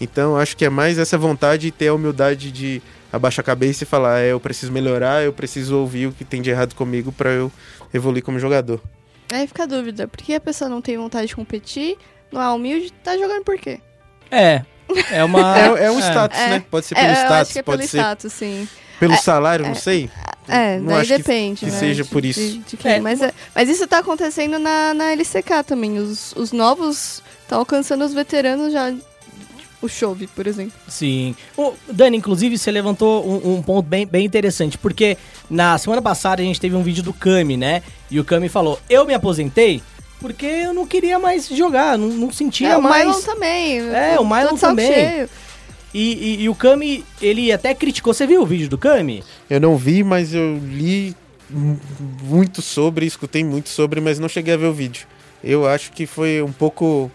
Então 0.00 0.36
acho 0.36 0.56
que 0.56 0.64
é 0.64 0.70
mais 0.70 0.96
essa 0.96 1.18
vontade 1.18 1.62
de 1.62 1.70
ter 1.72 1.88
a 1.88 1.94
humildade 1.94 2.52
de 2.52 2.80
abaixar 3.12 3.42
a 3.42 3.46
cabeça 3.46 3.84
e 3.84 3.86
falar: 3.86 4.20
é, 4.20 4.32
eu 4.32 4.40
preciso 4.40 4.72
melhorar, 4.72 5.22
eu 5.22 5.32
preciso 5.32 5.76
ouvir 5.78 6.06
o 6.08 6.12
que 6.12 6.24
tem 6.24 6.40
de 6.42 6.50
errado 6.50 6.74
comigo 6.74 7.12
para 7.12 7.30
eu 7.30 7.52
evoluir 7.92 8.22
como 8.24 8.38
jogador. 8.38 8.80
Aí 9.32 9.46
fica 9.46 9.62
a 9.64 9.66
dúvida: 9.66 10.08
por 10.08 10.18
que 10.18 10.34
a 10.34 10.40
pessoa 10.40 10.68
não 10.68 10.80
tem 10.80 10.96
vontade 10.96 11.28
de 11.28 11.36
competir, 11.36 11.96
não 12.32 12.40
é 12.40 12.48
humilde, 12.50 12.92
tá 13.04 13.16
jogando 13.16 13.44
por 13.44 13.58
quê? 13.58 13.80
É. 14.30 14.62
É 15.10 15.24
uma. 15.24 15.56
É, 15.78 15.84
é 15.86 15.90
um 15.90 15.98
status, 16.00 16.38
É. 16.38 16.48
né? 16.50 16.64
Pode 16.70 16.86
ser 16.86 16.94
pelo 16.94 17.06
é, 17.06 17.10
eu 17.10 17.14
status, 17.14 17.32
acho 17.40 17.52
que 17.52 17.58
é 17.58 17.62
pode 17.62 17.78
pelo 17.78 17.88
ser 17.88 17.98
status, 17.98 18.32
sim. 18.32 18.68
pelo 19.00 19.14
É, 19.14 19.16
salário, 19.16 19.64
não 19.66 19.74
sei. 19.74 20.10
É, 20.48 20.76
Não 20.78 20.86
daí 20.86 21.00
acho 21.02 21.10
que- 21.12 21.18
depende, 21.18 21.60
que 21.60 21.70
né? 21.70 21.78
seja 21.78 22.02
de- 22.02 22.08
por 22.10 22.24
isso. 22.24 22.40
de- 22.40 22.58
de 22.58 22.76
quem. 22.76 22.92
É. 22.92 23.00
Mas, 23.00 23.22
é- 23.22 23.32
mas 23.54 23.68
isso 23.68 23.86
tá 23.86 23.98
acontecendo 23.98 24.58
na, 24.58 24.92
na 24.92 25.12
LCK 25.12 25.62
também. 25.64 25.98
Os, 25.98 26.34
os 26.36 26.50
novos 26.52 27.22
estão 27.42 27.60
alcançando 27.60 28.04
os 28.04 28.12
veteranos 28.12 28.72
já. 28.72 28.92
O 29.82 29.88
Chove, 29.88 30.28
por 30.28 30.46
exemplo. 30.46 30.72
Sim. 30.88 31.34
O 31.58 31.72
Dani, 31.92 32.16
inclusive, 32.16 32.56
você 32.56 32.70
levantou 32.70 33.26
um, 33.28 33.56
um 33.56 33.62
ponto 33.62 33.82
bem, 33.84 34.06
bem 34.06 34.24
interessante, 34.24 34.78
porque 34.78 35.18
na 35.50 35.76
semana 35.76 36.00
passada 36.00 36.40
a 36.40 36.44
gente 36.44 36.60
teve 36.60 36.76
um 36.76 36.82
vídeo 36.84 37.02
do 37.02 37.12
Kami, 37.12 37.56
né? 37.56 37.82
E 38.10 38.20
o 38.20 38.24
Kami 38.24 38.48
falou: 38.48 38.78
Eu 38.88 39.04
me 39.04 39.12
aposentei 39.12 39.82
porque 40.20 40.46
eu 40.46 40.72
não 40.72 40.86
queria 40.86 41.18
mais 41.18 41.48
jogar, 41.48 41.98
não, 41.98 42.06
não 42.08 42.30
sentia 42.32 42.68
É, 42.68 42.76
o 42.76 42.82
mais. 42.82 43.06
Mylon 43.06 43.20
também. 43.22 43.78
É, 43.92 44.20
o 44.20 44.24
Mylon 44.24 44.56
também. 44.56 44.86
cheio. 44.94 45.28
E, 45.92 46.12
e- 46.12 46.42
e 46.44 46.48
o 46.48 46.54
Kami, 46.54 47.04
ele 47.20 47.50
até 47.52 47.74
criticou. 47.74 48.14
Você 48.14 48.24
viu 48.26 48.40
o 48.42 48.46
vídeo 48.46 48.68
do 48.68 48.78
Kami? 48.78 49.22
Eu 49.50 49.60
não 49.60 49.76
vi, 49.76 50.04
mas 50.04 50.32
eu 50.32 50.58
li 50.64 51.14
mu- 51.50 51.78
muito 52.22 52.62
sobre, 52.62 53.04
escutei 53.04 53.42
muito 53.44 53.68
sobre, 53.68 54.00
mas 54.00 54.18
não 54.20 54.28
cheguei 54.28 54.54
a 54.54 54.56
ver 54.56 54.66
o 54.66 54.72
vídeo. 54.72 55.06
Eu 55.42 55.66
acho 55.66 55.90
que 55.90 56.06
foi 56.06 56.40
um 56.40 56.52
pouco 56.52 57.10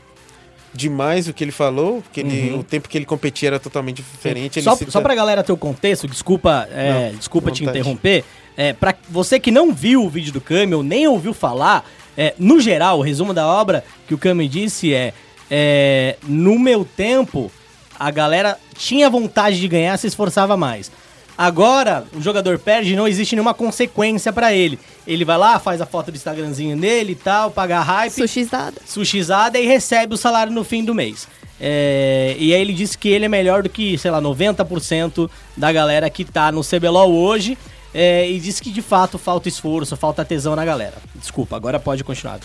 demais 0.78 1.28
o 1.28 1.34
que 1.34 1.44
ele 1.44 1.52
falou, 1.52 2.02
porque 2.02 2.22
ele- 2.22 2.52
Uhum. 2.52 2.60
o 2.60 2.64
tempo 2.64 2.88
que 2.88 2.98
ele 2.98 3.06
competia 3.06 3.50
era 3.50 3.60
totalmente 3.60 3.98
diferente. 4.02 4.62
Só, 4.62 4.76
cita- 4.76 4.92
só 4.92 5.02
pra 5.02 5.14
galera 5.16 5.44
ter 5.44 5.52
o 5.52 5.58
contexto, 5.58 6.08
desculpa, 6.08 6.68
é, 6.72 7.10
Não, 7.12 7.18
desculpa 7.18 7.52
te 7.52 7.64
interromper. 7.66 8.24
É, 8.56 8.74
pra 8.74 8.96
você 9.10 9.40
que 9.40 9.52
não 9.52 9.74
viu 9.74 10.04
o 10.04 10.10
vídeo 10.10 10.32
do 10.32 10.42
ou 10.76 10.84
nem 10.84 11.08
ouviu 11.08 11.34
falar, 11.34 11.86
é, 12.18 12.34
no 12.40 12.60
geral, 12.60 13.00
o 13.00 13.02
resumo 13.02 13.34
da 13.34 13.46
obra 13.48 13.84
que 14.08 14.14
o 14.14 14.18
Kami 14.18 14.48
disse 14.48 14.94
é, 14.94 15.14
é: 15.52 16.16
No 16.28 16.58
meu 16.58 16.84
tempo, 16.86 17.52
a 18.00 18.10
galera 18.12 18.58
tinha 18.76 19.10
vontade 19.10 19.60
de 19.60 19.68
ganhar, 19.68 19.96
se 19.98 20.08
esforçava 20.08 20.56
mais. 20.58 20.92
Agora, 21.38 22.06
o 22.14 22.22
jogador 22.22 22.58
perde, 22.58 22.96
não 22.96 23.08
existe 23.08 23.36
nenhuma 23.36 23.54
consequência 23.54 24.34
pra 24.34 24.54
ele. 24.54 24.80
Ele 25.06 25.24
vai 25.24 25.38
lá, 25.38 25.60
faz 25.60 25.80
a 25.82 25.86
foto 25.86 26.12
do 26.12 26.16
Instagramzinho 26.18 26.76
dele 26.76 27.12
e 27.12 27.16
tal, 27.16 27.52
paga 27.52 27.78
a 27.78 27.84
hype 27.84 28.12
Sushizada. 28.14 28.82
sushizada 28.86 29.60
e 29.60 29.66
recebe 29.68 30.16
o 30.16 30.18
salário 30.18 30.52
no 30.52 30.64
fim 30.64 30.84
do 30.84 30.96
mês. 30.96 31.28
É, 31.60 32.36
e 32.40 32.54
aí 32.54 32.62
ele 32.62 32.74
disse 32.74 32.98
que 32.98 33.10
ele 33.10 33.26
é 33.26 33.30
melhor 33.30 33.62
do 33.64 33.70
que, 33.70 33.98
sei 33.98 34.10
lá, 34.12 34.22
90% 34.22 35.30
da 35.56 35.72
galera 35.72 36.10
que 36.10 36.24
tá 36.26 36.52
no 36.52 36.62
CBLOL 36.64 37.12
hoje. 37.14 37.58
é, 37.94 38.30
e 38.30 38.40
disse 38.40 38.62
que 38.62 38.70
de 38.70 38.82
fato 38.82 39.18
falta 39.18 39.48
esforço, 39.48 39.96
falta 39.96 40.24
tesão 40.26 40.56
na 40.56 40.64
galera. 40.66 40.96
Desculpa, 41.16 41.56
agora 41.56 41.80
pode 41.80 42.04
continuar. 42.04 42.40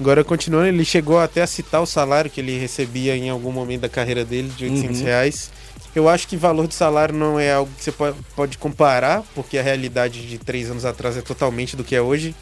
Agora, 0.00 0.24
continuando, 0.24 0.66
ele 0.68 0.84
chegou 0.84 1.18
até 1.18 1.42
a 1.42 1.46
citar 1.46 1.82
o 1.82 1.86
salário 1.86 2.30
que 2.30 2.40
ele 2.40 2.56
recebia 2.58 3.16
em 3.16 3.28
algum 3.30 3.50
momento 3.52 3.80
da 3.82 3.88
carreira 3.88 4.24
dele, 4.24 4.48
de 4.56 4.64
800 4.64 4.98
Uhum. 5.00 5.04
reais. 5.06 5.50
Eu 5.94 6.08
acho 6.08 6.28
que 6.28 6.36
valor 6.36 6.68
de 6.68 6.74
salário 6.74 7.14
não 7.14 7.38
é 7.40 7.52
algo 7.52 7.70
que 7.76 7.82
você 7.84 7.90
po- 7.92 8.14
pode 8.36 8.56
comparar, 8.58 9.22
porque 9.34 9.58
a 9.58 9.62
realidade 9.62 10.26
de 10.28 10.38
três 10.38 10.70
anos 10.70 10.84
atrás 10.84 11.16
é 11.16 11.22
totalmente 11.22 11.74
do 11.76 11.82
que 11.84 11.96
é 11.96 12.00
hoje. 12.00 12.34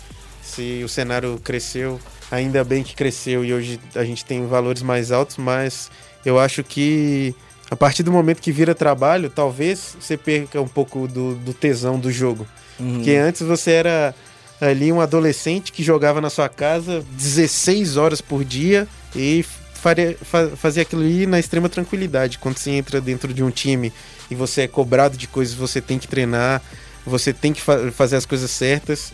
Se 0.42 0.82
o 0.84 0.88
cenário 0.88 1.40
cresceu, 1.42 1.99
ainda 2.30 2.62
bem 2.64 2.82
que 2.82 2.94
cresceu 2.94 3.44
e 3.44 3.53
hoje 3.55 3.80
a 3.94 4.05
gente 4.05 4.24
tem 4.24 4.47
valores 4.47 4.82
mais 4.82 5.11
altos, 5.11 5.36
mas 5.38 5.90
eu 6.24 6.38
acho 6.38 6.62
que 6.62 7.34
a 7.70 7.74
partir 7.76 8.03
do 8.03 8.12
momento 8.12 8.40
que 8.40 8.53
vira 8.53 8.74
trabalho, 8.74 9.28
talvez 9.30 9.97
você 9.99 10.16
perca 10.16 10.61
um 10.61 10.68
pouco 10.68 11.09
do, 11.09 11.34
do 11.36 11.53
tesão 11.55 11.99
do 11.99 12.12
jogo. 12.12 12.47
Porque 12.78 13.12
antes 13.12 13.42
você 13.42 13.72
era 13.72 14.14
ali 14.61 14.92
um 14.92 15.01
adolescente 15.01 15.72
que 15.72 15.82
jogava 15.82 16.20
na 16.20 16.30
sua 16.30 16.49
casa 16.49 17.05
16 17.12 17.97
horas 17.97 18.20
por 18.20 18.44
dia 18.44 18.86
e 19.14 19.44
faria, 19.81 20.16
fa- 20.20 20.51
fazia 20.57 20.83
aquilo 20.83 21.03
ali 21.03 21.27
na 21.27 21.39
extrema 21.39 21.68
tranquilidade. 21.68 22.39
Quando 22.39 22.59
você 22.59 22.70
entra 22.70 23.01
dentro 23.01 23.33
de 23.33 23.43
um 23.43 23.51
time 23.51 23.93
e 24.31 24.35
você 24.35 24.62
é 24.62 24.68
cobrado 24.68 25.16
de 25.16 25.27
coisas, 25.27 25.55
você 25.55 25.81
tem 25.81 25.99
que 25.99 26.09
treinar, 26.09 26.62
você 27.05 27.33
tem 27.33 27.53
que 27.53 27.61
fa- 27.61 27.91
fazer 27.93 28.16
as 28.16 28.27
coisas 28.27 28.51
certas. 28.51 29.12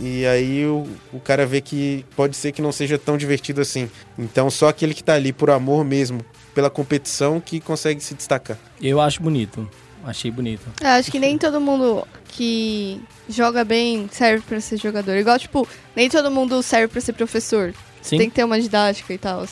E, 0.00 0.20
e 0.20 0.26
aí 0.26 0.66
o, 0.66 0.86
o 1.12 1.20
cara 1.20 1.46
vê 1.46 1.60
que 1.60 2.04
pode 2.16 2.36
ser 2.36 2.52
que 2.52 2.60
não 2.62 2.72
seja 2.72 2.98
tão 2.98 3.16
divertido 3.16 3.60
assim. 3.60 3.88
Então 4.18 4.50
só 4.50 4.68
aquele 4.68 4.94
que 4.94 5.04
tá 5.04 5.14
ali 5.14 5.32
por 5.32 5.50
amor 5.50 5.84
mesmo, 5.84 6.20
pela 6.54 6.68
competição, 6.70 7.40
que 7.40 7.60
consegue 7.60 8.00
se 8.00 8.14
destacar. 8.14 8.58
Eu 8.82 9.00
acho 9.00 9.22
bonito. 9.22 9.68
Achei 10.04 10.30
bonito. 10.30 10.62
Eu 10.80 10.88
acho 10.88 11.10
que 11.10 11.18
nem 11.18 11.36
todo 11.36 11.60
mundo 11.60 12.06
que 12.28 13.00
joga 13.28 13.64
bem 13.64 14.08
serve 14.12 14.42
pra 14.48 14.60
ser 14.60 14.76
jogador. 14.78 15.16
Igual, 15.16 15.38
tipo, 15.38 15.68
nem 15.94 16.08
todo 16.08 16.30
mundo 16.30 16.62
serve 16.62 16.88
pra 16.88 17.00
ser 17.00 17.12
professor. 17.12 17.74
Sim. 18.00 18.16
Tem 18.16 18.28
que 18.30 18.36
ter 18.36 18.44
uma 18.44 18.60
didática 18.60 19.12
e 19.12 19.18
tal. 19.18 19.44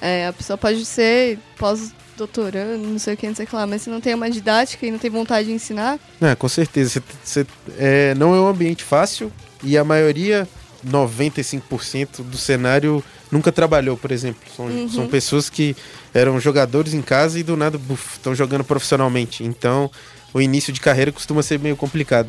É, 0.00 0.26
a 0.28 0.32
pessoa 0.32 0.56
pode 0.56 0.84
ser 0.86 1.38
pós-doutorando, 1.58 2.86
não 2.86 2.98
sei 2.98 3.14
o 3.14 3.16
que, 3.16 3.26
não 3.28 3.34
sei 3.34 3.44
o 3.44 3.48
que 3.48 3.54
lá, 3.54 3.66
mas 3.66 3.82
se 3.82 3.90
não 3.90 4.00
tem 4.00 4.14
uma 4.14 4.30
didática 4.30 4.86
e 4.86 4.90
não 4.90 4.98
tem 4.98 5.10
vontade 5.10 5.48
de 5.48 5.54
ensinar, 5.54 5.98
É, 6.20 6.34
com 6.34 6.48
certeza. 6.48 7.02
Você- 7.24 7.44
você- 7.44 7.46
é, 7.78 8.14
não 8.14 8.34
é 8.34 8.40
um 8.40 8.48
ambiente 8.48 8.82
fácil 8.84 9.30
e 9.62 9.76
a 9.76 9.84
maioria, 9.84 10.48
95% 10.82 12.22
do 12.22 12.36
cenário, 12.36 13.02
nunca 13.30 13.52
trabalhou, 13.52 13.96
por 13.96 14.10
exemplo. 14.10 14.40
São, 14.56 14.66
Uhum. 14.66 14.88
são 14.88 15.06
pessoas 15.08 15.48
que 15.50 15.76
eram 16.14 16.40
jogadores 16.40 16.94
em 16.94 17.02
casa 17.02 17.38
e 17.38 17.42
do 17.42 17.56
nada 17.56 17.78
estão 18.14 18.34
jogando 18.34 18.64
profissionalmente. 18.64 19.44
Então, 19.44 19.90
o 20.32 20.40
início 20.40 20.72
de 20.72 20.80
carreira 20.80 21.12
costuma 21.12 21.42
ser 21.42 21.58
meio 21.58 21.76
complicado. 21.76 22.28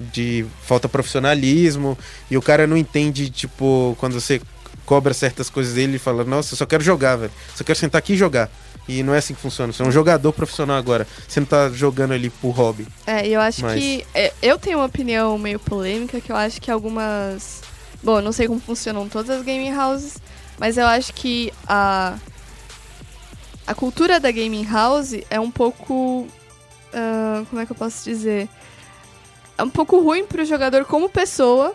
De 0.00 0.46
falta 0.64 0.88
profissionalismo 0.88 1.98
e 2.30 2.36
o 2.38 2.42
cara 2.42 2.68
não 2.68 2.76
entende, 2.76 3.28
tipo, 3.30 3.96
quando 3.98 4.12
você 4.12 4.40
cobra 4.88 5.12
certas 5.12 5.50
coisas 5.50 5.74
dele 5.74 5.96
e 5.96 5.98
fala, 5.98 6.24
nossa, 6.24 6.54
eu 6.54 6.56
só 6.56 6.64
quero 6.64 6.82
jogar, 6.82 7.14
velho. 7.16 7.32
Só 7.54 7.62
quero 7.62 7.78
sentar 7.78 7.98
aqui 7.98 8.14
e 8.14 8.16
jogar. 8.16 8.50
E 8.88 9.02
não 9.02 9.12
é 9.14 9.18
assim 9.18 9.34
que 9.34 9.40
funciona. 9.42 9.70
Você 9.70 9.82
é 9.82 9.84
um 9.84 9.92
jogador 9.92 10.32
profissional 10.32 10.78
agora. 10.78 11.06
Você 11.28 11.40
não 11.40 11.46
tá 11.46 11.68
jogando 11.68 12.12
ali 12.14 12.30
por 12.30 12.52
hobby. 12.52 12.88
É, 13.06 13.28
e 13.28 13.34
eu 13.34 13.40
acho 13.42 13.60
Mas- 13.60 13.78
que. 13.78 14.06
é, 14.14 14.32
eu 14.40 14.58
tenho 14.58 14.78
uma 14.78 14.86
opinião 14.86 15.36
meio 15.36 15.58
polêmica, 15.58 16.22
que 16.22 16.32
eu 16.32 16.36
acho 16.36 16.58
que 16.58 16.70
algumas. 16.70 17.60
Bom, 18.02 18.16
eu 18.16 18.22
não 18.22 18.32
sei 18.32 18.46
como 18.48 18.58
funcionam 18.60 19.06
todas 19.10 19.28
as 19.28 19.44
gaming 19.44 19.76
houses, 19.76 20.16
mas 20.58 20.78
eu 20.78 20.86
acho 20.86 21.12
que 21.12 21.52
a. 21.68 22.16
A 23.66 23.74
cultura 23.74 24.18
da 24.18 24.30
gaming 24.30 24.64
house 24.64 25.12
é 25.28 25.38
um 25.38 25.50
pouco. 25.50 26.26
ah, 26.94 27.44
como 27.50 27.60
é 27.60 27.66
que 27.66 27.72
eu 27.72 27.76
posso 27.76 28.02
dizer? 28.04 28.48
É 29.58 29.62
um 29.62 29.68
pouco 29.68 30.00
ruim 30.00 30.24
pro 30.24 30.46
jogador 30.46 30.86
como 30.86 31.10
pessoa 31.10 31.74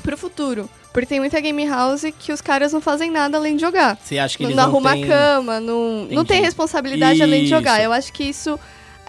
pro 0.00 0.16
futuro. 0.16 0.70
Porque 0.96 1.04
tem 1.08 1.20
muita 1.20 1.38
game 1.42 1.68
house 1.68 2.04
que 2.18 2.32
os 2.32 2.40
caras 2.40 2.72
não 2.72 2.80
fazem 2.80 3.10
nada 3.10 3.36
além 3.36 3.56
de 3.56 3.60
jogar. 3.60 3.98
Você 4.02 4.16
acha 4.16 4.34
que 4.34 4.44
Não, 4.44 4.48
eles 4.48 4.56
não 4.56 4.62
não 4.62 4.70
arruma 4.70 4.92
têm... 4.94 5.04
a 5.04 5.06
cama, 5.06 5.60
não, 5.60 6.06
não 6.10 6.24
tem 6.24 6.40
responsabilidade 6.40 7.22
além 7.22 7.42
de 7.44 7.50
jogar. 7.50 7.74
Isso. 7.74 7.84
Eu 7.84 7.92
acho 7.92 8.10
que 8.14 8.24
isso 8.24 8.58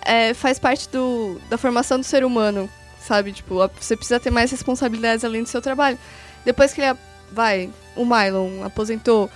é, 0.02 0.34
faz 0.34 0.60
parte 0.60 0.90
do, 0.90 1.40
da 1.50 1.58
formação 1.58 1.98
do 1.98 2.04
ser 2.04 2.26
humano, 2.26 2.70
sabe? 3.00 3.32
Tipo, 3.32 3.66
você 3.80 3.96
precisa 3.96 4.20
ter 4.20 4.30
mais 4.30 4.52
responsabilidades 4.52 5.24
além 5.24 5.44
do 5.44 5.48
seu 5.48 5.62
trabalho. 5.62 5.98
Depois 6.44 6.74
que 6.74 6.82
ele, 6.82 6.94
vai, 7.32 7.70
o 7.96 8.04
Mylon 8.04 8.66
aposentou, 8.66 9.32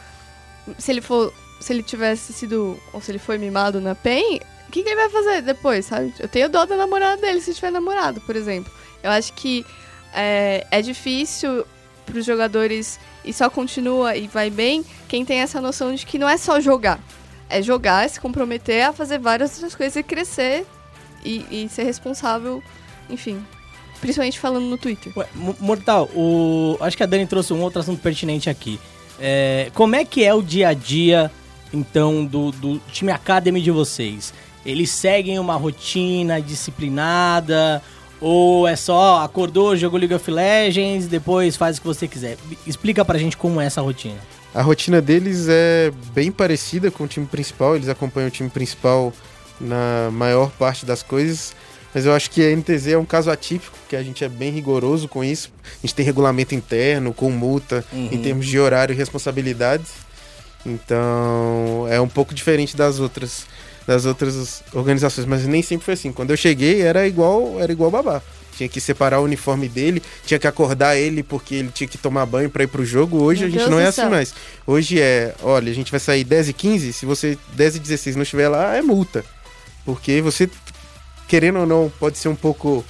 se 0.78 0.92
ele 0.92 1.00
for, 1.00 1.34
se 1.62 1.72
ele 1.72 1.84
tivesse 1.84 2.34
sido, 2.34 2.78
ou 2.92 3.00
se 3.00 3.12
ele 3.12 3.20
foi 3.20 3.38
mimado 3.38 3.80
na 3.80 3.96
PEN, 3.96 4.42
o 4.68 4.72
que, 4.74 4.84
que 4.84 4.90
ele 4.90 4.98
vai 4.98 5.10
fazer 5.10 5.42
depois, 5.42 5.86
sabe? 5.86 6.14
Eu 6.20 6.28
tenho 6.28 6.50
dó 6.50 6.66
da 6.66 6.76
namorada 6.76 7.22
dele 7.22 7.40
se 7.40 7.54
tiver 7.54 7.72
namorado, 7.72 8.20
por 8.20 8.36
exemplo. 8.36 8.70
Eu 9.02 9.10
acho 9.10 9.32
que 9.32 9.66
é, 10.14 10.68
é 10.70 10.82
difícil 10.82 11.66
para 12.12 12.20
os 12.20 12.26
jogadores 12.26 13.00
e 13.26 13.34
só 13.34 13.50
continua 13.50 14.16
e 14.16 14.28
vai 14.28 14.50
bem 14.50 14.86
quem 15.08 15.26
tem 15.26 15.40
essa 15.40 15.60
noção 15.60 15.96
de 15.96 16.06
que 16.06 16.20
não 16.20 16.30
é 16.30 16.38
só 16.38 16.60
jogar. 16.60 17.00
É 17.50 17.62
jogar, 17.62 18.10
se 18.10 18.20
comprometer 18.20 18.84
a 18.84 18.94
fazer 18.94 19.20
várias 19.20 19.54
outras 19.56 19.76
coisas 19.76 19.96
e 19.96 20.04
crescer 20.04 20.66
e, 21.26 21.46
e 21.50 21.70
ser 21.70 21.84
responsável, 21.84 22.64
enfim. 23.10 23.44
Principalmente 24.00 24.40
falando 24.40 24.66
no 24.66 24.78
Twitter. 24.78 25.12
Ué, 25.16 25.28
Mo- 25.36 25.56
Mortal, 25.60 26.10
o... 26.16 26.78
acho 26.80 26.96
que 26.98 27.04
a 27.04 27.06
Dani 27.06 27.28
trouxe 27.28 27.54
um 27.54 27.62
outro 27.62 27.80
assunto 27.80 28.02
pertinente 28.02 28.50
aqui. 28.50 28.80
É, 29.20 29.70
como 29.74 29.96
é 29.96 30.04
que 30.04 30.24
é 30.24 30.34
o 30.34 30.42
dia 30.42 30.70
a 30.70 30.74
dia, 30.74 31.32
então, 31.72 32.26
do, 32.26 32.52
do 32.52 32.80
time 32.92 33.12
Academy 33.12 33.62
de 33.62 33.70
vocês? 33.70 34.34
Eles 34.66 34.90
seguem 34.90 35.38
uma 35.38 35.56
rotina 35.56 36.42
disciplinada? 36.42 37.82
Ou 38.22 38.68
é 38.68 38.76
só 38.76 39.24
acordou, 39.24 39.76
jogou 39.76 40.00
League 40.00 40.14
of 40.14 40.30
Legends, 40.30 41.08
depois 41.08 41.56
faz 41.56 41.78
o 41.78 41.82
que 41.82 41.88
você 41.88 42.08
quiser? 42.08 42.38
Explica 42.68 43.04
pra 43.04 43.18
gente 43.18 43.36
como 43.36 43.60
é 43.60 43.66
essa 43.66 43.82
rotina. 43.82 44.20
A 44.54 44.62
rotina 44.62 45.02
deles 45.02 45.48
é 45.50 45.92
bem 46.14 46.32
parecida 46.32 46.92
com 46.92 47.06
o 47.06 47.08
time 47.08 47.26
principal, 47.26 47.76
eles 47.76 47.90
acompanham 47.90 48.28
o 48.28 48.32
time 48.32 48.50
principal 48.50 49.12
na 49.60 50.10
maior 50.12 50.52
parte 50.52 50.86
das 50.86 51.02
coisas, 51.02 51.56
mas 51.94 52.06
eu 52.06 52.14
acho 52.14 52.30
que 52.30 52.42
a 52.42 52.56
NTZ 52.56 52.88
é 52.88 52.98
um 52.98 53.06
caso 53.06 53.32
atípico, 53.32 53.78
porque 53.80 53.96
a 53.96 54.04
gente 54.04 54.24
é 54.24 54.30
bem 54.30 54.52
rigoroso 54.52 55.08
com 55.08 55.24
isso. 55.24 55.52
A 55.64 55.86
gente 55.86 55.96
tem 55.96 56.06
regulamento 56.06 56.56
interno, 56.56 57.14
com 57.14 57.30
multa, 57.30 57.84
em 57.94 58.18
termos 58.22 58.46
de 58.48 58.58
horário 58.58 58.94
e 58.94 58.96
responsabilidades. 58.96 59.92
Então, 60.66 61.86
é 61.90 62.00
um 62.00 62.08
pouco 62.08 62.34
diferente 62.34 62.78
das 62.78 63.00
outras 63.00 63.46
das 63.88 64.06
outras 64.06 64.64
organizações, 64.74 65.26
mas 65.26 65.46
nem 65.46 65.62
sempre 65.62 65.86
foi 65.86 65.94
assim. 65.96 66.12
Quando 66.12 66.32
eu 66.32 66.38
cheguei, 66.38 66.82
era 66.82 67.08
igual, 67.08 67.60
era 67.60 67.72
igual 67.72 67.90
babá. 67.92 68.22
Tinha 68.56 68.68
que 68.70 68.80
separar 68.82 69.20
o 69.20 69.24
uniforme 69.24 69.68
dele, 69.68 70.04
tinha 70.26 70.38
que 70.40 70.46
acordar 70.46 70.96
ele 70.98 71.24
porque 71.24 71.56
ele 71.56 71.70
tinha 71.74 71.88
que 71.88 71.98
tomar 71.98 72.26
banho 72.26 72.50
para 72.50 72.64
ir 72.64 72.68
pro 72.68 72.86
jogo. 72.86 73.18
Hoje 73.24 73.40
Meu 73.42 73.48
a 73.48 73.52
gente 73.52 73.60
Deus 73.60 73.72
não 73.72 73.80
é 73.80 73.88
assim 73.88 74.02
céu. 74.02 74.10
mais. 74.10 74.34
Hoje 74.68 75.02
é, 75.02 75.34
olha, 75.42 75.72
a 75.72 75.74
gente 75.74 75.90
vai 75.90 76.00
sair 76.00 76.24
10 76.24 76.50
e 76.50 76.54
15, 76.54 76.94
se 76.94 77.06
você 77.06 77.38
10 77.54 77.78
e 77.78 77.80
16 77.80 78.16
não 78.18 78.24
estiver 78.24 78.50
lá, 78.50 78.76
é 78.76 78.82
multa. 78.82 79.24
Porque 79.84 80.22
você, 80.22 80.48
querendo 81.28 81.60
ou 81.60 81.66
não, 81.66 81.92
pode 82.00 82.18
ser 82.20 82.28
um 82.28 82.36
pouco 82.36 82.86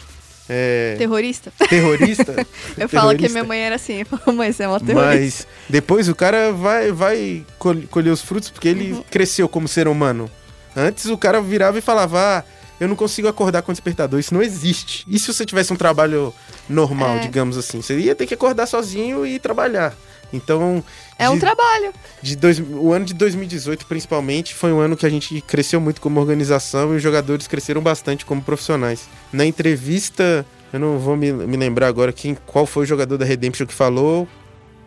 é, 0.50 0.96
Terrorista? 0.98 1.54
terrorista. 1.70 2.34
Eu 2.78 2.90
falo 2.90 3.12
que 3.12 3.18
terrorista. 3.18 3.30
minha 3.30 3.44
mãe 3.46 3.60
era 3.62 3.76
assim. 3.76 4.00
Eu 4.02 4.06
falo, 4.08 4.36
mãe, 4.36 4.52
você 4.52 4.64
é 4.64 4.68
uma 4.68 4.80
terrorista. 4.80 5.48
Mas 5.48 5.48
depois 5.70 6.10
o 6.10 6.16
cara 6.16 6.52
vai, 6.52 6.92
vai 6.92 7.46
col- 7.58 7.84
colher 7.90 8.10
os 8.12 8.22
frutos 8.22 8.50
porque 8.50 8.68
ele 8.68 8.92
Uhum. 8.92 9.04
cresceu 9.10 9.48
como 9.48 9.68
ser 9.70 9.88
humano. 9.88 10.30
Antes 10.76 11.06
o 11.06 11.18
cara 11.18 11.42
virava 11.42 11.78
e 11.78 11.82
falava: 11.82 12.20
ah, 12.20 12.44
eu 12.80 12.88
não 12.88 12.96
consigo 12.96 13.28
acordar 13.28 13.62
com 13.62 13.72
o 13.72 13.74
despertador. 13.74 14.20
Isso 14.20 14.34
não 14.34 14.42
existe. 14.42 15.06
E 15.08 15.20
se 15.20 15.32
você 15.34 15.46
tivesse 15.46 15.72
um 15.72 15.76
trabalho 15.76 16.34
normal, 16.70 17.18
É. 17.18 17.20
digamos 17.20 17.58
assim? 17.58 17.82
Você 17.82 17.98
ia 18.00 18.16
ter 18.16 18.26
que 18.26 18.34
acordar 18.34 18.66
sozinho 18.68 19.26
e 19.26 19.38
trabalhar. 19.40 19.94
Então. 20.34 20.82
É 21.20 21.30
um 21.30 21.34
de- 21.34 21.42
trabalho. 21.42 21.94
de 22.22 22.36
dois, 22.38 22.58
o 22.60 22.94
ano 22.94 23.04
de 23.06 23.14
2018, 23.14 23.86
principalmente, 23.86 24.56
foi 24.56 24.72
um 24.72 24.80
ano 24.80 24.96
que 24.96 25.06
a 25.06 25.10
gente 25.10 25.42
cresceu 25.42 25.80
muito 25.82 26.00
como 26.00 26.20
organização 26.20 26.94
e 26.94 26.98
os 26.98 27.04
jogadores 27.04 27.48
cresceram 27.48 27.82
bastante 27.82 28.26
como 28.26 28.42
profissionais. 28.42 29.02
Na 29.32 29.46
entrevista, 29.46 30.46
eu 30.72 30.80
não 30.80 30.98
vou 30.98 31.18
me, 31.18 31.32
me 31.34 31.58
lembrar 31.58 31.88
agora 31.88 32.14
quem, 32.14 32.36
qual 32.46 32.66
foi 32.66 32.84
o 32.84 32.86
jogador 32.88 33.18
da 33.18 33.26
Redemption 33.26 33.68
que 33.68 33.74
falou. 33.74 34.26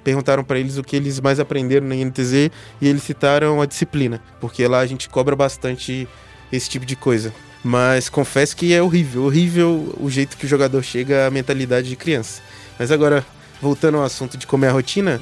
Perguntaram 0.05 0.45
pra 0.45 0.59
eles 0.59 0.77
o 0.77 0.85
que 0.85 0.95
eles 0.95 1.19
mais 1.19 1.41
aprenderam 1.41 1.89
na 1.89 1.97
INTZ 1.97 2.51
e 2.81 2.87
eles 2.89 3.03
citaram 3.03 3.61
a 3.61 3.67
disciplina, 3.67 4.23
porque 4.41 4.67
lá 4.69 4.81
a 4.81 4.87
gente 4.87 5.09
cobra 5.09 5.35
bastante 5.35 6.07
esse 6.53 6.69
tipo 6.69 6.85
de 6.85 6.95
coisa. 6.95 7.33
Mas 7.65 8.11
confesso 8.11 8.55
que 8.55 8.75
é 8.75 8.83
horrível, 8.83 9.25
horrível 9.25 9.95
o 9.99 10.11
jeito 10.11 10.37
que 10.37 10.45
o 10.45 10.49
jogador 10.49 10.83
chega 10.83 11.27
à 11.27 11.31
mentalidade 11.31 11.89
de 11.89 11.97
criança. 11.97 12.43
Mas 12.79 12.93
agora, 12.93 13.25
voltando 13.63 13.97
ao 13.97 14.05
assunto 14.05 14.37
de 14.37 14.47
como 14.47 14.67
é 14.67 14.69
a 14.69 14.73
rotina, 14.73 15.19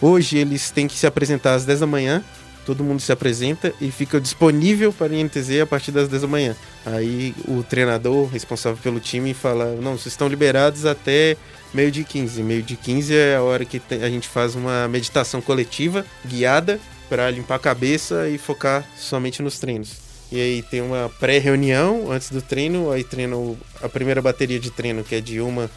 Hoje 0.00 0.36
eles 0.36 0.70
têm 0.72 0.88
que 0.88 0.98
se 0.98 1.06
apresentar 1.06 1.54
às 1.54 1.64
10 1.64 1.80
da 1.80 1.86
manhã. 1.86 2.22
Todo 2.64 2.82
mundo 2.84 3.00
se 3.00 3.12
apresenta 3.12 3.72
e 3.80 3.90
fica 3.90 4.20
disponível 4.20 4.92
para 4.92 5.12
a 5.12 5.16
INTZ 5.16 5.60
a 5.62 5.66
partir 5.66 5.90
das 5.92 6.08
10 6.08 6.22
da 6.22 6.28
manhã. 6.28 6.56
Aí 6.86 7.34
o 7.46 7.62
treinador 7.62 8.26
responsável 8.28 8.78
pelo 8.82 9.00
time 9.00 9.34
fala: 9.34 9.74
Não, 9.80 9.92
vocês 9.98 10.12
estão 10.14 10.28
liberados 10.28 10.86
até 10.86 11.36
meio 11.72 11.90
de 11.90 12.04
15. 12.04 12.42
Meio 12.42 12.62
de 12.62 12.76
15 12.76 13.14
é 13.14 13.36
a 13.36 13.42
hora 13.42 13.64
que 13.64 13.80
a 13.90 14.08
gente 14.08 14.28
faz 14.28 14.54
uma 14.54 14.88
meditação 14.88 15.40
coletiva 15.42 16.04
guiada 16.26 16.80
para 17.08 17.30
limpar 17.30 17.56
a 17.56 17.58
cabeça 17.58 18.28
e 18.28 18.38
focar 18.38 18.84
somente 18.96 19.42
nos 19.42 19.58
treinos. 19.58 20.02
E 20.32 20.40
aí 20.40 20.62
tem 20.62 20.80
uma 20.80 21.10
pré-reunião 21.20 22.10
antes 22.10 22.30
do 22.30 22.40
treino, 22.40 22.90
aí 22.90 23.04
treina 23.04 23.36
o- 23.36 23.58
a 23.82 23.88
primeira 23.88 24.22
bateria 24.22 24.58
de 24.58 24.70
treino, 24.70 25.04
que 25.04 25.14
é 25.14 25.20
de 25.20 25.40
uma 25.40 25.70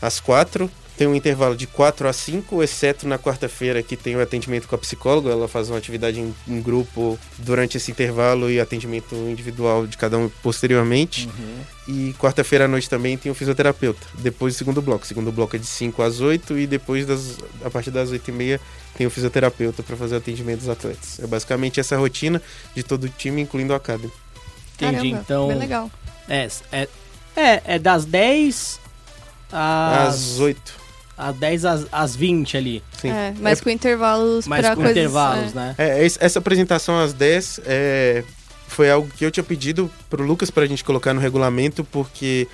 às 0.00 0.20
quatro. 0.20 0.70
Tem 0.96 1.08
um 1.08 1.14
intervalo 1.14 1.56
de 1.56 1.66
4 1.66 2.06
a 2.06 2.12
5, 2.12 2.62
exceto 2.62 3.08
na 3.08 3.18
quarta-feira 3.18 3.82
que 3.82 3.96
tem 3.96 4.14
o 4.14 4.20
atendimento 4.22 4.68
com 4.68 4.76
a 4.76 4.78
psicóloga. 4.78 5.30
Ela 5.30 5.48
faz 5.48 5.68
uma 5.68 5.76
atividade 5.76 6.20
em, 6.20 6.32
em 6.46 6.62
grupo 6.62 7.18
durante 7.38 7.76
esse 7.76 7.90
intervalo 7.90 8.48
e 8.48 8.60
atendimento 8.60 9.14
individual 9.14 9.88
de 9.88 9.96
cada 9.96 10.16
um 10.16 10.28
posteriormente. 10.40 11.28
E 11.88 12.14
quarta-feira 12.18 12.66
à 12.66 12.68
noite 12.68 12.88
também 12.88 13.18
tem 13.18 13.30
o 13.30 13.34
fisioterapeuta. 13.34 14.06
Depois 14.20 14.54
do 14.54 14.58
segundo 14.58 14.80
bloco. 14.80 15.04
O 15.04 15.06
segundo 15.06 15.32
bloco 15.32 15.56
é 15.56 15.58
de 15.58 15.66
5 15.66 16.00
às 16.00 16.20
8 16.20 16.58
e 16.58 16.66
depois 16.66 17.04
das, 17.04 17.38
a 17.64 17.70
partir 17.70 17.90
das 17.90 18.10
8 18.10 18.28
e 18.28 18.32
meia 18.32 18.60
tem 18.96 19.04
o 19.04 19.10
fisioterapeuta 19.10 19.82
para 19.82 19.96
fazer 19.96 20.14
o 20.14 20.18
atendimento 20.18 20.60
dos 20.60 20.68
atletas. 20.68 21.18
É 21.18 21.26
basicamente 21.26 21.80
essa 21.80 21.96
rotina 21.96 22.40
de 22.72 22.84
todo 22.84 23.04
o 23.04 23.08
time, 23.08 23.42
incluindo 23.42 23.72
o 23.72 23.76
Academy. 23.76 24.12
Entendi, 24.76 24.96
Caramba, 24.96 25.20
então. 25.20 25.48
Bem 25.48 25.58
legal. 25.58 25.90
É, 26.28 26.48
é, 26.70 26.88
é, 27.36 27.62
é 27.64 27.78
das 27.80 28.04
10 28.04 28.80
às, 29.52 30.14
Às 30.14 30.38
8. 30.40 30.83
Às 31.16 31.34
10 31.36 31.64
às, 31.64 31.86
às 31.92 32.16
20 32.16 32.56
ali. 32.56 32.82
Sim. 33.00 33.10
É, 33.10 33.34
mas 33.40 33.60
com 33.60 33.70
intervalos 33.70 34.46
Mas 34.46 34.60
pra 34.60 34.70
com 34.74 34.82
coisas... 34.82 34.96
intervalos, 34.96 35.52
é. 35.52 35.54
né? 35.54 35.74
É, 35.78 36.04
es- 36.04 36.18
essa 36.20 36.38
apresentação 36.38 36.98
às 36.98 37.12
10 37.12 37.60
é, 37.64 38.24
foi 38.68 38.90
algo 38.90 39.08
que 39.16 39.24
eu 39.24 39.30
tinha 39.30 39.44
pedido 39.44 39.90
pro 40.10 40.24
Lucas 40.24 40.50
pra 40.50 40.66
gente 40.66 40.82
colocar 40.84 41.14
no 41.14 41.20
regulamento, 41.20 41.84
porque 41.84 42.48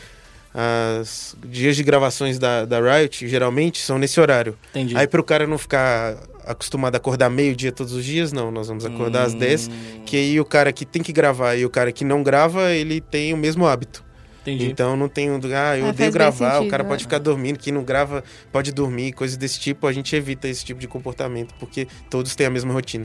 as 0.52 1.36
dias 1.46 1.76
de 1.76 1.82
gravações 1.82 2.38
da, 2.38 2.64
da 2.64 2.80
Riot 2.80 3.26
geralmente 3.28 3.78
são 3.80 3.98
nesse 3.98 4.20
horário. 4.20 4.56
Entendi. 4.70 4.96
Aí 4.96 5.06
pro 5.06 5.22
cara 5.22 5.46
não 5.46 5.56
ficar 5.56 6.16
acostumado 6.44 6.94
a 6.94 6.98
acordar 6.98 7.30
meio-dia 7.30 7.70
todos 7.70 7.92
os 7.92 8.04
dias, 8.04 8.32
não, 8.32 8.50
nós 8.50 8.66
vamos 8.68 8.84
acordar 8.84 9.24
às 9.24 9.34
10, 9.34 9.70
que 10.04 10.16
aí 10.16 10.40
o 10.40 10.44
cara 10.44 10.72
que 10.72 10.84
tem 10.84 11.02
que 11.02 11.12
gravar 11.12 11.54
e 11.54 11.64
o 11.64 11.70
cara 11.70 11.92
que 11.92 12.04
não 12.04 12.22
grava, 12.22 12.72
ele 12.72 13.00
tem 13.00 13.32
o 13.32 13.36
mesmo 13.36 13.66
hábito. 13.66 14.02
Entendi. 14.42 14.66
Então 14.70 14.96
não 14.96 15.08
tem 15.08 15.30
um, 15.30 15.38
ah, 15.54 15.76
eu 15.76 15.86
É, 15.86 15.88
odeio 15.90 16.10
gravar, 16.10 16.52
o 16.52 16.54
sentido, 16.56 16.70
cara 16.70 16.82
né? 16.82 16.88
pode 16.88 17.02
ficar 17.04 17.18
dormindo, 17.18 17.58
quem 17.58 17.72
não 17.72 17.82
grava 17.84 18.24
pode 18.50 18.72
dormir, 18.72 19.12
coisas 19.12 19.36
desse 19.36 19.60
tipo, 19.60 19.86
a 19.86 19.92
gente 19.92 20.16
evita 20.16 20.48
esse 20.48 20.64
tipo 20.64 20.80
de 20.80 20.88
comportamento, 20.88 21.54
porque 21.60 21.86
todos 22.08 22.34
têm 22.34 22.46
a 22.46 22.50
mesma 22.50 22.72
rotina. 22.72 23.04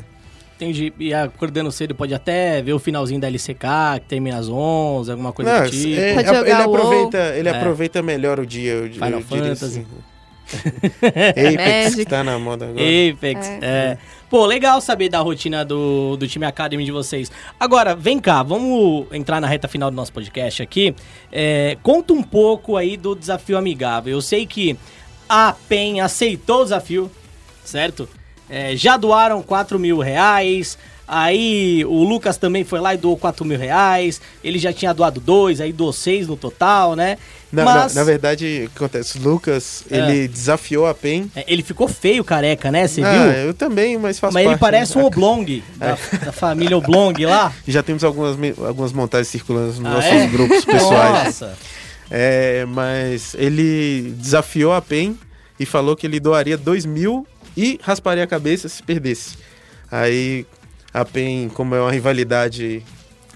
Entendi. 0.56 0.94
E 0.98 1.14
acordando 1.14 1.70
cedo 1.74 1.94
pode 1.94 2.14
até 2.14 2.62
ver 2.62 2.72
o 2.72 2.80
finalzinho 2.80 3.20
da 3.20 3.28
LCK, 3.28 4.00
que 4.00 4.06
termina 4.08 4.38
às 4.38 4.48
11, 4.48 5.12
alguma 5.12 5.34
coisa 5.34 5.54
Não, 5.60 5.66
do 5.66 5.70
tipo. 5.72 6.00
é, 6.00 6.14
Pode 6.14 6.28
jogar 6.28 6.42
ele 6.42 6.54
WoW. 6.68 6.76
aproveita, 6.76 7.18
ele 7.36 7.50
É. 7.50 7.52
aproveita 7.52 8.02
melhor 8.02 8.40
o 8.40 8.46
dia. 8.46 8.72
Eu, 8.72 8.90
Final 8.94 9.10
eu 9.12 9.22
Fantasy. 9.22 9.66
assim. 9.66 9.86
Apex, 11.02 11.92
Magic. 11.92 12.06
tá 12.06 12.24
na 12.24 12.40
moda 12.40 12.66
agora. 12.66 12.80
Apex, 12.82 13.48
É. 13.48 13.60
é. 13.62 13.98
Pô, 14.36 14.46
legal 14.46 14.82
saber 14.82 15.08
da 15.08 15.20
rotina 15.22 15.64
do, 15.64 16.18
do 16.18 16.28
time 16.28 16.46
Academy 16.46 16.84
de 16.84 16.92
vocês. 16.92 17.32
Agora, 17.58 17.96
vem 17.96 18.20
cá, 18.20 18.44
vamos 18.44 19.08
entrar 19.14 19.40
na 19.40 19.48
reta 19.48 19.66
final 19.66 19.90
do 19.90 19.96
nosso 19.96 20.12
podcast 20.12 20.62
aqui. 20.62 20.94
É, 21.32 21.78
conta 21.82 22.12
um 22.12 22.22
pouco 22.22 22.76
aí 22.76 22.98
do 22.98 23.16
desafio 23.16 23.58
amigável. 23.58 24.12
Eu 24.12 24.22
sei 24.22 24.46
que 24.46 24.78
a 25.30 25.56
PEN 25.70 26.02
aceitou 26.02 26.60
o 26.60 26.64
desafio, 26.66 27.10
certo? 27.64 28.10
É, 28.50 28.76
já 28.76 28.98
doaram 28.98 29.42
4 29.42 29.80
mil 29.80 30.00
reais. 30.00 30.78
Aí 31.08 31.86
o 31.86 32.04
Lucas 32.04 32.36
também 32.36 32.66
foi 32.66 32.82
lá 32.82 32.94
e 32.94 32.98
doou 32.98 33.16
4 33.16 33.46
mil 33.46 33.58
reais. 33.58 34.20
Ele 34.44 34.60
já 34.60 34.74
tinha 34.74 34.94
doado 34.94 35.22
dois, 35.22 35.62
aí 35.62 35.72
doou 35.72 35.94
seis 35.94 36.28
no 36.28 36.36
total, 36.36 36.94
né? 36.94 37.18
Na, 37.56 37.64
Mas 37.66 37.94
na, 37.96 38.02
na 38.02 38.06
verdade, 38.06 38.64
o 38.66 38.70
que 38.70 38.76
acontece? 38.78 39.18
O 39.18 39.22
Lucas, 39.22 39.84
É. 39.90 39.98
ele 39.98 40.28
desafiou 40.28 40.86
a 40.86 40.94
PEN. 40.94 41.30
é, 41.36 41.44
ele 41.48 41.64
ficou 41.64 41.88
feio, 41.88 42.24
careca, 42.24 42.72
né? 42.72 42.88
Você 42.88 43.02
ah, 43.04 43.12
viu? 43.12 43.32
eu 43.48 43.54
também, 43.54 43.98
mas 43.98 44.20
faz 44.20 44.34
Mas 44.34 44.44
parte. 44.44 44.54
ele 44.56 44.60
parece 44.60 44.98
né? 44.98 45.04
um 45.04 45.06
oblong 45.08 45.64
da, 45.78 45.98
da 46.26 46.32
família 46.32 46.78
oblong 46.78 47.14
lá. 47.26 47.54
Já 47.68 47.82
temos 47.82 48.04
algumas, 48.04 48.38
algumas 48.60 48.92
montagens 48.94 49.28
circulando 49.30 49.68
nos 49.68 49.78
Ah, 49.80 49.90
nossos 49.90 50.12
é? 50.12 50.28
grupos 50.28 50.66
pessoais. 50.66 51.26
Nossa. 51.26 51.58
É, 52.12 52.66
mas 52.68 53.34
ele 53.38 54.14
desafiou 54.18 54.74
a 54.74 54.82
PEN 54.82 55.18
e 55.60 55.66
falou 55.66 55.96
que 55.96 56.06
ele 56.06 56.20
doaria 56.20 56.58
2 56.58 56.86
mil 56.86 57.26
e 57.58 57.80
rasparia 57.82 58.24
a 58.24 58.28
cabeça 58.28 58.68
se 58.70 58.84
perdesse. 58.84 59.38
Aí 59.92 60.46
a 60.94 61.04
PEN, 61.06 61.50
como 61.50 61.74
é 61.76 61.82
uma 61.82 61.92
rivalidade 61.92 62.84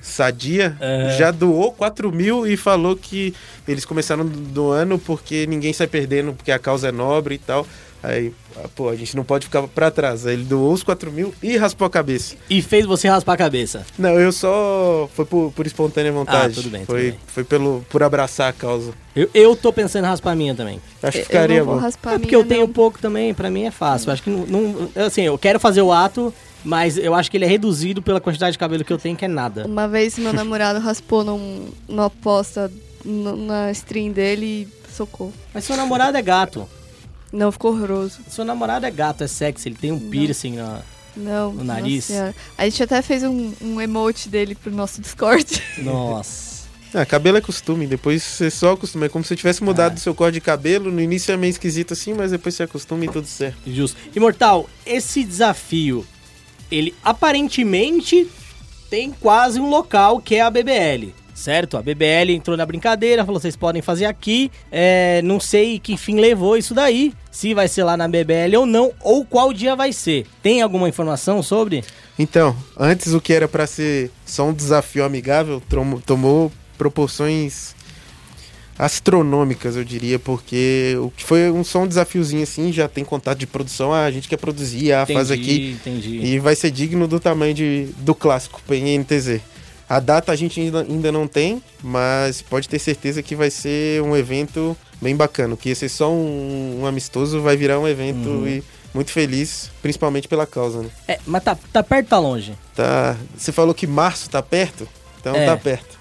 Sadia, 0.02 0.76
já 1.18 1.32
doou 1.32 1.72
4 1.72 2.12
mil 2.12 2.48
e 2.48 2.56
falou 2.58 2.96
que 2.96 3.34
eles 3.68 3.86
começaram 3.86 4.26
doando 4.26 4.98
porque 4.98 5.46
ninguém 5.48 5.74
sai 5.74 5.88
perdendo, 5.88 6.34
porque 6.34 6.52
a 6.52 6.60
causa 6.60 6.90
é 6.90 6.92
nobre 6.92 7.36
e 7.36 7.40
tal. 7.40 7.66
Aí, 8.02 8.32
ah, 8.56 8.66
pô, 8.74 8.88
a 8.88 8.96
gente 8.96 9.14
não 9.14 9.26
pode 9.26 9.48
ficar 9.48 9.62
pra 9.68 9.92
trás. 9.92 10.26
Aí 10.26 10.34
ele 10.34 10.46
doou 10.46 10.72
os 10.72 10.82
4 10.84 11.12
mil 11.12 11.34
e 11.44 11.58
raspou 11.58 11.86
a 11.86 11.90
cabeça. 11.90 12.36
E 12.50 12.62
fez 12.62 12.86
você 12.86 13.10
raspar 13.10 13.34
a 13.34 13.38
cabeça. 13.38 13.86
Não, 13.98 14.18
eu 14.18 14.32
só. 14.32 15.10
Foi 15.14 15.26
por, 15.26 15.52
por 15.52 15.68
espontânea 15.68 16.10
vontade. 16.10 16.54
Ah, 16.54 16.62
tudo 16.62 16.70
bem, 16.70 16.80
tudo 16.86 16.92
Foi, 16.96 17.02
bem. 17.12 17.20
foi 17.28 17.44
pelo, 17.44 17.86
por 17.90 18.02
abraçar 18.02 18.50
a 18.50 18.54
causa. 18.54 18.94
Eu, 19.14 19.30
eu 19.34 19.54
tô 19.54 19.74
pensando 19.74 20.06
em 20.06 20.08
raspar 20.08 20.32
a 20.32 20.36
minha 20.36 20.56
também. 20.56 20.80
Acho 21.04 21.12
que 21.12 21.18
Eu 21.20 21.26
ficaria 21.26 21.60
não 21.60 21.66
vou 21.66 21.76
bom. 21.76 21.82
raspar 21.82 22.14
É 22.14 22.20
porque 22.20 22.34
eu 22.38 22.46
tenho 22.46 22.68
não. 22.68 22.74
pouco 22.74 23.00
também, 23.00 23.34
pra 23.34 23.50
mim 23.52 23.64
é 23.66 23.72
fácil. 23.72 24.08
Eu 24.08 24.14
Acho 24.14 24.24
que 24.24 24.30
não, 24.30 24.46
não- 24.48 24.90
Assim, 25.06 25.24
eu 25.24 25.38
quero 25.38 25.60
fazer 25.60 25.82
o 25.82 25.92
ato, 25.92 26.34
mas 26.64 26.98
eu 26.98 27.14
acho 27.16 27.30
que 27.32 27.38
ele 27.38 27.46
é 27.46 27.48
reduzido 27.48 28.02
pela 28.02 28.20
quantidade 28.20 28.54
de 28.54 28.58
cabelo 28.58 28.84
que 28.84 28.92
eu 28.94 28.98
tenho, 28.98 29.16
que 29.16 29.26
é 29.26 29.28
nada. 29.28 29.66
Uma 29.66 29.88
vez 29.88 30.18
meu 30.18 30.34
namorado 30.34 30.80
raspou 30.80 31.24
num, 31.24 31.70
numa 31.88 32.06
aposta 32.08 32.72
na 33.04 33.72
stream 33.72 34.12
dele 34.12 34.68
e 34.90 34.92
socou. 34.94 35.34
Mas 35.54 35.64
seu 35.64 35.76
namorado 35.78 36.18
é 36.18 36.22
gato. 36.22 36.68
Não, 37.32 37.52
ficou 37.52 37.72
horroroso. 37.72 38.20
Seu 38.30 38.44
namorado 38.44 38.86
é 38.86 38.92
gato, 38.92 39.24
é 39.24 39.28
sexy, 39.28 39.70
ele 39.70 39.76
tem 39.76 39.92
um 39.92 40.00
piercing 40.00 40.56
na. 40.56 40.82
Não. 41.16 41.54
No 41.54 41.64
nariz? 41.64 42.10
A 42.58 42.64
gente 42.66 42.82
até 42.84 43.02
fez 43.02 43.24
um, 43.24 43.54
um 43.62 43.80
emote 43.82 44.30
dele 44.30 44.56
pro 44.56 44.72
nosso 44.72 45.00
Discord. 45.02 45.62
Nossa. 45.84 46.60
Ah, 46.94 47.06
cabelo 47.06 47.38
é 47.38 47.42
costume, 47.42 47.86
depois 47.86 48.24
você 48.24 48.50
só 48.50 48.72
acostuma. 48.74 49.06
É 49.06 49.10
como 49.10 49.24
se 49.24 49.30
você 49.30 49.36
tivesse 49.36 49.64
mudado 49.64 49.92
Ah. 49.92 49.96
do 49.96 50.00
seu 50.00 50.16
corte 50.16 50.34
de 50.36 50.42
cabelo. 50.42 50.92
No 50.92 51.00
início 51.00 51.32
é 51.32 51.38
meio 51.38 51.52
esquisito 51.52 51.94
assim, 51.94 52.14
mas 52.16 52.32
depois 52.32 52.56
você 52.56 52.64
acostuma 52.64 53.06
e 53.06 53.10
tudo 53.10 53.28
certo. 53.28 53.58
Justo. 53.68 53.96
Imortal, 54.16 54.68
esse 54.86 55.24
desafio, 55.24 56.06
ele 56.72 56.94
aparentemente 57.04 58.28
tem 58.90 59.12
quase 59.12 59.60
um 59.60 59.70
local 59.70 60.20
que 60.20 60.36
é 60.36 60.42
a 60.42 60.50
BBL. 60.50 61.14
Certo? 61.34 61.78
A 61.78 61.82
BBL 61.82 62.32
entrou 62.32 62.58
na 62.58 62.66
brincadeira, 62.66 63.24
falou: 63.24 63.40
vocês 63.40 63.56
podem 63.56 63.82
fazer 63.82 64.06
aqui. 64.06 64.52
É, 64.70 65.22
não 65.24 65.40
sei 65.40 65.80
que 65.80 65.96
fim 65.96 66.20
levou 66.20 66.58
isso 66.58 66.74
daí. 66.74 67.14
Se 67.32 67.54
vai 67.54 67.70
ser 67.70 67.86
lá 67.86 67.96
na 67.96 68.10
BBL 68.10 68.58
ou 68.58 68.66
não, 68.66 68.92
ou 69.00 69.24
qual 69.24 69.54
dia 69.54 69.74
vai 69.74 69.94
ser. 69.94 70.26
Tem 70.44 70.62
alguma 70.62 70.90
informação 70.90 71.42
sobre? 71.42 71.82
Então, 72.18 72.54
antes 72.78 73.14
o 73.14 73.22
que 73.22 73.32
era 73.32 73.48
pra 73.48 73.66
ser 73.66 74.12
só 74.26 74.48
um 74.48 74.54
desafio 74.54 75.06
amigável 75.06 75.64
tomou 76.06 76.52
proporções 76.78 77.74
astronômicas, 78.80 79.76
eu 79.76 79.84
diria, 79.84 80.18
porque 80.18 80.96
o 81.02 81.12
que 81.12 81.24
foi 81.26 81.52
um 81.52 81.66
só 81.66 81.82
um 81.84 81.88
desafiozinho 81.88 82.44
assim, 82.44 82.72
já 82.72 82.88
tem 82.88 83.04
contato 83.04 83.38
de 83.38 83.46
produção, 83.46 83.92
ah, 83.94 84.06
a 84.06 84.12
gente 84.12 84.30
quer 84.30 84.38
produzir, 84.38 84.94
ah, 84.94 85.06
faz 85.06 85.30
aqui. 85.30 85.72
Entendi. 85.72 86.22
E 86.24 86.40
vai 86.40 86.56
ser 86.56 86.72
digno 86.72 87.06
do 87.06 87.20
tamanho 87.20 87.54
de, 87.54 87.90
do 87.98 88.16
clássico 88.16 88.62
PNTZ. 88.66 89.42
A 89.90 90.00
data 90.00 90.32
a 90.32 90.36
gente 90.36 90.62
ainda, 90.62 90.82
ainda 90.82 91.12
não 91.12 91.28
tem, 91.28 91.62
mas 91.84 92.42
pode 92.42 92.70
ter 92.70 92.80
certeza 92.80 93.22
que 93.22 93.36
vai 93.36 93.50
ser 93.50 94.02
um 94.02 94.16
evento 94.16 94.78
bem 95.02 95.16
bacana. 95.16 95.58
Que 95.58 95.70
ia 95.70 95.76
ser 95.76 95.90
só 95.90 96.10
um, 96.12 96.80
um 96.82 96.86
amistoso, 96.86 97.42
vai 97.42 97.58
virar 97.58 97.80
um 97.80 97.88
evento 97.88 98.30
Uhum. 98.30 98.48
e 98.48 98.64
muito 98.94 99.12
feliz, 99.12 99.70
principalmente 99.82 100.28
pela 100.28 100.46
causa, 100.48 100.84
né? 100.84 100.90
É, 101.08 101.20
mas 101.26 101.44
tá, 101.44 101.58
tá 101.74 101.84
perto 101.84 102.06
ou 102.06 102.10
tá 102.10 102.20
longe? 102.20 102.54
Tá, 102.76 103.18
você 103.36 103.52
falou 103.52 103.74
que 103.74 103.86
março 103.86 104.30
tá 104.30 104.42
perto? 104.42 104.88
Então 105.20 105.36
É. 105.36 105.46
tá 105.46 105.58
perto. 105.58 105.99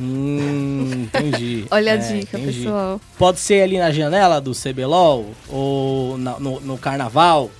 Hum, 0.00 0.90
entendi. 1.04 1.66
Olha 1.70 1.92
a 1.92 1.94
É, 1.96 1.98
dica, 1.98 2.38
entendi. 2.38 2.58
pessoal. 2.60 3.00
Pode 3.18 3.38
ser 3.40 3.62
ali 3.62 3.78
na 3.78 3.90
janela 3.90 4.40
do 4.40 4.52
CBLOL 4.54 5.26
ou 5.48 6.16
na- 6.18 6.38
no, 6.40 6.60
no 6.60 6.78
carnaval? 6.78 7.50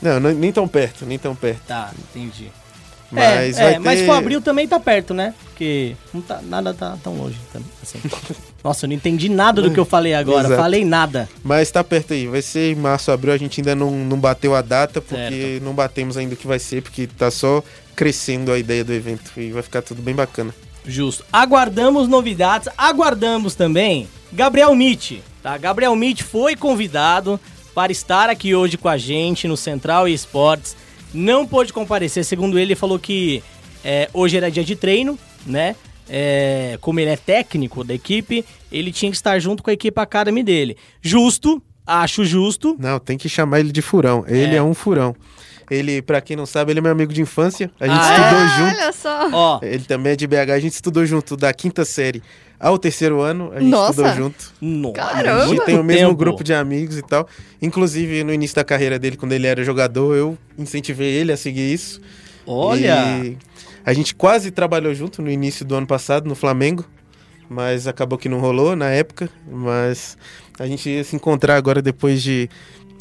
Não, 0.00 0.20
não- 0.20 0.32
nem 0.32 0.52
tão 0.52 0.68
perto, 0.68 1.04
nem 1.04 1.18
tão 1.18 1.34
perto. 1.34 1.62
Tá, 1.66 1.92
entendi. 2.10 2.48
Mas 3.10 3.58
é, 3.58 3.62
vai 3.64 3.74
é, 3.74 3.78
mas 3.78 4.00
ter- 4.00 4.06
for 4.06 4.12
abril 4.12 4.40
também 4.42 4.68
tá 4.68 4.78
perto, 4.78 5.14
né? 5.14 5.32
Porque 5.46 5.96
não 6.12 6.20
tá, 6.20 6.40
nada 6.42 6.74
tá 6.74 6.96
tão 7.02 7.16
longe. 7.16 7.38
assim. 7.82 7.98
Nossa, 8.62 8.84
eu 8.84 8.88
não 8.88 8.94
entendi 8.96 9.28
nada 9.30 9.62
do 9.62 9.70
que 9.70 9.80
eu 9.80 9.84
falei 9.86 10.12
agora. 10.14 10.46
Exato. 10.46 10.60
Falei 10.60 10.84
nada. 10.84 11.26
Mas 11.42 11.70
tá 11.70 11.82
perto 11.82 12.12
aí, 12.12 12.26
vai 12.26 12.42
ser 12.42 12.76
março, 12.76 13.10
abril, 13.10 13.32
a 13.32 13.38
gente 13.38 13.60
ainda 13.60 13.74
não, 13.74 13.90
não 13.90 14.18
bateu 14.20 14.54
a 14.54 14.60
data, 14.60 15.00
porque 15.00 15.16
Certo. 15.52 15.64
não 15.64 15.72
batemos 15.72 16.16
ainda 16.18 16.34
o 16.34 16.36
que 16.36 16.46
vai 16.46 16.58
ser, 16.58 16.82
porque 16.82 17.06
tá 17.06 17.30
só 17.30 17.64
crescendo 17.96 18.52
a 18.52 18.58
ideia 18.58 18.84
do 18.84 18.92
evento 18.92 19.32
e 19.38 19.50
vai 19.52 19.62
ficar 19.62 19.80
tudo 19.80 20.02
bem 20.02 20.14
bacana. 20.14 20.54
Justo. 20.86 21.24
Aguardamos 21.32 22.08
novidades. 22.08 22.68
Aguardamos 22.76 23.54
também 23.54 24.08
Gabriel 24.32 24.74
Mitch. 24.74 25.20
Tá? 25.42 25.56
Gabriel 25.56 25.94
Mitch 25.94 26.22
foi 26.22 26.56
convidado 26.56 27.38
para 27.74 27.92
estar 27.92 28.28
aqui 28.28 28.54
hoje 28.54 28.76
com 28.76 28.88
a 28.88 28.98
gente 28.98 29.46
no 29.46 29.56
Central 29.56 30.08
Esportes. 30.08 30.76
Não 31.14 31.46
pôde 31.46 31.72
comparecer, 31.72 32.24
segundo 32.24 32.58
ele, 32.58 32.68
ele 32.68 32.74
falou 32.74 32.98
que 32.98 33.42
é, 33.84 34.10
hoje 34.12 34.36
era 34.36 34.50
dia 34.50 34.64
de 34.64 34.76
treino, 34.76 35.18
né? 35.46 35.74
É, 36.08 36.78
como 36.80 37.00
ele 37.00 37.10
é 37.10 37.16
técnico 37.16 37.84
da 37.84 37.94
equipe, 37.94 38.44
ele 38.72 38.90
tinha 38.90 39.10
que 39.10 39.16
estar 39.16 39.38
junto 39.38 39.62
com 39.62 39.70
a 39.70 39.72
equipe 39.72 40.00
Academy 40.00 40.42
dele. 40.42 40.76
Justo, 41.00 41.62
acho 41.86 42.24
justo. 42.24 42.76
Não, 42.78 42.98
tem 42.98 43.16
que 43.16 43.28
chamar 43.28 43.60
ele 43.60 43.72
de 43.72 43.82
furão. 43.82 44.24
Ele 44.26 44.54
É. 44.54 44.58
é, 44.58 44.62
um 44.62 44.74
furão. 44.74 45.14
Ele, 45.70 46.00
pra 46.00 46.20
quem 46.20 46.36
não 46.36 46.46
sabe, 46.46 46.72
ele 46.72 46.78
é 46.78 46.82
meu 46.82 46.92
amigo 46.92 47.12
de 47.12 47.20
infância. 47.20 47.70
A 47.78 47.86
gente 47.86 47.98
Ah, 48.00 48.10
estudou 48.16 48.38
Ah, 48.38 48.48
junto. 48.58 48.76
olha 48.82 48.92
só. 48.92 49.28
Ó, 49.32 49.60
Ele 49.62 49.84
também 49.84 50.12
é 50.12 50.16
de 50.16 50.26
BH, 50.26 50.50
a 50.52 50.58
gente 50.60 50.72
estudou 50.72 51.04
junto 51.04 51.36
da 51.36 51.52
quinta 51.52 51.84
série 51.84 52.22
ao 52.58 52.78
terceiro 52.78 53.20
ano. 53.20 53.50
A 53.54 53.60
gente 53.60 53.70
Nossa. 53.70 53.90
estudou 53.90 54.14
junto. 54.14 54.52
no, 54.60 54.92
Caramba. 54.94 55.44
A 55.44 55.46
gente 55.48 55.64
tem 55.66 55.78
o 55.78 55.84
mesmo 55.84 56.08
tempo. 56.08 56.16
grupo 56.16 56.42
de 56.42 56.54
amigos 56.54 56.96
e 56.96 57.02
tal. 57.02 57.28
Inclusive, 57.60 58.24
no 58.24 58.32
início 58.32 58.56
da 58.56 58.64
carreira 58.64 58.98
dele, 58.98 59.16
quando 59.16 59.32
ele 59.32 59.46
era 59.46 59.62
jogador, 59.62 60.16
eu 60.16 60.38
incentivei 60.56 61.08
ele 61.14 61.32
a 61.32 61.36
seguir 61.36 61.72
isso. 61.72 62.00
Olha, 62.46 62.94
E 63.24 63.36
a 63.84 63.92
gente 63.92 64.14
quase 64.14 64.50
trabalhou 64.50 64.94
junto 64.94 65.20
no 65.20 65.30
início 65.30 65.64
do 65.66 65.74
ano 65.74 65.86
passado, 65.86 66.26
no 66.26 66.34
Flamengo. 66.34 66.84
Mas 67.50 67.86
acabou 67.86 68.18
que 68.18 68.28
não 68.28 68.40
rolou 68.40 68.74
na 68.76 68.90
época. 68.90 69.28
Mas 69.50 70.16
a 70.58 70.66
gente 70.66 70.88
ia 70.88 71.02
se 71.04 71.14
encontrar 71.16 71.56
agora 71.56 71.80
depois 71.80 72.22
de 72.22 72.48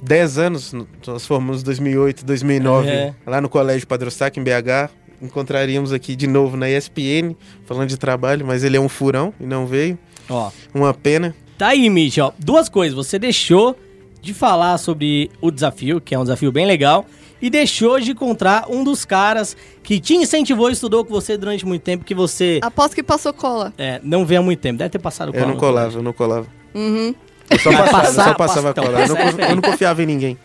10 0.01 0.37
anos. 0.37 0.73
Nós 1.05 1.25
formamos 1.25 1.61
em 1.61 1.65
2008, 1.65 2.25
2009, 2.25 2.87
É. 2.89 3.13
lá 3.25 3.41
no 3.41 3.49
Colégio 3.49 3.87
Padre 3.87 4.07
Eustáquio, 4.07 4.41
em 4.41 4.43
BH. 4.43 4.89
Encontraríamos 5.21 5.91
aqui 5.91 6.15
de 6.15 6.27
novo 6.27 6.55
na 6.55 6.69
ESPN, 6.69 7.35
falando 7.65 7.89
de 7.89 7.97
trabalho, 7.97 8.45
mas 8.45 8.63
ele 8.63 8.77
é 8.77 8.79
um 8.79 8.87
furão 8.89 9.33
e 9.39 9.45
não 9.45 9.65
veio. 9.65 9.97
ó. 10.29 10.51
Uma 10.73 10.93
pena. 10.93 11.35
Tá 11.57 11.69
aí, 11.69 11.89
Mitch, 11.89 12.17
ó. 12.19 12.31
Duas 12.37 12.69
coisas. 12.69 12.95
Você 12.95 13.17
deixou 13.17 13.75
de 14.21 14.33
falar 14.33 14.77
sobre 14.77 15.31
o 15.41 15.49
desafio, 15.49 15.99
que 16.01 16.13
é 16.13 16.19
um 16.19 16.23
desafio 16.23 16.51
bem 16.51 16.65
legal, 16.67 17.05
e 17.41 17.49
deixou 17.49 17.99
de 17.99 18.11
encontrar 18.11 18.65
um 18.69 18.83
dos 18.83 19.05
caras 19.05 19.55
que 19.81 19.99
te 19.99 20.15
incentivou 20.15 20.69
e 20.69 20.73
estudou 20.73 21.03
com 21.05 21.11
você 21.11 21.37
durante 21.37 21.65
muito 21.65 21.81
tempo, 21.81 22.03
que 22.03 22.13
você 22.13 22.59
Aposto 22.61 22.93
que 22.95 23.01
passou 23.03 23.31
cola. 23.33 23.73
é, 23.77 23.99
não 24.03 24.25
vê 24.25 24.35
há 24.35 24.41
muito 24.41 24.59
tempo. 24.59 24.77
Deve 24.77 24.89
ter 24.91 24.99
passado 24.99 25.31
Eu 25.35 25.47
não 25.47 25.55
colava, 25.57 25.97
eu 25.97 26.03
não 26.03 26.13
colava. 26.13 26.45
Uhum. 26.75 27.15
Eu 27.49 27.59
só 27.59 27.71
passava, 27.71 27.91
passar, 27.91 28.07
eu 28.07 28.13
só 28.13 28.33
passava 28.33 28.73
passa- 28.73 28.87
cola. 28.87 29.01
Eu 29.01 29.07
não, 29.07 29.45
eu 29.49 29.55
não 29.55 29.61
confiava 29.61 30.03
em 30.03 30.05
ninguém. 30.05 30.37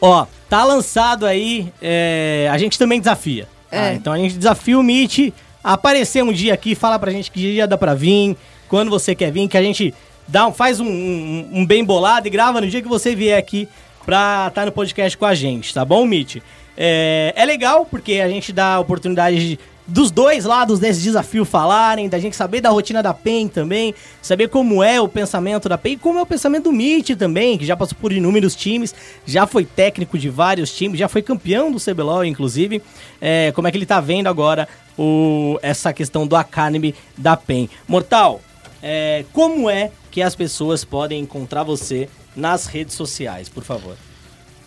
Ó, 0.00 0.26
tá 0.48 0.64
lançado 0.64 1.26
aí. 1.26 1.72
é, 1.80 2.48
a 2.50 2.56
gente 2.58 2.78
também 2.78 2.98
desafia. 2.98 3.46
tá? 3.70 3.76
É. 3.90 3.94
Então 3.94 4.12
a 4.12 4.18
gente 4.18 4.34
desafia 4.36 4.78
o 4.78 4.82
Mitch 4.82 5.32
a 5.62 5.74
aparecer 5.74 6.22
um 6.24 6.32
dia 6.32 6.54
aqui, 6.54 6.74
fala 6.74 6.98
pra 6.98 7.10
gente 7.12 7.30
que 7.30 7.38
dia 7.40 7.66
dá 7.66 7.76
pra 7.78 7.94
vir, 7.94 8.36
quando 8.68 8.90
você 8.90 9.14
quer 9.14 9.30
vir, 9.30 9.46
que 9.48 9.56
a 9.58 9.62
gente 9.62 9.92
dá, 10.26 10.46
um- 10.46 10.52
faz 10.52 10.80
um, 10.80 10.86
um- 10.86 11.48
um 11.52 11.66
bem 11.66 11.84
bolado 11.84 12.26
e 12.26 12.30
grava 12.30 12.60
no 12.60 12.66
dia 12.66 12.80
que 12.82 12.88
você 12.88 13.14
vier 13.14 13.38
aqui 13.38 13.68
pra 14.06 14.46
estar 14.48 14.64
no 14.64 14.72
podcast 14.72 15.16
com 15.18 15.26
a 15.26 15.34
gente, 15.34 15.72
tá 15.74 15.84
bom, 15.84 16.06
Mitch? 16.06 16.38
É, 16.76 17.34
é 17.36 17.44
legal 17.44 17.84
porque 17.84 18.14
a 18.14 18.28
gente 18.28 18.52
dá 18.52 18.74
a 18.76 18.80
oportunidade 18.80 19.50
de- 19.50 19.58
dos 19.90 20.10
dois 20.10 20.44
lados 20.44 20.78
desse 20.78 21.00
desafio 21.00 21.44
falarem, 21.44 22.08
da 22.08 22.18
gente 22.18 22.36
saber 22.36 22.60
da 22.60 22.70
rotina 22.70 23.02
da 23.02 23.12
PEN 23.12 23.48
também, 23.48 23.94
saber 24.22 24.48
como 24.48 24.82
é 24.82 25.00
o 25.00 25.08
pensamento 25.08 25.68
da 25.68 25.76
PEN 25.76 25.92
e 25.92 25.96
como 25.96 26.18
é 26.18 26.22
o 26.22 26.26
pensamento 26.26 26.64
do 26.64 26.72
Mitch 26.72 27.10
também, 27.16 27.58
que 27.58 27.66
já 27.66 27.76
passou 27.76 27.98
por 28.00 28.12
inúmeros 28.12 28.54
times, 28.54 28.94
já 29.26 29.46
foi 29.46 29.64
técnico 29.64 30.16
de 30.16 30.28
vários 30.28 30.72
times, 30.72 30.98
já 30.98 31.08
foi 31.08 31.22
campeão 31.22 31.72
do 31.72 31.78
CBLOL, 31.80 32.24
inclusive. 32.24 32.80
É, 33.20 33.52
como 33.52 33.66
é 33.66 33.70
que 33.70 33.76
ele 33.76 33.86
tá 33.86 34.00
vendo 34.00 34.28
agora 34.28 34.68
o, 34.96 35.58
essa 35.60 35.92
questão 35.92 36.26
do 36.26 36.36
Academy 36.36 36.94
da 37.18 37.36
PEN. 37.36 37.68
Mortal, 37.88 38.40
é, 38.82 39.24
como 39.32 39.68
é 39.68 39.90
que 40.10 40.22
as 40.22 40.34
pessoas 40.34 40.84
podem 40.84 41.20
encontrar 41.20 41.64
você 41.64 42.08
nas 42.36 42.66
redes 42.66 42.94
sociais, 42.94 43.48
por 43.48 43.64
favor? 43.64 43.96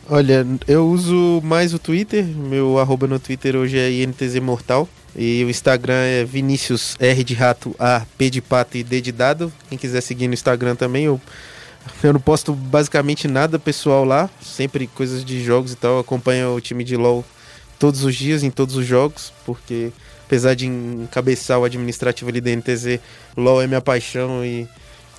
Olha, 0.10 0.46
eu 0.68 0.86
uso 0.86 1.40
mais 1.44 1.74
o 1.74 1.80
Twitter. 1.80 2.26
Meu 2.26 2.78
arroba 2.78 3.08
no 3.08 3.20
Twitter 3.20 3.56
hoje 3.56 3.78
é 3.80 3.90
INTZ 3.90 4.40
Mortal. 4.40 4.88
E 5.16 5.44
o 5.46 5.50
Instagram 5.50 5.94
é 5.94 6.24
Vinícius 6.26 6.96
R 7.00 7.24
de 7.24 7.34
rato, 7.34 7.76
A, 7.78 8.04
P 8.18 8.30
de 8.30 8.42
pato 8.42 8.78
e 8.78 8.84
D 8.84 9.00
de 9.00 9.12
dado. 9.12 9.52
Quem 9.70 9.78
quiser 9.78 10.02
seguir 10.02 10.28
no 10.28 10.34
Instagram 10.34 10.76
também, 10.76 11.06
eu, 11.06 11.22
eu 12.04 12.14
não 12.14 12.20
posto 12.20 12.54
basicamente 12.54 13.28
nada 13.28 13.60
pessoal 13.60 14.04
lá. 14.04 14.30
Sempre 14.42 14.88
coisas 14.88 15.24
de 15.24 15.44
jogos 15.44 15.74
e 15.74 15.76
tal. 15.76 15.94
Eu 15.96 16.00
acompanho 16.00 16.56
o 16.56 16.62
time 16.62 16.84
de 16.84 16.96
LoL 16.98 17.24
todos 17.78 18.04
os 18.04 18.16
dias, 18.16 18.42
em 18.44 18.50
todos 18.50 18.76
os 18.76 18.86
jogos. 18.86 19.32
Porque 19.46 19.92
apesar 20.26 20.56
de 20.56 20.66
encabeçar 20.66 21.60
o 21.60 21.64
administrativo 21.64 22.30
ali 22.30 22.42
da 22.42 22.50
NTZ, 22.56 23.00
LoL 23.38 23.62
é 23.62 23.68
minha 23.68 23.82
paixão 23.82 24.44
e 24.44 24.68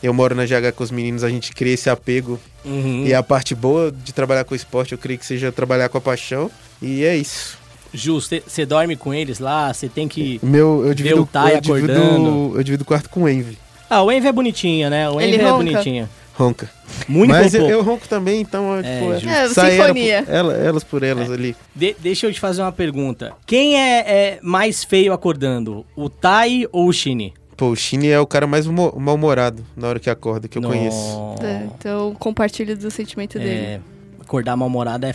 eu 0.02 0.12
moro 0.12 0.34
na 0.34 0.44
GH 0.44 0.72
com 0.74 0.82
os 0.84 0.90
meninos, 0.90 1.22
a 1.24 1.28
gente 1.30 1.52
cria 1.52 1.72
esse 1.74 1.88
apego 1.88 2.38
Uhum. 2.64 3.04
e 3.06 3.12
a 3.12 3.22
parte 3.22 3.54
boa 3.54 3.92
de 3.92 4.12
trabalhar 4.12 4.42
com 4.44 4.54
esporte, 4.54 4.92
eu 4.92 4.98
creio 4.98 5.18
que 5.18 5.26
seja 5.26 5.52
trabalhar 5.52 5.88
com 5.90 5.98
a 5.98 6.00
paixão. 6.00 6.50
E 6.80 7.04
é 7.04 7.14
isso. 7.16 7.58
Ju, 7.94 8.20
você 8.20 8.66
dorme 8.66 8.96
com 8.96 9.14
eles 9.14 9.38
lá, 9.38 9.72
você 9.72 9.88
tem 9.88 10.08
que... 10.08 10.40
Meu, 10.42 10.80
eu 10.82 10.88
Ver 10.88 10.94
divido, 10.94 11.22
o 11.22 11.26
Tai 11.26 11.54
eu 11.56 11.60
divido, 11.60 11.92
acordando. 11.92 12.52
eu 12.58 12.62
divido 12.64 12.82
o 12.82 12.86
quarto 12.86 13.08
com 13.08 13.22
o 13.22 13.28
Envy. 13.28 13.56
Ah, 13.88 14.02
o 14.02 14.10
Envy 14.10 14.26
é 14.26 14.32
bonitinho, 14.32 14.90
né? 14.90 15.08
O 15.08 15.20
Ele 15.20 15.36
Envy 15.36 15.44
é 15.44 15.48
ronca? 15.50 15.56
bonitinho. 15.64 16.08
Ronca. 16.36 16.68
Muito 17.06 17.30
Mas 17.30 17.54
eu, 17.54 17.68
eu 17.70 17.80
ronco 17.82 18.08
também, 18.08 18.40
então 18.40 18.76
É, 18.78 18.82
tipo, 18.82 19.12
justo. 19.14 19.28
É, 19.28 19.48
sai 19.50 19.76
ela 19.76 19.86
sinfonia. 19.86 20.22
por- 20.24 20.34
ela- 20.34 20.54
elas 20.54 20.82
por 20.84 21.02
elas 21.04 21.30
ali. 21.30 21.54
De- 21.72 21.94
deixa 22.00 22.26
eu 22.26 22.32
te 22.32 22.40
fazer 22.40 22.62
uma 22.62 22.72
pergunta. 22.72 23.32
Quem 23.46 23.80
é, 23.80 23.98
é 24.00 24.38
mais 24.42 24.82
feio 24.82 25.12
acordando? 25.12 25.86
O 25.94 26.08
Tai 26.10 26.66
ou 26.72 26.88
o 26.88 26.92
Shine? 26.92 27.32
Pô, 27.56 27.66
o 27.68 27.76
Shine 27.76 28.08
é 28.08 28.18
o 28.18 28.26
cara 28.26 28.48
mais 28.48 28.66
mo- 28.66 28.92
mal-humorado 28.98 29.64
na 29.76 29.86
hora 29.86 30.00
que 30.00 30.10
acorda, 30.10 30.48
que 30.48 30.58
eu 30.58 30.62
conheço. 30.62 31.36
É, 31.40 31.66
então 31.78 32.16
compartilho 32.18 32.76
do 32.76 32.90
sentimento 32.90 33.38
dele. 33.38 33.50
É, 33.66 33.80
acordar 34.20 34.56
mal-humorado 34.56 35.06
é, 35.06 35.14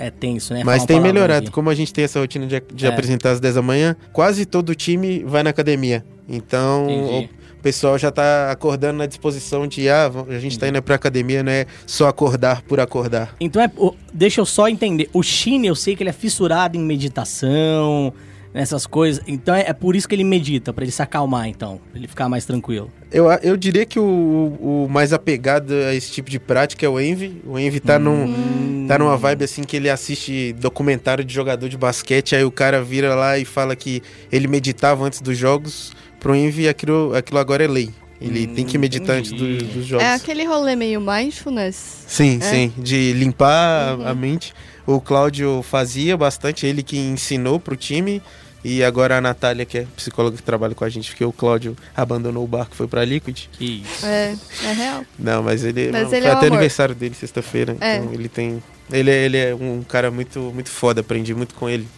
é 0.00 0.10
tenso, 0.10 0.54
né? 0.54 0.62
Mas 0.64 0.84
tem 0.84 1.00
melhorado. 1.00 1.44
aqui. 1.46 1.50
Como 1.52 1.68
a 1.70 1.74
gente 1.74 1.92
tem 1.92 2.04
essa 2.04 2.18
rotina 2.20 2.46
de, 2.46 2.62
de 2.74 2.86
É. 2.86 2.88
apresentar 2.88 3.30
às 3.32 3.40
10 3.40 3.54
da 3.56 3.62
manhã, 3.62 3.94
quase 4.12 4.44
todo 4.46 4.70
o 4.70 4.74
time 4.74 5.22
vai 5.24 5.42
na 5.42 5.50
academia. 5.50 6.04
Então, 6.28 6.86
Entendi. 6.88 7.30
o 7.58 7.62
pessoal 7.62 7.98
já 7.98 8.10
tá 8.10 8.50
acordando 8.50 8.98
na 8.98 9.06
disposição 9.06 9.66
de, 9.66 9.88
ah, 9.88 10.10
a 10.28 10.38
gente 10.38 10.58
tá 10.58 10.68
indo 10.68 10.80
pra 10.82 10.94
academia, 10.94 11.42
não 11.42 11.52
é 11.52 11.66
só 11.86 12.08
acordar 12.08 12.62
por 12.62 12.78
acordar. 12.80 13.34
Então, 13.40 13.60
é, 13.62 13.70
deixa 14.12 14.40
eu 14.40 14.46
só 14.46 14.68
entender. 14.68 15.10
O 15.12 15.22
Shine, 15.22 15.66
eu 15.66 15.74
sei 15.74 15.94
que 15.96 16.02
ele 16.02 16.10
é 16.10 16.12
fissurado 16.14 16.76
em 16.76 16.80
meditação, 16.80 18.12
nessas 18.52 18.86
coisas. 18.86 19.22
Então, 19.26 19.54
é, 19.54 19.64
é 19.68 19.72
por 19.72 19.94
isso 19.96 20.08
que 20.08 20.14
ele 20.14 20.24
medita, 20.24 20.72
pra 20.72 20.84
ele 20.84 20.92
se 20.92 21.02
acalmar, 21.02 21.48
então. 21.48 21.80
Pra 21.90 21.98
ele 21.98 22.08
ficar 22.08 22.28
mais 22.28 22.44
tranquilo. 22.44 22.90
Eu, 23.10 23.30
eu 23.42 23.56
diria 23.56 23.84
que 23.84 23.98
o, 23.98 24.04
o 24.04 24.88
mais 24.88 25.12
apegado 25.12 25.72
a 25.72 25.94
esse 25.94 26.10
tipo 26.12 26.30
de 26.30 26.38
prática 26.38 26.84
é 26.84 26.88
o 26.88 27.00
Envy. 27.00 27.40
O 27.44 27.58
Envy 27.58 27.80
tá, 27.80 27.98
num, 27.98 28.86
tá 28.86 28.98
numa 28.98 29.16
vibe 29.16 29.44
assim 29.44 29.62
que 29.62 29.76
ele 29.76 29.90
assiste 29.90 30.52
documentário 30.54 31.24
de 31.24 31.32
jogador 31.32 31.68
de 31.68 31.76
basquete, 31.76 32.36
aí 32.36 32.44
o 32.44 32.50
cara 32.50 32.82
vira 32.82 33.14
lá 33.14 33.38
e 33.38 33.44
fala 33.44 33.74
que 33.74 34.02
ele 34.30 34.46
meditava 34.46 35.04
antes 35.04 35.20
dos 35.20 35.36
jogos. 35.36 35.92
Pro 36.18 36.36
Envy 36.36 36.68
aquilo, 36.68 37.14
aquilo 37.14 37.38
agora 37.38 37.64
é 37.64 37.68
lei. 37.68 37.90
Ele 38.20 38.46
Hum, 38.46 38.54
tem 38.54 38.66
que 38.66 38.76
meditar 38.76 39.16
antes 39.16 39.32
do- 39.32 39.56
dos 39.58 39.86
jogos. 39.86 40.04
É 40.04 40.12
aquele 40.14 40.44
rolê 40.44 40.76
meio 40.76 41.00
mindfulness. 41.00 42.04
Sim, 42.06 42.38
É? 42.42 42.50
sim. 42.50 42.72
De 42.76 43.12
limpar 43.14 43.98
Uhum. 43.98 44.06
a 44.08 44.14
mente. 44.14 44.52
O 44.86 45.00
Cláudio 45.00 45.62
fazia 45.62 46.16
bastante, 46.16 46.66
ele 46.66 46.82
que 46.82 46.98
ensinou 46.98 47.58
pro 47.58 47.76
time. 47.76 48.22
E 48.62 48.84
agora 48.84 49.16
a 49.16 49.20
Natália, 49.22 49.64
que 49.64 49.78
é 49.78 49.86
psicóloga 49.96 50.36
que 50.36 50.42
trabalha 50.42 50.74
com 50.74 50.84
a 50.84 50.88
gente, 50.90 51.08
porque 51.10 51.24
o 51.24 51.32
Cláudio 51.32 51.74
abandonou 51.96 52.44
o 52.44 52.46
barco 52.46 52.72
e 52.74 52.76
foi 52.76 52.86
pra 52.86 53.02
Liquid. 53.06 53.44
Que 53.52 53.82
isso. 53.82 54.04
É, 54.04 54.36
é 54.64 54.72
real. 54.74 55.02
Não, 55.18 55.42
mas 55.42 55.64
ele. 55.64 55.90
Mas 55.90 56.02
não, 56.02 56.12
ele 56.12 56.20
foi 56.20 56.28
é 56.30 56.34
um 56.34 56.36
até 56.36 56.46
amor. 56.46 56.56
aniversário 56.58 56.94
dele, 56.94 57.14
sexta-feira. 57.14 57.74
É. 57.80 57.96
Então 57.96 58.12
ele 58.12 58.28
tem. 58.28 58.62
Ele, 58.92 59.10
é- 59.10 59.24
ele 59.24 59.36
é 59.38 59.54
um 59.54 59.82
cara 59.82 60.10
muito, 60.10 60.38
muito 60.52 60.68
foda, 60.68 61.00
aprendi 61.00 61.32
muito 61.34 61.54
com 61.54 61.70
ele. 61.70 61.88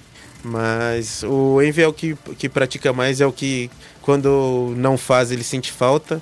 Mas 0.44 1.22
o 1.22 1.62
Envy 1.62 1.82
é 1.82 1.88
o 1.88 1.92
que, 1.92 2.16
que 2.36 2.48
pratica 2.48 2.92
mais, 2.92 3.20
é 3.20 3.26
o 3.26 3.32
que 3.32 3.70
quando 4.00 4.74
não 4.76 4.98
faz 4.98 5.30
ele 5.30 5.44
sente 5.44 5.70
falta. 5.70 6.20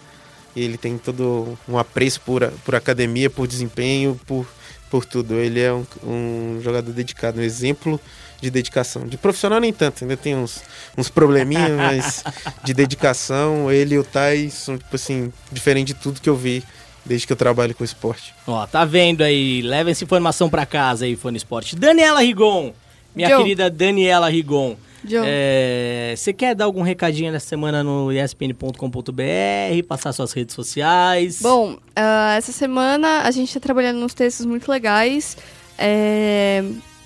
E 0.54 0.62
ele 0.62 0.76
tem 0.76 0.98
todo 0.98 1.56
um 1.68 1.78
apreço 1.78 2.20
por, 2.22 2.46
por 2.64 2.74
academia, 2.74 3.30
por 3.30 3.46
desempenho, 3.46 4.20
por, 4.26 4.46
por 4.90 5.04
tudo. 5.04 5.34
Ele 5.34 5.60
é 5.60 5.72
um, 5.72 5.86
um 6.04 6.60
jogador 6.60 6.92
dedicado, 6.92 7.40
um 7.40 7.42
exemplo 7.42 8.00
de 8.40 8.50
dedicação. 8.50 9.06
De 9.06 9.16
profissional 9.16 9.60
nem 9.60 9.72
tanto, 9.72 10.02
ainda 10.02 10.16
tem 10.16 10.34
uns, 10.34 10.62
uns 10.96 11.08
probleminhas, 11.08 11.70
mas 11.70 12.24
de 12.64 12.74
dedicação, 12.74 13.70
ele 13.70 13.94
e 13.94 13.98
o 13.98 14.04
Tai 14.04 14.50
são, 14.50 14.76
tipo 14.76 14.96
assim, 14.96 15.32
diferente 15.52 15.88
de 15.88 15.94
tudo 15.94 16.20
que 16.20 16.28
eu 16.28 16.36
vi 16.36 16.64
desde 17.04 17.26
que 17.26 17.32
eu 17.32 17.36
trabalho 17.36 17.74
com 17.74 17.84
esporte. 17.84 18.34
Ó, 18.46 18.66
tá 18.66 18.84
vendo 18.84 19.22
aí? 19.22 19.62
Leva 19.62 19.90
essa 19.90 20.04
informação 20.04 20.50
pra 20.50 20.66
casa 20.66 21.04
aí, 21.04 21.16
Fone 21.16 21.36
Esporte. 21.36 21.76
Daniela 21.76 22.20
Rigon, 22.20 22.72
minha 23.14 23.28
Joe. 23.28 23.38
querida 23.38 23.70
Daniela 23.70 24.28
Rigon. 24.28 24.76
É, 25.24 26.14
Você 26.16 26.32
quer 26.32 26.54
dar 26.54 26.66
algum 26.66 26.82
recadinho 26.82 27.32
nessa 27.32 27.46
semana 27.46 27.82
no 27.82 28.12
espn.com.br, 28.12 29.86
passar 29.88 30.12
suas 30.12 30.32
redes 30.32 30.54
sociais? 30.54 31.40
Bom, 31.40 31.78
ah, 31.96 32.34
essa 32.36 32.52
semana 32.52 33.22
a 33.22 33.30
gente 33.30 33.52
tá 33.54 33.60
trabalhando 33.60 33.98
nos 33.98 34.12
textos 34.12 34.44
muito 34.44 34.70
legais. 34.70 35.36
É, 35.78 36.62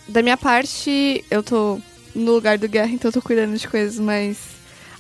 da 0.09 0.23
minha 0.23 0.37
parte, 0.37 1.25
eu 1.31 1.43
tô 1.43 1.79
no 2.15 2.33
lugar 2.33 2.59
do 2.59 2.69
Guerra, 2.69 2.91
então 2.91 3.09
eu 3.09 3.13
tô 3.13 3.23
cuidando 3.23 3.57
de 3.57 3.69
coisas 3.69 3.99
mais 3.99 4.39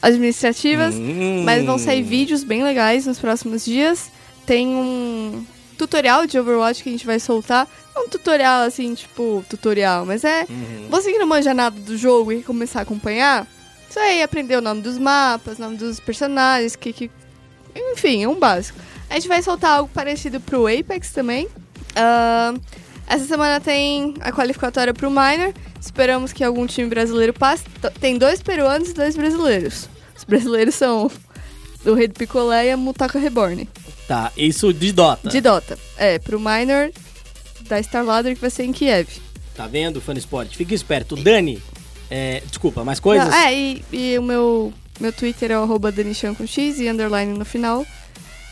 administrativas. 0.00 0.94
Hum. 0.94 1.42
Mas 1.44 1.64
vão 1.64 1.78
sair 1.78 2.02
vídeos 2.02 2.44
bem 2.44 2.62
legais 2.62 3.06
nos 3.06 3.18
próximos 3.18 3.64
dias. 3.64 4.10
Tem 4.46 4.68
um 4.68 5.44
tutorial 5.74 6.26
de 6.26 6.38
Overwatch 6.38 6.82
que 6.82 6.88
a 6.88 6.92
gente 6.92 7.06
vai 7.06 7.20
soltar. 7.20 7.68
Não 7.94 8.06
um 8.06 8.08
tutorial 8.08 8.62
assim, 8.62 8.94
tipo, 8.94 9.44
tutorial, 9.48 10.04
mas 10.04 10.24
é. 10.24 10.46
Uhum. 10.48 10.88
Você 10.90 11.12
que 11.12 11.18
não 11.18 11.26
manja 11.26 11.54
nada 11.54 11.78
do 11.78 11.96
jogo 11.96 12.32
e 12.32 12.42
começar 12.42 12.80
a 12.80 12.82
acompanhar, 12.82 13.46
isso 13.88 14.00
aí, 14.00 14.22
aprender 14.22 14.56
o 14.56 14.60
nome 14.60 14.80
dos 14.80 14.98
mapas, 14.98 15.58
nome 15.58 15.76
dos 15.76 16.00
personagens, 16.00 16.74
que. 16.74 16.92
que 16.92 17.10
enfim, 17.76 18.24
é 18.24 18.28
um 18.28 18.34
básico. 18.34 18.78
A 19.08 19.14
gente 19.14 19.28
vai 19.28 19.42
soltar 19.42 19.78
algo 19.78 19.90
parecido 19.92 20.40
pro 20.40 20.66
Apex 20.66 21.12
também. 21.12 21.48
Ahn, 21.94 22.58
essa 23.06 23.24
semana 23.24 23.60
tem 23.60 24.14
a 24.20 24.32
qualificatória 24.32 24.92
pro 24.92 25.10
Minor. 25.10 25.52
Esperamos 25.80 26.32
que 26.32 26.42
algum 26.42 26.66
time 26.66 26.88
brasileiro 26.88 27.32
passe. 27.32 27.64
Tem 28.00 28.18
dois 28.18 28.42
peruanos 28.42 28.90
e 28.90 28.94
dois 28.94 29.14
brasileiros. 29.16 29.88
Os 30.16 30.24
brasileiros 30.24 30.74
são 30.74 31.10
o 31.84 31.94
Rei 31.94 32.08
do 32.08 32.14
Picolé 32.14 32.66
e 32.66 32.70
a 32.72 32.76
Mutaka 32.76 33.18
Reborn. 33.18 33.68
Tá, 34.06 34.32
isso 34.36 34.72
de 34.72 34.92
Dota. 34.92 35.30
De 35.30 35.40
Dota. 35.40 35.78
É, 35.96 36.18
pro 36.18 36.38
Minor 36.38 36.90
da 37.62 37.82
Star 37.82 38.04
Ladder 38.04 38.34
que 38.34 38.40
vai 38.40 38.50
ser 38.50 38.64
em 38.64 38.72
Kiev. 38.72 39.08
Tá 39.56 39.66
vendo, 39.66 40.00
Fone 40.00 40.18
Esporte? 40.18 40.56
Fica 40.56 40.74
esperto. 40.74 41.16
Dani, 41.16 41.62
é, 42.10 42.42
desculpa, 42.46 42.84
mais 42.84 43.00
coisas? 43.00 43.28
Não, 43.28 43.36
é, 43.36 43.54
e, 43.54 43.84
e 43.92 44.18
o 44.18 44.22
meu, 44.22 44.72
meu 45.00 45.12
Twitter 45.12 45.50
é 45.50 45.58
o 45.58 45.78
Danichan 45.78 46.34
com 46.34 46.46
X 46.46 46.78
e 46.80 46.88
underline 46.88 47.36
no 47.38 47.44
final. 47.44 47.86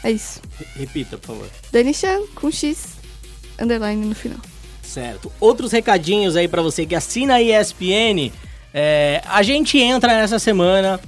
É 0.03 0.11
isso. 0.11 0.41
Repita, 0.77 1.19
por 1.19 1.29
favor. 1.29 1.51
Danichan 1.71 2.23
com 2.35 2.51
X, 2.51 2.97
underline 3.61 4.05
no 4.05 4.15
final. 4.15 4.39
Certo. 4.83 5.31
Outros 5.41 5.73
recadinhos 5.73 6.37
aí 6.37 6.49
pra 6.49 6.63
você 6.63 6.85
que 6.87 6.95
assina 6.95 7.35
a 7.35 7.43
ESPN. 7.43 8.33
É, 8.75 9.23
a 9.27 9.43
gente 9.43 9.79
entra 9.79 10.15
nessa 10.15 10.39
semana 10.39 11.01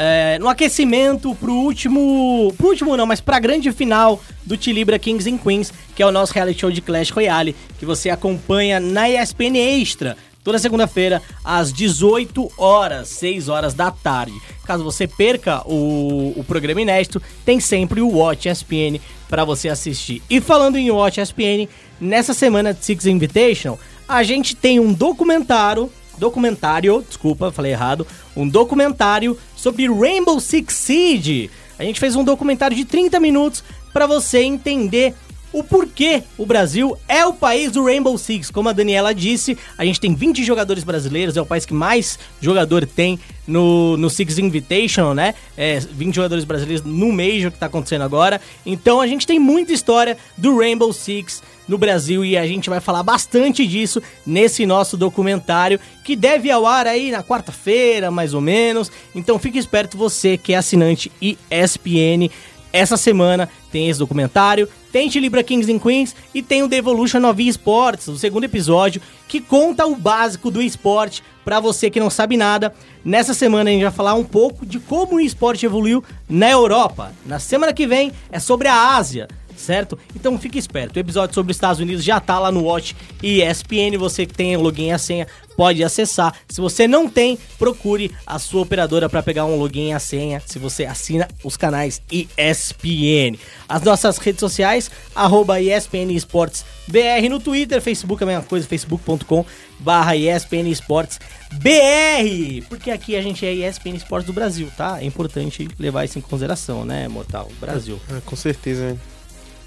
é, 0.00 0.38
no 0.38 0.48
aquecimento 0.48 1.34
pro 1.34 1.52
último. 1.52 2.54
Pro 2.56 2.68
último 2.68 2.96
não, 2.96 3.04
mas 3.04 3.20
pra 3.20 3.40
grande 3.40 3.72
final 3.72 4.22
do 4.44 4.56
Tilibra 4.56 4.96
Kings 4.96 5.28
and 5.28 5.38
Queens, 5.38 5.72
que 5.96 6.00
é 6.00 6.06
o 6.06 6.12
nosso 6.12 6.32
reality 6.32 6.60
show 6.60 6.70
de 6.70 6.80
Clash 6.80 7.10
Royale, 7.10 7.56
que 7.80 7.84
você 7.84 8.08
acompanha 8.08 8.78
na 8.78 9.10
ESPN 9.10 9.56
Extra. 9.56 10.16
Toda 10.44 10.60
segunda-feira, 10.60 11.20
às 11.44 11.72
18 11.72 12.48
horas, 12.56 13.08
6 13.08 13.48
horas 13.48 13.74
da 13.74 13.90
tarde. 13.90 14.40
Caso 14.64 14.84
você 14.84 15.08
perca 15.08 15.62
o, 15.66 16.32
o 16.36 16.44
programa 16.44 16.80
inédito, 16.80 17.20
tem 17.44 17.58
sempre 17.58 18.00
o 18.00 18.08
Watch 18.08 18.48
ESPN 18.48 19.00
para 19.28 19.44
você 19.44 19.68
assistir. 19.68 20.22
E 20.30 20.40
falando 20.40 20.78
em 20.78 20.92
Watch 20.92 21.20
ESPN, 21.20 21.68
nessa 22.00 22.32
semana 22.32 22.72
de 22.72 22.84
Six 22.84 23.04
Invitational, 23.04 23.80
a 24.08 24.22
gente 24.22 24.54
tem 24.54 24.78
um 24.78 24.92
documentário, 24.92 25.90
documentário, 26.18 27.04
desculpa, 27.06 27.50
falei 27.52 27.72
errado, 27.72 28.06
um 28.36 28.48
documentário 28.48 29.38
sobre 29.56 29.88
Rainbow 29.88 30.38
Six 30.40 30.74
Siege. 30.74 31.50
A 31.78 31.84
gente 31.84 32.00
fez 32.00 32.16
um 32.16 32.24
documentário 32.24 32.76
de 32.76 32.84
30 32.84 33.20
minutos 33.20 33.62
para 33.92 34.06
você 34.06 34.40
entender 34.40 35.14
o 35.52 35.62
porquê 35.62 36.22
o 36.36 36.44
Brasil 36.44 36.96
é 37.08 37.24
o 37.24 37.32
país 37.32 37.72
do 37.72 37.84
Rainbow 37.84 38.16
Six. 38.18 38.50
Como 38.50 38.68
a 38.68 38.72
Daniela 38.72 39.14
disse, 39.14 39.56
a 39.76 39.84
gente 39.84 40.00
tem 40.00 40.14
20 40.14 40.44
jogadores 40.44 40.84
brasileiros, 40.84 41.36
é 41.36 41.40
o 41.40 41.46
país 41.46 41.64
que 41.64 41.74
mais 41.74 42.18
jogador 42.40 42.86
tem 42.86 43.18
no, 43.46 43.96
no 43.96 44.10
Six 44.10 44.38
Invitational, 44.38 45.14
né? 45.14 45.34
É, 45.56 45.80
20 45.80 46.14
jogadores 46.14 46.44
brasileiros 46.44 46.84
no 46.84 47.12
Major 47.12 47.50
que 47.50 47.58
tá 47.58 47.66
acontecendo 47.66 48.02
agora. 48.02 48.40
Então 48.64 49.00
a 49.00 49.06
gente 49.06 49.26
tem 49.26 49.38
muita 49.38 49.72
história 49.72 50.16
do 50.36 50.58
Rainbow 50.58 50.92
Six 50.92 51.42
no 51.66 51.78
Brasil 51.78 52.24
e 52.24 52.36
a 52.36 52.46
gente 52.46 52.70
vai 52.70 52.80
falar 52.80 53.02
bastante 53.02 53.66
disso 53.66 54.02
nesse 54.26 54.64
nosso 54.64 54.96
documentário 54.96 55.78
que 56.02 56.16
deve 56.16 56.50
ao 56.50 56.66
ar 56.66 56.86
aí 56.86 57.10
na 57.10 57.22
quarta-feira, 57.22 58.10
mais 58.10 58.34
ou 58.34 58.40
menos. 58.40 58.90
Então 59.14 59.38
fique 59.38 59.58
esperto 59.58 59.96
você 59.96 60.36
que 60.36 60.52
é 60.52 60.56
assinante 60.56 61.12
ESPN. 61.20 62.30
Essa 62.72 62.96
semana 62.96 63.48
tem 63.70 63.88
esse 63.88 63.98
documentário, 63.98 64.68
tem 64.92 65.08
Libra 65.08 65.42
Kings 65.42 65.70
and 65.72 65.78
Queens 65.78 66.14
e 66.34 66.42
tem 66.42 66.62
o 66.62 66.68
The 66.68 66.76
Evolution 66.76 67.24
of 67.28 67.46
Esports, 67.46 68.08
o 68.08 68.18
segundo 68.18 68.44
episódio, 68.44 69.02
que 69.26 69.40
conta 69.40 69.86
o 69.86 69.94
básico 69.94 70.50
do 70.50 70.62
esporte 70.62 71.22
para 71.44 71.60
você 71.60 71.90
que 71.90 72.00
não 72.00 72.10
sabe 72.10 72.36
nada. 72.36 72.74
Nessa 73.04 73.34
semana 73.34 73.70
a 73.70 73.72
gente 73.72 73.82
vai 73.82 73.92
falar 73.92 74.14
um 74.14 74.24
pouco 74.24 74.66
de 74.66 74.78
como 74.78 75.16
o 75.16 75.20
esporte 75.20 75.64
evoluiu 75.64 76.02
na 76.28 76.50
Europa. 76.50 77.12
Na 77.24 77.38
semana 77.38 77.72
que 77.72 77.86
vem 77.86 78.12
é 78.30 78.38
sobre 78.38 78.68
a 78.68 78.96
Ásia. 78.96 79.28
Certo? 79.60 79.98
Então 80.14 80.38
fique 80.38 80.58
esperto. 80.58 80.96
O 80.96 81.00
episódio 81.00 81.34
sobre 81.34 81.50
os 81.50 81.56
Estados 81.56 81.80
Unidos 81.80 82.04
já 82.04 82.20
tá 82.20 82.38
lá 82.38 82.50
no 82.50 82.64
Watch 82.64 82.96
e 83.22 83.42
ESPN. 83.42 83.96
Você 83.98 84.26
que 84.26 84.34
tem 84.34 84.56
o 84.56 84.60
login 84.60 84.88
e 84.88 84.92
a 84.92 84.98
senha 84.98 85.26
pode 85.56 85.82
acessar. 85.82 86.34
Se 86.48 86.60
você 86.60 86.86
não 86.86 87.08
tem, 87.08 87.38
procure 87.58 88.12
a 88.26 88.38
sua 88.38 88.62
operadora 88.62 89.08
para 89.08 89.22
pegar 89.22 89.44
um 89.44 89.56
login 89.56 89.88
e 89.88 89.92
a 89.92 89.98
senha. 89.98 90.40
Se 90.46 90.58
você 90.58 90.84
assina 90.84 91.28
os 91.42 91.56
canais 91.56 92.00
ESPN. 92.10 93.38
As 93.68 93.82
nossas 93.82 94.18
redes 94.18 94.40
sociais, 94.40 94.90
arroba 95.14 95.60
ESPN 95.60 96.12
Esportes 96.12 96.64
BR 96.88 97.28
no 97.28 97.38
Twitter, 97.38 97.82
Facebook 97.82 98.22
é 98.22 98.24
a 98.24 98.26
mesma 98.26 98.42
coisa, 98.44 98.66
facebook.com 98.66 99.44
barra 99.78 100.16
ESPN 100.16 100.68
Esportes 100.70 101.20
BR, 101.52 102.66
porque 102.68 102.90
aqui 102.90 103.14
a 103.14 103.22
gente 103.22 103.44
é 103.44 103.52
ESPN 103.52 103.94
Esportes 103.94 104.26
do 104.26 104.32
Brasil, 104.32 104.70
tá? 104.76 105.00
É 105.00 105.04
importante 105.04 105.68
levar 105.78 106.04
isso 106.04 106.18
em 106.18 106.22
consideração, 106.22 106.84
né, 106.84 107.06
Mortal? 107.08 107.50
Brasil. 107.60 108.00
Ah, 108.10 108.20
com 108.24 108.36
certeza, 108.36 108.92
né? 108.92 108.98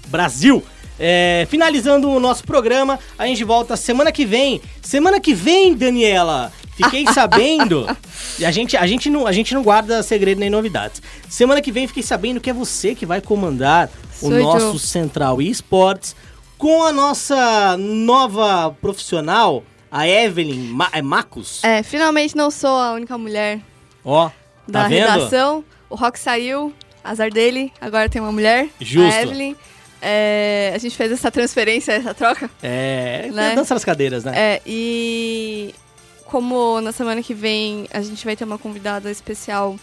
Brasil. 0.08 0.62
É, 0.98 1.46
finalizando 1.50 2.08
o 2.08 2.20
nosso 2.20 2.44
programa, 2.44 2.98
a 3.18 3.26
gente 3.26 3.42
volta 3.44 3.76
semana 3.76 4.12
que 4.12 4.24
vem. 4.24 4.60
Semana 4.80 5.18
que 5.18 5.34
vem, 5.34 5.74
Daniela, 5.74 6.52
fiquei 6.76 7.06
sabendo. 7.12 7.86
e 8.38 8.44
a 8.44 8.50
gente, 8.50 8.76
a, 8.76 8.86
gente 8.86 9.10
não, 9.10 9.26
a 9.26 9.32
gente 9.32 9.54
não 9.54 9.62
guarda 9.62 10.02
segredo 10.02 10.38
nem 10.38 10.50
novidades. 10.50 11.02
Semana 11.28 11.60
que 11.60 11.72
vem, 11.72 11.88
fiquei 11.88 12.02
sabendo 12.02 12.40
que 12.40 12.50
é 12.50 12.52
você 12.52 12.94
que 12.94 13.06
vai 13.06 13.20
comandar 13.20 13.90
o 14.20 14.28
Sou 14.28 14.30
nosso 14.30 14.66
eu. 14.66 14.78
Central 14.78 15.42
eSports 15.42 16.14
com 16.62 16.84
a 16.84 16.92
nossa 16.92 17.76
nova 17.76 18.70
profissional, 18.80 19.64
a 19.90 20.06
Evelyn 20.06 20.68
Ma 20.68 20.88
é 20.92 21.02
Marcos. 21.02 21.64
É, 21.64 21.82
finalmente 21.82 22.36
não 22.36 22.52
sou 22.52 22.78
a 22.78 22.92
única 22.92 23.18
mulher 23.18 23.58
Ó, 24.04 24.30
da 24.68 24.82
tá 24.82 24.88
vendo? 24.88 25.08
redação. 25.10 25.64
O 25.90 25.96
Rock 25.96 26.20
saiu, 26.20 26.72
azar 27.02 27.32
dele, 27.32 27.72
agora 27.80 28.08
tem 28.08 28.22
uma 28.22 28.30
mulher, 28.30 28.68
Justo. 28.80 29.12
a 29.12 29.22
Evelyn. 29.22 29.56
É, 30.04 30.72
a 30.74 30.78
gente 30.78 30.96
fez 30.96 31.12
essa 31.12 31.30
transferência, 31.30 31.92
essa 31.92 32.12
troca. 32.12 32.50
É, 32.60 33.30
Né? 33.32 33.54
dança 33.54 33.72
nas 33.72 33.84
cadeiras, 33.84 34.24
né? 34.24 34.32
É, 34.34 34.62
e 34.66 35.72
como 36.24 36.80
na 36.80 36.90
semana 36.90 37.22
que 37.22 37.32
vem 37.32 37.86
a 37.92 38.00
gente 38.02 38.24
vai 38.24 38.34
ter 38.34 38.42
uma 38.42 38.58
convidada 38.58 39.10
especial 39.10 39.76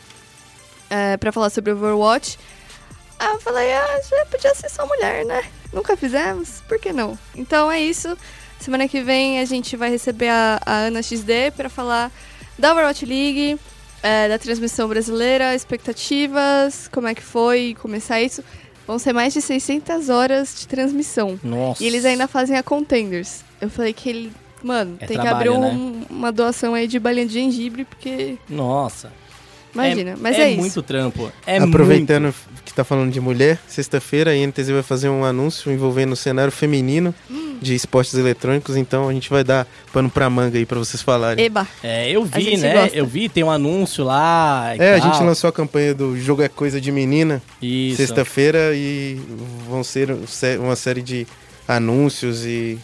é, 0.90 1.16
para 1.16 1.32
falar 1.32 1.50
sobre 1.50 1.72
Overwatch, 1.72 2.38
aí 3.18 3.32
eu 3.32 3.40
falei, 3.40 3.72
ah, 3.72 4.02
já 4.10 4.26
podia 4.26 4.54
ser 4.54 4.70
só 4.70 4.86
mulher, 4.86 5.26
né? 5.26 5.44
Nunca 5.72 5.96
fizemos, 5.96 6.62
por 6.68 6.80
que 6.80 6.92
não? 6.92 7.18
Então 7.34 7.72
é 7.72 7.80
isso. 7.80 8.18
Semana 8.60 8.90
que 8.90 9.02
vem 9.02 9.40
a 9.40 9.46
gente 9.46 9.78
vai 9.78 9.90
receber 9.90 10.28
a, 10.30 10.60
a 10.66 10.74
Ana 10.80 11.02
XD 11.02 11.52
para 11.56 11.70
falar 11.70 12.12
da 12.58 12.74
Overwatch 12.74 13.06
League, 13.06 13.58
é, 14.04 14.28
da 14.28 14.38
transmissão 14.38 14.90
brasileira, 14.90 15.56
expectativas, 15.56 16.90
como 16.92 17.08
é 17.08 17.16
que 17.16 17.24
foi 17.24 17.76
começar 17.80 18.22
isso. 18.22 18.44
Vão 18.90 18.98
ser 18.98 19.14
mais 19.14 19.32
de 19.34 19.40
600 19.40 20.10
horas 20.10 20.56
de 20.62 20.68
transmissão. 20.68 21.40
Nossa. 21.44 21.84
E 21.84 21.86
eles 21.86 22.04
ainda 22.06 22.28
fazem 22.28 22.58
a 22.58 22.64
Contenders. 22.64 23.44
Eu 23.62 23.70
falei 23.70 23.94
que 23.94 24.10
ele. 24.10 24.32
Mano, 24.64 24.98
É 25.00 25.06
tem 25.06 25.16
trabalho, 25.16 25.52
que 25.52 25.58
abrir 25.58 25.68
um- 25.76 25.90
né? 26.00 26.06
uma 26.10 26.32
doação 26.32 26.74
aí 26.74 26.88
de 26.88 26.98
balinha 27.00 27.28
de 27.28 27.34
gengibre, 27.34 27.86
porque. 27.86 28.40
Nossa. 28.50 29.12
Imagina. 29.76 30.16
Mas 30.20 30.40
é, 30.40 30.50
isso. 30.50 30.60
muito 30.62 30.82
trampo. 30.82 31.32
É 31.46 31.60
Aproveitando 31.60 32.34
que 32.70 32.76
tá 32.76 32.84
falando 32.84 33.12
de 33.12 33.20
mulher, 33.20 33.60
sexta-feira 33.68 34.32
a 34.32 34.36
INTZ 34.36 34.70
vai 34.70 34.84
fazer 34.84 35.10
um 35.10 35.24
anúncio 35.26 35.72
envolvendo 35.72 36.14
o 36.14 36.16
cenário 36.16 36.52
feminino 36.52 37.14
de 37.62 37.76
esportes 37.76 38.14
eletrônicos, 38.14 38.76
então 38.78 39.10
a 39.10 39.14
gente 39.14 39.30
vai 39.30 39.44
dar 39.44 39.68
pano 39.92 40.10
pra 40.10 40.30
manga 40.30 40.58
aí 40.58 40.66
pra 40.66 40.80
vocês 40.80 41.02
falarem. 41.02 41.44
Eba. 41.44 41.68
É, 41.84 42.10
eu 42.10 42.24
A 42.32 42.38
vi, 42.40 42.56
né? 42.58 42.74
gosta. 42.74 42.98
Eu 42.98 43.06
vi, 43.06 43.28
tem 43.28 43.44
um 43.44 43.52
anúncio 43.52 44.04
lá. 44.04 44.74
e 44.76 44.82
É, 44.82 44.96
a 44.96 45.00
tal. 45.02 45.12
gente 45.12 45.24
lançou 45.24 45.50
a 45.50 45.54
campanha 45.54 45.94
do 45.94 46.18
Jogo 46.18 46.42
é 46.42 46.48
Coisa 46.48 46.80
de 46.80 46.92
Menina 46.92 47.42
sexta-feira 47.96 48.72
e 48.74 49.20
vão 49.68 49.84
ser 49.84 50.10
uma 50.60 50.76
série 50.76 51.02
de 51.02 51.28
anúncios 51.68 52.46
e, 52.46 52.80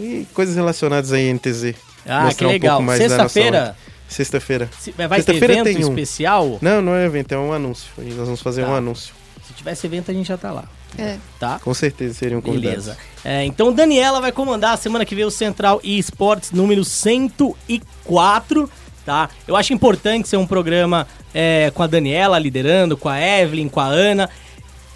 e 0.00 0.26
coisas 0.32 0.56
relacionadas 0.56 1.12
à 1.12 1.20
INTZ. 1.20 1.74
Ah, 2.06 2.18
que 2.20 2.24
mostrar 2.24 2.48
um 2.48 2.50
legal. 2.50 2.70
pouco 2.76 2.82
mais 2.84 2.98
da 3.00 3.08
Sexta-feira 3.08 3.76
Sexta-feira. 4.08 4.68
se- 4.78 4.92
vai 4.92 5.08
ter 5.08 5.14
Sexta-feira 5.32 5.54
evento 5.54 5.64
tem 5.76 5.84
um. 5.84 5.88
especial. 5.88 6.58
Não, 6.60 6.80
não 6.82 6.94
é 6.94 7.04
evento, 7.06 7.32
é 7.32 7.38
um 7.38 7.52
anúncio. 7.52 7.88
E 7.98 8.02
nós 8.12 8.26
vamos 8.26 8.40
fazer 8.42 8.62
Tá. 8.64 8.68
um 8.70 8.74
anúncio. 8.74 9.14
Se 9.46 9.52
tivesse 9.54 9.86
evento, 9.86 10.10
a 10.10 10.14
gente 10.14 10.26
já 10.28 10.36
tá 10.38 10.52
lá. 10.52 10.64
É. 10.96 11.16
Tá? 11.40 11.58
Com 11.58 11.74
certeza 11.74 12.14
seriam 12.14 12.40
convidados. 12.40 12.84
Beleza. 12.86 12.98
É, 13.24 13.44
então, 13.44 13.72
Daniela 13.72 14.20
vai 14.20 14.30
comandar 14.30 14.74
a 14.74 14.76
semana 14.76 15.04
que 15.04 15.14
vem 15.14 15.24
o 15.24 15.30
Central 15.30 15.80
eSports 15.82 16.52
número 16.52 16.84
104, 16.84 18.70
tá? 19.04 19.28
Eu 19.46 19.56
acho 19.56 19.72
importante 19.72 20.28
ser 20.28 20.36
um 20.36 20.46
programa 20.46 21.06
é, 21.34 21.72
com 21.74 21.82
a 21.82 21.86
Daniela 21.86 22.38
liderando, 22.38 22.96
com 22.96 23.08
a 23.08 23.20
Evelyn, 23.20 23.68
com 23.68 23.80
a 23.80 23.86
Ana. 23.86 24.30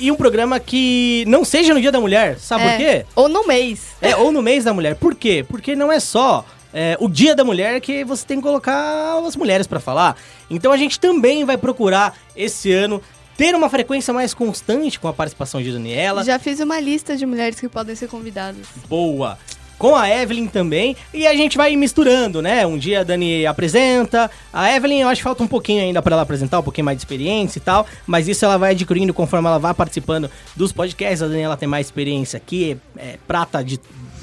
E 0.01 0.13
um 0.13 0.15
programa 0.17 0.61
que 0.61 1.25
não 1.27 1.45
seja 1.45 1.75
no 1.75 1.81
Dia 1.81 1.91
da 1.91 2.01
Mulher, 2.01 2.39
sabe 2.39 2.63
É. 2.63 2.69
por 2.71 2.77
quê? 2.77 3.07
Ou 3.17 3.29
no 3.29 3.45
mês. 3.47 3.81
É, 4.01 4.15
ou 4.15 4.31
no 4.31 4.41
mês 4.41 4.63
da 4.65 4.73
mulher. 4.73 4.95
Por 4.95 5.17
quê? 5.17 5.45
Porque 5.49 5.75
não 5.75 5.91
é 5.91 5.99
só 5.99 6.45
é, 6.73 6.97
o 7.01 7.09
dia 7.09 7.35
da 7.35 7.45
mulher 7.45 7.81
que 7.81 8.05
você 8.05 8.27
tem 8.27 8.39
que 8.39 8.43
colocar 8.43 9.23
as 9.27 9.37
mulheres 9.37 9.67
pra 9.67 9.81
falar. 9.81 10.17
Então 10.51 10.73
a 10.73 10.77
gente 10.77 10.99
também 10.99 11.45
vai 11.45 11.57
procurar 11.57 12.17
esse 12.37 12.73
ano 12.73 13.03
ter 13.37 13.55
uma 13.55 13.71
frequência 13.71 14.13
mais 14.13 14.35
constante 14.35 14.99
com 14.99 15.07
a 15.07 15.13
participação 15.13 15.63
de 15.63 15.73
Daniela. 15.73 16.25
Já 16.25 16.39
fiz 16.41 16.59
uma 16.59 16.81
lista 16.81 17.17
de 17.17 17.25
mulheres 17.25 17.61
que 17.61 17.69
podem 17.69 17.95
ser 17.95 18.09
convidadas. 18.09 18.67
Boa. 18.89 19.39
Com 19.79 19.95
a 19.95 20.11
Evelyn 20.11 20.49
também. 20.49 20.97
E 21.15 21.25
a 21.25 21.33
gente 21.35 21.57
vai 21.57 21.77
misturando, 21.77 22.43
né? 22.43 22.67
Um 22.67 22.77
dia 22.77 23.01
a 23.01 23.05
Dani 23.05 23.47
apresenta. 23.47 24.29
A 24.53 24.75
Evelyn, 24.75 25.03
eu 25.03 25.09
acho 25.09 25.21
que 25.21 25.23
falta 25.23 25.45
um 25.45 25.47
pouquinho 25.47 25.81
ainda 25.81 26.03
pra 26.03 26.15
ela 26.15 26.23
apresentar, 26.23 26.59
um 26.59 26.65
pouquinho 26.65 26.85
mais 26.85 26.99
de 26.99 27.03
experiência 27.03 27.61
e 27.61 27.63
tal. 27.63 27.87
Mas 28.05 28.27
isso 28.27 28.45
ela 28.45 28.59
vai 28.59 28.73
adquirindo 28.73 29.15
conforme 29.15 29.47
ela 29.47 29.61
vai 29.61 29.73
participando 29.73 30.29
dos 30.57 30.73
podcasts. 30.73 31.23
A 31.23 31.29
Daniela 31.29 31.57
tem 31.57 31.69
mais 31.69 31.87
experiência 31.87 32.37
aqui, 32.37 32.77
é 32.97 33.19
prata 33.29 33.63
de, 33.63 33.79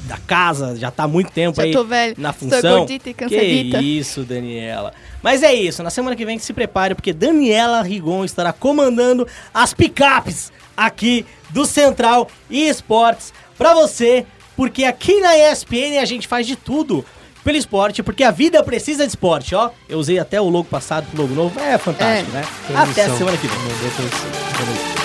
da 0.06 0.18
casa, 0.18 0.76
já 0.76 0.90
tá 0.92 1.04
há 1.04 1.08
muito 1.08 1.32
tempo 1.32 1.56
Já 1.58 1.64
aí 1.64 1.72
tô 1.72 1.84
velha, 1.84 2.14
na 2.18 2.32
função. 2.32 2.80
gordita 2.80 3.10
e 3.10 3.14
cansadita. 3.14 3.80
Que 3.80 3.98
isso, 4.00 4.24
Daniela. 4.24 4.94
Mas 5.22 5.44
é 5.44 5.54
isso, 5.54 5.82
na 5.84 5.90
semana 5.90 6.16
que 6.16 6.26
vem 6.26 6.38
se 6.40 6.54
prepare, 6.54 6.96
porque 6.96 7.12
Daniela 7.14 7.82
Rigon 7.82 8.24
estará 8.24 8.54
comandando 8.54 9.28
as 9.54 9.74
picapes 9.74 10.52
aqui 10.78 11.26
do 11.50 11.66
Central 11.66 12.30
e 12.50 12.68
Esportes 12.68 13.34
pra 13.58 13.74
você, 13.74 14.26
porque 14.56 14.84
aqui 14.84 15.20
na 15.22 15.36
ESPN 15.38 16.00
a 16.02 16.06
gente 16.06 16.28
faz 16.28 16.46
de 16.46 16.56
tudo 16.56 17.04
pelo 17.44 17.58
esporte, 17.58 18.02
porque 18.02 18.24
a 18.24 18.32
vida 18.32 18.64
precisa 18.64 19.04
de 19.04 19.10
esporte, 19.10 19.54
ó. 19.54 19.70
Eu 19.88 20.00
usei 20.00 20.18
até 20.18 20.42
o 20.42 20.50
logo 20.50 20.66
passado 20.68 21.06
pro 21.12 21.22
logo 21.22 21.36
novo, 21.36 21.60
é 21.60 21.78
fantástico, 21.78 22.32
É. 22.36 22.40
né? 22.42 22.46
Até 22.76 23.04
a 23.06 23.16
semana 23.16 23.38
que 23.38 23.48
vem. 23.48 25.05